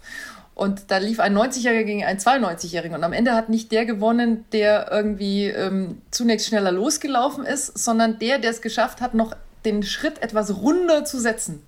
Und 0.56 0.90
da 0.90 0.98
lief 0.98 1.20
ein 1.20 1.38
90-Jähriger 1.38 1.84
gegen 1.84 2.06
einen 2.06 2.20
92-Jährigen. 2.20 2.96
Und 2.96 3.04
am 3.04 3.12
Ende 3.12 3.34
hat 3.34 3.50
nicht 3.50 3.72
der 3.74 3.86
gewonnen, 3.86 4.46
der 4.54 4.90
irgendwie 4.90 5.48
ähm, 5.48 6.02
zunächst 6.12 6.48
schneller 6.48 6.72
losgelaufen 6.72 7.46
ist, 7.46 7.78
sondern 7.78 8.20
der, 8.20 8.40
der 8.40 8.52
es 8.52 8.62
geschafft 8.62 9.02
hat, 9.02 9.14
noch 9.14 9.34
den 9.66 9.84
Schritt 9.84 10.22
etwas 10.24 10.56
runder 10.56 11.04
zu 11.04 11.20
setzen. 11.20 11.62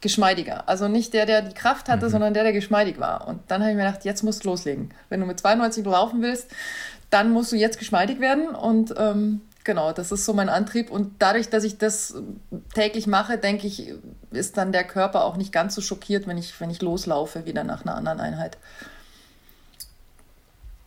Geschmeidiger. 0.00 0.68
Also 0.68 0.88
nicht 0.88 1.12
der, 1.12 1.26
der 1.26 1.42
die 1.42 1.54
Kraft 1.54 1.88
hatte, 1.88 2.06
mhm. 2.06 2.10
sondern 2.10 2.34
der, 2.34 2.42
der 2.42 2.52
geschmeidig 2.52 2.98
war. 2.98 3.28
Und 3.28 3.40
dann 3.48 3.60
habe 3.60 3.70
ich 3.70 3.76
mir 3.76 3.84
gedacht, 3.84 4.04
jetzt 4.04 4.24
musst 4.24 4.44
du 4.44 4.48
loslegen. 4.48 4.90
Wenn 5.08 5.20
du 5.20 5.26
mit 5.26 5.38
92 5.38 5.84
laufen 5.84 6.20
willst, 6.20 6.48
dann 7.10 7.30
musst 7.30 7.52
du 7.52 7.56
jetzt 7.56 7.78
geschmeidig 7.78 8.18
werden. 8.18 8.48
Und 8.48 8.94
ähm, 8.98 9.42
Genau, 9.68 9.92
das 9.92 10.12
ist 10.12 10.24
so 10.24 10.32
mein 10.32 10.48
Antrieb. 10.48 10.90
Und 10.90 11.16
dadurch, 11.18 11.50
dass 11.50 11.62
ich 11.62 11.76
das 11.76 12.14
täglich 12.72 13.06
mache, 13.06 13.36
denke 13.36 13.66
ich, 13.66 13.92
ist 14.30 14.56
dann 14.56 14.72
der 14.72 14.82
Körper 14.82 15.26
auch 15.26 15.36
nicht 15.36 15.52
ganz 15.52 15.74
so 15.74 15.82
schockiert, 15.82 16.26
wenn 16.26 16.38
ich, 16.38 16.58
wenn 16.58 16.70
ich 16.70 16.80
loslaufe, 16.80 17.44
wieder 17.44 17.64
nach 17.64 17.82
einer 17.82 17.94
anderen 17.94 18.18
Einheit. 18.18 18.56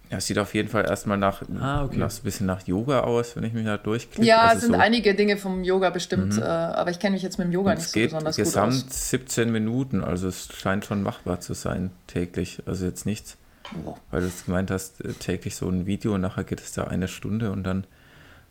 Ja, 0.09 0.17
es 0.17 0.25
sieht 0.25 0.39
auf 0.39 0.55
jeden 0.55 0.67
Fall 0.67 0.89
erstmal 0.89 1.19
nach, 1.19 1.43
ah, 1.59 1.83
okay. 1.83 1.97
nach 1.97 2.11
ein 2.11 2.23
bisschen 2.23 2.47
nach 2.47 2.65
Yoga 2.65 3.01
aus, 3.01 3.35
wenn 3.35 3.43
ich 3.43 3.53
mich 3.53 3.67
da 3.67 3.77
durchklicke. 3.77 4.27
Ja, 4.27 4.45
also 4.45 4.55
es 4.55 4.61
sind 4.63 4.73
so 4.73 4.79
einige 4.79 5.13
Dinge 5.13 5.37
vom 5.37 5.63
Yoga 5.63 5.91
bestimmt, 5.91 6.37
mhm. 6.37 6.41
äh, 6.41 6.45
aber 6.45 6.89
ich 6.89 6.97
kenne 6.97 7.13
mich 7.13 7.21
jetzt 7.21 7.37
mit 7.37 7.45
dem 7.45 7.51
Yoga 7.51 7.75
nicht 7.75 7.87
so 7.87 7.99
besonders 7.99 8.35
gut 8.35 8.47
aus. 8.47 8.51
Gesamt 8.51 8.91
17 8.91 9.51
Minuten, 9.51 10.03
also 10.03 10.27
es 10.27 10.49
scheint 10.59 10.85
schon 10.85 11.03
machbar 11.03 11.39
zu 11.39 11.53
sein 11.53 11.91
täglich. 12.07 12.63
Also 12.65 12.85
jetzt 12.85 13.05
nichts, 13.05 13.37
oh. 13.85 13.93
weil 14.09 14.21
du 14.21 14.31
gemeint 14.43 14.71
hast, 14.71 15.05
äh, 15.05 15.13
täglich 15.13 15.55
so 15.55 15.69
ein 15.69 15.85
Video 15.85 16.15
und 16.15 16.21
nachher 16.21 16.45
geht 16.45 16.61
es 16.61 16.71
da 16.71 16.85
eine 16.85 17.07
Stunde 17.07 17.51
und 17.51 17.61
dann 17.63 17.85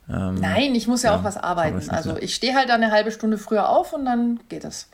ähm, 0.09 0.35
Nein, 0.37 0.75
ich 0.75 0.87
muss 0.89 1.03
ja, 1.03 1.13
ja 1.13 1.19
auch 1.19 1.25
was 1.25 1.37
arbeiten. 1.37 1.89
Also 1.91 2.17
ich 2.17 2.35
stehe 2.35 2.55
halt 2.55 2.71
eine 2.71 2.91
halbe 2.91 3.13
Stunde 3.13 3.39
früher 3.39 3.69
auf 3.69 3.93
und 3.93 4.05
dann 4.05 4.41
geht 4.49 4.65
es. 4.65 4.89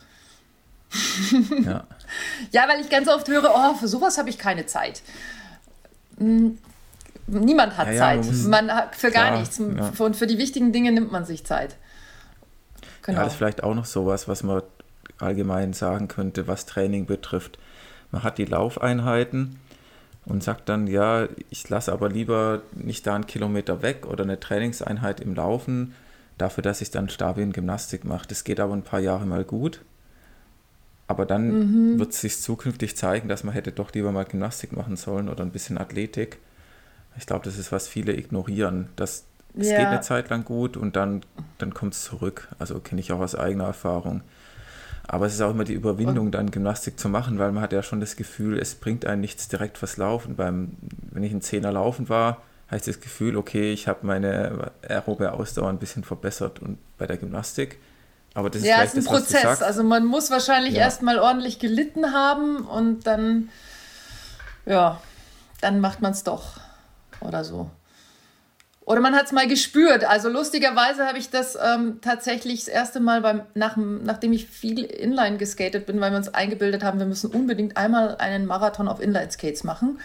ja. 1.65 1.85
ja, 2.53 2.69
weil 2.69 2.81
ich 2.81 2.91
ganz 2.91 3.09
oft 3.09 3.29
höre, 3.29 3.51
oh, 3.55 3.75
für 3.75 3.89
sowas 3.89 4.19
habe 4.19 4.31
ich 4.31 4.39
keine 4.39 4.67
Zeit. 4.67 5.03
Hm, 6.19 6.59
niemand 7.27 7.77
hat 7.77 7.89
ja, 7.89 7.99
Zeit. 7.99 8.25
Ja, 8.25 8.49
man, 8.49 8.71
hat 8.71 8.97
für 8.97 9.11
klar, 9.11 9.31
gar 9.31 9.39
nichts. 9.39 9.59
Und 9.59 10.17
für 10.17 10.27
die 10.27 10.39
wichtigen 10.39 10.73
Dinge 10.73 10.93
nimmt 10.93 11.13
man 11.13 11.25
sich 11.25 11.45
Zeit. 11.45 11.77
Genau. 13.03 13.19
Ja, 13.19 13.25
das 13.25 13.35
ist 13.35 13.39
vielleicht 13.39 13.63
auch 13.63 13.75
noch 13.75 13.85
sowas, 13.85 14.29
was 14.29 14.43
man 14.43 14.63
allgemein 15.19 15.73
sagen 15.73 16.09
könnte, 16.09 16.47
was 16.47 16.67
Training 16.67 17.07
betrifft. 17.07 17.59
Man 18.11 18.23
hat 18.23 18.39
die 18.39 18.45
Laufeinheiten 18.45 19.59
und 20.27 20.43
sagt 20.43 20.69
dann, 20.69 20.87
ja, 20.87 21.29
ich 21.51 21.69
lasse 21.69 21.93
aber 21.93 22.09
lieber 22.09 22.63
nicht 22.75 23.07
da 23.07 23.15
einen 23.15 23.27
Kilometer 23.27 23.81
weg 23.83 24.07
oder 24.07 24.25
eine 24.25 24.39
Trainingseinheit 24.39 25.21
im 25.21 25.35
Laufen, 25.35 25.95
dafür, 26.37 26.63
dass 26.63 26.81
ich 26.81 26.91
dann 26.91 27.09
Stabien 27.09 27.53
Gymnastik 27.53 28.05
mache. 28.05 28.27
Das 28.29 28.45
geht 28.45 28.61
aber 28.61 28.75
ein 28.75 28.83
paar 28.83 29.01
Jahre 29.01 29.25
mal 29.25 29.45
gut. 29.45 29.81
Aber 31.09 31.25
dann 31.25 31.93
mhm. 31.93 31.99
wird 32.01 32.13
es 32.13 32.21
sich 32.21 32.41
zukünftig 32.41 32.97
zeigen, 32.97 33.29
dass 33.29 33.45
man 33.45 33.55
hätte 33.55 33.71
doch 33.71 33.93
lieber 33.93 34.11
mal 34.11 34.25
Gymnastik 34.25 34.73
machen 34.73 34.97
sollen 34.97 35.29
oder 35.29 35.45
ein 35.45 35.53
bisschen 35.53 35.79
Athletik. 35.79 36.39
Ich 37.17 37.27
glaube, 37.27 37.45
das 37.45 37.57
ist, 37.57 37.71
was 37.71 37.87
viele 37.87 38.15
ignorieren. 38.15 38.89
Das, 38.97 39.25
es 39.57 39.71
ja. 39.71 39.79
geht 39.79 39.87
eine 39.87 40.01
Zeit 40.01 40.29
lang 40.29 40.45
gut 40.45 40.77
und 40.77 40.97
dann, 40.97 41.23
dann 41.59 41.73
kommt 41.73 41.95
es 41.95 42.03
zurück. 42.03 42.49
Also 42.59 42.81
kenne 42.81 43.01
ich 43.01 43.13
auch 43.13 43.21
aus 43.21 43.37
eigener 43.37 43.65
Erfahrung. 43.65 44.23
Aber 45.09 45.27
es 45.27 45.35
ist 45.35 45.41
auch 45.41 45.51
immer 45.51 45.65
die 45.65 45.75
Überwindung, 45.75 46.33
dann 46.33 46.51
Gymnastik 46.51 46.99
zu 46.99 47.09
machen, 47.09 47.39
weil 47.39 47.53
man 47.53 47.63
hat 47.63 47.73
ja 47.73 47.83
schon 47.83 48.01
das 48.01 48.17
Gefühl, 48.17 48.59
es 48.59 48.75
bringt 48.75 49.07
einen 49.07 49.21
nichts 49.21 49.47
direkt 49.49 49.79
fürs 49.79 49.97
Laufen. 49.97 50.35
Beim, 50.35 50.77
wenn 51.13 51.23
ich 51.23 51.33
ein 51.33 51.43
Zehner 51.43 51.71
laufen 51.71 52.09
war, 52.09 52.43
ich 52.75 52.83
das 52.83 53.01
Gefühl, 53.01 53.37
okay, 53.37 53.73
ich 53.73 53.87
habe 53.87 54.05
meine 54.05 54.73
aerobe 54.83 55.33
Ausdauer 55.33 55.69
ein 55.69 55.79
bisschen 55.79 56.03
verbessert 56.03 56.61
und 56.61 56.79
bei 56.99 57.07
der 57.07 57.17
Gymnastik. 57.17 57.79
Aber 58.35 58.51
das 58.51 58.63
ist 58.63 58.69
ja, 58.69 58.83
es 58.83 58.95
ist 58.95 59.09
ein 59.09 59.15
das, 59.15 59.33
Prozess. 59.33 59.63
Also 59.63 59.85
man 59.85 60.05
muss 60.05 60.31
wahrscheinlich 60.31 60.75
ja. 60.75 60.81
erstmal 60.81 61.19
ordentlich 61.19 61.61
gelitten 61.61 62.13
haben 62.13 62.67
und 62.67 63.07
dann, 63.07 63.49
ja, 64.67 65.01
dann 65.61 65.81
macht 65.81 66.03
man 66.03 66.13
es 66.13 66.25
doch 66.25 66.59
oder 67.21 67.45
so. 67.45 67.71
Oder 68.87 69.01
man 69.01 69.17
hat 69.17 69.27
es 69.27 69.33
mal 69.33 69.49
gespürt. 69.49 70.05
Also 70.05 70.29
lustigerweise 70.29 71.07
habe 71.07 71.19
ich 71.19 71.29
das 71.29 71.59
ähm, 71.61 71.99
tatsächlich 72.01 72.65
das 72.65 72.69
erste 72.69 73.01
Mal, 73.01 73.21
beim, 73.21 73.43
nach, 73.55 73.77
nachdem 73.77 74.33
ich 74.33 74.47
viel 74.47 74.85
Inline 74.85 75.39
geskatet 75.39 75.87
bin, 75.87 76.01
weil 76.01 76.13
wir 76.13 76.19
uns 76.19 76.33
eingebildet 76.33 76.85
haben, 76.85 77.01
wir 77.01 77.07
müssen 77.07 77.33
unbedingt 77.33 77.77
einmal 77.77 78.17
einen 78.19 78.47
Marathon 78.47 78.87
auf 78.87 79.01
Inline-Skates 79.01 79.65
machen. 79.65 79.99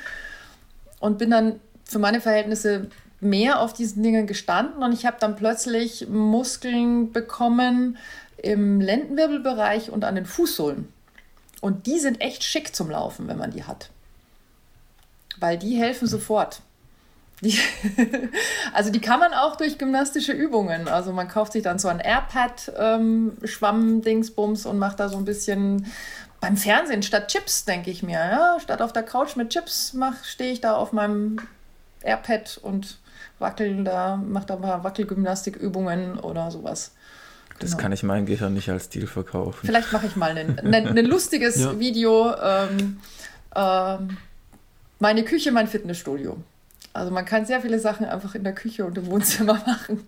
Und 0.99 1.19
bin 1.19 1.29
dann 1.29 1.59
für 1.83 1.99
meine 1.99 2.21
Verhältnisse 2.21 2.87
mehr 3.19 3.59
auf 3.59 3.73
diesen 3.73 4.01
Dingen 4.01 4.25
gestanden 4.25 4.81
und 4.81 4.93
ich 4.93 5.05
habe 5.05 5.17
dann 5.19 5.35
plötzlich 5.35 6.07
Muskeln 6.09 7.11
bekommen 7.11 7.97
im 8.37 8.81
Lendenwirbelbereich 8.81 9.91
und 9.91 10.03
an 10.03 10.15
den 10.15 10.25
Fußsohlen. 10.25 10.91
Und 11.61 11.85
die 11.85 11.99
sind 11.99 12.19
echt 12.19 12.43
schick 12.43 12.75
zum 12.75 12.89
Laufen, 12.89 13.27
wenn 13.27 13.37
man 13.37 13.51
die 13.51 13.63
hat. 13.63 13.91
Weil 15.37 15.59
die 15.59 15.75
helfen 15.75 16.07
sofort. 16.07 16.61
Die, 17.41 17.57
also 18.73 18.91
die 18.91 19.01
kann 19.01 19.19
man 19.19 19.33
auch 19.33 19.55
durch 19.55 19.77
gymnastische 19.77 20.31
Übungen. 20.31 20.87
Also 20.87 21.11
man 21.11 21.27
kauft 21.27 21.53
sich 21.53 21.63
dann 21.63 21.79
so 21.79 21.87
ein 21.87 21.99
Airpad 21.99 22.71
ähm, 22.77 23.37
und 23.61 24.79
macht 24.79 24.99
da 24.99 25.09
so 25.09 25.17
ein 25.17 25.25
bisschen 25.25 25.87
beim 26.39 26.55
Fernsehen 26.57 27.03
statt 27.03 27.27
Chips, 27.29 27.65
denke 27.65 27.89
ich 27.91 28.03
mir. 28.03 28.19
Ja? 28.19 28.57
Statt 28.59 28.81
auf 28.81 28.93
der 28.93 29.03
Couch 29.03 29.35
mit 29.35 29.49
Chips 29.49 29.95
stehe 30.23 30.51
ich 30.51 30.61
da 30.61 30.75
auf 30.75 30.93
meinem 30.93 31.39
Airpad 32.03 32.59
und 32.61 32.99
wackel 33.39 33.83
da, 33.83 34.17
mache 34.17 34.45
da 34.45 34.55
ein 34.55 34.61
paar 34.61 34.83
Wackelgymnastikübungen 34.83 36.19
oder 36.19 36.51
sowas. 36.51 36.91
Das 37.59 37.71
genau. 37.71 37.81
kann 37.81 37.91
ich 37.91 38.03
meinem 38.03 38.25
Gehirn 38.25 38.53
nicht 38.53 38.69
als 38.69 38.89
Deal 38.89 39.07
verkaufen. 39.07 39.65
Vielleicht 39.65 39.91
mache 39.91 40.07
ich 40.07 40.15
mal 40.15 40.35
ein 40.37 40.95
lustiges 41.05 41.59
ja. 41.59 41.79
Video. 41.79 42.33
Ähm, 42.35 42.99
ähm, 43.55 44.17
meine 44.99 45.23
Küche, 45.23 45.51
mein 45.51 45.67
Fitnessstudio. 45.67 46.37
Also 46.93 47.11
man 47.11 47.25
kann 47.25 47.45
sehr 47.45 47.61
viele 47.61 47.79
Sachen 47.79 48.05
einfach 48.05 48.35
in 48.35 48.43
der 48.43 48.53
Küche 48.53 48.85
und 48.85 48.97
im 48.97 49.07
Wohnzimmer 49.07 49.53
machen. 49.65 50.05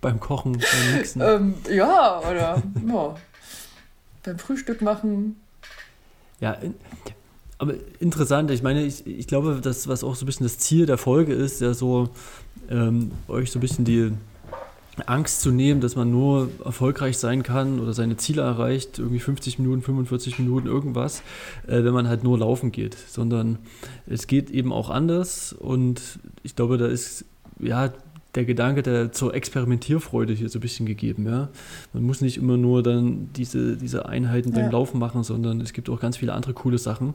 beim 0.00 0.20
Kochen, 0.20 0.52
beim 0.52 0.96
Mixen. 0.96 1.22
ähm, 1.22 1.54
ja, 1.70 2.20
oder 2.20 2.62
ja, 2.86 3.16
beim 4.24 4.38
Frühstück 4.38 4.82
machen. 4.82 5.36
Ja, 6.40 6.58
aber 7.58 7.74
interessant, 8.00 8.50
ich 8.50 8.62
meine, 8.62 8.84
ich, 8.84 9.06
ich 9.06 9.26
glaube, 9.26 9.60
das, 9.62 9.88
was 9.88 10.02
auch 10.02 10.16
so 10.16 10.24
ein 10.24 10.26
bisschen 10.26 10.44
das 10.44 10.58
Ziel 10.58 10.86
der 10.86 10.98
Folge 10.98 11.32
ist, 11.32 11.60
ja 11.60 11.72
so 11.72 12.10
ähm, 12.68 13.12
euch 13.28 13.50
so 13.50 13.58
ein 13.58 13.60
bisschen 13.60 13.84
die 13.84 14.12
Angst 15.06 15.40
zu 15.40 15.50
nehmen, 15.50 15.80
dass 15.80 15.96
man 15.96 16.10
nur 16.10 16.48
erfolgreich 16.64 17.18
sein 17.18 17.42
kann 17.42 17.80
oder 17.80 17.92
seine 17.92 18.16
Ziele 18.16 18.42
erreicht, 18.42 18.98
irgendwie 18.98 19.20
50 19.20 19.58
Minuten, 19.58 19.82
45 19.82 20.38
Minuten, 20.38 20.66
irgendwas, 20.66 21.22
äh, 21.66 21.84
wenn 21.84 21.94
man 21.94 22.08
halt 22.08 22.24
nur 22.24 22.38
laufen 22.38 22.72
geht, 22.72 22.94
sondern 22.94 23.58
es 24.06 24.26
geht 24.26 24.50
eben 24.50 24.72
auch 24.72 24.90
anders 24.90 25.52
und 25.52 26.18
ich 26.42 26.56
glaube, 26.56 26.78
da 26.78 26.86
ist 26.86 27.24
ja 27.58 27.92
der 28.34 28.44
Gedanke 28.44 28.82
der 28.82 29.12
zur 29.12 29.34
Experimentierfreude 29.34 30.32
hier 30.32 30.48
so 30.48 30.58
ein 30.58 30.62
bisschen 30.62 30.86
gegeben. 30.86 31.26
Ja? 31.26 31.50
Man 31.92 32.02
muss 32.02 32.20
nicht 32.20 32.36
immer 32.36 32.56
nur 32.56 32.82
dann 32.82 33.30
diese, 33.36 33.76
diese 33.76 34.06
Einheiten 34.06 34.52
beim 34.52 34.64
ja. 34.64 34.70
Laufen 34.70 34.98
machen, 34.98 35.22
sondern 35.22 35.60
es 35.60 35.72
gibt 35.72 35.88
auch 35.88 36.00
ganz 36.00 36.16
viele 36.16 36.32
andere 36.32 36.52
coole 36.52 36.78
Sachen, 36.78 37.14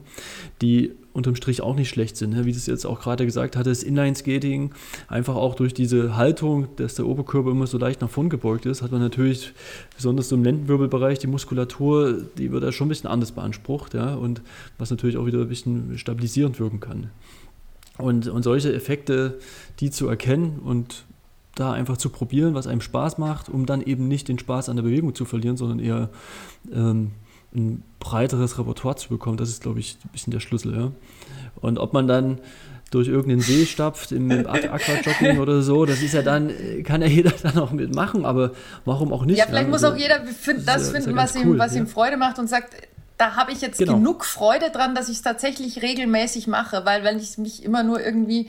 die 0.62 0.92
unterm 1.12 1.34
Strich 1.34 1.60
auch 1.60 1.74
nicht 1.74 1.88
schlecht 1.88 2.16
sind. 2.16 2.34
Ja? 2.34 2.44
Wie 2.44 2.52
du 2.52 2.56
es 2.56 2.66
jetzt 2.66 2.84
auch 2.84 3.00
gerade 3.00 3.26
gesagt 3.26 3.56
hattest, 3.56 3.82
Inline-Skating, 3.82 4.72
einfach 5.08 5.34
auch 5.34 5.54
durch 5.54 5.74
diese 5.74 6.16
Haltung, 6.16 6.68
dass 6.76 6.94
der 6.94 7.06
Oberkörper 7.06 7.50
immer 7.50 7.66
so 7.66 7.78
leicht 7.78 8.00
nach 8.00 8.10
vorn 8.10 8.28
gebeugt 8.28 8.66
ist, 8.66 8.82
hat 8.82 8.92
man 8.92 9.00
natürlich 9.00 9.52
besonders 9.96 10.28
so 10.28 10.36
im 10.36 10.44
Lendenwirbelbereich 10.44 11.18
die 11.18 11.26
Muskulatur, 11.26 12.22
die 12.38 12.52
wird 12.52 12.62
da 12.62 12.72
schon 12.72 12.86
ein 12.86 12.90
bisschen 12.90 13.10
anders 13.10 13.32
beansprucht 13.32 13.94
ja? 13.94 14.14
und 14.14 14.42
was 14.78 14.90
natürlich 14.90 15.16
auch 15.16 15.26
wieder 15.26 15.40
ein 15.40 15.48
bisschen 15.48 15.98
stabilisierend 15.98 16.60
wirken 16.60 16.80
kann. 16.80 17.10
Und, 17.98 18.28
und 18.28 18.42
solche 18.42 18.72
Effekte, 18.72 19.38
die 19.80 19.90
zu 19.90 20.08
erkennen 20.08 20.60
und 20.64 21.04
da 21.54 21.72
einfach 21.72 21.96
zu 21.96 22.08
probieren, 22.08 22.54
was 22.54 22.66
einem 22.66 22.80
Spaß 22.80 23.18
macht, 23.18 23.48
um 23.48 23.66
dann 23.66 23.82
eben 23.82 24.08
nicht 24.08 24.28
den 24.28 24.38
Spaß 24.38 24.68
an 24.68 24.76
der 24.76 24.84
Bewegung 24.84 25.14
zu 25.14 25.24
verlieren, 25.24 25.56
sondern 25.56 25.78
eher 25.78 26.08
ähm, 26.72 27.10
ein 27.54 27.82
breiteres 27.98 28.58
Repertoire 28.58 28.96
zu 28.96 29.08
bekommen. 29.08 29.36
Das 29.36 29.48
ist, 29.48 29.62
glaube 29.62 29.80
ich, 29.80 29.98
ein 30.04 30.10
bisschen 30.12 30.30
der 30.32 30.40
Schlüssel. 30.40 30.74
Ja? 30.74 30.92
Und 31.60 31.78
ob 31.78 31.92
man 31.92 32.06
dann 32.06 32.38
durch 32.90 33.08
irgendeinen 33.08 33.40
See 33.40 33.66
stapft 33.66 34.12
im 34.12 34.30
Aquajogging 34.46 35.38
oder 35.38 35.62
so, 35.62 35.84
das 35.84 36.02
ist 36.02 36.14
ja 36.14 36.22
dann, 36.22 36.52
kann 36.84 37.02
ja 37.02 37.08
jeder 37.08 37.30
dann 37.42 37.58
auch 37.58 37.70
mitmachen, 37.70 38.24
aber 38.24 38.52
warum 38.84 39.12
auch 39.12 39.24
nicht? 39.24 39.38
Ja, 39.38 39.46
vielleicht 39.46 39.64
ja? 39.64 39.70
muss 39.70 39.84
also, 39.84 39.96
auch 39.96 40.00
jeder 40.00 40.24
find, 40.26 40.66
das, 40.66 40.82
das 40.82 40.90
finden, 40.90 41.10
ja 41.10 41.16
was, 41.16 41.36
cool, 41.36 41.42
ihm, 41.42 41.58
was 41.58 41.76
ihm 41.76 41.86
Freude 41.86 42.16
macht 42.16 42.38
und 42.38 42.48
sagt, 42.48 42.74
da 43.16 43.36
habe 43.36 43.52
ich 43.52 43.60
jetzt 43.60 43.78
genau. 43.78 43.94
genug 43.94 44.24
Freude 44.24 44.70
dran, 44.70 44.94
dass 44.94 45.08
ich 45.08 45.16
es 45.16 45.22
tatsächlich 45.22 45.82
regelmäßig 45.82 46.46
mache, 46.46 46.86
weil 46.86 47.04
wenn 47.04 47.18
ich 47.18 47.36
mich 47.36 47.62
immer 47.62 47.82
nur 47.82 48.00
irgendwie 48.00 48.48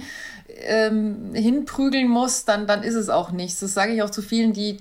ähm, 0.60 1.34
hinprügeln 1.34 2.08
muss, 2.08 2.46
dann, 2.46 2.68
dann 2.68 2.84
ist 2.84 2.96
es 2.96 3.10
auch 3.10 3.32
nichts. 3.32 3.60
Das 3.60 3.74
sage 3.74 3.94
ich 3.94 4.04
auch 4.04 4.10
zu 4.10 4.22
vielen, 4.22 4.54
die 4.54 4.78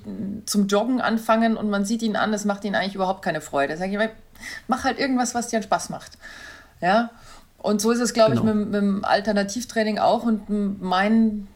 zum 0.46 0.66
Joggen 0.66 1.00
anfangen 1.00 1.56
und 1.56 1.70
man 1.70 1.84
sieht 1.84 2.02
ihnen 2.02 2.16
an, 2.16 2.32
es 2.32 2.44
macht 2.44 2.64
ihnen 2.64 2.74
eigentlich 2.74 2.94
überhaupt 2.94 3.22
keine 3.22 3.40
Freude. 3.40 3.76
Sage 3.76 3.90
ich 3.90 3.94
immer, 3.96 4.08
mach 4.68 4.84
halt 4.84 4.98
irgendwas, 4.98 5.34
was 5.34 5.48
dir 5.48 5.62
Spaß 5.62 5.90
macht. 5.90 6.12
Ja. 6.80 7.10
Und 7.58 7.80
so 7.80 7.90
ist 7.90 8.00
es, 8.00 8.14
glaube 8.14 8.36
genau. 8.36 8.42
ich, 8.42 8.54
mit, 8.54 8.66
mit 8.66 8.80
dem 8.80 9.04
Alternativtraining 9.04 9.98
auch. 9.98 10.22
Und 10.22 10.48
mein, 10.80 11.46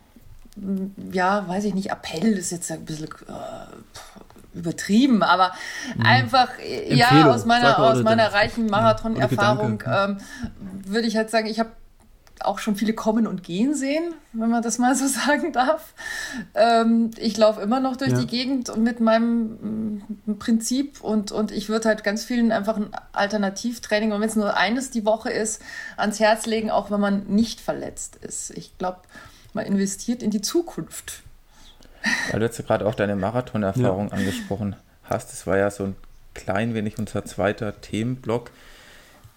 ja, 1.13 1.49
weiß 1.49 1.65
ich 1.65 1.75
nicht, 1.75 1.91
Appell 1.91 2.37
ist 2.37 2.51
jetzt 2.51 2.71
ein 2.71 2.85
bisschen 2.85 3.09
äh, 3.09 4.59
übertrieben, 4.59 5.23
aber 5.23 5.53
mhm. 5.97 6.07
einfach, 6.07 6.51
Empfehlung. 6.59 6.99
ja, 6.99 7.31
aus 7.31 7.45
meiner, 7.45 7.79
aus 7.79 8.03
meiner 8.03 8.33
reichen 8.33 8.67
Marathon-Erfahrung 8.71 9.83
ähm, 9.87 10.19
würde 10.85 11.09
ich 11.09 11.17
halt 11.17 11.31
sagen, 11.31 11.47
ich 11.47 11.59
habe 11.59 11.71
auch 12.41 12.59
schon 12.59 12.77
viele 12.77 12.93
kommen 12.93 13.27
und 13.27 13.43
gehen 13.43 13.75
sehen, 13.75 14.15
wenn 14.33 14.51
man 14.51 14.63
das 14.63 14.79
mal 14.79 14.95
so 14.95 15.07
sagen 15.27 15.53
darf. 15.53 15.95
Ähm, 16.55 17.11
ich 17.19 17.37
laufe 17.37 17.61
immer 17.61 17.81
noch 17.81 17.97
durch 17.97 18.13
ja. 18.13 18.19
die 18.19 18.27
Gegend 18.27 18.77
mit 18.77 19.01
meinem 19.01 20.01
mm, 20.27 20.39
Prinzip 20.39 21.03
und, 21.03 21.33
und 21.33 21.51
ich 21.53 21.69
würde 21.69 21.89
halt 21.89 22.05
ganz 22.05 22.25
vielen 22.25 22.53
einfach 22.53 22.77
ein 22.77 22.91
Alternativtraining, 23.13 24.13
und 24.13 24.21
wenn 24.21 24.29
es 24.29 24.37
nur 24.37 24.57
eines 24.57 24.91
die 24.91 25.05
Woche 25.05 25.31
ist, 25.31 25.63
ans 25.97 26.21
Herz 26.21 26.47
legen, 26.47 26.71
auch 26.71 26.91
wenn 26.91 27.01
man 27.01 27.27
nicht 27.27 27.61
verletzt 27.61 28.17
ist. 28.17 28.51
Ich 28.57 28.77
glaube, 28.79 29.01
man 29.53 29.67
investiert 29.67 30.23
in 30.23 30.31
die 30.31 30.41
Zukunft. 30.41 31.23
Weil 32.31 32.41
du 32.41 32.47
jetzt 32.47 32.65
gerade 32.67 32.87
auch 32.87 32.95
deine 32.95 33.17
Marathonerfahrung 33.17 34.09
ja. 34.09 34.15
angesprochen 34.15 34.77
hast, 35.05 35.33
das 35.33 35.47
war 35.47 35.57
ja 35.57 35.71
so 35.71 35.85
ein 35.85 35.97
klein 36.35 36.75
wenig 36.75 36.99
unser 36.99 37.25
zweiter 37.25 37.81
Themenblock. 37.81 38.51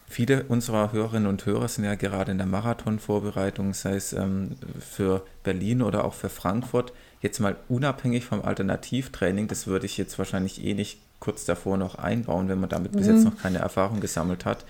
Viele 0.09 0.43
unserer 0.43 0.93
Hörerinnen 0.93 1.27
und 1.27 1.45
Hörer 1.45 1.67
sind 1.67 1.84
ja 1.84 1.95
gerade 1.95 2.31
in 2.31 2.38
der 2.38 2.47
Marathonvorbereitung, 2.47 3.73
sei 3.73 3.95
es 3.95 4.13
ähm, 4.13 4.55
für 4.79 5.25
Berlin 5.43 5.81
oder 5.81 6.05
auch 6.05 6.13
für 6.13 6.29
Frankfurt. 6.29 6.93
Jetzt 7.21 7.39
mal 7.39 7.57
unabhängig 7.67 8.23
vom 8.23 8.41
Alternativtraining, 8.41 9.49
das 9.49 9.67
würde 9.67 9.85
ich 9.85 9.97
jetzt 9.97 10.17
wahrscheinlich 10.17 10.63
eh 10.63 10.73
nicht 10.73 10.99
kurz 11.19 11.43
davor 11.43 11.77
noch 11.77 11.95
einbauen, 11.95 12.47
wenn 12.47 12.59
man 12.59 12.69
damit 12.69 12.93
mhm. 12.93 12.97
bis 12.97 13.07
jetzt 13.07 13.19
mhm. 13.19 13.23
noch 13.25 13.38
keine 13.38 13.57
Erfahrung 13.57 13.99
gesammelt 13.99 14.45
hat. 14.45 14.65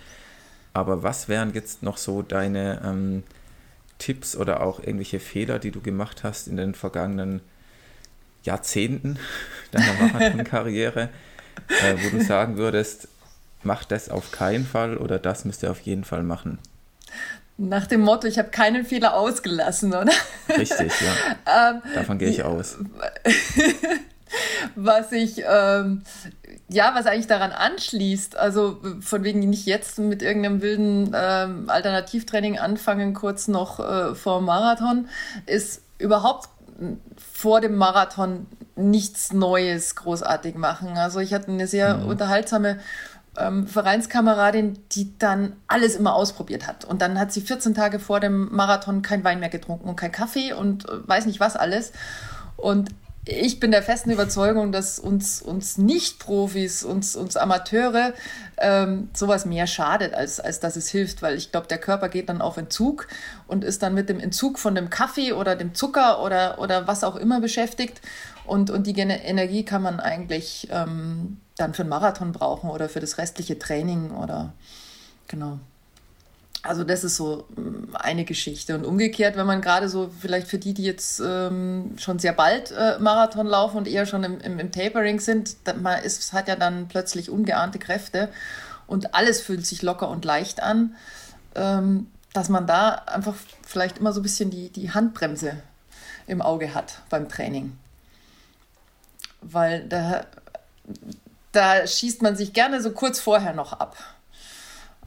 Aber 0.73 1.03
was 1.03 1.27
wären 1.27 1.53
jetzt 1.53 1.83
noch 1.83 1.97
so 1.97 2.23
deine 2.23 2.81
ähm, 2.83 3.23
Tipps 3.99 4.35
oder 4.35 4.61
auch 4.61 4.79
irgendwelche 4.79 5.19
Fehler, 5.19 5.59
die 5.59 5.71
du 5.71 5.81
gemacht 5.81 6.23
hast 6.23 6.47
in 6.47 6.57
den 6.57 6.73
vergangenen 6.73 7.41
Jahrzehnten 8.43 9.19
deiner 9.71 9.93
Marathonkarriere, 10.01 11.09
äh, 11.83 11.95
wo 12.01 12.17
du 12.17 12.23
sagen 12.23 12.57
würdest, 12.57 13.07
macht 13.67 13.91
das 13.91 14.09
auf 14.09 14.31
keinen 14.31 14.65
Fall 14.65 14.97
oder 14.97 15.19
das 15.19 15.45
müsst 15.45 15.61
ihr 15.61 15.69
auf 15.69 15.81
jeden 15.81 16.03
Fall 16.03 16.23
machen. 16.23 16.57
Nach 17.57 17.85
dem 17.87 18.01
Motto, 18.01 18.27
ich 18.27 18.39
habe 18.39 18.49
keinen 18.49 18.85
Fehler 18.85 19.15
ausgelassen, 19.15 19.93
oder? 19.93 20.11
Richtig, 20.57 20.91
ja. 21.01 21.71
ähm, 21.71 21.81
Davon 21.93 22.17
gehe 22.17 22.29
ich 22.29 22.43
aus. 22.43 22.77
was 24.75 25.11
ich, 25.11 25.43
ähm, 25.47 26.03
ja, 26.69 26.91
was 26.93 27.07
eigentlich 27.07 27.27
daran 27.27 27.51
anschließt, 27.51 28.37
also 28.37 28.79
von 29.01 29.23
wegen 29.23 29.39
nicht 29.39 29.65
jetzt 29.65 29.97
mit 29.97 30.21
irgendeinem 30.21 30.61
wilden 30.61 31.11
ähm, 31.15 31.69
Alternativtraining 31.69 32.59
anfangen, 32.59 33.13
kurz 33.13 33.47
noch 33.47 33.79
äh, 33.79 34.13
vor 34.13 34.41
Marathon, 34.41 35.07
ist 35.45 35.81
überhaupt 35.97 36.49
vor 37.33 37.61
dem 37.61 37.75
Marathon 37.75 38.45
nichts 38.75 39.33
Neues 39.33 39.95
großartig 39.95 40.55
machen. 40.55 40.97
Also 40.97 41.19
ich 41.19 41.33
hatte 41.33 41.51
eine 41.51 41.67
sehr 41.67 41.97
mhm. 41.97 42.09
unterhaltsame 42.09 42.79
ähm, 43.37 43.67
Vereinskameradin, 43.67 44.79
die 44.91 45.17
dann 45.17 45.55
alles 45.67 45.95
immer 45.95 46.15
ausprobiert 46.15 46.67
hat. 46.67 46.85
Und 46.85 47.01
dann 47.01 47.19
hat 47.19 47.31
sie 47.31 47.41
14 47.41 47.73
Tage 47.73 47.99
vor 47.99 48.19
dem 48.19 48.53
Marathon 48.53 49.01
kein 49.01 49.23
Wein 49.23 49.39
mehr 49.39 49.49
getrunken 49.49 49.87
und 49.87 49.95
kein 49.95 50.11
Kaffee 50.11 50.53
und 50.53 50.87
äh, 50.89 51.07
weiß 51.07 51.25
nicht 51.25 51.39
was 51.39 51.55
alles. 51.55 51.91
Und 52.55 52.89
ich 53.29 53.59
bin 53.59 53.71
der 53.71 53.83
festen 53.83 54.09
Überzeugung, 54.09 54.71
dass 54.71 54.99
uns, 54.99 55.41
uns 55.41 55.77
Nicht-Profis, 55.77 56.83
uns, 56.83 57.15
uns 57.15 57.35
Amateure 57.35 58.13
ähm, 58.57 59.09
sowas 59.13 59.45
mehr 59.45 59.67
schadet, 59.67 60.13
als, 60.13 60.39
als 60.39 60.59
dass 60.61 60.77
es 60.77 60.87
hilft, 60.87 61.21
weil 61.21 61.35
ich 61.35 61.51
glaube, 61.51 61.67
der 61.67 61.77
Körper 61.77 62.07
geht 62.07 62.29
dann 62.29 62.41
auf 62.41 62.55
Entzug 62.55 63.07
und 63.47 63.63
ist 63.63 63.83
dann 63.83 63.93
mit 63.93 64.07
dem 64.07 64.19
Entzug 64.19 64.57
von 64.59 64.75
dem 64.75 64.89
Kaffee 64.89 65.33
oder 65.33 65.55
dem 65.55 65.75
Zucker 65.75 66.23
oder, 66.23 66.59
oder 66.59 66.87
was 66.87 67.03
auch 67.03 67.17
immer 67.17 67.41
beschäftigt. 67.41 68.01
Und, 68.47 68.69
und 68.69 68.87
die 68.87 68.97
Energie 68.97 69.63
kann 69.63 69.81
man 69.81 69.99
eigentlich 69.99 70.67
ähm, 70.71 71.37
dann 71.57 71.73
für 71.73 71.83
einen 71.83 71.89
Marathon 71.89 72.31
brauchen 72.31 72.69
oder 72.69 72.87
für 72.87 72.99
das 73.01 73.17
restliche 73.17 73.59
Training 73.59 74.11
oder 74.11 74.53
genau. 75.27 75.59
Also 76.63 76.83
das 76.83 77.03
ist 77.03 77.15
so 77.15 77.45
mm, 77.55 77.95
eine 77.95 78.25
Geschichte. 78.25 78.75
Und 78.75 78.85
umgekehrt, 78.85 79.35
wenn 79.37 79.45
man 79.45 79.61
gerade 79.61 79.89
so, 79.89 80.09
vielleicht 80.19 80.47
für 80.47 80.57
die, 80.57 80.73
die 80.73 80.83
jetzt 80.83 81.21
ähm, 81.25 81.95
schon 81.97 82.19
sehr 82.19 82.33
bald 82.33 82.71
äh, 82.71 82.97
Marathon 82.99 83.47
laufen 83.47 83.77
und 83.77 83.87
eher 83.87 84.05
schon 84.05 84.23
im, 84.23 84.39
im, 84.39 84.59
im 84.59 84.71
Tapering 84.71 85.19
sind, 85.19 85.55
man 85.81 86.01
ist, 86.01 86.33
hat 86.33 86.47
ja 86.47 86.55
dann 86.55 86.87
plötzlich 86.87 87.29
ungeahnte 87.29 87.79
Kräfte 87.79 88.29
und 88.85 89.13
alles 89.13 89.41
fühlt 89.41 89.65
sich 89.65 89.81
locker 89.81 90.09
und 90.09 90.25
leicht 90.25 90.63
an, 90.63 90.95
ähm, 91.55 92.07
dass 92.33 92.49
man 92.49 92.65
da 92.67 92.91
einfach 93.05 93.35
vielleicht 93.63 93.97
immer 93.97 94.13
so 94.13 94.19
ein 94.19 94.23
bisschen 94.23 94.51
die, 94.51 94.69
die 94.69 94.91
Handbremse 94.91 95.57
im 96.27 96.41
Auge 96.41 96.73
hat 96.73 97.01
beim 97.09 97.29
Training. 97.29 97.77
Weil 99.49 99.87
da, 99.87 100.25
da 101.51 101.85
schießt 101.85 102.21
man 102.21 102.35
sich 102.35 102.53
gerne 102.53 102.81
so 102.81 102.91
kurz 102.91 103.19
vorher 103.19 103.53
noch 103.53 103.73
ab. 103.73 103.97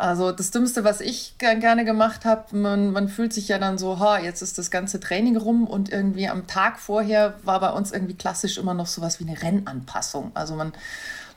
Also 0.00 0.32
das 0.32 0.50
Dümmste, 0.50 0.82
was 0.82 1.02
ich 1.02 1.36
gerne 1.36 1.84
gemacht 1.84 2.24
habe, 2.24 2.56
man, 2.56 2.90
man 2.90 3.10
fühlt 3.10 3.34
sich 3.34 3.48
ja 3.48 3.58
dann 3.58 3.76
so, 3.76 3.98
ha, 3.98 4.18
jetzt 4.18 4.40
ist 4.40 4.56
das 4.56 4.70
ganze 4.70 4.98
Training 4.98 5.36
rum 5.36 5.66
und 5.66 5.92
irgendwie 5.92 6.26
am 6.26 6.46
Tag 6.46 6.78
vorher 6.78 7.34
war 7.42 7.60
bei 7.60 7.68
uns 7.68 7.92
irgendwie 7.92 8.14
klassisch 8.14 8.56
immer 8.56 8.72
noch 8.72 8.86
sowas 8.86 9.20
wie 9.20 9.28
eine 9.28 9.42
Rennanpassung. 9.42 10.30
Also 10.32 10.54
man 10.54 10.72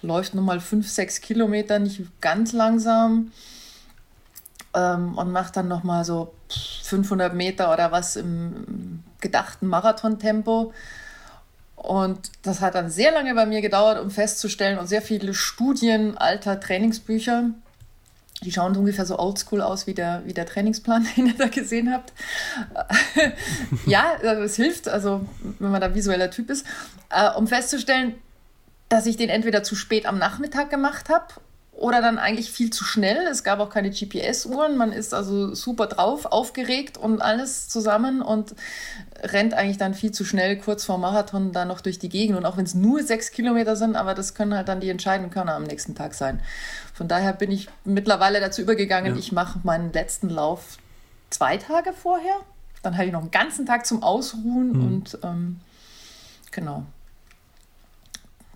läuft 0.01 0.33
nochmal 0.33 0.61
fünf, 0.61 0.89
sechs 0.89 1.19
Kilometer, 1.19 1.77
nicht 1.79 2.01
ganz 2.21 2.53
langsam 2.53 3.33
ähm, 4.73 5.17
und 5.17 5.33
macht 5.33 5.57
dann 5.57 5.67
nochmal 5.67 6.05
so 6.05 6.33
500 6.83 7.33
Meter 7.33 7.73
oder 7.73 7.91
was 7.91 8.15
im 8.15 9.03
gedachten 9.19 9.67
Marathontempo. 9.67 10.73
Und 11.83 12.31
das 12.43 12.61
hat 12.61 12.75
dann 12.75 12.89
sehr 12.89 13.11
lange 13.11 13.35
bei 13.35 13.45
mir 13.45 13.61
gedauert, 13.61 13.99
um 13.99 14.09
festzustellen 14.09 14.79
und 14.79 14.87
sehr 14.87 15.01
viele 15.01 15.33
Studien 15.33 16.17
alter 16.17 16.59
Trainingsbücher 16.59 17.49
Die 18.41 18.53
schauen 18.53 18.75
ungefähr 18.77 19.05
so 19.05 19.19
oldschool 19.19 19.61
aus 19.61 19.85
wie 19.85 19.93
der, 19.93 20.21
wie 20.25 20.33
der 20.33 20.45
Trainingsplan, 20.45 21.05
den 21.17 21.27
ihr 21.27 21.37
da 21.37 21.47
gesehen 21.47 21.91
habt. 21.91 22.13
ja, 23.85 24.13
also 24.21 24.43
es 24.43 24.55
hilft, 24.55 24.87
also 24.87 25.25
wenn 25.59 25.71
man 25.71 25.81
da 25.81 25.93
visueller 25.93 26.31
Typ 26.31 26.49
ist, 26.49 26.65
äh, 27.09 27.29
um 27.31 27.47
festzustellen, 27.47 28.15
dass 28.87 29.05
ich 29.05 29.17
den 29.17 29.29
entweder 29.29 29.61
zu 29.63 29.75
spät 29.75 30.05
am 30.05 30.17
Nachmittag 30.17 30.69
gemacht 30.69 31.09
habe 31.09 31.25
oder 31.75 32.01
dann 32.01 32.19
eigentlich 32.19 32.51
viel 32.51 32.69
zu 32.69 32.83
schnell. 32.83 33.27
Es 33.27 33.43
gab 33.43 33.59
auch 33.59 33.69
keine 33.69 33.89
GPS-Uhren. 33.89 34.77
Man 34.77 34.91
ist 34.91 35.13
also 35.13 35.53
super 35.55 35.87
drauf, 35.87 36.25
aufgeregt 36.25 36.97
und 36.97 37.21
alles 37.21 37.67
zusammen 37.67 38.21
und 38.21 38.55
rennt 39.21 39.53
eigentlich 39.53 39.77
dann 39.77 39.93
viel 39.93 40.11
zu 40.11 40.23
schnell 40.23 40.57
kurz 40.57 40.85
vor 40.85 40.97
Marathon 40.97 41.51
da 41.51 41.65
noch 41.65 41.81
durch 41.81 41.97
die 41.97 42.09
Gegend. 42.09 42.37
Und 42.37 42.45
auch 42.45 42.57
wenn 42.57 42.65
es 42.65 42.75
nur 42.75 43.01
sechs 43.03 43.31
Kilometer 43.31 43.75
sind, 43.75 43.95
aber 43.95 44.13
das 44.13 44.35
können 44.35 44.53
halt 44.53 44.67
dann 44.67 44.81
die 44.81 44.89
entscheidenden 44.89 45.31
Körner 45.31 45.55
am 45.55 45.63
nächsten 45.63 45.95
Tag 45.95 46.13
sein. 46.13 46.41
Von 46.93 47.07
daher 47.07 47.33
bin 47.33 47.51
ich 47.51 47.69
mittlerweile 47.85 48.39
dazu 48.39 48.61
übergegangen, 48.61 49.15
ja. 49.15 49.19
ich 49.19 49.31
mache 49.31 49.59
meinen 49.63 49.91
letzten 49.91 50.29
Lauf 50.29 50.77
zwei 51.31 51.57
Tage 51.57 51.91
vorher. 51.93 52.35
Dann 52.83 52.95
habe 52.95 53.07
ich 53.07 53.11
noch 53.11 53.21
einen 53.21 53.31
ganzen 53.31 53.65
Tag 53.65 53.85
zum 53.85 54.03
Ausruhen 54.03 54.73
mhm. 54.73 54.85
und 54.85 55.17
ähm, 55.23 55.59
genau. 56.51 56.85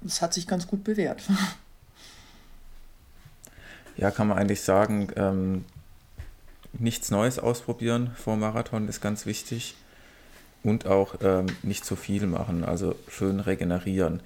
Das 0.01 0.21
hat 0.21 0.33
sich 0.33 0.45
ganz 0.47 0.67
gut 0.67 0.83
bewährt. 0.83 1.23
ja, 3.97 4.11
kann 4.11 4.27
man 4.27 4.37
eigentlich 4.37 4.61
sagen, 4.61 5.09
ähm, 5.15 5.65
nichts 6.73 7.11
Neues 7.11 7.39
ausprobieren 7.39 8.11
vor 8.15 8.37
Marathon 8.37 8.87
ist 8.87 9.01
ganz 9.01 9.25
wichtig. 9.25 9.75
Und 10.63 10.85
auch 10.85 11.15
ähm, 11.21 11.47
nicht 11.63 11.85
zu 11.85 11.95
viel 11.95 12.27
machen, 12.27 12.63
also 12.63 12.95
schön 13.07 13.39
regenerieren. 13.39 14.21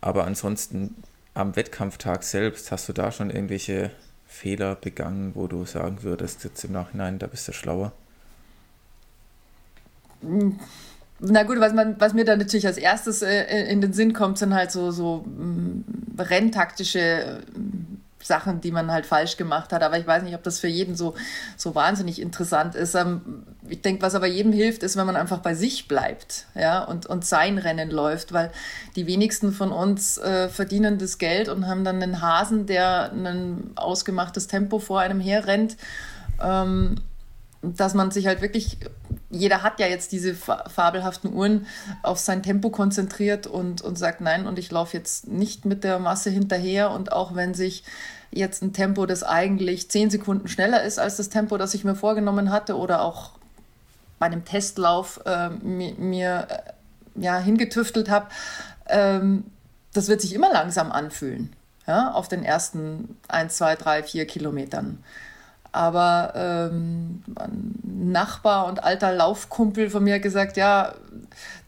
Aber 0.00 0.24
ansonsten 0.24 0.94
am 1.34 1.56
Wettkampftag 1.56 2.22
selbst, 2.22 2.70
hast 2.70 2.88
du 2.88 2.92
da 2.92 3.10
schon 3.10 3.30
irgendwelche 3.30 3.90
Fehler 4.26 4.76
begangen, 4.76 5.32
wo 5.34 5.46
du 5.46 5.64
sagen 5.64 6.02
würdest, 6.02 6.44
jetzt 6.44 6.62
im 6.64 6.72
Nachhinein, 6.72 7.18
da 7.18 7.26
bist 7.26 7.48
du 7.48 7.52
schlauer? 7.52 7.92
Na 11.20 11.42
gut, 11.42 11.60
was, 11.60 11.72
man, 11.72 11.96
was 11.98 12.14
mir 12.14 12.24
da 12.24 12.36
natürlich 12.36 12.66
als 12.66 12.78
erstes 12.78 13.22
äh, 13.22 13.64
in 13.70 13.80
den 13.80 13.92
Sinn 13.92 14.12
kommt, 14.12 14.38
sind 14.38 14.54
halt 14.54 14.70
so, 14.70 14.90
so 14.90 15.24
mm, 15.26 15.84
renntaktische 16.18 17.42
Sachen, 18.22 18.60
die 18.60 18.70
man 18.70 18.90
halt 18.90 19.06
falsch 19.06 19.36
gemacht 19.36 19.72
hat. 19.72 19.82
Aber 19.82 19.98
ich 19.98 20.06
weiß 20.06 20.22
nicht, 20.22 20.34
ob 20.34 20.42
das 20.42 20.58
für 20.58 20.68
jeden 20.68 20.96
so, 20.96 21.14
so 21.56 21.74
wahnsinnig 21.74 22.20
interessant 22.20 22.74
ist. 22.74 22.94
Ähm, 22.94 23.44
ich 23.68 23.82
denke, 23.82 24.02
was 24.02 24.14
aber 24.14 24.26
jedem 24.26 24.52
hilft, 24.52 24.82
ist, 24.82 24.96
wenn 24.96 25.06
man 25.06 25.16
einfach 25.16 25.38
bei 25.38 25.54
sich 25.54 25.88
bleibt 25.88 26.46
ja, 26.54 26.82
und, 26.82 27.06
und 27.06 27.24
sein 27.24 27.58
Rennen 27.58 27.90
läuft, 27.90 28.32
weil 28.32 28.50
die 28.96 29.06
wenigsten 29.06 29.52
von 29.52 29.72
uns 29.72 30.18
äh, 30.18 30.48
verdienen 30.48 30.98
das 30.98 31.18
Geld 31.18 31.48
und 31.48 31.66
haben 31.66 31.84
dann 31.84 32.02
einen 32.02 32.20
Hasen, 32.20 32.66
der 32.66 33.12
ein 33.12 33.72
ausgemachtes 33.76 34.46
Tempo 34.46 34.78
vor 34.78 35.00
einem 35.00 35.20
herrennt. 35.20 35.76
Ähm, 36.42 36.96
dass 37.62 37.94
man 37.94 38.10
sich 38.10 38.26
halt 38.26 38.40
wirklich, 38.40 38.78
jeder 39.28 39.62
hat 39.62 39.80
ja 39.80 39.86
jetzt 39.86 40.12
diese 40.12 40.34
fabelhaften 40.34 41.32
Uhren, 41.32 41.66
auf 42.02 42.18
sein 42.18 42.42
Tempo 42.42 42.70
konzentriert 42.70 43.46
und, 43.46 43.82
und 43.82 43.98
sagt, 43.98 44.20
nein, 44.20 44.46
und 44.46 44.58
ich 44.58 44.70
laufe 44.70 44.96
jetzt 44.96 45.28
nicht 45.28 45.66
mit 45.66 45.84
der 45.84 45.98
Masse 45.98 46.30
hinterher. 46.30 46.90
Und 46.90 47.12
auch 47.12 47.34
wenn 47.34 47.52
sich 47.52 47.84
jetzt 48.30 48.62
ein 48.62 48.72
Tempo, 48.72 49.06
das 49.06 49.22
eigentlich 49.22 49.90
zehn 49.90 50.08
Sekunden 50.08 50.48
schneller 50.48 50.82
ist 50.82 50.98
als 50.98 51.16
das 51.16 51.28
Tempo, 51.28 51.58
das 51.58 51.74
ich 51.74 51.84
mir 51.84 51.94
vorgenommen 51.94 52.50
hatte, 52.50 52.76
oder 52.76 53.02
auch 53.02 53.32
bei 54.18 54.26
einem 54.26 54.44
Testlauf 54.44 55.20
äh, 55.26 55.50
mir, 55.50 56.46
äh, 56.48 57.20
ja, 57.20 57.38
hingetüftelt 57.38 58.08
habe, 58.08 58.28
ähm, 58.86 59.44
das 59.92 60.08
wird 60.08 60.20
sich 60.20 60.34
immer 60.34 60.52
langsam 60.52 60.92
anfühlen, 60.92 61.52
ja, 61.86 62.12
auf 62.12 62.28
den 62.28 62.44
ersten 62.44 63.16
ein, 63.28 63.50
zwei, 63.50 63.74
drei, 63.76 64.02
vier 64.02 64.26
Kilometern. 64.26 65.02
Aber 65.72 66.32
ähm, 66.34 67.22
ein 67.36 68.10
Nachbar 68.12 68.66
und 68.66 68.82
alter 68.82 69.12
Laufkumpel 69.12 69.90
von 69.90 70.02
mir 70.02 70.16
hat 70.16 70.22
gesagt, 70.22 70.56
ja, 70.56 70.94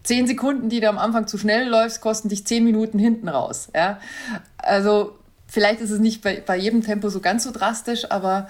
zehn 0.03 0.27
Sekunden, 0.27 0.69
die 0.69 0.81
du 0.81 0.89
am 0.89 0.99
Anfang 0.99 1.27
zu 1.27 1.39
schnell 1.39 1.69
läufst, 1.69 2.01
kosten 2.01 2.29
dich 2.29 2.47
zehn 2.47 2.65
Minuten 2.65 2.99
hinten 2.99 3.29
raus. 3.29 3.69
Ja? 3.74 3.99
Also 4.59 5.16
vielleicht 5.47 5.81
ist 5.81 5.91
es 5.91 6.01
nicht 6.01 6.23
bei, 6.23 6.43
bei 6.45 6.57
jedem 6.57 6.83
Tempo 6.83 7.09
so 7.09 7.20
ganz 7.20 7.45
so 7.45 7.53
drastisch, 7.53 8.11
aber 8.11 8.49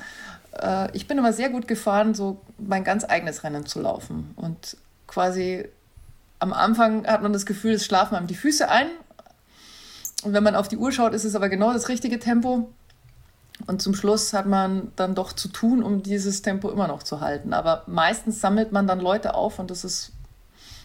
äh, 0.61 0.95
ich 0.97 1.07
bin 1.07 1.19
immer 1.19 1.33
sehr 1.33 1.51
gut 1.51 1.69
gefahren, 1.69 2.15
so 2.15 2.41
mein 2.59 2.85
ganz 2.85 3.05
eigenes 3.05 3.45
Rennen 3.45 3.66
zu 3.66 3.81
laufen. 3.81 4.33
Und 4.37 4.77
quasi 5.07 5.69
am 6.39 6.53
Anfang 6.53 7.07
hat 7.07 7.23
man 7.23 7.33
das 7.33 7.47
Gefühl, 7.47 7.73
es 7.73 7.85
schlafen 7.85 8.16
einem 8.16 8.27
die 8.27 8.35
Füße 8.35 8.69
ein. 8.69 8.89
Und 10.24 10.33
wenn 10.33 10.45
man 10.45 10.55
auf 10.55 10.69
die 10.69 10.77
Uhr 10.77 10.93
schaut, 10.93 11.15
ist 11.15 11.24
es 11.24 11.35
aber 11.35 11.49
genau 11.49 11.73
das 11.73 11.89
richtige 11.89 12.19
Tempo. 12.19 12.70
Und 13.67 13.81
zum 13.81 13.95
Schluss 13.95 14.33
hat 14.33 14.47
man 14.47 14.93
dann 14.97 15.15
doch 15.15 15.33
zu 15.33 15.49
tun, 15.49 15.83
um 15.83 16.03
dieses 16.03 16.43
Tempo 16.43 16.71
immer 16.71 16.89
noch 16.89 17.03
zu 17.03 17.21
halten. 17.21 17.53
Aber 17.53 17.85
meistens 17.87 18.41
sammelt 18.41 18.73
man 18.73 18.87
dann 18.87 19.01
Leute 19.01 19.35
auf 19.35 19.59
und 19.59 19.71
das 19.71 19.85
ist 19.85 20.13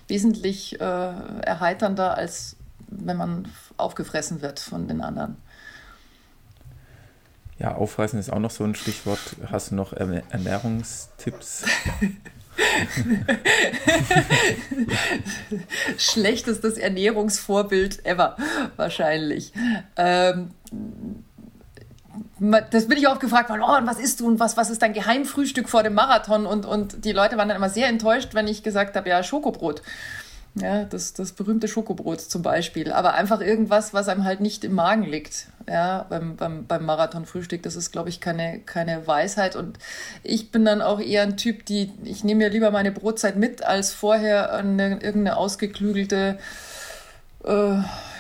wesentlich 0.08 0.80
äh, 0.80 0.84
erheiternder, 0.84 2.18
als 2.18 2.56
wenn 2.88 3.18
man 3.18 3.48
aufgefressen 3.78 4.42
wird 4.42 4.60
von 4.60 4.88
den 4.88 5.02
anderen. 5.02 5.38
Ja, 7.60 7.76
aufreißen 7.76 8.20
ist 8.20 8.32
auch 8.32 8.40
noch 8.40 8.52
so 8.52 8.64
ein 8.64 8.76
Stichwort. 8.76 9.20
Hast 9.52 9.72
du 9.72 9.76
noch 9.76 9.94
Ernährungstipps? 9.94 11.66
Schlechtestes 15.98 16.78
Ernährungsvorbild 16.78 18.06
ever, 18.06 18.38
wahrscheinlich. 18.76 19.54
Ähm, 19.96 20.52
das 22.72 22.88
bin 22.88 22.98
ich 22.98 23.08
oft 23.08 23.20
gefragt 23.20 23.50
worden, 23.50 23.62
oh, 23.62 23.78
und 23.78 23.88
was 23.88 24.00
isst 24.00 24.20
du 24.20 24.28
und 24.28 24.40
was, 24.40 24.58
was 24.58 24.70
ist 24.70 24.82
dein 24.82 24.94
Geheimfrühstück 24.94 25.70
vor 25.70 25.84
dem 25.84 25.94
Marathon? 25.94 26.46
Und, 26.46 26.66
und 26.66 27.06
die 27.06 27.12
Leute 27.12 27.38
waren 27.38 27.48
dann 27.48 27.58
immer 27.58 27.70
sehr 27.70 27.88
enttäuscht, 27.88 28.34
wenn 28.34 28.48
ich 28.48 28.64
gesagt 28.64 28.96
habe, 28.96 29.10
ja, 29.10 29.24
Schokobrot. 29.24 29.82
Ja, 30.62 30.86
das, 30.86 31.14
das 31.14 31.34
berühmte 31.34 31.68
Schokobrot 31.68 32.20
zum 32.20 32.42
Beispiel. 32.42 32.92
Aber 32.92 33.14
einfach 33.14 33.42
irgendwas, 33.42 33.94
was 33.94 34.08
einem 34.08 34.24
halt 34.24 34.40
nicht 34.40 34.64
im 34.64 34.74
Magen 34.74 35.04
liegt. 35.04 35.48
Ja, 35.68 36.06
beim, 36.10 36.36
beim, 36.36 36.66
beim 36.66 36.86
Marathonfrühstück. 36.86 37.62
Das 37.62 37.76
ist, 37.76 37.92
glaube 37.92 38.10
ich, 38.10 38.22
keine, 38.22 38.60
keine 38.60 39.06
Weisheit. 39.06 39.56
Und 39.56 39.78
ich 40.24 40.52
bin 40.52 40.66
dann 40.66 40.82
auch 40.82 41.00
eher 41.00 41.24
ein 41.24 41.38
Typ, 41.38 41.66
die, 41.66 41.92
ich 42.04 42.24
nehme 42.24 42.46
mir 42.46 42.50
lieber 42.50 42.72
meine 42.72 42.92
Brotzeit 42.92 43.36
mit, 43.36 43.64
als 43.64 43.94
vorher 43.94 44.54
eine, 44.54 44.94
irgendeine 44.94 45.38
ausgeklügelte 45.38 46.40
äh, 47.44 47.78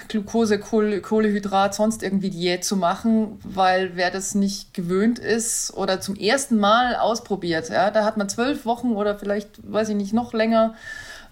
Glucose, 0.09 0.59
Kohlehydrat, 0.59 1.75
sonst 1.75 2.03
irgendwie 2.03 2.29
Diät 2.29 2.63
zu 2.63 2.75
machen, 2.75 3.39
weil 3.43 3.91
wer 3.95 4.11
das 4.11 4.35
nicht 4.35 4.73
gewöhnt 4.73 5.19
ist 5.19 5.73
oder 5.73 5.99
zum 5.99 6.15
ersten 6.15 6.57
Mal 6.57 6.95
ausprobiert, 6.95 7.69
ja, 7.69 7.91
da 7.91 8.05
hat 8.05 8.17
man 8.17 8.29
zwölf 8.29 8.65
Wochen 8.65 8.91
oder 8.91 9.17
vielleicht, 9.17 9.49
weiß 9.71 9.89
ich 9.89 9.95
nicht, 9.95 10.13
noch 10.13 10.33
länger 10.33 10.75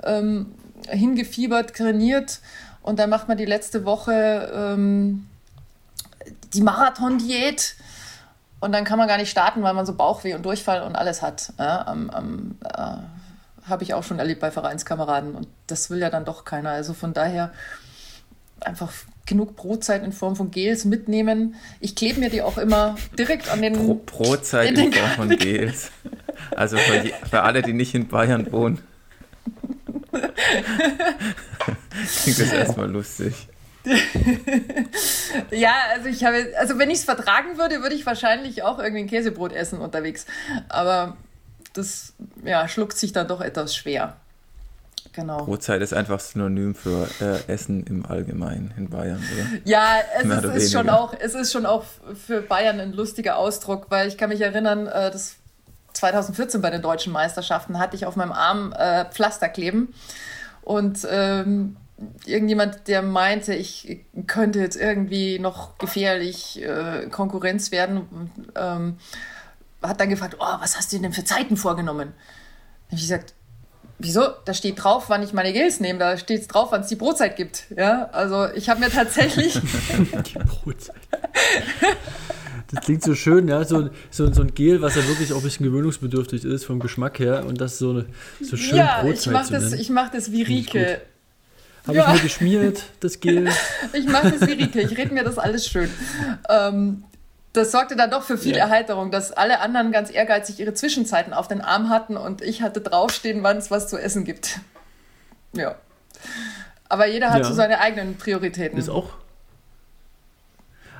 ähm, 0.03 0.53
hingefiebert, 0.89 1.75
trainiert 1.75 2.39
und 2.81 2.99
dann 2.99 3.09
macht 3.09 3.27
man 3.27 3.37
die 3.37 3.45
letzte 3.45 3.85
Woche 3.85 4.51
ähm, 4.53 5.27
die 6.53 6.61
Marathon-Diät 6.61 7.75
und 8.59 8.71
dann 8.71 8.83
kann 8.83 8.97
man 8.97 9.07
gar 9.07 9.17
nicht 9.17 9.29
starten, 9.29 9.63
weil 9.63 9.73
man 9.73 9.85
so 9.85 9.93
Bauchweh 9.93 10.33
und 10.33 10.43
Durchfall 10.45 10.81
und 10.83 10.95
alles 10.95 11.21
hat. 11.21 11.53
Ja, 11.59 11.91
ähm, 11.91 12.11
ähm, 12.15 12.57
äh, 12.63 13.67
Habe 13.67 13.83
ich 13.83 13.93
auch 13.93 14.03
schon 14.03 14.19
erlebt 14.19 14.41
bei 14.41 14.51
Vereinskameraden 14.51 15.35
und 15.35 15.47
das 15.67 15.89
will 15.89 15.99
ja 15.99 16.09
dann 16.09 16.25
doch 16.25 16.45
keiner. 16.45 16.71
Also 16.71 16.93
von 16.93 17.13
daher 17.13 17.51
einfach 18.61 18.91
genug 19.25 19.55
Brotzeit 19.55 20.03
in 20.03 20.11
Form 20.11 20.35
von 20.35 20.51
Gels 20.51 20.85
mitnehmen. 20.85 21.55
Ich 21.79 21.95
klebe 21.95 22.19
mir 22.19 22.29
die 22.29 22.41
auch 22.41 22.57
immer 22.57 22.95
direkt 23.17 23.49
an 23.49 23.61
den. 23.61 23.73
Pro 23.73 23.95
Brotzeit 23.95 24.77
in, 24.77 24.85
in 24.85 24.93
Form 24.93 25.11
von 25.11 25.29
Gels. 25.29 25.91
Also 26.55 26.77
für, 26.77 26.99
die, 26.99 27.13
für, 27.29 27.41
alle, 27.41 27.61
die 27.61 27.73
nicht 27.73 27.95
in 27.95 28.07
Bayern 28.07 28.51
wohnen. 28.51 28.81
Klingt 32.23 32.39
das 32.39 32.51
erstmal 32.51 32.89
lustig. 32.89 33.33
ja, 35.51 35.73
also 35.93 36.09
ich 36.09 36.23
habe, 36.23 36.47
also 36.57 36.79
wenn 36.79 36.89
ich 36.89 36.99
es 36.99 37.05
vertragen 37.05 37.57
würde, 37.57 37.81
würde 37.81 37.95
ich 37.95 38.05
wahrscheinlich 38.05 38.63
auch 38.63 38.79
irgendwie 38.79 39.03
ein 39.03 39.07
Käsebrot 39.07 39.53
essen 39.53 39.79
unterwegs. 39.79 40.25
Aber 40.69 41.17
das 41.73 42.13
ja, 42.43 42.67
schluckt 42.67 42.97
sich 42.97 43.11
dann 43.11 43.27
doch 43.27 43.41
etwas 43.41 43.75
schwer. 43.75 44.17
Genau. 45.15 45.45
Brotzeit 45.45 45.81
ist 45.81 45.93
einfach 45.93 46.19
Synonym 46.19 46.75
für 46.75 47.07
äh, 47.21 47.51
Essen 47.51 47.85
im 47.87 48.05
Allgemeinen 48.05 48.73
in 48.75 48.89
Bayern, 48.89 49.23
oder? 49.33 49.61
Ja, 49.63 49.99
es 50.19 50.25
ist, 50.25 50.55
ist 50.55 50.73
schon 50.73 50.89
auch, 50.89 51.13
es 51.17 51.33
ist 51.35 51.53
schon 51.53 51.65
auch 51.65 51.85
für 52.13 52.41
Bayern 52.41 52.81
ein 52.81 52.91
lustiger 52.91 53.37
Ausdruck, 53.37 53.85
weil 53.89 54.09
ich 54.09 54.17
kann 54.17 54.29
mich 54.29 54.41
erinnern, 54.41 54.87
äh, 54.87 55.11
das 55.11 55.37
2014 55.93 56.61
bei 56.61 56.69
den 56.69 56.81
deutschen 56.81 57.13
Meisterschaften 57.13 57.79
hatte 57.79 57.95
ich 57.95 58.05
auf 58.05 58.17
meinem 58.17 58.33
Arm 58.33 58.73
äh, 58.73 59.05
Pflaster 59.05 59.47
kleben 59.47 59.93
und 60.63 61.07
ähm, 61.09 61.77
irgendjemand, 62.25 62.89
der 62.89 63.01
meinte, 63.01 63.53
ich 63.53 64.05
könnte 64.27 64.59
jetzt 64.59 64.75
irgendwie 64.75 65.39
noch 65.39 65.77
gefährlich 65.77 66.61
äh, 66.61 67.07
Konkurrenz 67.09 67.71
werden, 67.71 68.31
ähm, 68.55 68.97
hat 69.81 70.01
dann 70.01 70.09
gefragt, 70.09 70.35
oh, 70.39 70.55
was 70.59 70.75
hast 70.75 70.91
du 70.91 70.99
denn 70.99 71.13
für 71.13 71.23
Zeiten 71.23 71.55
vorgenommen? 71.55 72.09
Da 72.09 72.91
habe 72.91 72.95
ich 72.95 73.03
gesagt, 73.03 73.34
Wieso? 73.97 74.27
Da 74.43 74.53
steht 74.53 74.83
drauf, 74.83 75.05
wann 75.07 75.23
ich 75.23 75.31
meine 75.31 75.53
Gels 75.53 75.79
nehme. 75.79 75.99
Da 75.99 76.17
steht 76.17 76.53
drauf, 76.53 76.69
wann 76.71 76.81
es 76.81 76.87
die 76.87 76.95
Brotzeit 76.95 77.37
gibt. 77.37 77.65
Ja, 77.75 78.09
also 78.11 78.47
ich 78.53 78.69
habe 78.69 78.81
mir 78.81 78.89
tatsächlich. 78.89 79.53
die 79.93 80.39
Brotzeit. 80.39 80.95
Das 82.71 82.83
klingt 82.83 83.03
so 83.03 83.15
schön, 83.15 83.47
ja, 83.47 83.63
so, 83.63 83.89
so, 84.09 84.31
so 84.33 84.41
ein 84.41 84.53
Gel, 84.53 84.81
was 84.81 84.95
ja 84.95 85.07
wirklich 85.07 85.31
auch 85.31 85.37
ein 85.37 85.43
bisschen 85.43 85.65
gewöhnungsbedürftig 85.65 86.43
ist 86.43 86.65
vom 86.65 86.79
Geschmack 86.79 87.19
her 87.19 87.45
und 87.45 87.61
das 87.61 87.77
so, 87.77 87.91
eine, 87.91 88.05
so 88.41 88.57
schön 88.57 88.77
ja, 88.77 89.01
Brotzeit 89.01 89.27
ich 89.27 89.31
mache 89.31 89.51
das, 89.51 89.73
ich 89.73 89.89
mach 89.89 90.11
das 90.11 90.31
wie 90.31 90.41
Rike. 90.41 91.01
Habe 91.87 91.97
ja. 91.97 92.07
ich 92.07 92.15
mir 92.15 92.23
geschmiert, 92.23 92.83
das 92.99 93.19
Gel. 93.19 93.47
ich 93.93 94.07
mache 94.07 94.31
das 94.31 94.47
wie 94.47 94.53
Rike, 94.53 94.81
ich 94.81 94.97
rede 94.97 95.13
mir 95.13 95.23
das 95.23 95.37
alles 95.37 95.67
schön. 95.67 95.89
Ähm, 96.49 97.03
das 97.55 97.71
sorgte 97.71 97.95
dann 97.95 98.11
doch 98.11 98.23
für 98.23 98.37
viel 98.37 98.55
ja. 98.55 98.65
Erheiterung, 98.65 99.11
dass 99.11 99.31
alle 99.31 99.59
anderen 99.59 99.91
ganz 99.91 100.11
ehrgeizig 100.11 100.59
ihre 100.59 100.73
Zwischenzeiten 100.73 101.33
auf 101.33 101.47
den 101.47 101.61
Arm 101.61 101.89
hatten 101.89 102.17
und 102.17 102.41
ich 102.41 102.61
hatte 102.61 102.81
draufstehen, 102.81 103.43
wann 103.43 103.57
es 103.57 103.71
was 103.71 103.87
zu 103.87 103.97
essen 103.97 104.23
gibt. 104.23 104.59
Ja. 105.57 105.75
Aber 106.89 107.07
jeder 107.07 107.29
hat 107.29 107.43
ja. 107.43 107.43
so 107.45 107.53
seine 107.53 107.79
eigenen 107.79 108.17
Prioritäten. 108.17 108.77
Ist 108.77 108.89
auch. 108.89 109.13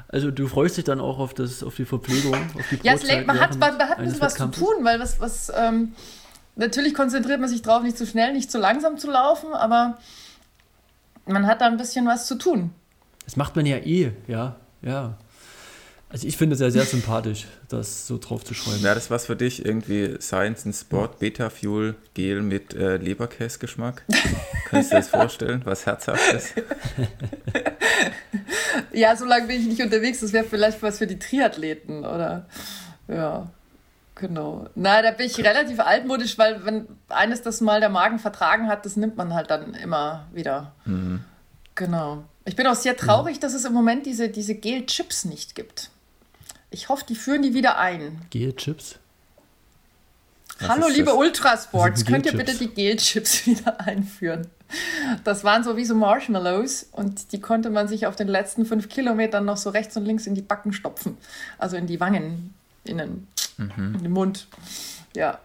Also 0.08 0.32
du 0.32 0.48
freust 0.48 0.78
dich 0.78 0.86
dann 0.86 1.02
auch 1.02 1.20
auf, 1.20 1.34
das, 1.34 1.62
auf 1.62 1.76
die 1.76 1.84
Verpflegung, 1.84 2.36
auf 2.58 2.70
die 2.72 2.80
Ja, 2.84 2.94
es 2.94 3.04
lenkt, 3.04 3.28
man 3.28 3.38
hat, 3.38 3.58
man, 3.58 3.78
man 3.78 3.90
hat 3.90 3.98
ein 3.98 4.06
bisschen 4.06 4.22
was 4.22 4.36
zu 4.36 4.48
tun, 4.48 4.76
weil 4.84 5.02
was, 5.02 5.20
was 5.20 5.52
ähm, 5.54 5.94
natürlich 6.56 6.94
konzentriert 6.94 7.42
man 7.42 7.50
sich 7.50 7.64
drauf, 7.64 7.84
nicht 7.84 7.98
zu 7.98 8.06
schnell, 8.08 8.32
nicht 8.32 8.50
zu 8.50 8.60
langsam 8.60 8.98
zu 8.98 9.12
laufen, 9.12 9.54
aber 9.54 9.98
man 11.26 11.48
hat 11.48 11.60
da 11.60 11.66
ein 11.66 11.76
bisschen 11.76 12.08
was 12.08 12.28
zu 12.28 12.36
tun. 12.36 12.72
Das 13.26 13.36
macht 13.36 13.58
man 13.58 13.66
ja 13.66 13.78
eh, 13.78 14.14
ja, 14.28 14.56
ja. 14.82 15.18
Also 16.10 16.28
ich 16.28 16.38
finde 16.38 16.54
es 16.54 16.62
ja 16.62 16.70
sehr 16.70 16.86
sympathisch, 16.86 17.46
das 17.68 18.06
so 18.06 18.18
drauf 18.18 18.44
zu 18.44 18.54
schreiben. 18.54 18.84
Wäre 18.84 18.96
das 18.96 19.10
was 19.10 19.26
für 19.26 19.36
dich? 19.36 19.66
Irgendwie 19.66 20.16
Science 20.22 20.66
and 20.66 20.76
Sport, 20.76 21.20
Beta 21.20 21.50
Fuel, 21.50 21.96
Gel 22.14 22.42
mit 22.42 22.74
äh, 22.74 22.98
Leberkäse-Geschmack? 22.98 24.04
Kannst 24.70 24.92
du 24.92 24.96
dir 24.96 25.02
das 25.02 25.10
vorstellen? 25.10 25.62
Was 25.66 25.86
Herzhaftes? 25.86 26.54
ja, 28.94 29.16
so 29.16 29.26
lange 29.26 29.48
bin 29.48 29.60
ich 29.60 29.68
nicht 29.68 29.82
unterwegs. 29.82 30.20
Das 30.20 30.32
wäre 30.32 30.46
vielleicht 30.46 30.82
was 30.84 31.00
für 31.00 31.08
die 31.08 31.18
Triathleten, 31.18 32.06
oder? 32.06 32.46
Ja, 33.08 33.50
genau. 34.14 34.70
Na, 34.76 35.02
da 35.02 35.12
bin 35.12 35.26
ich 35.26 35.38
relativ 35.40 35.80
altmodisch, 35.80 36.38
weil 36.38 36.64
wenn 36.66 36.88
eines 37.10 37.42
das 37.42 37.62
mal 37.62 37.80
der 37.80 37.90
Magen 37.90 38.20
vertragen 38.20 38.68
hat, 38.68 38.86
das 38.86 38.96
nimmt 38.96 39.18
man 39.18 39.34
halt 39.34 39.50
dann 39.50 39.74
immer 39.74 40.28
wieder. 40.32 40.72
Mhm. 40.86 41.22
Genau. 41.74 42.24
Ich 42.46 42.56
bin 42.56 42.68
auch 42.68 42.76
sehr 42.76 42.96
traurig, 42.96 43.38
mhm. 43.38 43.42
dass 43.42 43.54
es 43.56 43.66
im 43.66 43.74
Moment 43.74 44.06
diese, 44.06 44.30
diese 44.30 44.54
Gel-Chips 44.54 45.26
nicht 45.26 45.56
gibt. 45.56 45.90
Ich 46.76 46.90
hoffe, 46.90 47.06
die 47.08 47.16
führen 47.16 47.42
die 47.42 47.54
wieder 47.54 47.78
ein. 47.78 48.20
Gel-Chips? 48.32 49.00
Hallo, 50.60 50.90
liebe 50.90 51.06
das? 51.06 51.14
Ultrasports, 51.16 52.04
könnt 52.04 52.26
ihr 52.26 52.34
bitte 52.34 52.54
die 52.54 52.68
Gel-Chips 52.68 53.46
wieder 53.46 53.80
einführen? 53.80 54.48
Das 55.24 55.46
waren 55.46 55.64
so 55.64 55.78
wie 55.78 55.86
so 55.86 55.96
Marshmallows 55.96 56.90
und 56.92 57.32
die 57.32 57.40
konnte 57.40 57.70
man 57.70 57.88
sich 57.88 58.08
auf 58.08 58.18
den 58.18 58.28
letzten 58.28 58.66
fünf 58.66 58.90
Kilometern 58.90 59.46
noch 59.46 59.56
so 59.56 59.70
rechts 59.70 59.96
und 59.96 60.04
links 60.04 60.28
in 60.28 60.36
die 60.36 60.42
Backen 60.42 60.74
stopfen. 60.74 61.18
Also 61.58 61.78
in 61.78 61.88
die 61.88 62.02
Wangen, 62.02 62.54
innen, 62.84 63.26
mhm. 63.56 63.96
in 63.96 64.04
den 64.04 64.12
Mund. 64.12 64.48
Ja. 65.16 65.40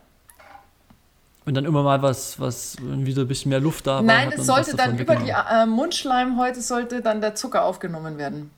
Und 1.46 1.54
dann 1.54 1.64
immer 1.64 1.84
mal 1.84 2.02
was, 2.02 2.40
was 2.40 2.76
wieder 2.80 3.22
ein 3.22 3.28
bisschen 3.28 3.50
mehr 3.50 3.60
Luft 3.60 3.86
da 3.86 3.96
war. 3.96 4.02
Nein, 4.02 4.32
es 4.32 4.46
sollte 4.46 4.74
dann 4.74 4.98
über 4.98 5.14
die 5.14 5.30
äh, 5.30 5.64
Mundschleim 5.64 6.38
heute 6.38 6.60
sollte 6.60 7.02
dann 7.02 7.20
der 7.20 7.36
Zucker 7.36 7.62
aufgenommen 7.62 8.18
werden. 8.18 8.50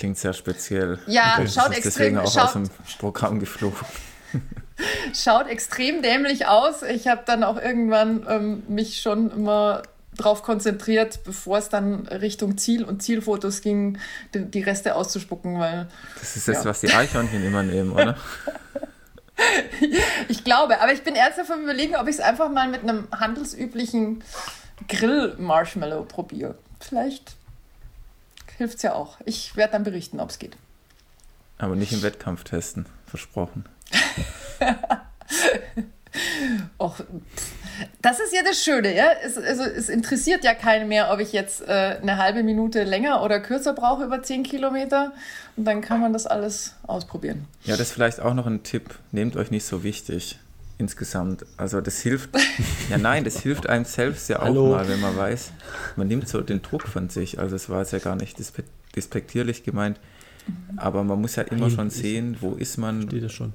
Klingt 0.00 0.16
sehr 0.16 0.32
speziell. 0.32 0.98
Ja, 1.06 1.34
okay. 1.38 1.46
schaut 1.46 1.72
extrem. 1.72 1.82
Deswegen 1.82 2.18
auch 2.18 2.32
schaut, 2.32 2.44
aus 2.44 2.52
dem 2.54 2.70
Programm 2.98 3.38
geflogen. 3.38 3.76
schaut 5.14 5.46
extrem 5.46 6.00
dämlich 6.00 6.46
aus. 6.46 6.82
Ich 6.82 7.06
habe 7.06 7.20
dann 7.26 7.44
auch 7.44 7.60
irgendwann 7.60 8.26
ähm, 8.26 8.62
mich 8.66 9.02
schon 9.02 9.30
immer 9.30 9.82
darauf 10.16 10.42
konzentriert, 10.42 11.22
bevor 11.24 11.58
es 11.58 11.68
dann 11.68 12.06
Richtung 12.06 12.56
Ziel 12.56 12.82
und 12.82 13.02
Zielfotos 13.02 13.60
ging, 13.60 13.98
die, 14.32 14.46
die 14.46 14.62
Reste 14.62 14.94
auszuspucken, 14.94 15.60
weil. 15.60 15.86
Das 16.18 16.34
ist 16.34 16.48
das, 16.48 16.64
ja. 16.64 16.70
was 16.70 16.80
die 16.80 16.94
Eichhörnchen 16.94 17.44
immer 17.44 17.62
nehmen, 17.62 17.92
oder? 17.92 18.16
ich 20.28 20.44
glaube, 20.44 20.80
aber 20.80 20.94
ich 20.94 21.02
bin 21.02 21.14
ernsthaft 21.14 21.50
am 21.50 21.64
überlegen, 21.64 21.94
ob 21.96 22.08
ich 22.08 22.14
es 22.14 22.20
einfach 22.20 22.50
mal 22.50 22.68
mit 22.68 22.84
einem 22.84 23.06
handelsüblichen 23.12 24.24
Grill-Marshmallow 24.88 26.04
probiere. 26.04 26.54
Vielleicht 26.80 27.36
hilft 28.60 28.76
es 28.76 28.82
ja 28.82 28.94
auch. 28.94 29.16
Ich 29.24 29.56
werde 29.56 29.72
dann 29.72 29.84
berichten, 29.84 30.20
ob 30.20 30.28
es 30.28 30.38
geht. 30.38 30.58
Aber 31.56 31.76
nicht 31.76 31.92
im 31.92 32.02
Wettkampf 32.02 32.44
testen, 32.44 32.84
versprochen. 33.06 33.64
Och, 36.78 37.00
das 38.02 38.20
ist 38.20 38.34
ja 38.34 38.42
das 38.42 38.62
Schöne, 38.62 38.94
ja. 38.94 39.12
Es, 39.24 39.38
also, 39.38 39.62
es 39.62 39.88
interessiert 39.88 40.44
ja 40.44 40.52
keinen 40.52 40.88
mehr, 40.88 41.10
ob 41.10 41.20
ich 41.20 41.32
jetzt 41.32 41.62
äh, 41.62 41.98
eine 42.02 42.18
halbe 42.18 42.42
Minute 42.42 42.84
länger 42.84 43.22
oder 43.22 43.40
kürzer 43.40 43.72
brauche 43.72 44.04
über 44.04 44.22
10 44.22 44.42
Kilometer. 44.42 45.12
Und 45.56 45.64
dann 45.64 45.80
kann 45.80 46.00
man 46.00 46.12
das 46.12 46.26
alles 46.26 46.74
ausprobieren. 46.86 47.46
Ja, 47.64 47.78
das 47.78 47.88
ist 47.88 47.92
vielleicht 47.94 48.20
auch 48.20 48.34
noch 48.34 48.46
ein 48.46 48.62
Tipp. 48.62 48.98
Nehmt 49.10 49.36
euch 49.36 49.50
nicht 49.50 49.64
so 49.64 49.82
wichtig 49.82 50.38
insgesamt. 50.80 51.44
Also 51.56 51.80
das 51.80 52.00
hilft, 52.00 52.30
ja 52.88 52.98
nein, 52.98 53.24
das 53.24 53.40
hilft 53.40 53.68
einem 53.68 53.84
selbst 53.84 54.28
ja 54.28 54.40
auch 54.40 54.46
Hallo. 54.46 54.70
mal, 54.70 54.88
wenn 54.88 55.00
man 55.00 55.16
weiß, 55.16 55.52
man 55.96 56.08
nimmt 56.08 56.26
so 56.26 56.40
den 56.40 56.62
Druck 56.62 56.88
von 56.88 57.10
sich. 57.10 57.38
Also 57.38 57.54
es 57.54 57.68
war 57.68 57.80
jetzt 57.80 57.92
ja 57.92 57.98
gar 57.98 58.16
nicht 58.16 58.38
despektierlich 58.96 59.62
gemeint, 59.62 60.00
aber 60.76 61.04
man 61.04 61.20
muss 61.20 61.36
ja 61.36 61.44
immer 61.44 61.68
nein, 61.68 61.70
schon 61.70 61.90
sehen, 61.90 62.38
wo 62.40 62.54
ist 62.54 62.78
man, 62.78 63.08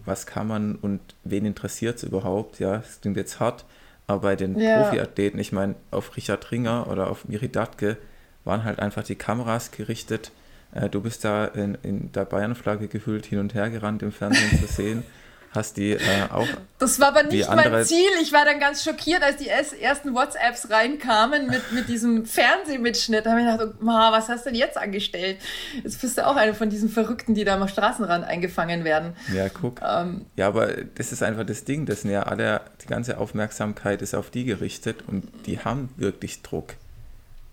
was 0.05 0.25
kann 0.25 0.47
man 0.47 0.75
und 0.75 1.01
wen 1.23 1.45
interessiert 1.45 1.97
es 1.97 2.03
überhaupt. 2.03 2.59
Ja, 2.59 2.77
es 2.77 3.01
klingt 3.01 3.17
jetzt 3.17 3.39
hart, 3.39 3.65
aber 4.07 4.21
bei 4.21 4.35
den 4.35 4.57
ja. 4.57 4.83
Profiathleten, 4.83 5.39
ich 5.39 5.51
meine, 5.51 5.75
auf 5.91 6.15
Richard 6.15 6.51
Ringer 6.51 6.87
oder 6.89 7.09
auf 7.09 7.27
Miri 7.27 7.49
Datke 7.49 7.97
waren 8.43 8.63
halt 8.63 8.79
einfach 8.79 9.03
die 9.03 9.15
Kameras 9.15 9.71
gerichtet. 9.71 10.31
Äh, 10.71 10.89
du 10.89 11.01
bist 11.01 11.25
da 11.25 11.45
in, 11.45 11.75
in 11.81 12.11
der 12.11 12.25
Bayern-Flagge 12.25 12.87
gehüllt 12.87 13.25
hin 13.25 13.39
und 13.39 13.55
her 13.55 13.71
gerannt 13.71 14.03
im 14.03 14.11
Fernsehen 14.11 14.59
zu 14.59 14.67
sehen. 14.71 15.03
Hast 15.55 15.77
die 15.77 15.91
äh, 15.91 15.99
auch. 16.31 16.47
Das 16.79 16.99
war 16.99 17.09
aber 17.09 17.23
nicht 17.23 17.47
mein 17.47 17.85
Ziel. 17.85 18.09
Ich 18.21 18.33
war 18.33 18.45
dann 18.45 18.59
ganz 18.59 18.83
schockiert, 18.83 19.23
als 19.23 19.37
die 19.37 19.47
ersten 19.47 20.13
WhatsApps 20.13 20.69
reinkamen 20.69 21.47
mit, 21.47 21.71
mit 21.71 21.87
diesem 21.87 22.25
Fernsehmitschnitt. 22.25 23.25
Da 23.25 23.31
habe 23.31 23.41
ich 23.41 23.47
gedacht, 23.47 23.75
oh, 23.81 23.85
was 23.85 24.29
hast 24.29 24.45
du 24.45 24.49
denn 24.49 24.59
jetzt 24.59 24.77
angestellt? 24.77 25.37
Jetzt 25.83 26.01
bist 26.01 26.17
du 26.17 26.27
auch 26.27 26.35
eine 26.35 26.53
von 26.53 26.69
diesen 26.69 26.89
Verrückten, 26.89 27.33
die 27.33 27.45
da 27.45 27.55
am 27.55 27.67
Straßenrand 27.67 28.25
eingefangen 28.25 28.83
werden. 28.83 29.13
Ja, 29.33 29.49
guck. 29.49 29.81
Ähm, 29.81 30.25
ja, 30.35 30.47
aber 30.47 30.67
das 30.95 31.11
ist 31.11 31.23
einfach 31.23 31.45
das 31.45 31.63
Ding. 31.63 31.85
Das 31.85 32.01
sind 32.01 32.11
ja 32.11 32.23
alle, 32.23 32.61
die 32.83 32.87
ganze 32.87 33.17
Aufmerksamkeit 33.17 34.01
ist 34.01 34.13
auf 34.13 34.29
die 34.29 34.45
gerichtet 34.45 35.03
und 35.07 35.23
die 35.45 35.59
haben 35.59 35.89
wirklich 35.97 36.41
Druck. 36.41 36.73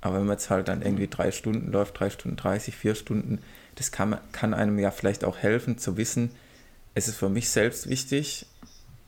Aber 0.01 0.17
wenn 0.17 0.27
man 0.27 0.37
jetzt 0.37 0.51
halt 0.51 0.69
dann 0.69 0.83
irgendwie 0.83 1.07
drei 1.09 1.31
Stunden 1.31 1.71
läuft, 1.71 1.99
drei 1.99 2.11
Stunden 2.11 2.37
30, 2.37 2.77
vier 2.77 2.95
Stunden, 2.95 3.39
das 3.77 3.93
kann, 3.93 4.19
kann 4.33 4.53
einem 4.53 4.79
ja 4.79 4.91
vielleicht 4.91 5.25
auch 5.25 5.39
helfen 5.39 5.79
zu 5.79 5.97
wissen, 5.97 6.33
es 6.95 7.09
ist 7.09 7.17
für 7.17 7.29
mich 7.29 7.51
selbst 7.51 7.89
wichtig, 7.89 8.47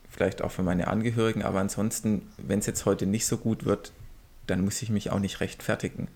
vielleicht 0.09 0.41
auch 0.41 0.51
für 0.51 0.63
meine 0.63 0.87
Angehörigen, 0.87 1.43
aber 1.43 1.59
ansonsten, 1.59 2.31
wenn 2.37 2.59
es 2.59 2.65
jetzt 2.65 2.85
heute 2.85 3.05
nicht 3.05 3.27
so 3.27 3.37
gut 3.37 3.65
wird, 3.65 3.91
dann 4.47 4.63
muss 4.63 4.81
ich 4.81 4.89
mich 4.89 5.11
auch 5.11 5.19
nicht 5.19 5.39
rechtfertigen. 5.39 6.07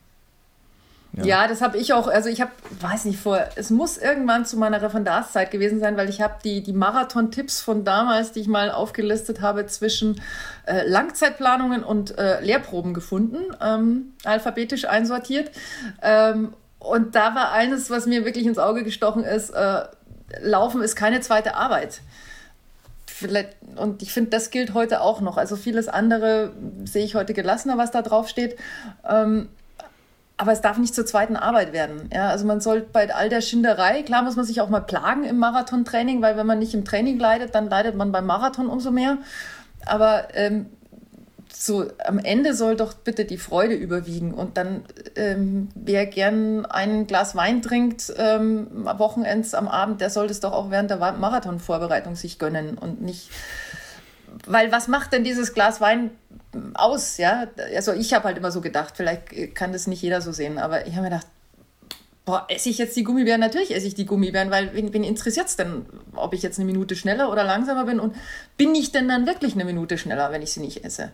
Ja, 1.13 1.25
ja 1.25 1.47
das 1.47 1.61
habe 1.61 1.77
ich 1.77 1.93
auch, 1.93 2.07
also 2.07 2.29
ich 2.29 2.39
habe, 2.39 2.51
weiß 2.79 3.05
nicht, 3.05 3.19
vor, 3.19 3.39
es 3.55 3.71
muss 3.71 3.97
irgendwann 3.97 4.45
zu 4.45 4.57
meiner 4.57 4.81
Referendarszeit 4.81 5.51
gewesen 5.51 5.79
sein, 5.79 5.97
weil 5.97 6.09
ich 6.09 6.21
habe 6.21 6.35
die, 6.43 6.61
die 6.61 6.73
Marathon-Tipps 6.73 7.61
von 7.61 7.83
damals, 7.83 8.31
die 8.31 8.41
ich 8.41 8.47
mal 8.47 8.71
aufgelistet 8.71 9.41
habe, 9.41 9.65
zwischen 9.65 10.21
äh, 10.65 10.87
Langzeitplanungen 10.87 11.83
und 11.83 12.17
äh, 12.17 12.41
Lehrproben 12.41 12.93
gefunden, 12.93 13.37
ähm, 13.61 14.13
alphabetisch 14.23 14.85
einsortiert. 14.85 15.51
Ähm, 16.01 16.53
und 16.77 17.15
da 17.15 17.35
war 17.35 17.51
eines, 17.51 17.89
was 17.89 18.05
mir 18.05 18.23
wirklich 18.23 18.45
ins 18.45 18.57
Auge 18.57 18.83
gestochen 18.83 19.23
ist, 19.23 19.49
äh, 19.49 19.81
Laufen 20.41 20.81
ist 20.81 20.95
keine 20.95 21.21
zweite 21.21 21.55
Arbeit. 21.55 22.01
Und 23.75 24.01
ich 24.01 24.13
finde, 24.13 24.29
das 24.29 24.49
gilt 24.49 24.73
heute 24.73 25.01
auch 25.01 25.21
noch. 25.21 25.37
Also 25.37 25.55
vieles 25.55 25.87
andere 25.87 26.53
sehe 26.85 27.03
ich 27.03 27.15
heute 27.15 27.33
gelassener, 27.33 27.77
was 27.77 27.91
da 27.91 28.01
drauf 28.01 28.29
steht. 28.29 28.57
Ähm, 29.07 29.49
aber 30.37 30.53
es 30.53 30.61
darf 30.61 30.77
nicht 30.77 30.95
zur 30.95 31.05
zweiten 31.05 31.35
Arbeit 31.35 31.73
werden. 31.73 32.09
Ja, 32.13 32.29
also 32.29 32.45
man 32.45 32.61
soll 32.61 32.79
bei 32.79 33.13
all 33.13 33.27
der 33.27 33.41
Schinderei, 33.41 34.03
klar 34.03 34.23
muss 34.23 34.37
man 34.37 34.45
sich 34.45 34.61
auch 34.61 34.69
mal 34.69 34.79
plagen 34.79 35.25
im 35.25 35.37
Marathontraining, 35.37 36.21
weil 36.21 36.37
wenn 36.37 36.47
man 36.47 36.59
nicht 36.59 36.73
im 36.73 36.85
Training 36.85 37.19
leidet, 37.19 37.53
dann 37.53 37.69
leidet 37.69 37.95
man 37.95 38.13
beim 38.13 38.25
Marathon 38.25 38.69
umso 38.69 38.89
mehr. 38.89 39.17
Aber 39.85 40.29
ähm, 40.33 40.67
so 41.53 41.87
am 42.05 42.19
Ende 42.19 42.53
soll 42.53 42.75
doch 42.75 42.93
bitte 42.93 43.25
die 43.25 43.37
Freude 43.37 43.75
überwiegen. 43.75 44.33
Und 44.33 44.57
dann, 44.57 44.83
ähm, 45.15 45.69
wer 45.75 46.05
gern 46.05 46.65
ein 46.65 47.07
Glas 47.07 47.35
Wein 47.35 47.61
trinkt, 47.61 48.13
ähm, 48.17 48.85
Wochenends 48.97 49.53
am 49.53 49.67
Abend, 49.67 50.01
der 50.01 50.09
soll 50.09 50.27
das 50.27 50.39
doch 50.39 50.53
auch 50.53 50.71
während 50.71 50.89
der 50.89 50.97
Marathonvorbereitung 50.97 52.15
sich 52.15 52.39
gönnen 52.39 52.77
und 52.77 53.01
nicht. 53.01 53.29
Weil 54.45 54.71
was 54.71 54.87
macht 54.87 55.13
denn 55.13 55.23
dieses 55.23 55.53
Glas 55.53 55.81
Wein 55.81 56.11
aus? 56.75 57.17
Ja, 57.17 57.47
also 57.75 57.93
ich 57.93 58.13
habe 58.13 58.25
halt 58.25 58.37
immer 58.37 58.51
so 58.51 58.61
gedacht, 58.61 58.93
vielleicht 58.95 59.55
kann 59.55 59.73
das 59.73 59.87
nicht 59.87 60.01
jeder 60.01 60.21
so 60.21 60.31
sehen, 60.31 60.57
aber 60.57 60.85
ich 60.87 60.93
habe 60.93 61.03
mir 61.03 61.09
gedacht, 61.09 61.27
boah, 62.25 62.45
esse 62.49 62.69
ich 62.69 62.77
jetzt 62.77 62.95
die 62.95 63.03
Gummibären? 63.03 63.39
Natürlich 63.39 63.75
esse 63.75 63.87
ich 63.87 63.95
die 63.95 64.05
Gummibären, 64.05 64.51
weil 64.51 64.73
wen, 64.73 64.93
wen 64.93 65.03
interessiert 65.03 65.47
es 65.47 65.55
denn, 65.55 65.85
ob 66.15 66.33
ich 66.33 66.41
jetzt 66.41 66.59
eine 66.59 66.65
Minute 66.65 66.95
schneller 66.95 67.31
oder 67.31 67.43
langsamer 67.43 67.85
bin? 67.85 67.99
Und 67.99 68.15
bin 68.57 68.75
ich 68.75 68.91
denn 68.91 69.07
dann 69.07 69.25
wirklich 69.25 69.53
eine 69.53 69.65
Minute 69.65 69.97
schneller, 69.97 70.31
wenn 70.31 70.41
ich 70.41 70.53
sie 70.53 70.59
nicht 70.59 70.83
esse? 70.83 71.11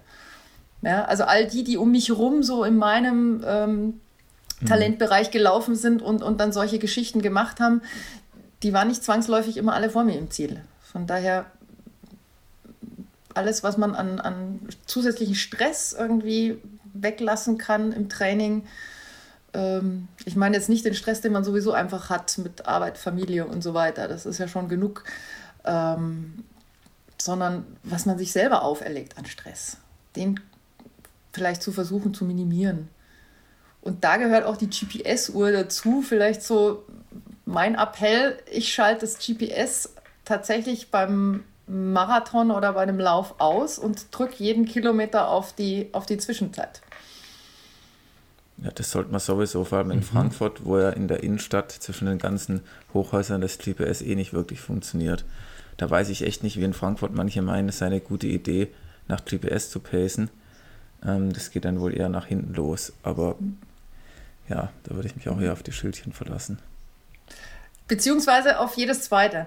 Ja, 0.82 1.06
also 1.06 1.24
all 1.24 1.48
die, 1.48 1.64
die 1.64 1.78
um 1.78 1.92
mich 1.92 2.12
rum 2.12 2.44
so 2.44 2.64
in 2.64 2.78
meinem 2.78 3.44
ähm, 3.46 4.02
mhm. 4.62 4.66
Talentbereich 4.68 5.32
gelaufen 5.32 5.76
sind 5.76 6.02
und, 6.02 6.22
und 6.22 6.40
dann 6.40 6.52
solche 6.52 6.80
Geschichten 6.80 7.22
gemacht 7.22 7.60
haben, 7.60 7.82
die 8.64 8.74
waren 8.74 8.88
nicht 8.88 9.04
zwangsläufig 9.04 9.58
immer 9.58 9.74
alle 9.74 9.90
vor 9.90 10.04
mir 10.04 10.18
im 10.18 10.32
Ziel. 10.32 10.62
Von 10.82 11.08
daher 11.08 11.46
alles, 13.34 13.64
was 13.64 13.78
man 13.78 13.96
an, 13.96 14.20
an 14.20 14.60
zusätzlichen 14.86 15.36
Stress 15.36 15.96
irgendwie 15.98 16.58
weglassen 16.94 17.58
kann 17.58 17.92
im 17.92 18.10
Training. 18.10 18.64
Ähm, 19.56 20.08
ich 20.26 20.36
meine 20.36 20.56
jetzt 20.56 20.70
nicht 20.70 20.86
den 20.86 20.94
Stress, 20.94 21.22
den 21.22 21.32
man 21.32 21.44
sowieso 21.44 21.72
einfach 21.72 22.10
hat 22.10 22.38
mit 22.40 22.68
Arbeit, 22.68 22.98
Familie 22.98 23.46
und 23.46 23.64
so 23.64 23.74
weiter. 23.74 24.08
Das 24.08 24.26
ist 24.26 24.38
ja 24.38 24.48
schon 24.48 24.68
genug. 24.68 25.06
Ähm, 25.64 26.44
sondern 27.20 27.66
was 27.84 28.06
man 28.06 28.18
sich 28.18 28.32
selber 28.32 28.64
auferlegt 28.64 29.18
an 29.18 29.26
Stress. 29.26 29.78
Den 30.16 30.40
vielleicht 31.34 31.64
zu 31.64 31.72
versuchen 31.72 32.14
zu 32.14 32.26
minimieren. 32.26 32.90
Und 33.82 34.04
da 34.04 34.18
gehört 34.18 34.46
auch 34.46 34.58
die 34.58 34.70
GPS-Uhr 34.70 35.52
dazu. 35.52 36.02
Vielleicht 36.02 36.44
so 36.44 36.84
mein 37.46 37.76
Appell, 37.76 38.38
ich 38.52 38.74
schalte 38.74 39.02
das 39.02 39.18
GPS 39.20 39.94
tatsächlich 40.24 40.92
beim 40.92 41.44
Marathon 41.68 42.52
oder 42.52 42.74
bei 42.74 42.82
einem 42.82 43.00
Lauf 43.00 43.36
aus 43.40 43.80
und 43.80 44.08
drücke 44.12 44.44
jeden 44.44 44.66
Kilometer 44.66 45.30
auf 45.30 45.54
die, 45.54 45.90
auf 45.94 46.06
die 46.06 46.18
Zwischenzeit. 46.18 46.82
Ja, 48.66 48.72
das 48.74 48.90
sollte 48.90 49.12
man 49.12 49.20
sowieso, 49.20 49.64
vor 49.64 49.78
allem 49.78 49.92
in 49.92 50.00
mhm. 50.00 50.04
Frankfurt, 50.04 50.66
wo 50.66 50.80
ja 50.80 50.90
in 50.90 51.08
der 51.08 51.22
Innenstadt 51.22 51.72
zwischen 51.72 52.08
den 52.08 52.18
ganzen 52.18 52.62
Hochhäusern 52.96 53.40
das 53.40 53.60
GPS 53.60 54.02
eh 54.02 54.16
nicht 54.16 54.34
wirklich 54.34 54.60
funktioniert. 54.60 55.24
Da 55.78 55.88
weiß 55.88 56.10
ich 56.10 56.24
echt 56.24 56.42
nicht, 56.42 56.58
wie 56.58 56.64
in 56.64 56.74
Frankfurt 56.74 57.14
manche 57.14 57.44
meinen, 57.44 57.70
es 57.70 57.78
sei 57.78 57.86
eine 57.86 58.02
gute 58.02 58.26
Idee, 58.26 58.70
nach 59.08 59.24
GPS 59.24 59.70
zu 59.70 59.80
pacen. 59.80 60.32
Ähm, 61.06 61.32
das 61.32 61.52
geht 61.52 61.64
dann 61.64 61.80
wohl 61.80 61.96
eher 61.96 62.10
nach 62.10 62.26
hinten 62.26 62.56
los. 62.56 62.92
Aber 63.04 63.36
ja, 64.50 64.72
da 64.84 64.96
würde 64.96 65.10
ich 65.10 65.16
mich 65.16 65.30
auch 65.30 65.40
eher 65.40 65.54
auf 65.54 65.62
die 65.62 65.72
Schildchen 65.72 66.12
verlassen. 66.12 66.58
Beziehungsweise 67.88 68.58
auf 68.58 68.76
jedes 68.78 69.04
zweite. 69.04 69.46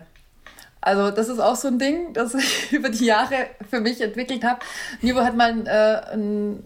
Also 0.81 1.11
das 1.11 1.29
ist 1.29 1.41
auch 1.41 1.57
so 1.57 1.67
ein 1.67 1.81
Ding, 1.81 2.13
das 2.13 2.35
ich 2.35 2.73
über 2.73 2.89
die 2.89 3.07
Jahre 3.07 3.49
für 3.69 3.81
mich 3.81 4.01
entwickelt 4.01 4.45
habe. 4.45 4.61
Nivo 5.03 5.23
hat 5.23 5.37
mal 5.37 5.67
äh, 5.67 6.15
ein 6.15 6.63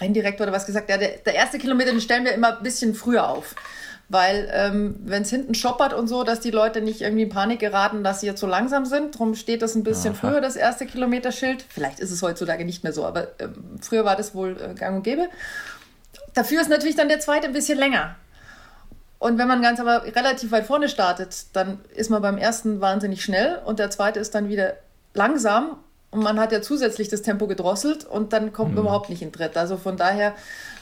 Renndirektor 0.00 0.46
oder 0.46 0.54
was 0.54 0.66
gesagt, 0.66 0.88
der, 0.88 0.98
der 0.98 1.34
erste 1.34 1.58
Kilometer, 1.58 1.90
den 1.90 2.00
stellen 2.00 2.24
wir 2.24 2.32
immer 2.32 2.56
ein 2.56 2.62
bisschen 2.62 2.94
früher 2.94 3.28
auf. 3.28 3.54
Weil 4.08 4.50
ähm, 4.52 4.96
wenn 5.04 5.22
es 5.22 5.30
hinten 5.30 5.54
schoppert 5.54 5.94
und 5.94 6.08
so, 6.08 6.24
dass 6.24 6.40
die 6.40 6.50
Leute 6.50 6.80
nicht 6.80 7.00
irgendwie 7.00 7.22
in 7.22 7.28
Panik 7.28 7.60
geraten, 7.60 8.02
dass 8.02 8.20
sie 8.20 8.26
jetzt 8.26 8.40
so 8.40 8.46
langsam 8.48 8.84
sind. 8.84 9.14
Darum 9.14 9.36
steht 9.36 9.62
das 9.62 9.76
ein 9.76 9.84
bisschen 9.84 10.14
Aha. 10.14 10.20
früher, 10.20 10.40
das 10.40 10.56
erste 10.56 10.84
Kilometerschild. 10.84 11.64
Vielleicht 11.68 12.00
ist 12.00 12.10
es 12.10 12.20
heutzutage 12.20 12.64
nicht 12.64 12.82
mehr 12.82 12.92
so, 12.92 13.04
aber 13.04 13.22
äh, 13.38 13.48
früher 13.80 14.04
war 14.04 14.16
das 14.16 14.34
wohl 14.34 14.56
äh, 14.60 14.74
gang 14.74 14.96
und 14.96 15.02
gäbe. 15.04 15.28
Dafür 16.34 16.60
ist 16.60 16.68
natürlich 16.68 16.96
dann 16.96 17.08
der 17.08 17.20
zweite 17.20 17.46
ein 17.46 17.52
bisschen 17.52 17.78
länger. 17.78 18.16
Und 19.20 19.38
wenn 19.38 19.46
man 19.46 19.62
ganz 19.62 19.78
aber 19.78 20.04
relativ 20.04 20.50
weit 20.50 20.66
vorne 20.66 20.88
startet, 20.88 21.54
dann 21.54 21.78
ist 21.94 22.10
man 22.10 22.22
beim 22.22 22.38
ersten 22.38 22.80
wahnsinnig 22.80 23.22
schnell 23.22 23.60
und 23.64 23.78
der 23.78 23.90
zweite 23.90 24.18
ist 24.18 24.34
dann 24.34 24.48
wieder 24.48 24.74
langsam 25.14 25.76
und 26.10 26.22
man 26.22 26.40
hat 26.40 26.52
ja 26.52 26.60
zusätzlich 26.60 27.08
das 27.08 27.22
Tempo 27.22 27.46
gedrosselt 27.46 28.04
und 28.04 28.32
dann 28.32 28.52
kommt 28.52 28.70
man 28.70 28.82
mhm. 28.82 28.88
überhaupt 28.88 29.10
nicht 29.10 29.22
in 29.22 29.32
Tritt. 29.32 29.56
Also 29.56 29.76
von 29.76 29.96
daher 29.96 30.34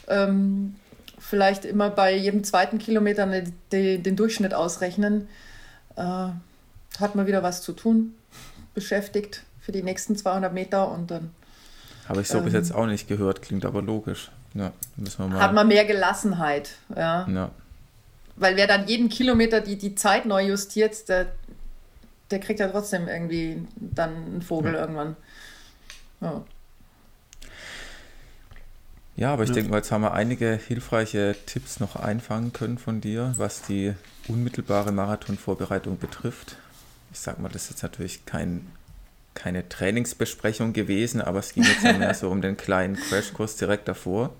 ähm, 0.08 0.76
vielleicht 1.18 1.64
immer 1.64 1.90
bei 1.90 2.16
jedem 2.16 2.44
zweiten 2.44 2.78
Kilometer 2.78 3.26
den, 3.72 4.02
den 4.02 4.16
Durchschnitt 4.16 4.54
ausrechnen. 4.54 5.28
Äh, 5.96 6.28
hat 6.98 7.14
man 7.14 7.26
wieder 7.26 7.42
was 7.42 7.62
zu 7.62 7.72
tun, 7.72 8.14
beschäftigt 8.74 9.42
für 9.60 9.72
die 9.72 9.82
nächsten 9.82 10.16
200 10.16 10.52
Meter 10.52 10.90
und 10.90 11.10
dann. 11.10 11.30
Habe 12.08 12.22
ich 12.22 12.28
so 12.28 12.38
ähm, 12.38 12.44
bis 12.44 12.54
jetzt 12.54 12.74
auch 12.74 12.86
nicht 12.86 13.06
gehört, 13.06 13.42
klingt 13.42 13.66
aber 13.66 13.82
logisch. 13.82 14.30
Ja, 14.54 14.72
müssen 14.96 15.18
wir 15.18 15.28
mal. 15.28 15.40
Hat 15.40 15.52
man 15.52 15.68
mehr 15.68 15.84
Gelassenheit, 15.84 16.70
ja. 16.96 17.28
ja. 17.28 17.50
Weil 18.36 18.56
wer 18.56 18.66
dann 18.66 18.86
jeden 18.86 19.10
Kilometer 19.10 19.60
die, 19.60 19.76
die 19.76 19.94
Zeit 19.94 20.24
neu 20.24 20.46
justiert, 20.46 21.08
der, 21.08 21.26
der 22.30 22.40
kriegt 22.40 22.60
ja 22.60 22.68
trotzdem 22.68 23.08
irgendwie 23.08 23.66
dann 23.76 24.14
einen 24.14 24.42
Vogel 24.42 24.74
ja. 24.74 24.80
irgendwann. 24.80 25.16
Ja. 26.20 26.44
Ja, 29.16 29.32
aber 29.32 29.42
ich 29.42 29.48
ja. 29.48 29.56
denke 29.56 29.70
mal, 29.70 29.78
jetzt 29.78 29.90
haben 29.90 30.02
wir 30.02 30.12
einige 30.12 30.54
hilfreiche 30.54 31.34
Tipps 31.46 31.80
noch 31.80 31.96
einfangen 31.96 32.52
können 32.52 32.78
von 32.78 33.00
dir, 33.00 33.34
was 33.36 33.62
die 33.62 33.94
unmittelbare 34.28 34.92
Marathonvorbereitung 34.92 35.98
betrifft. 35.98 36.56
Ich 37.12 37.18
sag 37.18 37.40
mal, 37.40 37.48
das 37.48 37.64
ist 37.64 37.70
jetzt 37.70 37.82
natürlich 37.82 38.26
kein, 38.26 38.70
keine 39.34 39.68
Trainingsbesprechung 39.68 40.72
gewesen, 40.72 41.20
aber 41.20 41.40
es 41.40 41.52
ging 41.52 41.64
jetzt 41.64 41.82
ja 41.82 41.94
mehr 41.94 42.14
so 42.14 42.30
um 42.30 42.42
den 42.42 42.56
kleinen 42.56 42.94
Crashkurs 42.94 43.56
direkt 43.56 43.88
davor. 43.88 44.32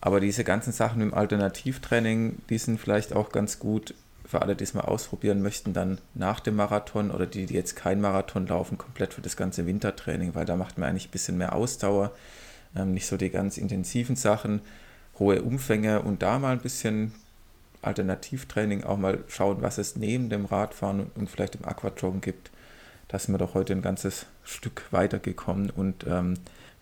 Aber 0.00 0.20
diese 0.20 0.44
ganzen 0.44 0.72
Sachen 0.72 1.00
im 1.00 1.12
Alternativtraining, 1.12 2.38
die 2.50 2.58
sind 2.58 2.78
vielleicht 2.78 3.12
auch 3.12 3.32
ganz 3.32 3.58
gut 3.58 3.94
für 4.24 4.42
alle, 4.42 4.56
die 4.56 4.64
es 4.64 4.74
mal 4.74 4.82
ausprobieren 4.82 5.42
möchten, 5.42 5.72
dann 5.72 5.98
nach 6.14 6.40
dem 6.40 6.56
Marathon 6.56 7.10
oder 7.10 7.26
die, 7.26 7.46
die 7.46 7.54
jetzt 7.54 7.76
kein 7.76 8.00
Marathon 8.00 8.46
laufen, 8.46 8.78
komplett 8.78 9.14
für 9.14 9.20
das 9.22 9.36
ganze 9.36 9.66
Wintertraining, 9.66 10.34
weil 10.34 10.46
da 10.46 10.56
macht 10.56 10.78
man 10.78 10.88
eigentlich 10.88 11.08
ein 11.08 11.12
bisschen 11.12 11.38
mehr 11.38 11.54
Ausdauer 11.54 12.12
ähm, 12.76 12.94
nicht 12.94 13.06
so 13.06 13.16
die 13.16 13.30
ganz 13.30 13.58
intensiven 13.58 14.16
Sachen, 14.16 14.60
hohe 15.18 15.42
Umfänge 15.42 16.02
und 16.02 16.22
da 16.22 16.38
mal 16.38 16.52
ein 16.52 16.60
bisschen 16.60 17.12
Alternativtraining, 17.82 18.84
auch 18.84 18.96
mal 18.96 19.24
schauen, 19.28 19.60
was 19.60 19.78
es 19.78 19.96
neben 19.96 20.30
dem 20.30 20.44
Radfahren 20.44 21.10
und, 21.14 21.28
vielleicht 21.28 21.56
im 21.56 21.64
Aquajoggen 21.64 22.20
gibt. 22.20 22.50
Da 23.08 23.18
sind 23.18 23.34
wir 23.34 23.38
doch 23.38 23.54
heute 23.54 23.72
ein 23.72 23.82
ganzes 23.82 24.26
Stück 24.44 24.84
weitergekommen 24.90 25.70
und 25.70 26.06
ähm, 26.06 26.34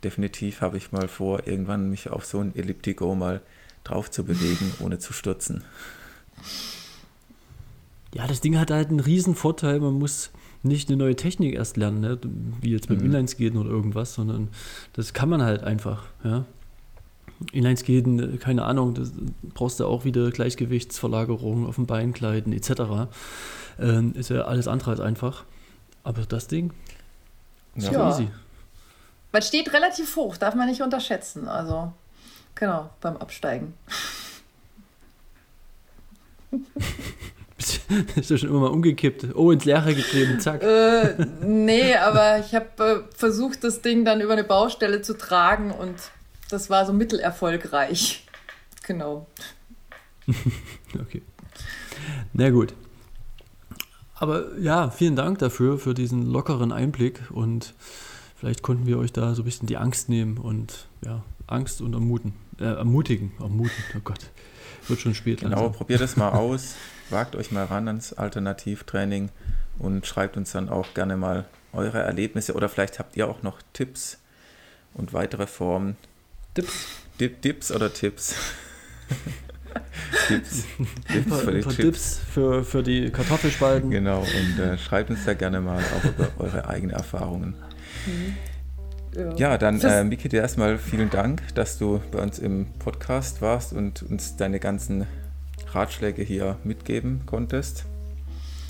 definitiv 0.04 0.60
habe 0.60 0.76
ich 0.76 0.92
mal 0.92 1.08
vor, 1.08 1.46
irgendwann 1.46 1.90
mich 1.90 2.10
auf 2.10 2.24
so 2.24 2.40
ein 2.40 2.54
Elliptico 2.54 3.14
mal 3.14 3.40
drauf 3.82 4.10
zu 4.10 4.24
bewegen, 4.24 4.72
ohne 4.80 4.98
zu 4.98 5.12
stürzen. 5.12 5.64
Ja, 8.14 8.26
das 8.26 8.40
Ding 8.40 8.58
hat 8.58 8.70
halt 8.70 8.88
einen 8.88 9.00
riesen 9.00 9.34
Vorteil. 9.34 9.80
Man 9.80 9.94
muss 9.94 10.30
nicht 10.62 10.88
eine 10.88 10.96
neue 10.98 11.16
Technik 11.16 11.54
erst 11.54 11.76
lernen, 11.76 12.00
ne? 12.00 12.18
wie 12.60 12.72
jetzt 12.72 12.90
mit 12.90 13.00
mhm. 13.00 13.06
Inlineskaten 13.06 13.58
oder 13.58 13.70
irgendwas, 13.70 14.14
sondern 14.14 14.48
das 14.92 15.14
kann 15.14 15.28
man 15.28 15.42
halt 15.42 15.62
einfach. 15.62 16.04
Ja? 16.24 16.44
Inlineskaten, 17.52 18.38
keine 18.38 18.64
Ahnung, 18.64 18.94
das 18.94 19.12
brauchst 19.54 19.80
du 19.80 19.86
auch 19.86 20.04
wieder 20.04 20.30
Gleichgewichtsverlagerung 20.30 21.66
auf 21.66 21.76
dem 21.76 21.86
Beinkleiden 21.86 22.52
etc. 22.52 23.08
Ähm, 23.78 24.14
ist 24.14 24.28
ja 24.30 24.42
alles 24.42 24.68
andere 24.68 24.90
als 24.90 25.00
einfach. 25.00 25.44
Aber 26.02 26.22
das 26.22 26.48
Ding 26.48 26.72
ist 27.76 27.90
ja. 27.90 28.10
easy. 28.10 28.28
Man 29.32 29.42
steht 29.42 29.72
relativ 29.72 30.16
hoch, 30.16 30.36
darf 30.36 30.54
man 30.54 30.68
nicht 30.68 30.82
unterschätzen. 30.82 31.46
Also, 31.48 31.92
genau, 32.54 32.90
beim 33.00 33.16
Absteigen. 33.16 33.74
Bist 38.14 38.30
du 38.30 38.38
schon 38.38 38.48
immer 38.48 38.60
mal 38.60 38.70
umgekippt? 38.70 39.34
Oh, 39.34 39.50
ins 39.50 39.64
Leere 39.64 39.94
getreten, 39.94 40.40
zack. 40.40 40.62
Äh, 40.62 41.26
nee, 41.44 41.94
aber 41.94 42.38
ich 42.38 42.54
habe 42.54 43.06
äh, 43.08 43.16
versucht, 43.16 43.64
das 43.64 43.82
Ding 43.82 44.04
dann 44.04 44.20
über 44.20 44.32
eine 44.32 44.44
Baustelle 44.44 45.02
zu 45.02 45.16
tragen 45.16 45.70
und 45.70 45.94
das 46.48 46.70
war 46.70 46.86
so 46.86 46.92
mittelerfolgreich. 46.92 48.26
Genau. 48.86 49.26
okay. 51.00 51.22
Na 52.32 52.50
gut. 52.50 52.74
Aber 54.14 54.56
ja, 54.58 54.90
vielen 54.90 55.16
Dank 55.16 55.38
dafür, 55.38 55.78
für 55.78 55.94
diesen 55.94 56.26
lockeren 56.26 56.72
Einblick 56.72 57.22
und 57.30 57.74
vielleicht 58.36 58.62
konnten 58.62 58.86
wir 58.86 58.98
euch 58.98 59.12
da 59.12 59.34
so 59.34 59.42
ein 59.42 59.44
bisschen 59.44 59.66
die 59.66 59.78
Angst 59.78 60.08
nehmen 60.08 60.36
und 60.36 60.88
ja, 61.04 61.22
Angst 61.46 61.80
und 61.80 61.94
ermuten, 61.94 62.34
äh, 62.58 62.64
ermutigen, 62.64 63.32
ermuten, 63.40 63.72
oh 63.96 64.00
Gott, 64.04 64.30
wird 64.88 65.00
schon 65.00 65.14
spät. 65.14 65.40
Genau, 65.40 65.56
langsam. 65.56 65.72
probiert 65.72 66.00
es 66.02 66.16
mal 66.16 66.28
aus. 66.32 66.74
Wagt 67.10 67.36
euch 67.36 67.50
mal 67.50 67.64
ran 67.64 67.88
ans 67.88 68.12
Alternativtraining 68.12 69.30
und 69.78 70.06
schreibt 70.06 70.36
uns 70.36 70.52
dann 70.52 70.68
auch 70.68 70.94
gerne 70.94 71.16
mal 71.16 71.46
eure 71.72 72.00
Erlebnisse 72.00 72.54
oder 72.54 72.68
vielleicht 72.68 72.98
habt 72.98 73.16
ihr 73.16 73.28
auch 73.28 73.42
noch 73.42 73.60
Tipps 73.72 74.18
und 74.94 75.12
weitere 75.12 75.46
Formen. 75.46 75.96
Tipps? 76.54 76.72
Dip, 77.18 77.42
Dips 77.42 77.72
oder 77.72 77.92
Tipps? 77.94 78.34
Tipps. 80.26 80.64
Tipps 81.06 81.40
für 81.40 81.52
die 81.52 81.60
Tipps. 81.60 81.76
Tipps 81.76 82.20
für, 82.32 82.64
für 82.64 82.82
die 82.82 83.10
Kartoffelspalten. 83.10 83.90
Genau, 83.90 84.20
und 84.20 84.58
äh, 84.58 84.78
schreibt 84.78 85.10
uns 85.10 85.24
da 85.24 85.34
gerne 85.34 85.60
mal 85.60 85.78
auch 85.78 86.04
über 86.04 86.28
eure 86.38 86.68
eigenen 86.68 86.94
Erfahrungen. 86.94 87.54
Mhm. 88.06 88.36
Ja. 89.12 89.34
ja, 89.34 89.58
dann 89.58 89.80
äh, 89.80 90.04
Miki, 90.04 90.28
dir 90.28 90.40
erstmal 90.40 90.78
vielen 90.78 91.10
Dank, 91.10 91.42
dass 91.56 91.78
du 91.78 92.00
bei 92.12 92.20
uns 92.20 92.38
im 92.38 92.66
Podcast 92.78 93.42
warst 93.42 93.72
und 93.72 94.04
uns 94.04 94.36
deine 94.36 94.60
ganzen 94.60 95.04
Ratschläge 95.74 96.22
hier 96.22 96.56
mitgeben 96.64 97.22
konntest. 97.26 97.84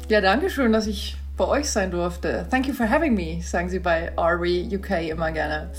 Ja, 0.08 0.20
danke 0.20 0.50
schön, 0.50 0.72
dass 0.72 0.86
ich 0.86 1.16
bei 1.36 1.46
euch 1.46 1.70
sein 1.70 1.90
durfte. 1.90 2.46
Thank 2.50 2.66
you 2.66 2.74
for 2.74 2.88
having 2.88 3.14
me, 3.14 3.40
sagen 3.42 3.68
sie 3.68 3.78
bei 3.78 4.12
RE 4.16 4.76
UK 4.76 5.08
immer 5.10 5.32
gerne. 5.32 5.70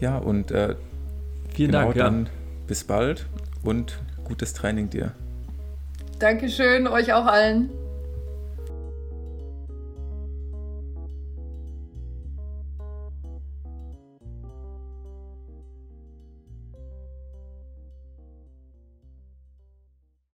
Ja, 0.00 0.18
und 0.18 0.50
äh, 0.50 0.74
vielen 1.54 1.70
genau 1.70 1.84
Dank. 1.84 1.94
Dann 1.94 2.24
ja. 2.24 2.30
bis 2.66 2.82
bald 2.82 3.26
und 3.62 4.00
gutes 4.24 4.52
Training 4.52 4.90
dir. 4.90 5.12
Dankeschön, 6.18 6.88
euch 6.88 7.12
auch 7.12 7.26
allen. 7.26 7.70